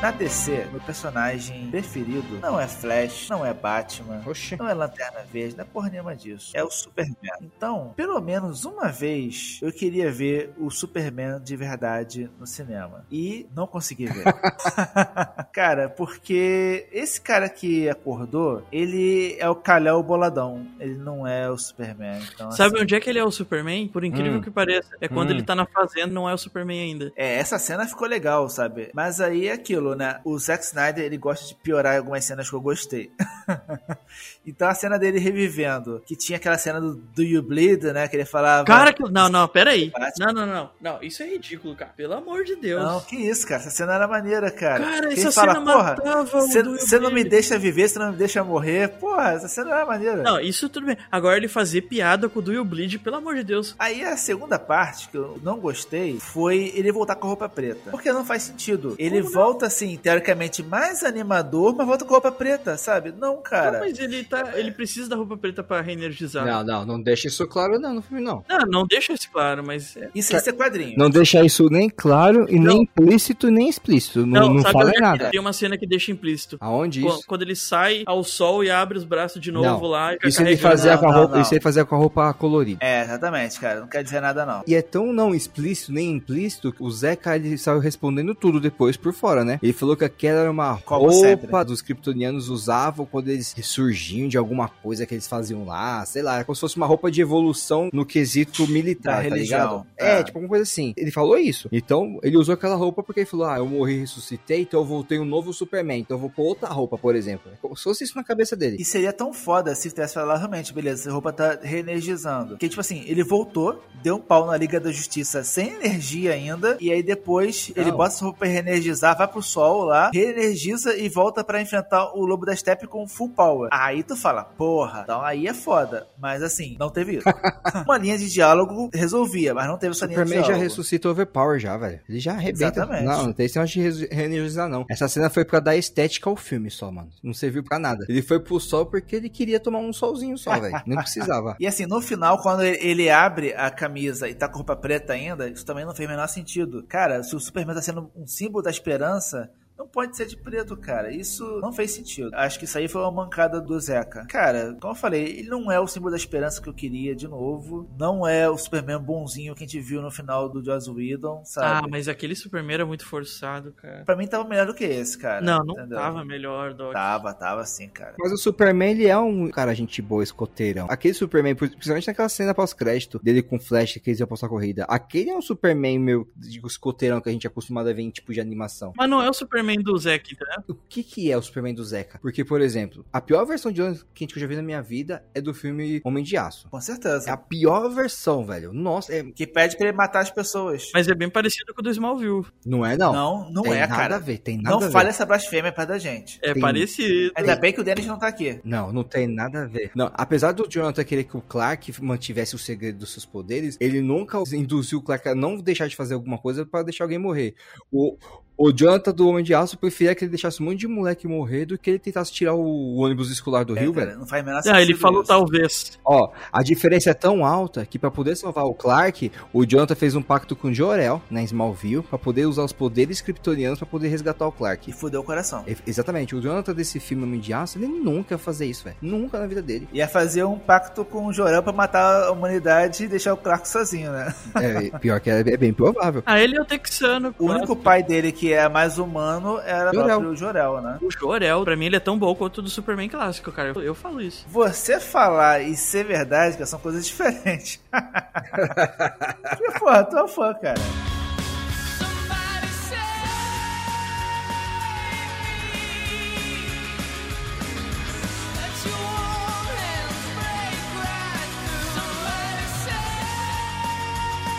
Na 0.02 0.10
DC, 0.10 0.66
meu 0.72 0.80
personagem 0.80 1.68
preferido 1.70 2.40
não 2.40 2.58
é 2.58 2.66
Flash, 2.66 3.28
não 3.30 3.46
é 3.46 3.54
Batman, 3.54 4.20
Oxi. 4.26 4.56
não 4.56 4.66
é 4.68 4.74
Lanterna 4.74 5.20
Verde, 5.32 5.56
não 5.56 5.62
é 5.62 5.66
porra 5.66 5.88
nenhuma 5.90 6.16
disso. 6.16 6.50
É 6.54 6.64
o 6.64 6.68
Superman. 6.68 7.14
Então, 7.40 7.92
pelo 7.96 8.20
menos 8.20 8.64
uma 8.64 8.88
vez, 8.88 9.60
eu 9.62 9.70
queria 9.72 10.10
ver 10.10 10.52
o 10.58 10.70
Superman 10.72 11.38
de 11.40 11.54
verdade 11.54 12.28
no 12.36 12.48
cinema. 12.48 13.06
E 13.12 13.46
não 13.54 13.64
consegui 13.64 14.06
ver. 14.06 14.24
cara, 15.52 15.88
porque 15.88 16.88
esse 16.90 17.20
cara 17.20 17.48
que 17.48 17.88
acordou, 17.88 18.66
ele 18.72 19.36
é 19.38 19.48
o 19.48 19.54
Kalel 19.54 20.02
Boladão. 20.02 20.66
Ele 20.80 20.96
não 20.96 21.24
é 21.24 21.48
o 21.48 21.56
Superman. 21.56 22.20
Então, 22.34 22.50
Sabe 22.50 22.74
assim, 22.74 22.82
onde 22.82 22.94
é 22.96 23.00
que 23.00 23.08
ele 23.08 23.20
é 23.20 23.24
o 23.24 23.30
Superman? 23.30 23.86
Por 23.86 24.02
incrível 24.04 24.38
Hum. 24.38 24.42
que 24.42 24.50
pareça. 24.50 24.96
É 25.00 25.06
quando 25.06 25.28
Hum. 25.30 25.34
ele 25.34 25.42
tá 25.44 25.54
na 25.54 25.64
fazenda, 25.64 26.08
não 26.12 26.28
é 26.28 26.34
o 26.34 26.38
Superman 26.38 26.80
ainda. 26.80 27.12
É, 27.14 27.36
essa 27.36 27.56
cena 27.56 27.86
ficou 27.86 28.08
legal, 28.08 28.48
sabe? 28.48 28.90
Mas 28.92 29.20
aí 29.20 29.46
é 29.46 29.52
aquilo, 29.52 29.91
né? 29.94 30.20
O 30.24 30.38
Zack 30.38 30.64
Snyder, 30.64 31.04
ele 31.04 31.16
gosta 31.16 31.46
de 31.46 31.54
piorar 31.54 31.96
algumas 31.96 32.24
cenas 32.24 32.48
que 32.48 32.56
eu 32.56 32.60
gostei. 32.60 33.10
então 34.46 34.68
a 34.68 34.74
cena 34.74 34.98
dele 34.98 35.18
revivendo, 35.18 36.02
que 36.06 36.16
tinha 36.16 36.36
aquela 36.36 36.58
cena 36.58 36.80
do 36.80 36.94
Do 36.94 37.22
You 37.22 37.42
Bleed, 37.42 37.84
né? 37.92 38.08
Que 38.08 38.16
ele 38.16 38.24
falava... 38.24 38.64
Cara, 38.64 38.92
que... 38.92 39.02
não, 39.10 39.28
não, 39.28 39.46
pera 39.48 39.70
aí. 39.70 39.90
Batman. 39.90 40.32
Não, 40.32 40.32
não, 40.32 40.46
não. 40.46 40.70
Não, 40.80 41.02
isso 41.02 41.22
é 41.22 41.26
ridículo, 41.26 41.74
cara. 41.74 41.92
Pelo 41.96 42.14
amor 42.14 42.44
de 42.44 42.56
Deus. 42.56 42.82
Não, 42.82 43.00
que 43.00 43.16
isso, 43.16 43.46
cara. 43.46 43.60
Essa 43.60 43.70
cena 43.70 43.94
era 43.94 44.08
maneira, 44.08 44.50
cara. 44.50 44.84
Cara, 44.84 45.08
Que 45.08 45.20
essa 45.20 45.32
fala, 45.32 45.54
cena 45.54 45.72
porra, 45.72 45.96
matava 45.96 46.40
você 46.40 46.98
não 46.98 47.10
me 47.10 47.20
Bleed." 47.20 47.28
deixa 47.30 47.58
viver, 47.58 47.88
você 47.88 47.98
não 47.98 48.12
me 48.12 48.16
deixa 48.16 48.42
morrer. 48.42 48.88
Porra, 48.88 49.32
essa 49.32 49.48
cena 49.48 49.70
era 49.70 49.86
maneira. 49.86 50.22
Não, 50.22 50.40
isso 50.40 50.68
tudo 50.68 50.86
bem. 50.86 50.96
Agora 51.10 51.36
ele 51.36 51.48
fazer 51.48 51.82
piada 51.82 52.28
com 52.28 52.38
o 52.38 52.42
Do 52.42 52.52
You 52.52 52.64
Bleed, 52.64 52.98
pelo 52.98 53.16
amor 53.16 53.34
de 53.34 53.44
Deus. 53.44 53.74
Aí 53.78 54.02
a 54.04 54.16
segunda 54.16 54.58
parte 54.58 55.08
que 55.08 55.16
eu 55.16 55.38
não 55.42 55.58
gostei 55.58 56.18
foi 56.18 56.72
ele 56.74 56.90
voltar 56.92 57.16
com 57.16 57.26
a 57.26 57.28
roupa 57.28 57.48
preta. 57.48 57.90
Porque 57.90 58.12
não 58.12 58.24
faz 58.24 58.42
sentido. 58.42 58.94
Ele 58.98 59.22
Como 59.22 59.34
não? 59.34 59.42
volta 59.42 59.66
assim, 59.82 59.96
teoricamente 59.96 60.62
mais 60.62 61.02
animador, 61.02 61.74
mas 61.76 61.86
volta 61.86 62.04
com 62.04 62.12
a 62.14 62.16
roupa 62.16 62.32
preta, 62.32 62.76
sabe? 62.76 63.12
Não, 63.18 63.40
cara. 63.42 63.72
Não, 63.72 63.80
mas 63.80 63.98
ele 63.98 64.24
tá. 64.24 64.52
Ele 64.54 64.70
precisa 64.70 65.08
da 65.08 65.16
roupa 65.16 65.36
preta 65.36 65.62
pra 65.62 65.80
reenergizar. 65.80 66.46
Não, 66.46 66.64
não, 66.64 66.84
não 66.86 67.00
deixa 67.02 67.28
isso 67.28 67.46
claro 67.46 67.78
não 67.78 67.94
no 67.94 68.02
filme, 68.02 68.22
não. 68.22 68.44
Não, 68.48 68.58
não 68.66 68.86
deixa 68.86 69.12
isso 69.12 69.28
claro, 69.30 69.62
mas. 69.64 69.96
é- 69.96 70.08
Isso, 70.14 70.34
isso 70.36 70.48
é 70.48 70.52
quadrinho. 70.52 70.94
Não 70.96 71.10
deixa 71.10 71.44
isso 71.44 71.68
nem 71.68 71.88
claro 71.88 72.46
e 72.48 72.58
nem 72.58 72.82
implícito 72.82 73.50
nem 73.50 73.68
explícito. 73.68 74.24
Não, 74.26 74.54
não, 74.54 74.62
sabe 74.62 74.72
fala 74.72 74.90
é 74.94 75.00
nada. 75.00 75.30
Tem 75.30 75.40
uma 75.40 75.52
cena 75.52 75.76
que 75.76 75.86
deixa 75.86 76.12
implícito. 76.12 76.56
Aonde 76.60 77.04
isso? 77.06 77.22
Quando 77.26 77.42
ele 77.42 77.56
sai 77.56 78.02
ao 78.06 78.22
sol 78.22 78.62
e 78.64 78.70
abre 78.70 78.98
os 78.98 79.04
braços 79.04 79.40
de 79.40 79.50
novo 79.50 79.82
Não. 79.82 79.88
lá 79.88 80.14
e 80.14 80.18
Isso 80.28 80.42
ele 80.42 80.56
fazia 80.56 80.92
Não, 80.92 80.98
com 80.98 81.06
a 81.08 81.12
não, 81.12 81.18
roupa, 81.18 81.34
não. 81.36 81.42
isso 81.42 81.54
ele 81.54 81.60
fazia 81.60 81.84
com 81.84 81.94
a 81.94 81.98
roupa 81.98 82.32
colorida. 82.34 82.78
É, 82.84 83.02
exatamente, 83.02 83.58
cara. 83.58 83.80
Não 83.80 83.88
quer 83.88 84.02
dizer 84.02 84.20
nada, 84.20 84.44
não. 84.46 84.62
E 84.66 84.74
é 84.74 84.82
tão 84.82 85.12
não 85.12 85.34
explícito 85.34 85.92
nem 85.92 86.12
implícito 86.12 86.72
que 86.72 86.82
o 86.82 86.90
Zeca 86.90 87.36
ele 87.36 87.56
saiu 87.58 87.78
respondendo 87.78 88.34
tudo 88.34 88.60
depois 88.60 88.96
por 88.96 89.12
fora, 89.12 89.44
né? 89.44 89.58
Ele 89.62 89.71
falou 89.72 89.96
que 89.96 90.04
aquela 90.04 90.40
era 90.40 90.50
uma 90.50 90.78
Como 90.78 91.02
roupa 91.08 91.14
sempre. 91.14 91.64
dos 91.64 91.82
kryptonianos 91.82 92.48
usavam 92.48 93.06
quando 93.06 93.28
eles 93.28 93.52
ressurgiam 93.52 94.28
de 94.28 94.36
alguma 94.38 94.68
coisa 94.68 95.06
que 95.06 95.14
eles 95.14 95.26
faziam 95.26 95.64
lá, 95.64 96.04
sei 96.06 96.22
lá, 96.22 96.40
é 96.40 96.44
como 96.44 96.54
se 96.54 96.60
fosse 96.60 96.76
uma 96.76 96.86
roupa 96.86 97.10
de 97.10 97.20
evolução 97.20 97.88
no 97.92 98.04
quesito 98.06 98.66
militar, 98.68 99.16
Da 99.22 99.28
tá 99.28 99.34
religião. 99.34 99.58
ligado? 99.60 99.86
É, 99.96 100.18
Ah. 100.18 100.22
tipo 100.24 100.38
alguma 100.38 100.48
coisa 100.48 100.62
assim. 100.64 100.92
Ele 100.96 101.10
falou 101.10 101.38
isso. 101.38 101.68
Então, 101.72 102.18
ele 102.22 102.36
usou 102.36 102.54
aquela 102.54 102.76
roupa 102.76 103.02
porque 103.02 103.20
ele 103.20 103.26
falou: 103.26 103.46
"Ah, 103.46 103.58
eu 103.58 103.66
morri 103.66 103.94
e 103.96 104.00
ressuscitei, 104.00 104.62
então 104.62 104.80
eu 104.80 104.86
voltei 104.86 105.18
um 105.18 105.24
novo 105.24 105.52
Superman, 105.52 106.00
então 106.00 106.16
eu 106.16 106.20
vou 106.20 106.30
pôr 106.30 106.44
outra 106.44 106.68
roupa, 106.68 106.96
por 106.98 107.14
exemplo". 107.14 107.50
É 107.52 107.56
como 107.60 107.76
se 107.76 107.82
fosse 107.84 108.04
isso 108.04 108.16
na 108.16 108.24
cabeça 108.24 108.56
dele. 108.56 108.76
E 108.80 108.84
seria 108.84 109.12
tão 109.12 109.32
foda 109.32 109.74
se 109.74 109.90
tivesse 109.90 110.14
falado 110.14 110.38
realmente, 110.38 110.72
beleza, 110.72 111.02
essa 111.02 111.12
roupa 111.12 111.32
tá 111.32 111.58
reenergizando. 111.62 112.56
Que 112.56 112.68
tipo 112.68 112.80
assim, 112.80 113.02
ele 113.06 113.22
voltou, 113.22 113.82
deu 114.02 114.16
um 114.16 114.20
pau 114.20 114.46
na 114.46 114.56
Liga 114.56 114.80
da 114.80 114.90
Justiça 114.90 115.42
sem 115.44 115.70
energia 115.74 116.32
ainda, 116.32 116.76
e 116.80 116.90
aí 116.92 117.02
depois 117.02 117.72
ele 117.76 117.90
Não. 117.90 117.96
bota 117.96 118.14
essa 118.14 118.24
roupa 118.24 118.40
pra 118.40 118.48
reenergizar, 118.48 119.16
vai 119.16 119.28
pro 119.28 119.42
sol 119.42 119.61
lá, 119.84 120.10
reenergiza 120.12 120.96
e 120.96 121.08
volta 121.08 121.42
pra 121.44 121.60
enfrentar 121.60 122.12
o 122.14 122.24
Lobo 122.24 122.44
da 122.46 122.54
Steppe 122.56 122.86
com 122.86 123.06
full 123.06 123.30
power. 123.30 123.68
Aí 123.72 124.02
tu 124.02 124.16
fala, 124.16 124.44
porra, 124.44 125.00
então 125.04 125.22
aí 125.22 125.46
é 125.46 125.54
foda. 125.54 126.06
Mas 126.18 126.42
assim, 126.42 126.76
não 126.78 126.90
teve 126.90 127.16
isso. 127.18 127.24
Uma 127.86 127.98
linha 127.98 128.18
de 128.18 128.28
diálogo 128.30 128.90
resolvia, 128.92 129.54
mas 129.54 129.66
não 129.66 129.78
teve 129.78 129.92
essa 129.92 130.06
linha 130.06 130.18
de 130.18 130.22
Superman 130.24 130.40
já 130.42 130.46
diálogo. 130.48 130.64
ressuscita 130.68 131.08
overpower 131.08 131.58
já, 131.58 131.76
velho. 131.76 132.00
Ele 132.08 132.18
já 132.20 132.32
arrebenta. 132.32 132.64
Exatamente. 132.80 133.04
Não, 133.04 133.22
não 133.26 133.32
tem 133.32 133.46
esse 133.46 133.56
negócio 133.56 133.92
de 133.92 134.06
reenergizar, 134.14 134.68
não. 134.68 134.84
Essa 134.88 135.08
cena 135.08 135.30
foi 135.30 135.44
pra 135.44 135.60
dar 135.60 135.76
estética 135.76 136.28
ao 136.28 136.36
filme 136.36 136.70
só, 136.70 136.90
mano. 136.90 137.10
Não 137.22 137.32
serviu 137.34 137.62
pra 137.64 137.78
nada. 137.78 138.04
Ele 138.08 138.22
foi 138.22 138.40
pro 138.40 138.58
sol 138.60 138.86
porque 138.86 139.16
ele 139.16 139.28
queria 139.28 139.58
tomar 139.60 139.78
um 139.78 139.92
solzinho 139.92 140.36
só, 140.38 140.58
velho. 140.58 140.80
Nem 140.86 140.98
precisava. 140.98 141.56
E 141.62 141.66
assim, 141.66 141.86
no 141.86 142.00
final, 142.00 142.40
quando 142.42 142.62
ele- 142.62 142.78
ele 142.82 143.10
abre 143.10 143.54
a 143.54 143.70
camisa 143.70 144.28
e 144.28 144.34
tá 144.34 144.48
com 144.48 144.56
roupa 144.56 144.74
preta 144.74 145.12
ainda, 145.12 145.48
isso 145.48 145.64
também 145.64 145.84
não 145.84 145.94
fez 145.94 146.08
o 146.08 146.10
menor 146.10 146.26
sentido. 146.26 146.82
Cara, 146.88 147.22
se 147.22 147.36
o 147.36 147.40
Superman 147.40 147.74
tá 147.74 147.82
sendo 147.82 148.10
um 148.16 148.26
símbolo 148.26 148.62
da 148.64 148.70
esperança, 148.70 149.50
não 149.76 149.88
pode 149.88 150.16
ser 150.16 150.26
de 150.26 150.36
preto, 150.36 150.76
cara. 150.76 151.12
Isso 151.12 151.44
não 151.60 151.72
fez 151.72 151.92
sentido. 151.92 152.30
Acho 152.34 152.58
que 152.58 152.64
isso 152.64 152.78
aí 152.78 152.88
foi 152.88 153.02
uma 153.02 153.10
mancada 153.10 153.60
do 153.60 153.78
Zeca. 153.80 154.26
Cara, 154.26 154.76
como 154.80 154.92
eu 154.92 154.96
falei, 154.96 155.24
ele 155.38 155.48
não 155.48 155.70
é 155.70 155.80
o 155.80 155.86
símbolo 155.86 156.10
da 156.10 156.16
esperança 156.16 156.60
que 156.60 156.68
eu 156.68 156.74
queria 156.74 157.14
de 157.14 157.26
novo. 157.26 157.90
Não 157.98 158.26
é 158.26 158.48
o 158.48 158.56
Superman 158.56 158.98
bonzinho 158.98 159.54
que 159.54 159.64
a 159.64 159.66
gente 159.66 159.80
viu 159.80 160.02
no 160.02 160.10
final 160.10 160.48
do 160.48 160.64
Joss 160.64 160.90
Whedon, 160.90 161.44
sabe? 161.44 161.86
Ah, 161.86 161.88
mas 161.88 162.08
aquele 162.08 162.34
Superman 162.34 162.74
era 162.74 162.86
muito 162.86 163.06
forçado, 163.06 163.72
cara. 163.72 164.04
Pra 164.04 164.16
mim 164.16 164.26
tava 164.26 164.48
melhor 164.48 164.66
do 164.66 164.74
que 164.74 164.84
esse, 164.84 165.18
cara. 165.18 165.40
Não, 165.40 165.64
não 165.64 165.74
entendeu? 165.74 165.98
tava 165.98 166.24
melhor, 166.24 166.74
Doc. 166.74 166.92
Tava, 166.92 167.34
tava 167.34 167.64
sim, 167.64 167.88
cara. 167.88 168.14
Mas 168.18 168.32
o 168.32 168.36
Superman, 168.36 168.92
ele 168.92 169.06
é 169.06 169.18
um 169.18 169.50
cara 169.50 169.74
gente 169.74 170.00
boa, 170.02 170.22
escoteirão. 170.22 170.86
Aquele 170.88 171.14
Superman, 171.14 171.54
principalmente 171.54 172.06
naquela 172.06 172.28
cena 172.28 172.54
pós-crédito 172.54 173.18
dele 173.22 173.42
com 173.42 173.58
Flash, 173.58 173.94
que 173.94 174.10
eles 174.10 174.20
iam 174.20 174.26
postar 174.26 174.48
corrida. 174.48 174.84
Aquele 174.84 175.30
é 175.30 175.36
um 175.36 175.42
Superman, 175.42 175.98
meu, 175.98 176.28
de 176.36 176.60
escoteirão 176.64 177.20
que 177.20 177.28
a 177.28 177.32
gente 177.32 177.46
é 177.46 177.50
acostumado 177.50 177.88
a 177.88 177.92
ver 177.92 178.02
em 178.02 178.10
tipo 178.10 178.32
de 178.32 178.40
animação. 178.40 178.92
Mas 178.96 179.08
não 179.08 179.22
é 179.22 179.28
o 179.28 179.32
Superman 179.32 179.61
do 179.82 179.96
Zack, 179.96 180.36
né? 180.40 180.64
O 180.68 180.74
que 180.74 181.02
que 181.02 181.30
é 181.30 181.36
o 181.36 181.42
Superman 181.42 181.74
do 181.74 181.84
Zeca? 181.84 182.18
Porque, 182.20 182.44
por 182.44 182.60
exemplo, 182.60 183.04
a 183.12 183.20
pior 183.20 183.44
versão 183.44 183.70
de 183.70 183.82
John 183.82 183.96
Kent 184.14 184.32
que 184.32 184.38
eu 184.38 184.40
já 184.40 184.46
vi 184.46 184.56
na 184.56 184.62
minha 184.62 184.82
vida 184.82 185.24
é 185.34 185.40
do 185.40 185.54
filme 185.54 186.00
Homem 186.04 186.24
de 186.24 186.36
Aço. 186.36 186.68
Com 186.70 186.80
certeza. 186.80 187.28
É 187.28 187.32
a 187.32 187.36
pior 187.36 187.88
versão, 187.90 188.44
velho. 188.44 188.72
Nossa, 188.72 189.14
é... 189.14 189.22
Que 189.22 189.46
pede 189.46 189.76
pra 189.76 189.88
ele 189.88 189.96
matar 189.96 190.20
as 190.20 190.30
pessoas. 190.30 190.90
Mas 190.94 191.08
é 191.08 191.14
bem 191.14 191.28
parecido 191.30 191.74
com 191.74 191.80
o 191.80 191.84
do 191.84 191.90
Smallville. 191.90 192.46
Não 192.64 192.84
é, 192.84 192.96
não. 192.96 193.12
Não, 193.12 193.50
não 193.50 193.62
tem 193.62 193.74
é, 193.74 193.80
nada 193.80 193.94
cara. 193.94 194.16
a 194.16 194.18
ver, 194.18 194.38
tem 194.38 194.56
nada 194.56 194.70
Não 194.70 194.82
a 194.82 194.86
ver. 194.86 194.92
fale 194.92 195.08
essa 195.08 195.24
blasfêmia 195.26 195.72
perto 195.72 195.88
da 195.88 195.98
gente. 195.98 196.38
É 196.42 196.52
Tem- 196.52 196.60
parecido. 196.62 197.32
Ainda 197.34 197.56
bem 197.56 197.72
que 197.72 197.80
o 197.80 197.84
Dennis 197.84 198.06
não 198.06 198.18
tá 198.18 198.28
aqui. 198.28 198.60
Não, 198.64 198.92
não 198.92 199.04
tem 199.04 199.26
nada 199.26 199.62
a 199.62 199.66
ver. 199.66 199.90
Não, 199.94 200.10
apesar 200.14 200.52
do 200.52 200.66
Jonathan 200.68 201.04
querer 201.04 201.24
que 201.24 201.36
o 201.36 201.40
Clark 201.40 201.92
mantivesse 202.02 202.54
o 202.54 202.58
segredo 202.58 202.98
dos 202.98 203.12
seus 203.12 203.24
poderes, 203.24 203.76
ele 203.80 204.00
nunca 204.00 204.38
induziu 204.52 204.98
o 204.98 205.02
Clark 205.02 205.28
a 205.28 205.34
não 205.34 205.56
deixar 205.56 205.86
de 205.88 205.96
fazer 205.96 206.14
alguma 206.14 206.38
coisa 206.38 206.64
pra 206.64 206.82
deixar 206.82 207.04
alguém 207.04 207.18
morrer. 207.18 207.54
O, 207.90 208.16
o 208.64 208.72
Jonathan 208.72 209.12
do 209.12 209.26
Homem 209.28 209.42
de 209.42 209.52
Aço 209.54 209.76
preferia 209.76 210.14
que 210.14 210.24
ele 210.24 210.30
deixasse 210.30 210.62
um 210.62 210.66
monte 210.66 210.78
de 210.78 210.86
moleque 210.88 211.26
morrer 211.26 211.66
do 211.66 211.76
que 211.76 211.90
ele 211.90 211.98
tentasse 211.98 212.32
tirar 212.32 212.54
o 212.54 212.96
ônibus 212.96 213.30
escolar 213.30 213.64
do 213.64 213.76
É, 213.76 213.80
Rio, 213.80 213.92
cara, 213.92 214.06
velho. 214.06 214.18
Não 214.20 214.26
faz 214.26 214.44
menor 214.44 214.60
Ah, 214.66 214.76
ele 214.76 214.86
sentido 214.86 214.98
falou 215.00 215.20
isso. 215.22 215.28
talvez. 215.28 215.98
Ó, 216.04 216.30
a 216.52 216.62
diferença 216.62 217.10
é 217.10 217.14
tão 217.14 217.44
alta 217.44 217.84
que 217.84 217.98
pra 217.98 218.10
poder 218.10 218.36
salvar 218.36 218.64
o 218.64 218.74
Clark, 218.74 219.32
o 219.52 219.64
Jonathan 219.66 219.94
fez 219.96 220.14
um 220.14 220.22
pacto 220.22 220.54
com 220.54 220.68
o 220.68 220.74
Jor-El, 220.74 221.20
na 221.30 221.42
Smallville, 221.42 222.02
pra 222.02 222.18
poder 222.18 222.46
usar 222.46 222.62
os 222.62 222.72
poderes 222.72 223.20
kryptonianos 223.20 223.78
pra 223.78 223.86
poder 223.86 224.08
resgatar 224.08 224.46
o 224.46 224.52
Clark. 224.52 224.88
E 224.90 224.92
fudeu 224.92 225.20
o 225.20 225.24
coração. 225.24 225.64
E- 225.66 225.76
Exatamente, 225.86 226.36
o 226.36 226.40
Jonathan 226.40 226.72
desse 226.74 227.00
filme 227.00 227.24
Homem 227.24 227.40
de 227.40 227.52
Aço, 227.52 227.78
ele 227.78 227.88
nunca 227.88 228.34
ia 228.34 228.38
fazer 228.38 228.66
isso, 228.66 228.84
velho. 228.84 228.96
Nunca 229.02 229.38
na 229.40 229.46
vida 229.46 229.60
dele. 229.60 229.88
Ia 229.92 230.06
fazer 230.06 230.44
um 230.44 230.58
pacto 230.58 231.04
com 231.04 231.26
o 231.26 231.32
Jorel 231.32 231.62
pra 231.62 231.72
matar 231.72 232.24
a 232.28 232.30
humanidade 232.30 233.04
e 233.04 233.08
deixar 233.08 233.34
o 233.34 233.36
Clark 233.36 233.68
sozinho, 233.68 234.12
né? 234.12 234.32
É, 234.54 234.98
pior 234.98 235.18
que 235.20 235.30
é, 235.30 235.40
é 235.40 235.56
bem 235.56 235.72
provável. 235.72 236.22
Ah, 236.24 236.40
ele 236.40 236.56
é 236.56 236.60
o 236.60 236.64
texano. 236.64 237.34
O 237.38 237.46
único 237.46 237.74
pai 237.74 238.02
dele 238.02 238.30
que 238.30 238.51
é 238.52 238.68
mais 238.68 238.98
humano 238.98 239.58
era 239.64 239.90
o 239.90 239.94
Jor-El. 239.94 240.06
próprio 240.20 240.36
Jorel, 240.36 240.80
né? 240.80 240.98
O 241.00 241.10
Jor-El, 241.10 241.64
pra 241.64 241.76
mim, 241.76 241.86
ele 241.86 241.96
é 241.96 242.00
tão 242.00 242.18
bom 242.18 242.34
quanto 242.34 242.58
o 242.58 242.62
do 242.62 242.70
Superman 242.70 243.08
clássico, 243.08 243.50
cara. 243.52 243.72
Eu, 243.74 243.82
eu 243.82 243.94
falo 243.94 244.20
isso. 244.20 244.44
Você 244.48 245.00
falar 245.00 245.60
e 245.62 245.76
ser 245.76 246.04
verdade, 246.04 246.54
cara, 246.54 246.66
são 246.66 246.78
coisas 246.78 247.06
diferentes. 247.06 247.80
Porque, 247.90 249.78
porra, 249.78 250.04
tu 250.04 250.16
é 250.16 250.24
um 250.24 250.28
fã, 250.28 250.54
cara. 250.54 250.80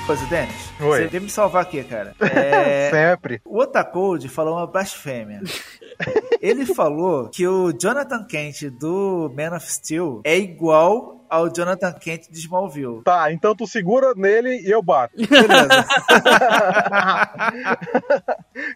Coisa, 0.06 0.26
Denis. 0.26 0.73
Oi. 0.84 1.04
Você 1.04 1.08
veio 1.08 1.24
me 1.24 1.30
salvar 1.30 1.64
aqui, 1.64 1.84
cara. 1.84 2.16
É, 2.34 2.90
Sempre. 2.90 3.42
o 3.46 3.60
Otacode 3.60 4.28
falou 4.28 4.56
uma 4.58 4.68
blasfêmia. 4.68 5.42
Ele 6.42 6.66
falou 6.66 7.30
que 7.30 7.48
o 7.48 7.72
Jonathan 7.72 8.26
Kent 8.26 8.70
do 8.70 9.32
Man 9.36 9.56
of 9.56 9.72
Steel 9.72 10.22
é 10.24 10.38
igual 10.38 11.23
ao 11.34 11.50
Jonathan 11.52 11.92
Kent 11.94 12.30
de 12.30 12.38
Smallville. 12.38 13.02
Tá, 13.04 13.32
então 13.32 13.56
tu 13.56 13.66
segura 13.66 14.14
nele 14.16 14.62
e 14.62 14.70
eu 14.70 14.84
bato. 14.84 15.16
Beleza. 15.18 15.68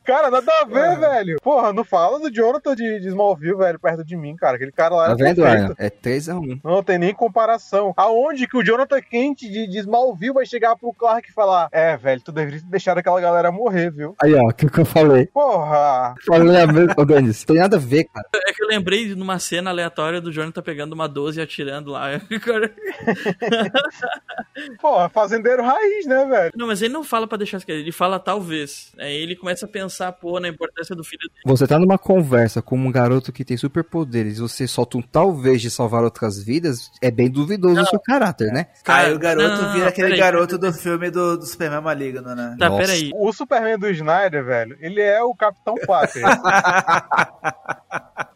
cara, 0.03 0.32
nada 0.32 0.51
a 0.62 0.66
ver, 0.66 0.99
velho. 0.99 1.38
Porra, 1.43 1.72
não 1.72 1.84
fala 1.84 2.20
do 2.20 2.34
Jonathan 2.34 2.76
de, 2.76 2.99
de 2.99 3.10
Smallville, 3.10 3.58
velho, 3.58 3.80
perto 3.80 4.03
de 4.03 4.18
mim, 4.18 4.36
cara. 4.36 4.55
Aquele 4.55 4.72
cara 4.72 4.95
lá 4.95 5.05
Tá 5.05 5.12
era 5.12 5.18
vendo, 5.24 5.43
perfeito. 5.43 5.76
É 5.78 5.89
3x1. 5.91 6.62
Não 6.64 6.82
tem 6.82 6.97
nem 6.97 7.14
comparação. 7.14 7.93
Aonde 7.95 8.47
que 8.47 8.58
o 8.58 8.64
Jonathan 8.64 9.01
Kent 9.01 9.41
de, 9.41 9.68
de 9.68 9.78
Smallville 9.78 10.34
vai 10.34 10.45
chegar 10.47 10.76
pro 10.76 10.91
Clark 10.93 11.30
e 11.30 11.34
falar: 11.34 11.70
É, 11.72 11.95
velho, 11.95 12.22
tu 12.22 12.32
deveria 12.32 12.60
ter 12.60 12.66
deixado 12.66 12.97
aquela 12.97 13.22
galera 13.22 13.51
morrer, 13.51 13.91
viu? 13.91 14.16
Aí, 14.20 14.34
ó, 14.34 14.49
o 14.49 14.53
que, 14.53 14.68
que 14.68 14.80
eu 14.80 14.86
falei? 14.86 15.28
Porra! 15.28 16.16
Falei 16.26 16.60
a 16.60 16.66
mesma, 16.66 17.05
Denis, 17.05 17.43
tem 17.43 17.58
nada 17.58 17.78
a 17.78 17.80
ver, 17.80 18.05
cara. 18.05 18.28
É 18.47 18.51
que 18.51 18.64
eu 18.64 18.68
lembrei 18.68 19.05
de 19.05 19.14
uma 19.14 19.38
cena 19.38 19.70
aleatória 19.70 20.20
do 20.20 20.32
Jonathan 20.32 20.64
pegando 20.64 20.93
uma 20.93 21.08
12 21.08 21.39
e 21.39 21.43
atirando 21.43 21.91
lá. 21.91 22.08
Cara, 22.47 22.73
Porra, 24.81 25.09
fazendeiro 25.09 25.63
raiz, 25.63 26.05
né, 26.05 26.25
velho? 26.25 26.51
Não, 26.55 26.67
mas 26.67 26.81
ele 26.81 26.93
não 26.93 27.03
fala 27.03 27.27
pra 27.27 27.37
deixar 27.37 27.57
esquecer, 27.57 27.81
ele 27.81 27.91
fala 27.91 28.19
talvez. 28.19 28.91
Aí 28.97 29.15
ele 29.15 29.35
começa 29.35 29.65
a 29.65 29.69
pensar, 29.69 30.11
pô, 30.13 30.39
na 30.39 30.47
importância 30.47 30.95
do 30.95 31.03
filho 31.03 31.27
dele. 31.27 31.41
Você 31.45 31.67
tá 31.67 31.77
numa 31.77 31.97
conversa 31.97 32.61
com 32.61 32.77
um 32.77 32.91
garoto 32.91 33.31
que 33.31 33.43
tem 33.43 33.57
superpoderes 33.57 34.37
e 34.37 34.41
você 34.41 34.67
solta 34.67 34.97
um 34.97 35.01
talvez 35.01 35.61
de 35.61 35.69
salvar 35.69 36.03
outras 36.03 36.41
vidas, 36.41 36.91
é 37.01 37.11
bem 37.11 37.29
duvidoso 37.29 37.81
o 37.81 37.85
seu 37.85 37.99
caráter, 37.99 38.51
né? 38.51 38.67
Aí 38.85 39.13
o 39.13 39.19
garoto 39.19 39.47
não, 39.47 39.61
não, 39.63 39.71
vira 39.71 39.83
não, 39.83 39.89
aquele 39.89 40.07
peraí. 40.07 40.19
garoto 40.19 40.57
do 40.57 40.73
filme 40.73 41.11
do, 41.11 41.37
do 41.37 41.45
Superman 41.45 41.81
Maligno, 41.81 42.35
né? 42.35 42.55
Tá, 42.57 42.69
Nossa. 42.69 42.83
peraí. 42.83 43.11
O 43.13 43.31
Superman 43.33 43.77
do 43.77 43.89
Snyder, 43.89 44.45
velho, 44.45 44.77
ele 44.79 45.01
é 45.01 45.21
o 45.21 45.35
Capitão 45.35 45.75
Pátria. 45.85 46.25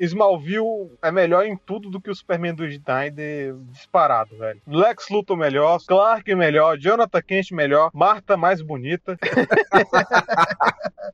Smallville 0.06 0.92
é 1.02 1.12
melhor 1.12 1.46
em 1.46 1.56
tudo 1.56 1.90
do 1.90 2.02
que 2.02 2.10
o 2.10 2.16
Superman 2.16 2.54
do 2.54 2.66
Snyder 2.66 3.56
disparado, 3.72 4.36
velho. 4.38 4.62
Lex 4.68 5.10
Luthor 5.10 5.38
melhor, 5.38 5.80
Clark 5.88 6.34
melhor, 6.36 6.78
Jonathan 6.78 7.22
Kent 7.22 7.52
melhor, 7.52 7.92
Marta 7.94 8.36
mais 8.36 8.62
bonita. 8.62 9.18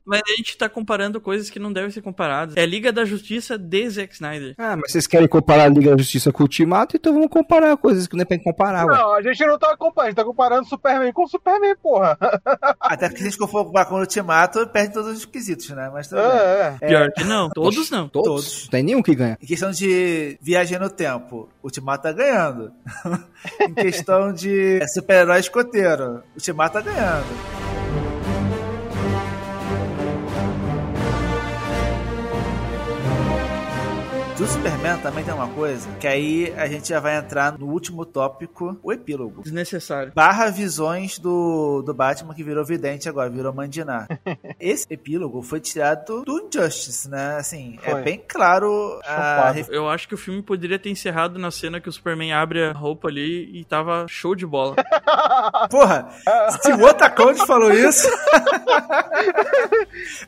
Mas 0.04 0.22
a 0.26 0.36
gente 0.36 0.56
tá 0.56 0.68
comparando 0.68 1.20
coisas 1.20 1.50
que 1.50 1.58
não 1.58 1.70
devem 1.70 1.90
ser 1.90 2.00
comparadas. 2.00 2.56
É 2.56 2.64
Liga 2.64 2.90
da 2.90 3.04
Justiça 3.04 3.58
de 3.58 3.90
Zack 3.90 4.14
Snyder. 4.14 4.54
Ah, 4.56 4.74
mas 4.76 4.92
vocês 4.92 5.06
querem 5.06 5.28
comparar 5.28 5.64
a 5.64 5.68
Liga 5.68 5.90
da 5.90 5.98
Justiça 5.98 6.32
com 6.32 6.42
o 6.42 6.46
Ultimato, 6.46 6.96
então 6.96 7.12
vamos 7.12 7.28
comparar 7.28 7.76
coisas 7.76 8.06
que 8.06 8.16
não 8.16 8.22
é 8.22 8.24
pra 8.24 8.38
comparar, 8.38 8.86
ué. 8.86 8.96
Não, 8.96 9.12
a 9.12 9.22
gente 9.22 9.44
não 9.44 9.58
tá 9.58 9.76
comparando, 9.76 10.00
a 10.00 10.10
gente 10.10 10.16
tá 10.16 10.24
comparando 10.24 10.66
Superman 10.66 11.12
com 11.12 11.26
Superman, 11.26 11.76
porra. 11.76 12.16
Até 12.80 13.08
que 13.10 13.18
se 13.18 13.26
a 13.26 13.30
gente 13.30 13.38
for 13.38 13.64
comparar 13.66 13.84
com 13.86 13.96
o 13.96 14.00
Ultimato, 14.00 14.66
perde 14.68 14.94
todos 14.94 15.18
os 15.18 15.24
quesitos, 15.26 15.68
né? 15.70 15.90
Mas 15.92 16.08
tudo 16.08 16.22
bem. 16.22 16.30
É, 16.30 16.78
é. 16.80 16.86
Pior 16.88 17.12
que 17.12 17.24
não. 17.24 17.50
Todos 17.50 17.90
não. 17.90 18.08
Todos? 18.08 18.28
Todos. 18.28 18.68
Tem 18.78 18.84
nenhum 18.84 19.02
que 19.02 19.12
ganha. 19.12 19.36
Em 19.42 19.46
questão 19.46 19.72
de 19.72 20.38
viagem 20.40 20.78
no 20.78 20.88
tempo, 20.88 21.48
o 21.60 21.66
Ultimato 21.66 22.04
tá 22.04 22.12
ganhando. 22.12 22.70
em 23.60 23.74
questão 23.74 24.32
de 24.32 24.78
super-herói 24.94 25.40
escoteiro, 25.40 26.18
o 26.18 26.34
Ultimato 26.36 26.74
tá 26.74 26.80
ganhando. 26.80 27.67
Do 34.38 34.46
Superman 34.46 34.98
também 34.98 35.24
tem 35.24 35.34
uma 35.34 35.48
coisa, 35.48 35.90
que 35.98 36.06
aí 36.06 36.54
a 36.56 36.68
gente 36.68 36.88
já 36.88 37.00
vai 37.00 37.16
entrar 37.16 37.58
no 37.58 37.66
último 37.66 38.06
tópico, 38.06 38.78
o 38.84 38.92
epílogo. 38.92 39.42
Desnecessário. 39.42 40.12
Barra 40.14 40.48
visões 40.48 41.18
do, 41.18 41.82
do 41.82 41.92
Batman 41.92 42.32
que 42.32 42.44
virou 42.44 42.64
vidente 42.64 43.08
agora, 43.08 43.28
virou 43.28 43.52
Mandiná. 43.52 44.06
Esse 44.60 44.86
epílogo 44.88 45.42
foi 45.42 45.58
tirado 45.58 46.22
do 46.22 46.38
Injustice, 46.38 47.10
né? 47.10 47.34
Assim, 47.36 47.80
é 47.82 47.90
Foi. 47.90 48.02
bem 48.02 48.22
claro 48.28 49.00
a 49.04 49.54
Eu 49.70 49.88
acho 49.88 50.06
que 50.06 50.14
o 50.14 50.18
filme 50.18 50.40
poderia 50.40 50.78
ter 50.78 50.90
encerrado 50.90 51.36
na 51.36 51.50
cena 51.50 51.80
que 51.80 51.88
o 51.88 51.92
Superman 51.92 52.32
abre 52.32 52.64
a 52.64 52.70
roupa 52.70 53.08
ali 53.08 53.50
e 53.52 53.64
tava 53.64 54.06
show 54.08 54.36
de 54.36 54.46
bola. 54.46 54.76
Porra, 55.68 56.10
se 56.62 56.72
o 56.72 56.84
Otacode 56.84 57.44
falou 57.44 57.72
isso, 57.72 58.06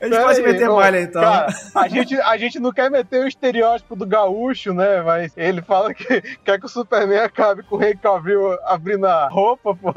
a 0.01 0.05
gente 0.05 0.21
pode 0.21 0.41
Peraí, 0.41 0.53
meter 0.53 0.69
ô, 0.69 0.77
malha 0.77 1.01
então. 1.01 1.23
Cara, 1.23 1.55
a 1.77 1.87
gente, 1.87 2.21
a 2.21 2.37
gente 2.37 2.59
não 2.59 2.73
quer 2.73 2.91
meter 2.91 3.25
o 3.25 3.29
estereótipo 3.29 4.00
do 4.01 4.07
gaúcho, 4.07 4.73
né? 4.75 5.03
Mas 5.03 5.33
ele 5.37 5.63
fala 5.63 5.95
que 5.95 6.05
quer 6.45 6.59
que 6.59 6.67
o 6.67 6.69
Superman 6.69 7.19
acabe 7.21 7.63
com 7.63 7.77
o 7.77 7.79
Rei 7.79 7.95
Cavill 7.95 8.53
abrindo 8.65 9.07
a 9.07 9.29
roupa, 9.29 9.75
pô. 9.75 9.93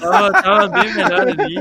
Tava, 0.00 0.32
tava 0.42 0.68
bem 0.68 0.94
melhor 0.94 1.28
ali. 1.28 1.54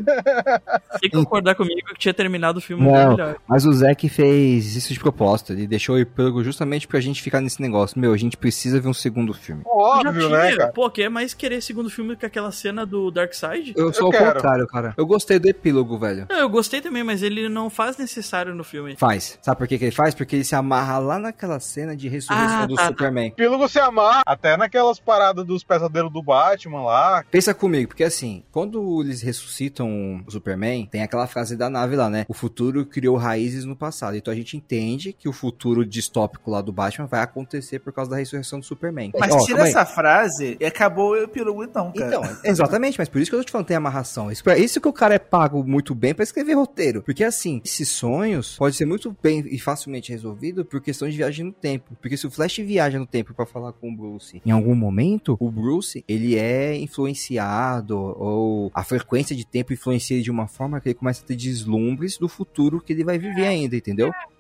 Tem 1.02 1.10
que 1.10 1.18
concordar 1.18 1.56
comigo 1.56 1.82
que 1.94 2.00
tinha 2.00 2.14
terminado 2.14 2.60
o 2.60 2.62
filme 2.62 2.84
bem 2.84 2.94
Não, 2.94 3.12
melhor. 3.12 3.36
mas 3.48 3.66
o 3.66 3.74
Zack 3.74 4.08
fez 4.10 4.76
isso 4.76 4.94
de 4.94 5.00
propósito. 5.00 5.54
Ele 5.54 5.68
deixou 5.68 5.96
o 5.96 6.00
epílogo 6.00 6.44
justamente 6.44 6.88
pra 6.88 7.00
gente 7.00 7.22
ficar 7.22 7.42
nesse 7.42 7.62
negócio. 7.62 8.00
Meu, 8.00 8.14
a 8.14 8.18
gente 8.18 8.38
precisa 8.38 8.80
ver 8.80 8.88
um 8.90 8.94
segundo 8.94 9.34
filme. 9.34 9.64
Óbvio, 9.66 10.22
Já 10.22 10.30
né, 10.30 10.46
tinha. 10.48 10.58
cara? 10.58 10.72
Pô, 10.72 10.90
quer 10.90 11.10
mais 11.10 11.34
querer 11.34 11.62
segundo 11.62 11.90
filme 11.90 12.16
que 12.16 12.26
aquela 12.26 12.52
cena 12.52 12.86
do 12.86 13.10
Darkseid? 13.12 13.74
Eu 13.76 13.94
sou 13.94 14.10
o 14.10 14.12
contrário, 14.12 14.68
cara. 14.68 14.94
Eu 14.98 15.06
gostei 15.06 15.40
do 15.40 15.48
epílogo, 15.48 15.98
velho. 15.98 16.28
Não, 16.30 16.38
eu 16.40 16.50
gostei 16.50 16.82
também, 16.82 17.04
mas 17.04 17.24
ele 17.24 17.48
não 17.50 17.70
faz 17.70 17.98
necessário 17.98 18.54
no 18.54 18.64
filme. 18.64 18.96
Faz. 18.98 19.38
Sabe 19.42 19.58
por 19.58 19.68
que, 19.68 19.78
que 19.78 19.86
ele 19.86 19.92
faz? 19.92 20.14
Porque 20.14 20.36
ele 20.36 20.44
se 20.44 20.56
amarra 20.56 20.98
lá 21.00 21.13
naquela 21.20 21.60
cena 21.60 21.96
de 21.96 22.08
ressurreição 22.08 22.62
Ah, 22.62 22.66
do 22.66 22.76
tá, 22.76 22.82
tá. 22.84 22.88
Superman. 22.90 23.28
Epílogo 23.28 23.68
se 23.68 23.80
amar, 23.80 24.22
até 24.26 24.56
naquelas 24.58 25.00
paradas 25.00 25.46
dos 25.46 25.64
pesadelos 25.64 26.12
do 26.12 26.22
Batman 26.22 26.84
lá. 26.84 27.24
Pensa 27.30 27.54
comigo, 27.54 27.90
porque 27.90 28.04
assim, 28.04 28.44
quando 28.52 29.02
eles 29.02 29.22
ressuscitam 29.22 30.24
o 30.28 30.32
Superman, 30.32 30.86
tem 30.86 31.02
aquela 31.04 31.28
frase 31.28 31.56
da 31.56 31.70
nave 31.70 31.96
lá, 31.96 32.10
né? 32.10 32.26
O 32.28 32.34
futuro 32.34 32.86
criou 32.86 33.16
raízes 33.18 33.66
no 33.66 33.76
passado. 33.76 34.16
Então 34.18 34.32
a 34.32 34.36
gente 34.36 34.58
entende 34.58 35.14
que 35.14 35.28
o 35.30 35.34
futuro 35.34 35.86
distópico 35.86 36.50
lá 36.52 36.62
do 36.62 36.72
Batman 36.72 37.08
vai 37.08 37.22
acontecer 37.22 37.80
por 37.80 37.94
causa 37.94 38.12
da 38.12 38.18
ressurreição 38.18 38.60
do 38.60 38.66
Superman. 38.66 39.12
Mas 39.20 39.34
Ó, 39.34 39.46
tira 39.46 39.68
essa 39.68 39.86
frase 39.86 40.58
e 40.60 40.66
acabou 40.66 41.12
o 41.12 41.18
epílogo 41.18 41.64
então, 41.64 41.92
cara. 41.92 42.08
Então, 42.08 42.38
exatamente, 42.44 42.98
mas 42.98 43.10
por 43.10 43.22
isso 43.22 43.30
que 43.32 43.36
eu 43.36 43.40
tô 43.40 43.46
te 43.46 43.52
falando, 43.52 43.68
tem 43.68 43.78
amarração. 43.78 44.32
Isso, 44.32 44.44
pra- 44.44 44.58
isso 44.58 44.80
que 44.82 44.88
o 44.88 44.94
cara 44.94 45.16
é 45.16 45.20
pago 45.20 45.64
muito 45.64 45.94
bem 45.96 46.14
pra 46.14 46.24
escrever 46.24 46.54
roteiro. 46.54 47.02
Porque 47.02 47.24
assim, 47.24 47.62
esses 47.64 47.90
sonhos 47.90 48.56
pode 48.58 48.76
ser 48.76 48.86
muito 48.86 49.16
bem 49.22 49.44
e 49.50 49.60
facilmente 49.60 50.12
resolvido 50.12 50.66
por 50.66 50.82
questão 50.82 51.03
de 51.12 51.18
viagem 51.18 51.46
no 51.46 51.52
tempo. 51.52 51.96
Porque 52.02 52.18
se 52.18 52.28
o 52.28 52.32
Flash 52.32 52.58
viaja 52.58 53.00
no 53.00 53.08
tempo 53.08 53.34
pra 53.34 53.46
falar 53.46 53.74
com 53.74 53.90
o 53.90 53.96
Bruce, 53.96 54.42
em 54.46 54.52
algum 54.52 54.76
momento, 54.76 55.38
o 55.40 55.52
Bruce, 55.52 56.04
ele 56.08 56.36
é 56.36 56.78
influenciado 56.78 57.98
ou 57.98 58.72
a 58.74 58.84
frequência 58.84 59.36
de 59.36 59.46
tempo 59.46 59.74
influencia 59.74 60.16
ele 60.16 60.24
de 60.24 60.32
uma 60.32 60.48
forma 60.48 60.80
que 60.80 60.90
ele 60.90 60.96
começa 60.96 61.24
a 61.24 61.28
ter 61.28 61.36
deslumbres 61.36 62.18
do 62.18 62.30
futuro 62.30 62.82
que 62.82 62.94
ele 62.94 63.04
vai 63.04 63.18
viver 63.18 63.46
ainda, 63.46 63.76
entendeu? 63.76 64.12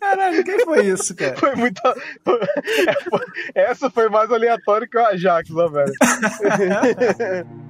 Caralho, 0.00 0.44
quem 0.44 0.64
foi 0.64 0.86
isso, 0.86 1.14
cara? 1.14 1.36
Foi 1.36 1.54
muito. 1.54 1.80
Essa 3.54 3.90
foi 3.90 4.08
mais 4.08 4.30
aleatória 4.30 4.88
que 4.88 4.96
o 4.96 5.06
Ajax, 5.06 5.50
ó, 5.50 5.68
velho. 5.68 5.92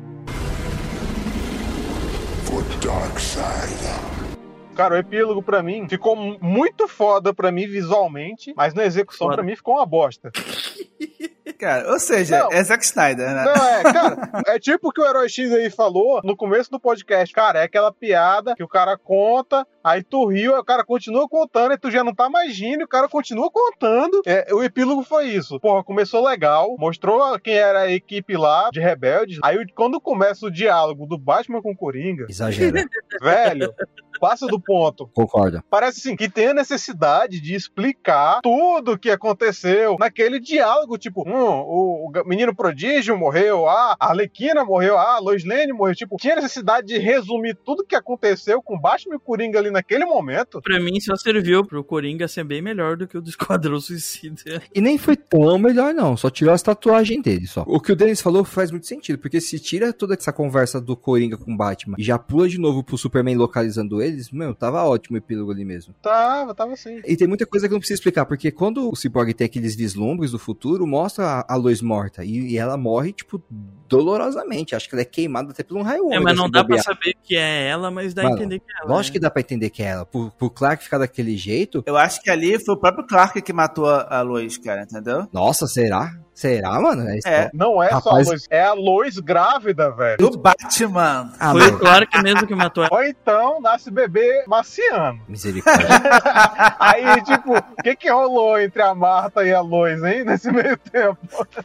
Cara, 4.75 4.95
o 4.95 4.99
epílogo 4.99 5.43
pra 5.43 5.63
mim 5.63 5.87
ficou 5.89 6.17
mu- 6.17 6.39
muito 6.41 6.89
foda 6.89 7.35
pra 7.35 7.51
mim 7.53 7.67
visualmente, 7.67 8.55
mas 8.57 8.73
na 8.73 8.85
execução 8.85 9.29
pra 9.29 9.43
mim 9.43 9.57
ficou 9.57 9.75
uma 9.77 9.87
bosta. 9.87 10.31
Cara, 11.53 11.91
ou 11.91 11.99
seja, 11.99 12.41
Não. 12.41 12.53
é 12.53 12.63
Zack 12.63 12.85
Snyder, 12.85 13.35
né? 13.35 13.45
Não, 13.45 13.67
é, 13.67 13.83
cara, 13.93 14.31
é 14.47 14.59
tipo 14.59 14.89
o 14.89 14.93
que 14.93 15.01
o 15.01 15.07
Herói 15.07 15.29
X 15.29 15.53
aí 15.53 15.71
falou 15.71 16.21
no 16.25 16.37
começo 16.37 16.71
do 16.71 16.81
podcast. 16.81 17.35
Cara, 17.35 17.61
é 17.61 17.65
aquela 17.65 17.93
piada 17.93 18.55
que 18.55 18.63
o 18.63 18.69
cara 18.69 18.97
conta, 18.97 19.67
aí 19.83 20.03
tu 20.03 20.27
riu, 20.27 20.55
aí 20.55 20.61
o 20.61 20.65
cara 20.65 20.85
continua 20.85 21.29
contando, 21.29 21.73
e 21.73 21.79
tu 21.79 21.91
já 21.91 22.05
não 22.05 22.15
tá 22.15 22.29
mais 22.29 22.59
rindo, 22.59 22.83
e 22.83 22.85
o 22.85 22.89
cara 22.89 23.09
continua 23.09 23.51
contando. 23.51 24.23
É, 24.27 24.53
o 24.53 24.63
epílogo 24.63 25.03
foi 25.03 25.27
isso. 25.29 25.59
Porra, 25.61 25.85
começou 25.85 26.25
legal, 26.25 26.77
mostrou 26.79 27.39
quem 27.39 27.55
era 27.55 27.81
a 27.81 27.91
equipe 27.91 28.37
lá 28.37 28.71
de 28.73 28.81
rebeldes. 28.81 29.39
Aí 29.43 29.59
quando 29.75 30.01
começa 30.01 30.47
o 30.47 30.51
diálogo 30.51 31.07
do 31.07 31.19
Batman 31.19 31.63
com 31.63 31.73
o 31.73 31.77
Coringa, 31.77 32.27
Exagera. 32.29 32.85
velho, 33.21 33.75
passa 34.21 34.47
do 34.47 34.61
ponto. 34.61 35.09
Concordo. 35.15 35.63
Parece 35.71 36.01
assim 36.01 36.17
que 36.17 36.29
tem 36.29 36.49
a 36.49 36.55
necessidade 36.55 37.41
de 37.41 37.55
explicar 37.55 38.41
tudo 38.43 38.93
o 38.93 38.99
que 38.99 39.11
aconteceu 39.11 39.97
naquele 39.99 40.39
diálogo, 40.39 40.99
tipo, 40.99 41.23
hum, 41.27 41.40
o, 41.43 42.11
o 42.11 42.29
menino 42.29 42.55
prodígio 42.55 43.17
morreu, 43.17 43.69
ah, 43.69 43.97
a 43.99 44.09
Arlequina 44.09 44.65
morreu, 44.65 44.97
ah, 44.99 45.17
a 45.17 45.19
Lois 45.19 45.45
Lane 45.45 45.73
morreu, 45.73 45.95
tipo, 45.95 46.17
tinha 46.17 46.37
necessidade 46.37 46.87
de 46.87 46.99
resumir 46.99 47.57
tudo 47.65 47.81
o 47.81 47.87
que 47.87 47.95
aconteceu 47.95 48.63
com 48.63 48.79
Batman 48.79 49.15
e 49.15 49.17
o 49.17 49.21
Coringa 49.21 49.59
ali 49.59 49.71
naquele 49.71 50.05
momento. 50.05 50.61
Pra 50.63 50.81
mim 50.81 51.01
só 51.01 51.17
serviu 51.17 51.65
pro 51.65 51.85
Coringa 51.85 52.29
ser 52.29 52.45
bem 52.45 52.63
melhor 52.63 52.97
do 52.97 53.07
que 53.07 53.17
o 53.17 53.23
do 53.23 53.29
Esquadrão 53.29 53.79
Suicida. 53.81 54.63
E 54.75 54.81
nem 54.81 54.99
foi 54.99 55.17
tão 55.17 55.59
melhor, 55.59 55.95
não. 55.95 56.17
Só 56.17 56.31
tirou 56.31 56.55
as 56.55 56.63
tatuagens 56.63 57.23
dele, 57.23 57.47
só. 57.47 57.65
O 57.67 57.81
que 57.81 57.93
o 57.93 57.97
Denis 57.97 58.21
falou 58.21 58.45
faz 58.45 58.71
muito 58.71 58.87
sentido, 58.87 59.19
porque 59.19 59.41
se 59.41 59.59
tira 59.59 59.93
toda 59.93 60.15
essa 60.15 60.33
conversa 60.33 60.81
do 60.81 60.97
Coringa 60.97 61.37
com 61.37 61.53
o 61.53 61.57
Batman 61.57 61.97
e 61.99 62.03
já 62.03 62.19
pula 62.19 62.49
de 62.49 62.59
novo 62.59 62.83
pro 62.83 62.99
Superman 62.99 63.37
localizando 63.37 64.03
eles, 64.03 64.31
meu, 64.31 64.55
tava 64.55 64.83
ótimo 64.85 65.17
o 65.17 65.19
epílogo 65.19 65.51
ali 65.51 65.65
mesmo. 65.65 65.95
Tava, 66.03 66.55
tava 66.55 66.73
assim. 66.73 67.01
E 67.05 67.17
tem 67.17 67.29
muita 67.29 67.47
coisa 67.47 67.67
que 67.67 67.73
não 67.73 67.81
precisa 67.81 67.99
explicar, 67.99 68.27
porque 68.27 68.51
quando 68.51 68.91
o 68.91 68.97
Cyborg 68.97 69.33
tem 69.35 69.45
aqueles 69.45 69.75
vislumbres 69.75 70.31
do 70.31 70.39
futuro, 70.39 70.87
mostra 70.87 71.20
a, 71.23 71.45
a 71.49 71.57
Lois 71.57 71.81
morta. 71.83 72.25
E, 72.25 72.53
e 72.53 72.59
ela 72.59 72.77
morre, 72.77 73.13
tipo, 73.13 73.43
dolorosamente. 73.89 74.75
Acho 74.75 74.89
que 74.89 74.95
ela 74.95 75.03
é 75.03 75.05
queimada 75.05 75.51
até 75.51 75.63
por 75.63 75.77
um 75.77 75.83
raio 75.83 76.01
É, 76.05 76.07
ômega, 76.07 76.23
mas 76.23 76.37
não 76.37 76.47
se 76.47 76.51
dá 76.53 76.61
pra 76.65 76.77
bobear. 76.77 76.85
saber 76.85 77.15
que 77.23 77.37
é 77.37 77.69
ela, 77.69 77.91
mas 77.91 78.15
dá 78.15 78.23
a 78.23 78.25
Mano, 78.25 78.37
entender 78.37 78.59
que 78.61 78.67
é 78.73 78.83
ela. 78.83 78.95
Lógico 78.95 79.13
que 79.15 79.21
dá 79.21 79.31
pra 79.31 79.41
entender 79.41 79.71
que 79.71 79.83
é 79.83 79.87
ela. 79.87 80.07
Por, 80.07 80.31
por 80.33 80.51
Clark 80.51 80.83
ficar 80.83 80.99
daquele 80.99 81.37
jeito. 81.37 81.83
Eu 81.87 81.97
acho 81.97 82.23
que 82.23 82.31
ali 82.31 82.59
foi 82.65 82.75
o 82.75 82.79
próprio 82.79 83.07
Clark 83.07 83.41
que 83.43 83.53
matou 83.53 83.89
a 83.89 84.01
a 84.19 84.23
Lois, 84.23 84.57
cara, 84.59 84.83
entendeu? 84.83 85.27
Nossa, 85.33 85.67
será? 85.67 86.13
Será, 86.41 86.81
mano? 86.81 87.07
É, 87.07 87.19
É. 87.27 87.51
Não 87.53 87.83
é 87.83 87.91
só 87.91 87.97
a 87.97 87.99
Rapaz- 87.99 88.29
Lois, 88.29 88.47
é 88.49 88.63
a 88.63 88.73
Lois 88.73 89.19
grávida, 89.19 89.91
velho. 89.91 90.17
Do 90.17 90.39
Batman. 90.39 91.31
Ah, 91.39 91.51
Foi 91.53 91.61
mano, 91.61 91.77
o 91.77 91.81
Clark 91.81 92.23
mesmo 92.23 92.47
que 92.47 92.55
matou 92.55 92.83
ela. 92.83 92.97
Ou 92.97 93.05
então 93.05 93.61
nasce 93.61 93.91
bebê 93.91 94.43
marciano. 94.47 95.21
misericórdia. 95.29 95.87
Aí, 96.81 97.21
tipo, 97.25 97.59
o 97.59 97.83
que 97.83 97.95
que 97.95 98.11
rolou 98.11 98.59
entre 98.59 98.81
a 98.81 98.95
Marta 98.95 99.45
e 99.45 99.53
a 99.53 99.61
Lois, 99.61 100.03
hein, 100.03 100.25
nesse 100.25 100.51
meio 100.51 100.79
tempo? 100.79 101.19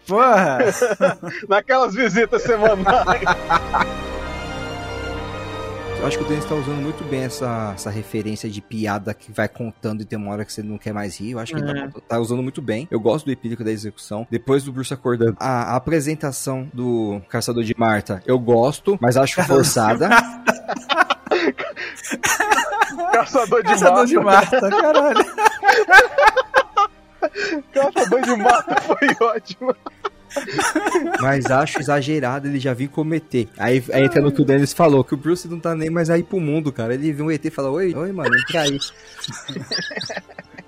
Porra. 0.05 0.57
Naquelas 1.47 1.93
visitas 1.95 2.41
semanais. 2.41 3.23
Eu 5.99 6.07
acho 6.07 6.17
que 6.19 6.23
o 6.23 6.27
Denis 6.27 6.45
tá 6.45 6.53
usando 6.53 6.79
muito 6.81 7.03
bem 7.05 7.21
essa, 7.23 7.71
essa 7.73 7.89
referência 7.89 8.47
de 8.49 8.61
piada 8.61 9.11
que 9.13 9.31
vai 9.31 9.47
contando 9.47 10.01
e 10.01 10.05
tem 10.05 10.19
uma 10.19 10.31
hora 10.31 10.45
que 10.45 10.53
você 10.53 10.61
não 10.61 10.77
quer 10.77 10.93
mais 10.93 11.19
rir. 11.19 11.31
Eu 11.31 11.39
acho 11.39 11.53
que 11.55 11.59
ele 11.59 11.71
É. 11.79 11.87
tá, 11.87 11.99
tá 12.09 12.19
usando 12.19 12.43
muito 12.43 12.61
bem. 12.61 12.87
Eu 12.91 12.99
gosto 12.99 13.25
do 13.25 13.31
epílogo 13.31 13.63
da 13.63 13.71
execução. 13.71 14.27
Depois 14.29 14.63
do 14.63 14.71
Bruce 14.71 14.93
acordando. 14.93 15.35
A, 15.39 15.73
a 15.73 15.75
apresentação 15.75 16.69
do 16.73 17.19
Caçador 17.27 17.63
de 17.63 17.73
Marta, 17.77 18.21
eu 18.27 18.37
gosto, 18.37 18.97
mas 19.01 19.17
acho 19.17 19.41
forçada. 19.45 20.09
Caçador 23.11 23.63
de 23.63 23.69
Caçador 23.69 23.95
Marta. 23.95 24.07
de 24.07 24.19
Marta, 24.19 24.69
caralho. 24.69 25.25
Caçador 27.73 28.21
de 28.21 28.35
Marta 28.35 28.75
foi 28.81 29.07
ótimo. 29.27 29.75
Mas 31.21 31.45
acho 31.45 31.79
exagerado 31.79 32.47
ele 32.47 32.59
já 32.59 32.73
vir 32.73 32.89
cometer. 32.89 33.47
Aí, 33.57 33.83
aí 33.91 34.03
entra 34.03 34.21
no 34.21 34.31
que 34.31 34.41
o 34.41 34.45
Denis 34.45 34.73
falou, 34.73 35.03
que 35.03 35.13
o 35.13 35.17
Bruce 35.17 35.47
não 35.47 35.59
tá 35.59 35.75
nem 35.75 35.89
mais 35.89 36.09
aí 36.09 36.23
pro 36.23 36.39
mundo, 36.39 36.71
cara. 36.71 36.93
Ele 36.93 37.11
vê 37.11 37.21
um 37.21 37.31
ET 37.31 37.43
e 37.43 37.49
fala, 37.49 37.69
oi, 37.69 37.93
oi, 37.93 38.11
mano, 38.11 38.36
entra 38.38 38.61
aí. 38.61 38.77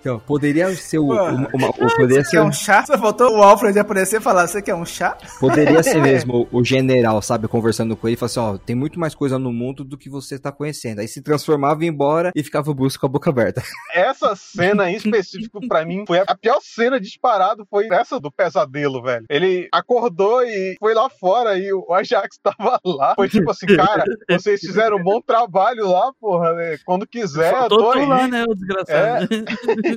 Então, 0.08 0.20
poderia 0.20 0.74
ser 0.74 0.99
o, 0.99 1.08
Pô. 1.08 1.14
uma- 1.14 1.49
uma- 1.53 1.70
o- 1.70 1.74
poderia 1.74 2.24
Você 2.24 2.30
ser 2.30 2.38
quer 2.38 2.43
um 2.43 2.51
chá? 2.51 2.86
Só 2.86 2.97
faltou 2.97 3.38
o 3.38 3.41
Alfred 3.43 3.78
aparecer 3.78 4.22
e 4.22 4.24
falar, 4.24 4.47
você 4.47 4.62
quer 4.62 4.74
um 4.74 4.86
chá? 4.86 5.18
Poderia 5.38 5.84
ser 5.84 5.99
mesmo 6.26 6.47
o 6.49 6.64
general, 6.64 7.22
sabe, 7.22 7.47
conversando 7.49 7.95
com 7.97 8.08
ele 8.08 8.16
e 8.16 8.18
falar 8.18 8.28
assim, 8.28 8.39
ó, 8.39 8.58
tem 8.58 8.74
muito 8.76 8.97
mais 8.99 9.14
coisa 9.14 9.38
no 9.38 9.51
mundo 9.51 9.84
do 9.84 9.97
que 9.97 10.10
você 10.10 10.39
tá 10.39 10.49
conhecendo. 10.51 10.99
Aí 11.01 11.08
se 11.10 11.22
transformava, 11.22 11.84
ia 11.84 11.89
embora 11.89 12.32
e 12.34 12.41
ficava 12.41 12.72
o 12.72 12.74
Bruce 12.74 12.97
com 12.97 13.05
a 13.05 13.10
boca 13.10 13.30
aberta. 13.30 13.62
Essa 13.93 14.34
cena 14.36 14.89
em 14.89 14.95
específico, 14.95 15.60
pra 15.68 15.84
mim, 15.86 16.05
foi 16.08 16.20
a 16.26 16.36
pior 16.38 16.60
cena 16.62 16.99
disparado. 17.01 17.66
Foi 17.70 17.88
essa 17.91 18.18
do 18.20 18.32
pesadelo, 18.32 19.01
velho. 19.03 19.26
Ele 19.30 19.68
acordou 19.74 20.41
e 20.43 20.76
foi 20.80 20.93
lá 20.93 21.10
fora 21.10 21.58
e 21.58 21.74
o 21.74 21.93
Ajax 21.93 22.38
tava 22.41 22.80
lá. 22.86 23.14
Foi 23.16 23.28
tipo 23.28 23.51
assim, 23.51 23.66
cara, 23.76 24.05
vocês 24.30 24.62
fizeram 24.62 24.97
um 24.97 25.03
bom 25.03 25.20
trabalho 25.20 25.89
lá, 25.89 26.12
porra. 26.20 26.53
né? 26.53 26.78
Quando 26.86 27.05
quiser, 27.05 27.51
eu 27.51 27.58
Faltou 27.60 27.91
tô 27.91 27.99
aí. 27.99 28.05
lá, 28.05 28.28
né, 28.28 28.45
o 28.47 28.55
desgraçado. 28.55 29.28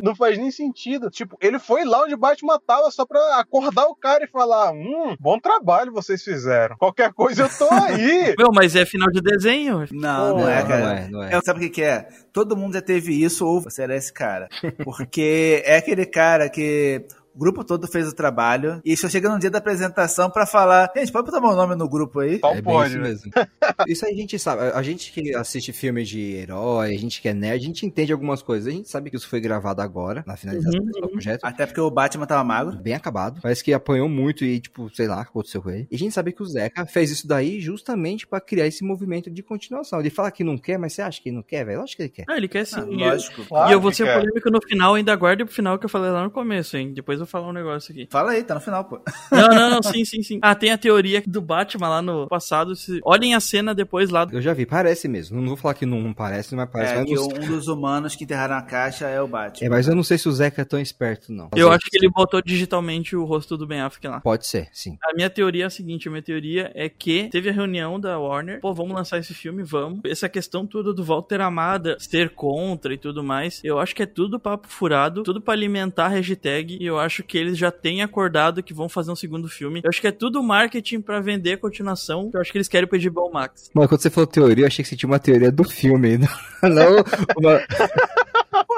Não 0.02 0.14
faz 0.14 0.38
nem 0.38 0.50
sentido. 0.50 1.10
Tipo, 1.10 1.36
ele 1.40 1.58
foi 1.58 1.84
lá 1.84 2.02
onde 2.02 2.14
o 2.14 2.18
Batman 2.18 2.58
tava 2.64 2.90
só 2.90 3.04
pra 3.04 3.38
acordar 3.38 3.86
o 3.86 3.94
cara 3.94 4.24
e 4.24 4.28
falar: 4.28 4.72
Hum, 4.72 5.16
bom 5.18 5.38
trabalho 5.38 5.92
vocês 5.92 6.22
fizeram. 6.22 6.76
Qualquer 6.76 7.12
coisa 7.12 7.44
eu 7.44 7.48
tô 7.48 7.72
aí. 7.72 8.34
Meu, 8.38 8.48
mas 8.52 8.76
é 8.76 8.84
final 8.84 9.10
de 9.10 9.20
desenho. 9.20 9.84
Não, 9.90 10.32
Pô, 10.34 10.40
não 10.40 10.48
é, 10.48 10.60
não 10.60 10.68
cara. 10.68 10.98
é, 10.98 11.08
não 11.08 11.22
é. 11.22 11.34
É, 11.34 11.40
sabe 11.40 11.58
o 11.58 11.62
que, 11.62 11.70
que 11.70 11.82
é? 11.82 12.08
Todo 12.32 12.56
mundo 12.56 12.74
já 12.74 12.82
teve 12.82 13.12
isso 13.22 13.46
ou 13.46 13.60
você 13.60 13.82
era 13.82 13.96
esse 13.96 14.12
cara. 14.12 14.48
Porque 14.84 15.62
é 15.64 15.76
aquele 15.76 16.06
cara 16.06 16.48
que 16.48 17.04
o 17.34 17.38
grupo 17.38 17.64
todo 17.64 17.86
fez 17.86 18.08
o 18.08 18.14
trabalho 18.14 18.80
e 18.84 18.96
só 18.96 19.08
chega 19.08 19.28
no 19.28 19.38
dia 19.38 19.50
da 19.50 19.58
apresentação 19.58 20.30
pra 20.30 20.46
falar: 20.46 20.90
gente, 20.96 21.12
pode 21.12 21.26
botar 21.26 21.40
meu 21.40 21.54
nome 21.54 21.74
no 21.76 21.88
grupo 21.88 22.20
aí? 22.20 22.38
Só 22.40 22.52
é 22.52 22.62
pode, 22.62 22.90
isso 22.90 22.98
né? 22.98 23.08
mesmo. 23.08 23.30
Isso 23.86 24.04
aí 24.06 24.12
a 24.12 24.16
gente 24.16 24.38
sabe. 24.38 24.62
A 24.74 24.82
gente 24.82 25.12
que 25.12 25.34
assiste 25.34 25.72
filme 25.72 26.04
de 26.04 26.20
herói, 26.34 26.94
a 26.94 26.98
gente 26.98 27.20
que 27.20 27.28
é 27.28 27.34
nerd, 27.34 27.62
a 27.62 27.66
gente 27.66 27.86
entende 27.86 28.12
algumas 28.12 28.42
coisas. 28.42 28.68
A 28.68 28.76
gente 28.76 28.88
sabe 28.88 29.10
que 29.10 29.16
isso 29.16 29.28
foi 29.28 29.40
gravado 29.40 29.80
agora, 29.82 30.22
na 30.26 30.36
finalização 30.36 30.80
Uhum, 30.80 30.86
desse 30.86 31.00
projeto. 31.08 31.44
Até 31.44 31.66
porque 31.66 31.80
o 31.80 31.90
Batman 31.90 32.26
tava 32.26 32.44
magro. 32.44 32.76
Bem 32.76 32.94
acabado. 32.94 33.40
Parece 33.40 33.64
que 33.64 33.72
apanhou 33.72 34.08
muito 34.08 34.44
e, 34.44 34.60
tipo, 34.60 34.88
sei 34.94 35.06
lá 35.08 35.20
aconteceu 35.22 35.62
com 35.62 35.70
ele. 35.70 35.88
E 35.90 35.96
a 35.96 35.98
gente 35.98 36.12
sabe 36.12 36.32
que 36.32 36.42
o 36.42 36.46
Zeca 36.46 36.86
fez 36.86 37.10
isso 37.10 37.26
daí 37.26 37.60
justamente 37.60 38.26
pra 38.26 38.40
criar 38.40 38.66
esse 38.66 38.84
movimento 38.84 39.30
de 39.30 39.42
continuação. 39.42 40.00
Ele 40.00 40.10
fala 40.10 40.30
que 40.30 40.44
não 40.44 40.56
quer, 40.58 40.78
mas 40.78 40.92
você 40.92 41.02
acha 41.02 41.20
que 41.22 41.30
não 41.32 41.42
quer, 41.42 41.64
velho? 41.64 41.80
Lógico 41.80 41.96
que 41.96 42.02
ele 42.02 42.08
quer. 42.10 42.24
Ah, 42.28 42.36
ele 42.36 42.48
quer 42.48 42.64
sim. 42.66 42.76
Ah, 42.80 42.86
E 42.88 42.92
eu- 43.02 43.08
lógico. 43.10 43.44
Claro 43.46 43.70
e 43.70 43.72
eu 43.72 43.80
vou 43.80 43.90
que 43.90 43.96
ser 43.96 44.12
polêmico 44.12 44.50
no 44.50 44.60
final, 44.62 44.94
ainda 44.94 45.14
guarde 45.16 45.44
pro 45.44 45.54
final 45.54 45.78
que 45.78 45.84
eu 45.86 45.90
falei 45.90 46.10
lá 46.10 46.22
no 46.24 46.30
começo, 46.30 46.76
hein? 46.76 46.92
Depois 46.92 47.19
eu 47.22 47.26
falar 47.26 47.48
um 47.48 47.52
negócio 47.52 47.92
aqui. 47.92 48.08
Fala 48.10 48.32
aí, 48.32 48.42
tá 48.42 48.54
no 48.54 48.60
final, 48.60 48.84
pô. 48.84 49.00
Não, 49.30 49.48
não, 49.48 49.70
não, 49.70 49.82
sim, 49.82 50.04
sim, 50.04 50.22
sim. 50.22 50.38
Ah, 50.42 50.54
tem 50.54 50.70
a 50.70 50.78
teoria 50.78 51.22
do 51.26 51.40
Batman 51.40 51.88
lá 51.88 52.02
no 52.02 52.26
passado. 52.28 52.74
Se... 52.74 53.00
Olhem 53.04 53.34
a 53.34 53.40
cena 53.40 53.74
depois 53.74 54.10
lá. 54.10 54.26
Eu 54.30 54.42
já 54.42 54.52
vi, 54.52 54.66
parece 54.66 55.08
mesmo. 55.08 55.40
Não 55.40 55.48
vou 55.48 55.56
falar 55.56 55.74
que 55.74 55.86
não, 55.86 56.12
parece, 56.12 56.54
mas 56.54 56.68
parece. 56.70 56.94
É 56.94 56.98
mas 56.98 57.10
não- 57.10 57.26
um 57.26 57.46
dos 57.46 57.68
humanos 57.68 58.16
que 58.16 58.24
enterraram 58.24 58.56
a 58.56 58.62
caixa 58.62 59.06
é 59.06 59.20
o 59.20 59.28
Batman. 59.28 59.66
É, 59.66 59.70
mas 59.70 59.86
eu 59.88 59.94
não 59.94 60.02
sei 60.02 60.18
se 60.18 60.28
o 60.28 60.32
Zeca 60.32 60.62
é 60.62 60.64
tão 60.64 60.80
esperto, 60.80 61.32
não. 61.32 61.48
Eu 61.54 61.70
acho 61.70 61.86
que 61.90 61.96
ele 61.96 62.10
botou 62.10 62.42
digitalmente 62.42 63.16
o 63.16 63.24
rosto 63.24 63.56
do 63.56 63.66
Ben 63.66 63.80
Affleck 63.80 64.08
lá. 64.08 64.20
Pode 64.20 64.46
ser, 64.46 64.68
sim. 64.72 64.96
A 65.02 65.14
minha 65.14 65.30
teoria 65.30 65.64
é 65.64 65.66
a 65.66 65.70
seguinte, 65.70 66.08
a 66.08 66.10
minha 66.10 66.22
teoria 66.22 66.70
é 66.74 66.88
que 66.88 67.28
teve 67.30 67.48
a 67.48 67.52
reunião 67.52 67.98
da 67.98 68.18
Warner, 68.18 68.60
pô, 68.60 68.72
vamos 68.74 68.94
lançar 68.94 69.18
esse 69.18 69.34
filme, 69.34 69.62
vamos. 69.62 70.00
Essa 70.04 70.28
questão 70.28 70.66
toda 70.66 70.92
do 70.92 71.04
Walter 71.04 71.40
Amada 71.40 71.96
ser 71.98 72.30
contra 72.30 72.92
e 72.92 72.98
tudo 72.98 73.22
mais, 73.22 73.60
eu 73.64 73.78
acho 73.78 73.94
que 73.94 74.02
é 74.02 74.06
tudo 74.06 74.38
papo 74.38 74.68
furado, 74.68 75.22
tudo 75.22 75.40
pra 75.40 75.54
alimentar 75.54 76.06
a 76.06 76.08
hashtag, 76.08 76.78
e 76.80 76.86
eu 76.86 76.98
acho 76.98 77.09
que 77.18 77.36
eles 77.36 77.58
já 77.58 77.70
têm 77.70 78.02
acordado 78.02 78.62
que 78.62 78.72
vão 78.72 78.88
fazer 78.88 79.10
um 79.10 79.16
segundo 79.16 79.48
filme. 79.48 79.80
Eu 79.82 79.88
acho 79.88 80.00
que 80.00 80.06
é 80.06 80.12
tudo 80.12 80.42
marketing 80.42 81.00
pra 81.00 81.20
vender 81.20 81.54
a 81.54 81.58
continuação, 81.58 82.30
eu 82.32 82.40
acho 82.40 82.52
que 82.52 82.58
eles 82.58 82.68
querem 82.68 82.88
pedir 82.88 83.10
Bom 83.10 83.30
Max. 83.32 83.70
Mano, 83.74 83.88
quando 83.88 84.00
você 84.00 84.10
falou 84.10 84.26
teoria, 84.26 84.64
eu 84.64 84.66
achei 84.66 84.82
que 84.82 84.88
você 84.88 84.96
tinha 84.96 85.10
uma 85.10 85.18
teoria 85.18 85.50
do 85.50 85.64
filme, 85.64 86.18
não, 86.62 86.70
não 86.70 87.04
uma... 87.36 87.60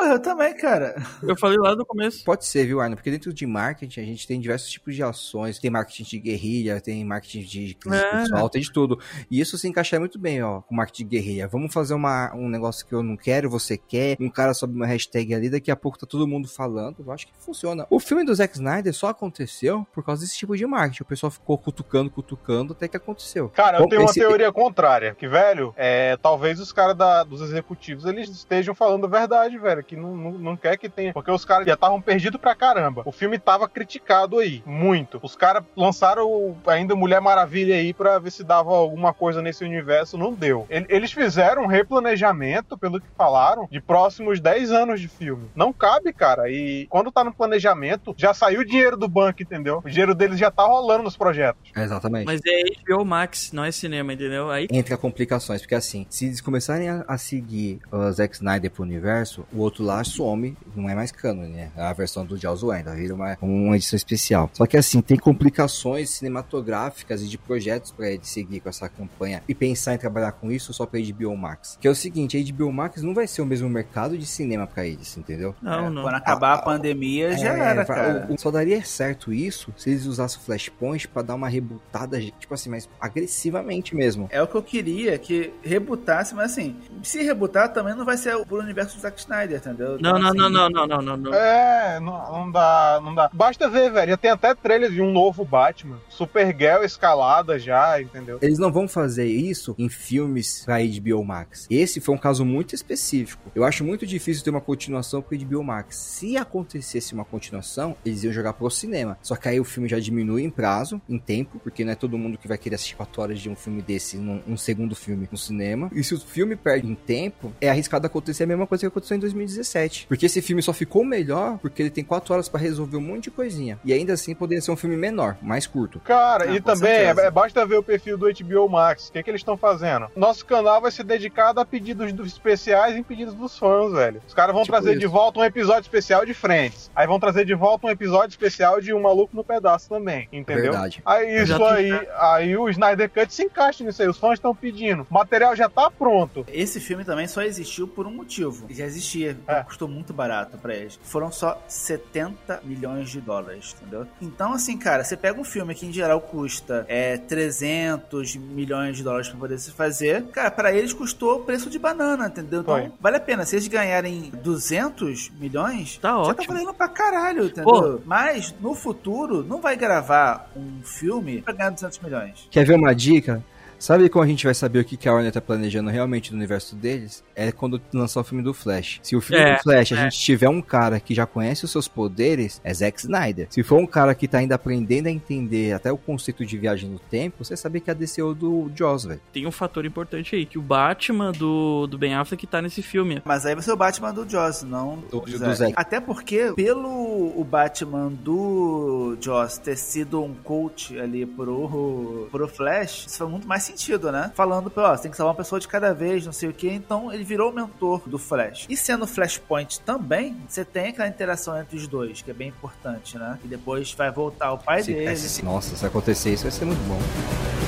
Porra, 0.03 0.14
eu 0.14 0.18
também, 0.20 0.53
cara. 0.57 0.96
Eu 1.22 1.36
falei 1.36 1.57
lá 1.59 1.76
no 1.76 1.86
começo. 1.86 2.24
Pode 2.24 2.44
ser, 2.44 2.66
viu, 2.66 2.80
Arno? 2.80 2.96
Porque 2.96 3.11
dentro 3.11 3.32
de 3.32 3.46
marketing 3.46 4.00
a 4.00 4.05
gente 4.05 4.26
tem 4.26 4.40
diversos 4.40 4.68
tipos 4.68 4.96
de 4.96 5.03
ações. 5.03 5.61
Tem 5.61 5.70
marketing 5.70 6.03
de 6.03 6.18
guerrilha, 6.18 6.80
tem 6.80 7.05
marketing 7.05 7.42
de 7.42 7.74
crise 7.74 8.03
É. 8.03 8.11
pessoal, 8.22 8.48
tem 8.50 8.61
de 8.61 8.72
tudo. 8.72 8.98
E 9.30 9.40
isso 9.40 9.57
se 9.57 9.68
encaixar 9.68 10.00
muito 10.00 10.18
bem, 10.18 10.42
ó, 10.42 10.61
com 10.61 10.74
marketing 10.74 11.05
de 11.05 11.09
guerrilha. 11.11 11.46
Vamos 11.46 11.72
fazer 11.72 11.94
uma, 11.94 12.34
um 12.34 12.48
negócio 12.48 12.84
que 12.84 12.92
eu 12.92 13.03
não 13.03 13.16
quero, 13.16 13.48
você 13.48 13.76
quer. 13.78 14.16
Um 14.18 14.28
cara 14.28 14.55
sobe 14.55 14.74
uma 14.74 14.86
hashtag 14.86 15.34
ali, 15.34 15.48
daqui 15.48 15.70
a 15.70 15.76
pouco 15.76 15.96
tá 15.98 16.05
todo 16.07 16.26
mundo 16.26 16.48
falando. 16.48 16.96
Eu 17.07 17.12
acho 17.12 17.28
que 17.28 17.32
funciona. 17.38 17.86
O 17.88 18.00
filme 18.00 18.24
do 18.24 18.34
Zack 18.34 18.55
Snyder 18.55 18.92
só 18.92 19.09
aconteceu 19.09 19.86
por 19.94 20.05
causa 20.05 20.22
desse 20.22 20.36
tipo 20.36 20.57
de 20.57 20.66
marketing. 20.66 21.05
O 21.05 21.07
pessoal 21.07 21.30
ficou 21.30 21.57
cutucando, 21.57 22.11
cutucando, 22.11 22.72
até 22.72 22.88
que 22.88 22.96
aconteceu. 22.96 23.48
Cara, 23.50 23.78
eu 23.78 23.82
Bom, 23.84 23.88
tenho 23.88 24.03
uma 24.03 24.11
esse- 24.11 24.18
teoria 24.18 24.50
contrária. 24.50 25.14
Que, 25.14 25.28
velho, 25.28 25.72
é, 25.76 26.16
talvez 26.16 26.59
os 26.59 26.72
caras 26.72 26.96
da- 26.96 27.22
dos 27.22 27.40
executivos 27.40 28.05
eles 28.05 28.28
estejam 28.28 28.74
falando 28.74 29.07
a 29.07 29.09
verdade, 29.09 29.57
velho. 29.59 29.91
Que 29.93 29.97
não, 30.01 30.16
não, 30.16 30.32
não 30.32 30.57
quer 30.57 30.78
que 30.78 30.88
tenha. 30.88 31.12
Porque 31.12 31.30
os 31.30 31.45
caras 31.45 31.66
já 31.66 31.74
estavam 31.74 32.01
perdidos 32.01 32.40
pra 32.40 32.55
caramba. 32.55 33.03
O 33.05 33.12
filme 33.12 33.38
tava 33.38 33.68
criticado 33.68 34.38
aí, 34.38 34.62
muito. 34.64 35.20
Os 35.22 35.36
caras 35.36 35.62
lançaram 35.76 36.57
ainda 36.66 36.97
Mulher 36.97 37.20
Maravilha 37.20 37.74
aí 37.74 37.93
pra 37.93 38.18
ver 38.18 38.30
se 38.30 38.43
dava 38.43 38.70
alguma 38.70 39.12
coisa 39.12 39.43
nesse 39.43 39.62
universo. 39.64 40.16
Não 40.16 40.32
deu. 40.32 40.66
El- 40.70 40.86
Eles 40.88 41.12
fizeram 41.12 41.64
um 41.64 41.66
replanejamento, 41.66 42.76
pelo 42.78 43.01
que 43.01 43.07
falaram, 43.16 43.68
de 43.70 43.80
próximos 43.80 44.40
10 44.40 44.72
anos 44.72 44.99
de 45.01 45.09
filme. 45.09 45.51
Não 45.55 45.72
cabe, 45.74 46.12
cara. 46.12 46.51
E 46.51 46.86
quando 46.88 47.12
tá 47.12 47.22
no 47.22 47.32
planejamento, 47.34 48.14
já 48.16 48.32
saiu 48.32 48.61
o 48.61 48.64
dinheiro 48.64 48.97
do 48.97 49.09
banco, 49.09 49.43
entendeu? 49.43 49.82
O 49.84 49.90
dinheiro 49.90 50.14
deles 50.14 50.38
já 50.38 50.51
tá 50.51 50.62
rolando 50.64 51.03
nos 51.05 51.16
projetos. 51.18 51.70
Exatamente. 51.76 52.24
Mas 52.24 52.40
é 52.47 52.62
HBO 52.95 53.05
Max, 53.05 53.53
não 53.53 53.64
é 53.64 53.70
cinema, 53.70 54.12
entendeu? 54.14 54.51
Aí 54.51 54.66
entra 54.70 54.97
complicações, 54.97 55.61
porque 55.61 55.74
assim, 55.74 56.07
se 56.09 56.26
eles 56.26 56.40
começarem 56.40 56.88
a, 56.88 57.05
a 57.07 57.18
seguir 57.18 57.80
o 57.90 58.11
Zack 58.11 58.34
Snyder 58.36 58.70
pro 58.70 58.82
universo, 58.82 59.45
o 59.53 59.59
outro 59.61 59.82
lá 59.83 60.03
some, 60.05 60.57
não 60.74 60.89
é 60.89 60.95
mais 60.95 61.12
canon, 61.12 61.43
né? 61.49 61.70
A 61.76 61.93
versão 61.93 62.24
do 62.24 62.37
Jaws 62.37 62.62
ainda 62.64 62.95
vira 62.95 63.14
uma, 63.14 63.37
uma 63.43 63.76
edição 63.76 63.97
especial. 63.97 64.49
Só 64.53 64.66
que 64.66 64.76
assim, 64.76 65.01
tem 65.01 65.16
complicações 65.18 66.11
cinematográficas 66.11 67.22
e 67.22 67.28
de 67.28 67.39
projetos 67.39 67.91
pra 67.91 68.11
ele 68.11 68.24
seguir 68.24 68.61
com 68.61 68.68
essa 68.68 68.89
campanha 68.89 69.43
e 69.49 69.55
pensar 69.55 69.95
em 69.95 69.99
trabalhar 69.99 70.33
com 70.33 70.51
isso 70.51 70.72
só 70.72 70.87
pra 70.87 71.01
HBO 71.01 71.37
Max. 71.37 71.76
Que 71.80 71.89
é 71.89 71.91
o 71.91 71.95
seguinte, 71.95 72.37
a 72.37 72.53
HBO 72.55 72.72
Max 72.72 73.03
não 73.03 73.14
vai 73.14 73.26
ser 73.26 73.43
o 73.43 73.47
mesmo 73.47 73.68
mercado 73.68 74.16
de 74.16 74.26
cinema 74.26 74.66
pra 74.66 74.87
eles, 74.87 75.16
entendeu? 75.16 75.55
Não, 75.61 75.87
É, 75.87 75.91
não. 75.91 76.03
Quando 76.03 76.14
acabar 76.14 76.55
a 76.55 76.59
pandemia, 76.62 77.37
já 77.37 77.55
É, 77.55 77.61
era, 77.61 77.85
vai- 77.85 77.97
cara. 77.97 78.26
o- 78.30 78.35
o- 78.35 78.39
só 78.41 78.51
daria 78.51 78.83
certo 78.85 79.33
isso 79.33 79.72
se 79.76 79.91
eles 79.91 80.07
usassem 80.07 80.39
o 80.41 80.43
Flashpoint 80.43 81.09
pra 81.09 81.22
dar 81.22 81.35
uma 81.35 81.49
rebutada, 81.49 82.20
tipo 82.20 82.53
assim, 82.55 82.70
mais 82.70 82.89
agressivamente 83.01 83.95
mesmo. 83.95 84.28
É 84.30 84.43
o 84.43 84.47
que 84.47 84.55
eu 84.55 84.62
queria, 84.62 85.18
que 85.18 85.53
rebutasse, 85.62 86.35
mas 86.35 86.53
assim, 86.53 86.76
se 87.03 87.22
rebutar 87.22 87.72
também 87.72 87.95
não 87.95 88.05
vai 88.05 88.16
ser 88.16 88.37
por 88.47 88.61
universo 88.61 88.97
do 88.97 89.01
Zack 89.03 89.18
Snyder, 89.20 89.61
entendeu? 89.73 89.99
Não, 90.01 90.11
Então, 90.11 90.18
não, 90.18 90.29
assim, 90.29 90.39
não, 90.39 90.51
não, 90.51 90.70
não, 90.70 90.87
não, 90.87 91.03
não, 91.03 91.16
não. 91.16 91.35
É, 91.35 92.01
não, 92.01 92.33
não 92.33 92.51
dá, 92.51 93.01
não 93.03 93.14
dá. 93.14 93.31
Basta 93.33 93.68
ver, 93.68 93.91
velho. 93.91 94.11
Já 94.11 94.16
tem 94.16 94.31
até 94.31 94.55
trailer 94.55 94.91
de 94.91 95.01
um 95.01 95.12
novo 95.12 95.45
Batman. 95.45 95.99
Supergirl 96.09 96.85
escalada 96.85 97.59
já, 97.59 98.01
entendeu? 98.01 98.39
Eles 98.41 98.59
não 98.59 98.73
vão 98.73 98.87
fazer 98.87 99.27
isso 99.27 99.75
em 99.79 99.89
filmes 99.89 100.64
pra 100.64 100.79
HBO 100.79 101.25
Max. 101.25 101.66
Esse 101.70 102.01
foi 102.01 102.14
um 102.14 102.18
caso 102.18 102.45
muito 102.45 102.75
específico. 102.75 103.51
Eu 103.55 103.64
acho 103.64 103.85
muito 103.85 104.07
difícil 104.07 104.45
ter 104.45 104.51
uma 104.51 104.61
continuação 104.61 105.23
pro 105.23 105.39
HBO 105.39 105.62
Max. 105.62 105.97
Se 105.97 106.37
acontecesse 106.37 107.14
uma 107.14 107.25
continuação, 107.25 107.97
eles 108.05 108.25
iam 108.25 108.33
jogar 108.33 108.53
pro 108.53 108.70
cinema. 108.70 109.18
Só 109.23 109.37
que 109.37 109.49
aí 109.49 109.61
o 109.61 109.64
filme 109.64 109.89
já 109.89 109.99
diminui 109.99 110.43
em 110.43 110.51
prazo, 110.51 111.01
em 111.09 111.18
tempo, 111.18 111.59
porque 111.62 111.85
não 111.85 111.93
é 111.93 111.95
todo 111.95 112.18
mundo 112.18 112.39
que 112.39 112.49
vai 112.49 112.59
querer 112.59 112.77
assistir 112.77 112.97
4 112.97 113.23
horas 113.23 113.41
de 113.41 113.49
um 113.49 113.57
filme 113.57 113.83
desse, 113.83 114.16
num 114.16 114.43
um 114.47 114.57
segundo 114.57 114.95
filme 114.95 115.29
no 115.31 115.39
cinema. 115.39 115.91
E 115.93 116.03
se 116.03 116.14
o 116.14 116.20
filme 116.20 116.57
perde 116.57 116.87
em 116.87 116.95
tempo, 116.95 117.53
é 117.61 117.68
arriscado 117.68 118.07
acontecer 118.07 118.45
a 118.45 118.47
mesma 118.47 118.66
coisa 118.66 118.83
que 118.83 118.87
aconteceu 118.87 119.16
em 119.16 119.20
2017. 119.62 120.06
Porque 120.08 120.26
esse 120.26 120.42
filme 120.42 120.62
só 120.62 120.72
ficou 120.72 121.04
melhor 121.04 121.58
porque 121.58 121.82
ele 121.82 121.90
tem 121.90 122.04
4 122.04 122.34
horas 122.34 122.48
pra 122.48 122.60
resolver 122.60 122.96
um 122.96 123.00
monte 123.00 123.24
de 123.24 123.30
coisinha. 123.30 123.78
E 123.84 123.92
ainda 123.92 124.12
assim 124.12 124.34
poderia 124.34 124.60
ser 124.60 124.70
um 124.70 124.76
filme 124.76 124.96
menor, 124.96 125.36
mais 125.40 125.66
curto. 125.66 126.00
Cara, 126.00 126.44
Ah, 126.50 126.54
e 126.54 126.60
também 126.60 126.90
certeza. 126.94 127.22
é, 127.22 127.30
basta 127.30 127.64
ver 127.66 127.76
o 127.76 127.82
perfil 127.82 128.18
do 128.18 128.26
HBO 128.32 128.68
Max. 128.68 129.08
O 129.08 129.12
que, 129.12 129.22
que 129.22 129.30
eles 129.30 129.40
estão 129.40 129.56
fazendo? 129.56 130.08
Nosso 130.16 130.44
canal 130.44 130.80
vai 130.80 130.90
ser 130.90 131.04
dedicado 131.04 131.60
a 131.60 131.64
pedidos 131.64 132.12
dos 132.12 132.28
especiais 132.28 132.96
e 132.96 133.02
pedidos 133.02 133.34
dos 133.34 133.58
fãs, 133.58 133.92
velho. 133.92 134.20
Os 134.26 134.34
caras 134.34 134.52
vão 134.54 134.62
Tipo 134.64 134.72
trazer 134.76 134.90
isso. 134.92 135.00
de 135.00 135.06
volta 135.06 135.40
um 135.40 135.44
episódio 135.44 135.82
especial 135.82 136.24
de 136.26 136.34
Friends. 136.34 136.90
Aí 136.94 137.06
vão 137.06 137.18
trazer 137.20 137.44
de 137.44 137.54
volta 137.54 137.86
um 137.86 137.90
episódio 137.90 138.30
especial 138.30 138.80
de 138.80 138.92
Um 138.92 139.00
Maluco 139.02 139.34
no 139.36 139.44
Pedaço 139.44 139.88
também, 139.88 140.28
entendeu? 140.32 140.72
Verdade. 140.72 141.02
Aí 141.04 141.42
isso 141.42 141.56
tem- 141.58 141.66
aí, 141.92 142.08
aí 142.18 142.56
o 142.56 142.68
Snyder 142.68 143.08
Cut 143.10 143.32
se 143.32 143.44
encaixa 143.44 143.84
nisso 143.84 144.02
aí. 144.02 144.08
Os 144.08 144.18
fãs 144.18 144.34
estão 144.34 144.54
pedindo. 144.54 145.06
O 145.10 145.14
material 145.14 145.54
já 145.56 145.68
tá 145.68 145.90
pronto. 145.90 146.44
Esse 146.52 146.80
filme 146.80 147.04
também 147.04 147.26
só 147.26 147.42
existiu 147.42 147.86
por 147.88 148.06
um 148.06 148.10
motivo. 148.10 148.66
Já 148.70 148.84
existia, 148.84 149.36
É. 149.59 149.62
custou 149.62 149.88
muito 149.88 150.12
barato 150.12 150.57
pra 150.59 150.74
eles. 150.74 150.98
Foram 151.03 151.30
só 151.32 151.62
70 151.68 152.61
milhões 152.64 153.11
de 153.11 153.20
dólares, 153.20 153.74
entendeu? 153.80 154.07
Então, 154.20 154.53
assim, 154.53 154.76
cara, 154.78 155.05
você 155.05 155.16
pega 155.16 155.40
um 155.40 155.44
filme 155.44 155.74
que 155.74 155.86
em 155.86 155.92
geral 155.92 156.20
custa 156.20 156.84
é, 156.88 157.16
300 157.16 158.36
milhões 158.36 158.96
de 158.96 159.03
dólares 159.03 159.28
pra 159.28 159.38
poder 159.38 159.59
se 159.59 159.70
fazer, 159.72 160.24
cara, 160.26 160.50
pra 160.50 160.72
eles 160.72 160.92
custou 160.92 161.36
o 161.36 161.44
preço 161.44 161.68
de 161.70 161.78
banana, 161.78 162.26
entendeu? 162.26 162.61
Então, 162.61 162.74
Foi. 162.78 162.92
vale 163.00 163.16
a 163.16 163.20
pena. 163.20 163.44
Se 163.44 163.57
eles 163.57 163.68
ganharem 163.68 164.30
200 164.42 165.30
milhões, 165.38 165.98
Tá 165.98 166.09
já 166.11 166.14
tá 166.14 166.20
ótimo. 166.42 166.55
valendo 166.55 166.74
pra 166.74 166.88
caralho, 166.88 167.44
entendeu? 167.46 167.64
Pô. 167.64 168.00
Mas, 168.05 168.55
no 168.61 168.74
futuro, 168.74 169.42
não 169.44 169.61
vai 169.61 169.76
gravar 169.76 170.50
um 170.57 170.82
filme 170.82 171.42
pra 171.42 171.53
ganhar 171.53 171.70
200 171.70 171.98
milhões. 172.00 172.48
Quer 172.50 172.64
ver 172.64 172.76
uma 172.76 172.94
dica? 172.94 173.42
Sabe 173.83 174.09
como 174.09 174.22
a 174.24 174.28
gente 174.28 174.45
vai 174.45 174.55
saber 174.55 174.78
o 174.78 174.85
que 174.85 174.97
que 174.97 175.09
a 175.09 175.12
Warner 175.12 175.33
tá 175.33 175.41
planejando 175.41 175.91
realmente 175.91 176.30
no 176.30 176.37
universo 176.39 176.76
deles? 176.76 177.24
É 177.35 177.51
quando 177.51 177.83
lançar 177.93 178.20
o 178.20 178.24
filme 178.24 178.41
do 178.41 178.55
Flash. 178.55 179.01
Se 179.03 179.16
o 179.16 179.20
filme 179.20 179.43
É, 179.43 179.57
do 179.57 179.62
Flash 179.64 179.91
a 179.91 179.97
é. 179.97 180.03
gente 180.05 180.20
tiver 180.20 180.49
um 180.49 180.62
cara 180.62 181.01
que 181.01 181.12
já 181.12 181.26
conhece 181.26 181.64
os 181.64 181.72
seus 181.72 181.89
poderes, 181.89 182.61
é 182.62 182.72
Zack 182.72 183.01
Snyder. 183.01 183.49
Se 183.51 183.61
for 183.64 183.80
um 183.80 183.87
cara 183.87 184.14
que 184.14 184.28
tá 184.28 184.39
ainda 184.39 184.55
aprendendo 184.55 185.09
a 185.09 185.11
entender 185.11 185.72
até 185.72 185.91
o 185.91 185.99
conceito 185.99 186.47
de 186.47 186.57
viagem 186.57 186.89
no 186.89 187.01
tempo, 187.01 187.45
você 187.45 187.57
sabe 187.57 187.80
que 187.80 187.91
a 187.91 187.97
é 188.18 188.22
o 188.22 188.35
do 188.35 188.70
Jaws, 188.72 189.05
velho. 189.05 189.20
Tem 189.33 189.49
um 189.49 189.51
fator 189.51 189.85
importante 189.85 190.37
aí, 190.37 190.47
que 190.47 190.59
o 190.61 190.62
Batman 190.62 191.33
do, 191.33 191.89
do 191.89 191.99
Ben 191.99 192.14
Affleck 192.14 192.47
tá 192.47 192.62
nesse 192.62 192.83
filme. 192.83 193.20
Mas 193.24 193.45
aí 193.45 193.55
vai 193.57 193.64
ser 193.64 193.72
o 193.72 193.76
Batman 193.76 194.12
do 194.14 194.28
Joss, 194.30 194.64
não 194.64 195.03
Do- 195.11 195.22
do 195.22 195.39
Zack. 195.39 195.55
Zack. 195.57 195.72
Até 195.74 195.99
porque, 195.99 196.53
pelo 196.55 196.89
o 197.37 197.45
Batman 197.45 198.12
do 198.12 199.16
Joss 199.20 199.59
ter 199.59 199.76
sido 199.76 200.22
um 200.22 200.35
coach 200.35 200.97
ali 201.01 201.26
pro, 201.26 202.28
pro 202.30 202.47
Flash, 202.47 203.07
isso 203.09 203.18
faz 203.18 203.28
muito 203.28 203.49
mais 203.49 203.72
sentido, 203.73 204.12
né? 204.12 204.31
Falando, 204.35 204.70
ó, 204.77 204.97
você 204.97 205.03
tem 205.03 205.11
que 205.11 205.16
salvar 205.16 205.33
uma 205.33 205.37
pessoa 205.37 205.59
de 205.61 205.66
cada 205.68 205.93
vez, 205.93 206.25
não 206.25 206.33
sei 206.33 206.49
o 206.49 206.53
que. 206.53 206.68
Então 206.68 207.12
ele 207.12 207.25
virou 207.25 207.51
o 207.51 207.55
mentor 207.55 208.03
do 208.07 208.18
Flash. 208.18 208.66
E 208.68 208.77
sendo 208.77 209.07
Flashpoint 209.07 209.81
também, 209.81 210.37
você 210.49 210.64
tem 210.64 210.89
aquela 210.89 211.09
interação 211.09 211.59
entre 211.59 211.77
os 211.77 211.87
dois, 211.87 212.23
que 212.23 212.31
é 212.31 212.35
bem 212.35 212.49
importante, 212.49 213.16
né? 213.18 213.39
E 213.45 213.49
depois 213.49 213.93
vai 213.93 214.11
voltar 214.11 214.53
o 214.53 214.59
pai 214.59 214.83
Se- 214.83 214.93
dele. 214.93 215.07
é, 215.07 215.16
se- 215.16 215.43
nossa, 215.45 215.75
se 215.77 215.85
acontecer 215.87 216.33
isso 216.33 216.43
vai 216.45 216.53
ser 216.53 216.64
muito 216.64 216.81
bom. 216.89 217.61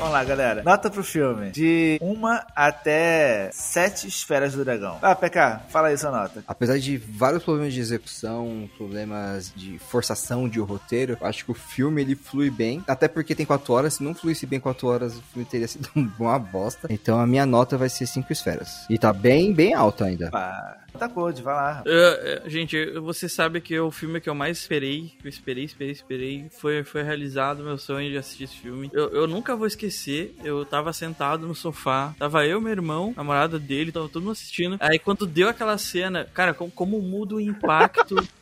Vamos 0.00 0.14
lá, 0.14 0.24
galera. 0.24 0.62
Nota 0.62 0.88
pro 0.88 1.04
filme. 1.04 1.50
De 1.50 1.98
uma 2.00 2.46
até 2.56 3.50
sete 3.52 4.08
esferas 4.08 4.54
do 4.54 4.64
dragão. 4.64 4.98
Ah, 5.02 5.14
PK, 5.14 5.60
fala 5.68 5.88
aí 5.88 5.98
sua 5.98 6.10
nota. 6.10 6.42
Apesar 6.48 6.78
de 6.78 6.96
vários 6.96 7.42
problemas 7.42 7.74
de 7.74 7.80
execução, 7.80 8.66
problemas 8.78 9.52
de 9.54 9.78
forçação 9.78 10.48
de 10.48 10.58
roteiro, 10.58 11.18
eu 11.20 11.26
acho 11.26 11.44
que 11.44 11.50
o 11.50 11.54
filme 11.54 12.00
ele 12.00 12.14
flui 12.14 12.48
bem. 12.48 12.82
Até 12.88 13.08
porque 13.08 13.34
tem 13.34 13.44
4 13.44 13.70
horas. 13.74 13.94
Se 13.94 14.02
não 14.02 14.14
fluísse 14.14 14.46
bem 14.46 14.58
4 14.58 14.88
horas, 14.88 15.16
o 15.18 15.22
filme 15.34 15.44
teria 15.44 15.68
sido 15.68 15.90
uma 16.18 16.38
bosta. 16.38 16.88
Então 16.88 17.20
a 17.20 17.26
minha 17.26 17.44
nota 17.44 17.76
vai 17.76 17.90
ser 17.90 18.06
5 18.06 18.32
esferas. 18.32 18.86
E 18.88 18.98
tá 18.98 19.12
bem, 19.12 19.52
bem 19.52 19.74
alta 19.74 20.06
ainda. 20.06 20.30
Pá. 20.30 20.78
Tá 20.98 21.08
code, 21.08 21.42
vai 21.42 21.54
lá. 21.54 21.84
Uh, 21.86 22.48
gente, 22.48 22.98
você 23.00 23.28
sabe 23.28 23.60
que 23.60 23.78
o 23.78 23.90
filme 23.90 24.20
que 24.20 24.28
eu 24.28 24.34
mais 24.34 24.58
esperei, 24.58 25.12
que 25.20 25.26
eu 25.26 25.28
esperei, 25.28 25.64
esperei, 25.64 25.92
esperei, 25.92 26.48
foi, 26.50 26.82
foi 26.84 27.02
realizado 27.02 27.62
meu 27.62 27.78
sonho 27.78 28.10
de 28.10 28.16
assistir 28.16 28.44
esse 28.44 28.56
filme. 28.56 28.90
Eu, 28.92 29.08
eu 29.10 29.26
nunca 29.26 29.56
vou 29.56 29.66
esquecer, 29.66 30.34
eu 30.42 30.64
tava 30.64 30.92
sentado 30.92 31.46
no 31.46 31.54
sofá, 31.54 32.14
tava 32.18 32.46
eu, 32.46 32.60
meu 32.60 32.72
irmão, 32.72 33.14
namorada 33.16 33.58
dele, 33.58 33.92
tava 33.92 34.08
todo 34.08 34.22
mundo 34.22 34.32
assistindo. 34.32 34.76
Aí 34.80 34.98
quando 34.98 35.26
deu 35.26 35.48
aquela 35.48 35.78
cena, 35.78 36.24
cara, 36.32 36.54
como, 36.54 36.70
como 36.70 37.00
muda 37.00 37.34
o 37.34 37.40
impacto 37.40 38.16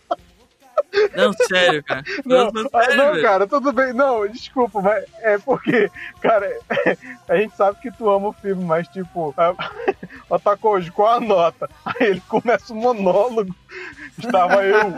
Não, 1.15 1.33
sério, 1.33 1.83
cara. 1.83 2.03
Não, 2.25 2.51
não, 2.51 2.69
sério, 2.69 2.97
não 2.97 3.23
cara, 3.23 3.47
tudo 3.47 3.73
bem. 3.73 3.93
Não, 3.93 4.27
desculpa, 4.29 4.81
mas 4.81 5.05
é 5.21 5.39
porque, 5.39 5.91
cara, 6.21 6.51
a 7.29 7.37
gente 7.37 7.57
sabe 7.57 7.79
que 7.81 7.91
tu 7.91 8.11
ama 8.11 8.29
o 8.29 8.33
filme, 8.33 8.65
mas 8.65 8.89
tipo, 8.89 9.35
atacou 10.31 10.73
hoje 10.75 10.91
qual 10.91 11.17
a 11.17 11.21
nota? 11.21 11.69
Aí 11.85 12.09
ele 12.09 12.23
começa 12.29 12.73
o 12.73 12.77
um 12.77 12.81
monólogo. 12.81 13.55
Estava 14.19 14.65
eu, 14.65 14.95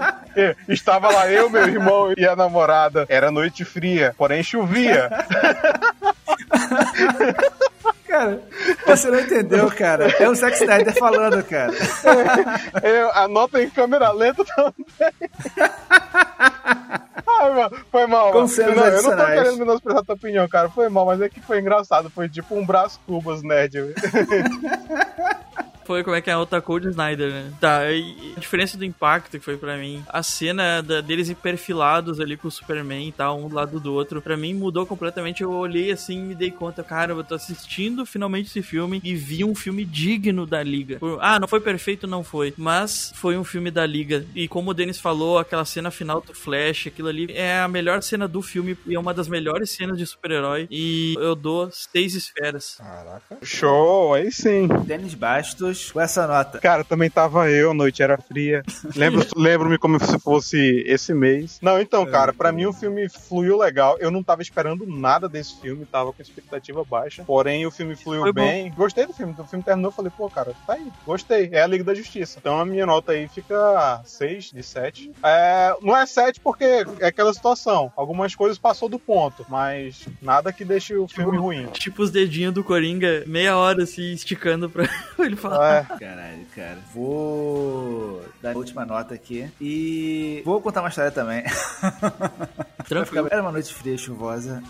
estava 0.68 1.10
lá 1.10 1.30
eu, 1.30 1.50
meu 1.50 1.66
irmão 1.66 2.14
e 2.16 2.24
a 2.24 2.36
namorada. 2.36 3.06
Era 3.08 3.30
noite 3.30 3.64
fria, 3.64 4.14
porém 4.16 4.42
chovia. 4.42 5.10
Cara, 8.10 8.42
você 8.84 9.08
não 9.08 9.20
entendeu, 9.20 9.70
cara. 9.70 10.08
É 10.18 10.28
o 10.28 10.34
Zack 10.34 10.56
Snyder 10.56 10.92
falando, 10.98 11.44
cara. 11.44 11.72
É, 12.82 13.02
eu 13.02 13.10
anota 13.12 13.62
em 13.62 13.70
câmera 13.70 14.10
lenta 14.10 14.44
também. 14.44 14.84
Ai, 17.40 17.54
mano, 17.54 17.76
foi 17.88 18.06
mal. 18.08 18.32
Com 18.32 18.40
mano. 18.40 18.74
Não, 18.74 18.86
eu 18.86 19.02
não 19.02 19.16
tô 19.16 19.26
querendo 19.26 19.58
menosprezar 19.58 20.02
a 20.02 20.04
tua 20.04 20.16
opinião, 20.16 20.48
cara. 20.48 20.68
Foi 20.68 20.88
mal, 20.88 21.06
mas 21.06 21.20
é 21.20 21.28
que 21.28 21.40
foi 21.40 21.60
engraçado. 21.60 22.10
Foi 22.10 22.28
tipo 22.28 22.56
um 22.56 22.66
braço 22.66 22.98
cubas 23.06 23.44
nerd. 23.44 23.94
Foi 25.90 26.04
como 26.04 26.14
é 26.14 26.20
que 26.20 26.30
é 26.30 26.34
a 26.34 26.38
outra 26.38 26.62
cor 26.62 26.80
de 26.80 26.86
Snyder, 26.86 27.32
né? 27.32 27.52
Tá, 27.60 27.90
e 27.90 28.34
a 28.36 28.38
diferença 28.38 28.78
do 28.78 28.84
impacto 28.84 29.32
que 29.32 29.44
foi 29.44 29.56
para 29.56 29.76
mim, 29.76 30.04
a 30.08 30.22
cena 30.22 30.80
da, 30.80 31.00
deles 31.00 31.32
perfilados 31.42 32.20
ali 32.20 32.36
com 32.36 32.46
o 32.46 32.50
Superman 32.50 33.08
e 33.08 33.10
tal, 33.10 33.40
um 33.40 33.48
do 33.48 33.56
lado 33.56 33.80
do 33.80 33.92
outro, 33.92 34.22
para 34.22 34.36
mim 34.36 34.54
mudou 34.54 34.86
completamente. 34.86 35.42
Eu 35.42 35.50
olhei 35.50 35.90
assim 35.90 36.20
e 36.20 36.22
me 36.26 36.34
dei 36.36 36.52
conta, 36.52 36.84
cara, 36.84 37.12
eu 37.12 37.24
tô 37.24 37.34
assistindo 37.34 38.06
finalmente 38.06 38.46
esse 38.46 38.62
filme 38.62 39.00
e 39.02 39.16
vi 39.16 39.42
um 39.42 39.52
filme 39.52 39.84
digno 39.84 40.46
da 40.46 40.62
Liga. 40.62 41.00
Ah, 41.18 41.40
não 41.40 41.48
foi 41.48 41.58
perfeito, 41.58 42.06
não 42.06 42.22
foi, 42.22 42.54
mas 42.56 43.12
foi 43.16 43.36
um 43.36 43.42
filme 43.42 43.68
da 43.68 43.84
Liga. 43.84 44.24
E 44.32 44.46
como 44.46 44.70
o 44.70 44.74
Denis 44.74 45.00
falou, 45.00 45.38
aquela 45.38 45.64
cena 45.64 45.90
final 45.90 46.20
do 46.20 46.32
Flash, 46.32 46.86
aquilo 46.86 47.08
ali 47.08 47.26
é 47.32 47.58
a 47.58 47.66
melhor 47.66 48.00
cena 48.00 48.28
do 48.28 48.40
filme 48.42 48.78
e 48.86 48.94
é 48.94 49.00
uma 49.00 49.12
das 49.12 49.26
melhores 49.26 49.70
cenas 49.70 49.98
de 49.98 50.06
super-herói. 50.06 50.68
E 50.70 51.16
eu 51.18 51.34
dou 51.34 51.68
seis 51.72 52.14
esferas. 52.14 52.76
Caraca. 52.76 53.38
Show, 53.42 54.14
aí 54.14 54.30
sim. 54.30 54.68
Denis 54.86 55.14
Bastos 55.14 55.79
com 55.90 56.00
essa 56.00 56.26
nota. 56.26 56.58
Cara, 56.58 56.84
também 56.84 57.10
tava 57.10 57.50
eu, 57.50 57.72
noite 57.72 58.02
era 58.02 58.18
fria. 58.18 58.62
Lembro, 58.94 59.26
lembro-me 59.36 59.78
como 59.78 59.98
se 59.98 60.18
fosse 60.18 60.82
esse 60.86 61.14
mês. 61.14 61.58
Não, 61.62 61.80
então, 61.80 62.04
cara, 62.04 62.32
para 62.32 62.52
mim 62.52 62.66
o 62.66 62.72
filme 62.72 63.08
fluiu 63.08 63.58
legal. 63.58 63.96
Eu 63.98 64.10
não 64.10 64.22
tava 64.22 64.42
esperando 64.42 64.86
nada 64.86 65.28
desse 65.28 65.60
filme, 65.60 65.86
tava 65.86 66.12
com 66.12 66.22
expectativa 66.22 66.84
baixa. 66.84 67.24
Porém, 67.24 67.66
o 67.66 67.70
filme 67.70 67.96
fluiu 67.96 68.22
Foi 68.22 68.32
bem. 68.32 68.70
Bom. 68.70 68.76
Gostei 68.76 69.06
do 69.06 69.12
filme. 69.12 69.34
O 69.38 69.44
filme 69.44 69.64
terminou, 69.64 69.90
falei, 69.90 70.12
pô, 70.16 70.28
cara, 70.28 70.52
tá 70.66 70.74
aí. 70.74 70.86
Gostei. 71.06 71.48
É 71.52 71.62
a 71.62 71.66
Liga 71.66 71.84
da 71.84 71.94
Justiça. 71.94 72.38
Então 72.38 72.58
a 72.58 72.64
minha 72.64 72.86
nota 72.86 73.12
aí 73.12 73.28
fica 73.28 74.00
6 74.04 74.52
de 74.52 74.62
7. 74.62 75.12
É, 75.22 75.74
não 75.80 75.96
é 75.96 76.04
7 76.06 76.40
porque 76.40 76.84
é 77.00 77.06
aquela 77.06 77.32
situação. 77.32 77.92
Algumas 77.96 78.34
coisas 78.34 78.58
passou 78.58 78.88
do 78.88 78.98
ponto, 78.98 79.44
mas 79.48 80.06
nada 80.20 80.52
que 80.52 80.64
deixe 80.64 80.94
o 80.94 81.06
filme 81.06 81.32
tipo, 81.32 81.42
ruim. 81.42 81.66
Tipo 81.72 82.02
os 82.02 82.10
dedinhos 82.10 82.54
do 82.54 82.64
Coringa, 82.64 83.24
meia 83.26 83.56
hora 83.56 83.82
assim, 83.82 84.12
esticando 84.12 84.68
pra 84.68 84.84
ele 85.18 85.36
falar. 85.36 85.59
É. 85.62 85.82
Caralho, 85.98 86.46
cara. 86.54 86.78
Vou 86.94 88.24
dar 88.42 88.52
a 88.52 88.58
última 88.58 88.84
nota 88.84 89.14
aqui. 89.14 89.50
E 89.60 90.42
vou 90.44 90.60
contar 90.60 90.80
uma 90.80 90.88
história 90.88 91.10
também. 91.10 91.44
Tranquilo. 92.88 93.28
Era 93.30 93.42
uma 93.42 93.52
noite 93.52 93.72
fria, 93.72 93.96
chuvosa. 93.96 94.62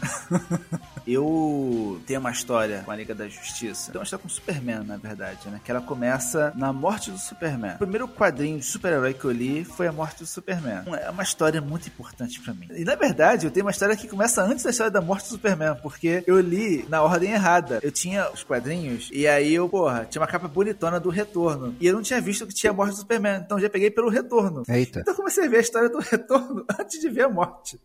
eu 1.07 2.01
tenho 2.07 2.20
uma 2.20 2.30
história 2.30 2.82
com 2.84 2.91
a 2.91 2.97
Liga 2.97 3.14
da 3.14 3.26
Justiça. 3.28 3.91
Tem 3.93 3.99
uma 3.99 4.05
história 4.05 4.22
com 4.22 4.28
o 4.28 4.30
Superman, 4.30 4.84
na 4.84 4.97
verdade, 4.97 5.49
né? 5.49 5.61
Que 5.64 5.70
ela 5.70 5.80
começa 5.80 6.53
na 6.55 6.72
morte 6.72 7.11
do 7.11 7.18
Superman. 7.18 7.74
O 7.76 7.78
primeiro 7.78 8.07
quadrinho 8.07 8.59
de 8.59 8.64
super-herói 8.64 9.14
que 9.14 9.24
eu 9.24 9.30
li 9.30 9.64
foi 9.64 9.86
a 9.86 9.93
morte 9.93 10.18
do 10.18 10.26
Superman. 10.26 10.82
É 11.01 11.11
uma 11.11 11.22
história 11.22 11.61
muito 11.61 11.88
importante 11.88 12.41
para 12.41 12.53
mim. 12.53 12.68
E 12.70 12.84
na 12.84 12.95
verdade, 12.95 13.47
eu 13.47 13.51
tenho 13.51 13.64
uma 13.64 13.72
história 13.72 13.97
que 13.97 14.09
começa 14.09 14.43
antes 14.43 14.64
da 14.64 14.70
história 14.70 14.91
da 14.91 15.01
morte 15.01 15.24
do 15.24 15.30
Superman, 15.30 15.76
porque 15.82 16.22
eu 16.26 16.41
li 16.41 16.84
na 16.88 17.03
ordem 17.03 17.32
errada. 17.32 17.80
Eu 17.82 17.91
tinha 17.91 18.30
os 18.30 18.43
quadrinhos 18.43 19.09
e 19.12 19.26
aí 19.26 19.55
eu, 19.55 19.68
porra, 19.68 20.07
tinha 20.09 20.20
uma 20.20 20.28
capa 20.28 20.49
bonitona 20.80 20.98
do 20.98 21.10
Retorno. 21.10 21.76
E 21.78 21.86
eu 21.86 21.94
não 21.94 22.02
tinha 22.02 22.20
visto 22.20 22.46
que 22.46 22.54
tinha 22.54 22.70
a 22.70 22.74
morte 22.74 22.92
do 22.92 22.96
Superman. 22.96 23.42
Então 23.44 23.60
já 23.60 23.68
peguei 23.68 23.90
pelo 23.90 24.08
Retorno. 24.08 24.62
Eita. 24.66 25.00
Então 25.00 25.14
comecei 25.14 25.44
a 25.44 25.48
ver 25.48 25.58
a 25.58 25.60
história 25.60 25.88
do 25.90 25.98
Retorno 26.00 26.64
antes 26.80 26.98
de 26.98 27.08
ver 27.10 27.24
a 27.24 27.28
morte. 27.28 27.78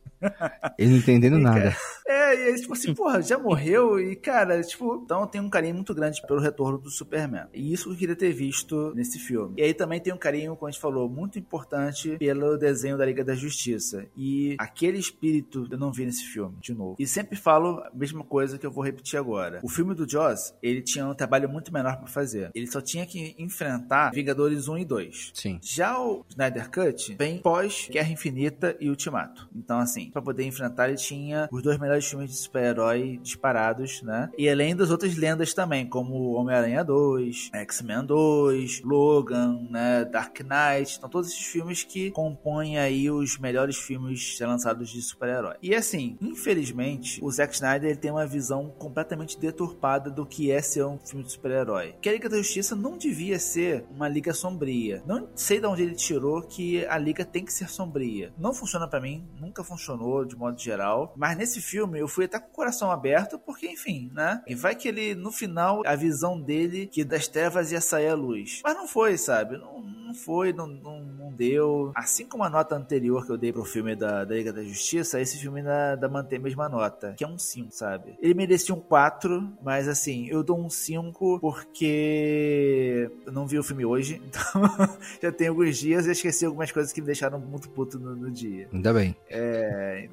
Ele 0.80 0.92
não 0.92 0.98
entendendo 0.98 1.38
e, 1.38 1.42
nada. 1.42 1.60
Cara, 1.60 1.78
é, 2.08 2.36
e 2.36 2.50
aí, 2.50 2.56
tipo 2.60 2.74
assim, 2.74 2.94
porra, 2.94 3.22
já 3.22 3.38
morreu. 3.38 4.00
E, 4.00 4.16
cara, 4.16 4.62
tipo, 4.62 5.02
então 5.04 5.22
eu 5.22 5.28
tenho 5.28 5.44
um 5.44 5.50
carinho 5.50 5.76
muito 5.76 5.94
grande 5.94 6.22
pelo 6.28 6.40
retorno 6.40 6.78
do 6.78 6.90
Superman. 6.90 7.48
E 7.54 7.74
isso 7.74 7.86
que 7.86 7.94
eu 7.94 7.98
queria 7.98 8.16
ter 8.16 8.32
visto 8.32 8.94
nesse 8.96 9.18
filme. 9.18 9.56
E 9.58 9.64
aí 9.64 9.74
também 9.74 10.00
tem 10.00 10.14
um 10.14 10.18
carinho, 10.18 10.56
como 10.56 10.68
a 10.68 10.72
gente 10.72 10.82
falou, 10.82 11.10
muito 11.10 11.40
importante 11.40 12.18
pelo 12.18 12.58
desenho 12.58 12.98
da 12.98 13.06
Liga 13.06 13.24
da 13.24 13.36
Justiça. 13.36 14.06
E 14.16 14.56
aquele 14.60 15.00
espírito 15.00 15.68
eu 15.70 15.78
não 15.78 15.92
vi 15.92 16.06
nesse 16.06 16.26
filme, 16.26 16.56
de 16.62 16.74
novo. 16.74 16.96
E 17.00 17.08
sempre 17.08 17.36
falo 17.36 17.80
a 17.80 17.92
mesma 17.94 18.24
coisa 18.24 18.58
que 18.58 18.66
eu 18.66 18.72
vou 18.72 18.84
repetir 18.84 19.18
agora. 19.18 19.60
O 19.64 19.70
filme 19.70 19.96
do 19.96 20.08
Joss, 20.08 20.54
ele 20.62 20.82
tinha 20.82 21.08
um 21.08 21.16
trabalho 21.16 21.50
muito 21.50 21.74
menor 21.74 21.98
para 21.98 22.08
fazer. 22.08 22.52
Ele 22.54 22.68
só 22.68 22.82
tinha 22.82 23.06
que 23.06 23.36
enfrentar 23.40 24.12
Vingadores 24.12 24.68
1 24.68 24.78
e 24.78 24.86
2. 24.86 25.32
Sim. 25.34 25.60
Já 25.62 26.00
o 26.00 26.24
Snyder 26.30 26.70
Cut 26.70 27.16
vem 27.16 27.40
pós 27.40 27.88
Guerra 27.92 28.12
Infinita 28.12 28.76
e 28.80 28.90
Ultimato. 28.90 29.50
Então, 29.56 29.80
assim, 29.80 30.12
para 30.12 30.22
poder 30.22 30.44
enfrentar, 30.44 30.90
ele 30.90 30.98
tinha 30.98 31.50
os 31.52 31.64
dois 31.64 31.80
melhores 31.80 31.95
filmes 32.04 32.32
de 32.32 32.38
super-herói 32.38 33.20
disparados, 33.22 34.02
né? 34.02 34.30
E 34.38 34.50
além 34.50 34.76
das 34.76 34.90
outras 34.90 35.16
lendas 35.16 35.54
também, 35.54 35.88
como 35.88 36.34
Homem-Aranha 36.34 36.84
2, 36.84 37.52
X-Men 37.54 38.06
2, 38.06 38.82
Logan, 38.84 39.68
né? 39.70 40.04
Dark 40.04 40.40
Knight. 40.42 40.98
Então, 40.98 41.10
todos 41.10 41.30
esses 41.30 41.46
filmes 41.46 41.84
que 41.84 42.12
compõem 42.12 42.78
aí 42.78 43.10
os 43.10 43.38
melhores 43.38 43.78
filmes 43.78 44.38
lançados 44.40 44.90
de 44.90 45.02
super-herói. 45.02 45.56
E 45.62 45.76
assim, 45.76 46.18
infelizmente, 46.20 47.24
o 47.24 47.32
Zack 47.32 47.54
Snyder 47.54 47.92
ele 47.92 48.00
tem 48.00 48.12
uma 48.12 48.26
visão 48.26 48.70
completamente 48.78 49.40
deturpada 49.40 50.10
do 50.10 50.26
que 50.26 50.52
é 50.52 50.62
ser 50.62 50.86
um 50.86 50.98
filme 50.98 51.24
de 51.24 51.32
super-herói. 51.32 51.96
Que 52.02 52.10
a 52.10 52.14
Liga 52.14 52.28
da 52.28 52.38
Justiça 52.38 52.76
não 52.76 52.98
devia 52.98 53.40
ser 53.40 53.86
uma 53.92 54.08
liga 54.08 54.34
sombria. 54.34 55.04
Não 55.06 55.30
sei 55.36 55.60
de 55.60 55.68
onde 55.68 55.84
ele 55.84 55.96
tirou 55.96 56.42
que 56.42 56.86
a 56.86 56.98
liga 56.98 57.24
tem 57.24 57.46
que 57.46 57.54
ser 57.54 57.70
sombria. 57.70 58.34
Não 58.38 58.54
funciona 58.54 58.88
para 58.88 59.02
mim, 59.02 59.28
nunca 59.40 59.64
funcionou 59.64 60.26
de 60.26 60.36
modo 60.36 60.60
geral. 60.60 61.14
Mas 61.16 61.38
nesse 61.38 61.62
filme 61.62 61.85
eu 61.96 62.08
fui 62.08 62.26
até 62.26 62.40
com 62.40 62.48
o 62.48 62.54
coração 62.54 62.92
aberto, 62.92 63.38
porque 63.40 63.68
enfim, 63.68 64.10
né? 64.14 64.42
E 64.48 64.56
vai 64.56 64.76
que 64.76 64.88
ele, 64.88 65.16
no 65.16 65.32
final, 65.32 65.82
a 65.86 65.96
visão 65.96 66.40
dele 66.40 66.88
que 66.88 67.04
das 67.04 67.28
trevas 67.28 67.72
ia 67.72 67.82
sair 67.82 68.10
a 68.10 68.16
luz. 68.16 68.62
Mas 68.64 68.76
não 68.76 68.88
foi, 68.88 69.18
sabe? 69.18 69.58
Não 69.58 70.05
foi, 70.16 70.54
não, 70.54 70.68
não, 70.68 71.02
não, 71.02 71.32
deu. 71.32 71.92
Assim 71.96 72.26
como 72.26 72.44
a 72.44 72.50
nota 72.50 72.76
anterior 72.76 73.26
que 73.26 73.32
eu 73.32 73.38
dei 73.38 73.52
pro 73.52 73.64
filme 73.64 73.96
da, 73.96 74.24
da 74.24 74.36
Liga 74.36 74.54
da 74.54 74.64
Justiça, 74.64 75.20
esse 75.20 75.38
filme 75.38 75.60
ainda, 75.60 75.94
ainda 75.94 76.10
mantém 76.10 76.40
a 76.40 76.42
mesma 76.42 76.70
nota, 76.70 77.14
que 77.18 77.24
é 77.24 77.28
um 77.28 77.38
5, 77.38 77.72
sabe? 77.72 78.18
Ele 78.22 78.34
merecia 78.34 78.74
um 78.74 78.80
4, 78.80 79.54
mas 79.64 79.88
assim, 79.88 80.28
eu 80.28 80.44
dou 80.44 80.60
um 80.60 80.70
5 80.70 81.40
porque 81.40 83.10
eu 83.26 83.32
não 83.32 83.46
vi 83.46 83.60
o 83.60 83.64
filme 83.64 83.86
hoje, 83.86 84.22
então 84.26 84.62
já 85.22 85.32
tem 85.32 85.48
alguns 85.48 85.78
dias 85.78 86.06
e 86.08 86.12
esqueci 86.12 86.46
algumas 86.46 86.72
coisas 86.72 86.92
que 86.92 87.02
me 87.02 87.08
deixaram 87.08 87.40
muito 87.40 87.70
puto 87.70 88.00
no, 88.00 88.16
no 88.16 88.32
dia. 88.32 88.68
Ainda 88.72 88.94
bem. 88.94 89.16
É. 89.30 90.10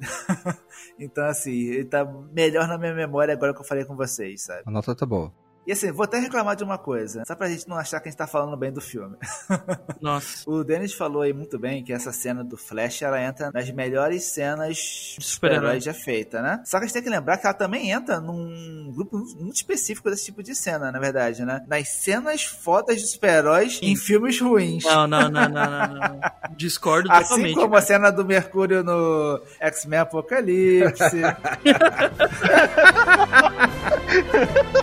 então, 0.99 1.25
assim, 1.25 1.51
ele 1.51 1.85
tá 1.85 2.05
melhor 2.31 2.67
na 2.67 2.77
minha 2.77 2.93
memória 2.93 3.33
agora 3.33 3.53
que 3.53 3.61
eu 3.61 3.65
falei 3.65 3.85
com 3.85 3.95
vocês, 3.95 4.43
sabe? 4.43 4.63
A 4.65 4.71
nota 4.71 4.95
tá 4.95 5.05
boa. 5.05 5.31
E 5.65 5.71
assim, 5.71 5.91
vou 5.91 6.03
até 6.03 6.19
reclamar 6.19 6.55
de 6.55 6.63
uma 6.63 6.77
coisa, 6.77 7.23
só 7.25 7.35
pra 7.35 7.47
gente 7.47 7.67
não 7.69 7.77
achar 7.77 7.99
que 8.01 8.09
a 8.09 8.11
gente 8.11 8.17
tá 8.17 8.27
falando 8.27 8.57
bem 8.57 8.71
do 8.71 8.81
filme. 8.81 9.15
Nossa. 10.01 10.49
o 10.49 10.63
Dennis 10.63 10.93
falou 10.93 11.21
aí 11.21 11.31
muito 11.31 11.57
bem 11.57 11.83
que 11.83 11.93
essa 11.93 12.11
cena 12.11 12.43
do 12.43 12.57
Flash, 12.57 13.01
ela 13.01 13.21
entra 13.21 13.49
nas 13.53 13.69
melhores 13.71 14.25
cenas 14.25 14.75
de 15.17 15.25
super-herói 15.25 15.79
já 15.79 15.93
feita, 15.93 16.41
né? 16.41 16.61
Só 16.65 16.77
que 16.77 16.83
a 16.83 16.87
gente 16.87 16.93
tem 16.93 17.03
que 17.03 17.09
lembrar 17.09 17.37
que 17.37 17.47
ela 17.47 17.53
também 17.53 17.91
entra 17.91 18.19
num 18.19 18.91
grupo 18.93 19.17
muito 19.17 19.55
específico 19.55 20.09
desse 20.09 20.25
tipo 20.25 20.43
de 20.43 20.53
cena, 20.53 20.91
na 20.91 20.99
verdade, 20.99 21.45
né? 21.45 21.63
Nas 21.67 21.87
cenas 21.89 22.43
fodas 22.43 22.99
de 22.99 23.07
super-heróis 23.07 23.79
em 23.81 23.95
filmes 23.95 24.39
ruins. 24.41 24.83
Não, 24.83 25.07
não, 25.07 25.29
não, 25.29 25.47
não, 25.47 25.69
não. 25.69 25.87
não. 25.87 26.19
Discordo 26.57 27.09
assim 27.09 27.21
totalmente. 27.23 27.45
Assim 27.45 27.55
como 27.55 27.69
cara. 27.69 27.83
a 27.83 27.85
cena 27.85 28.11
do 28.11 28.25
Mercúrio 28.25 28.83
no 28.83 29.41
X-Men 29.59 29.99
Apocalipse. 29.99 31.21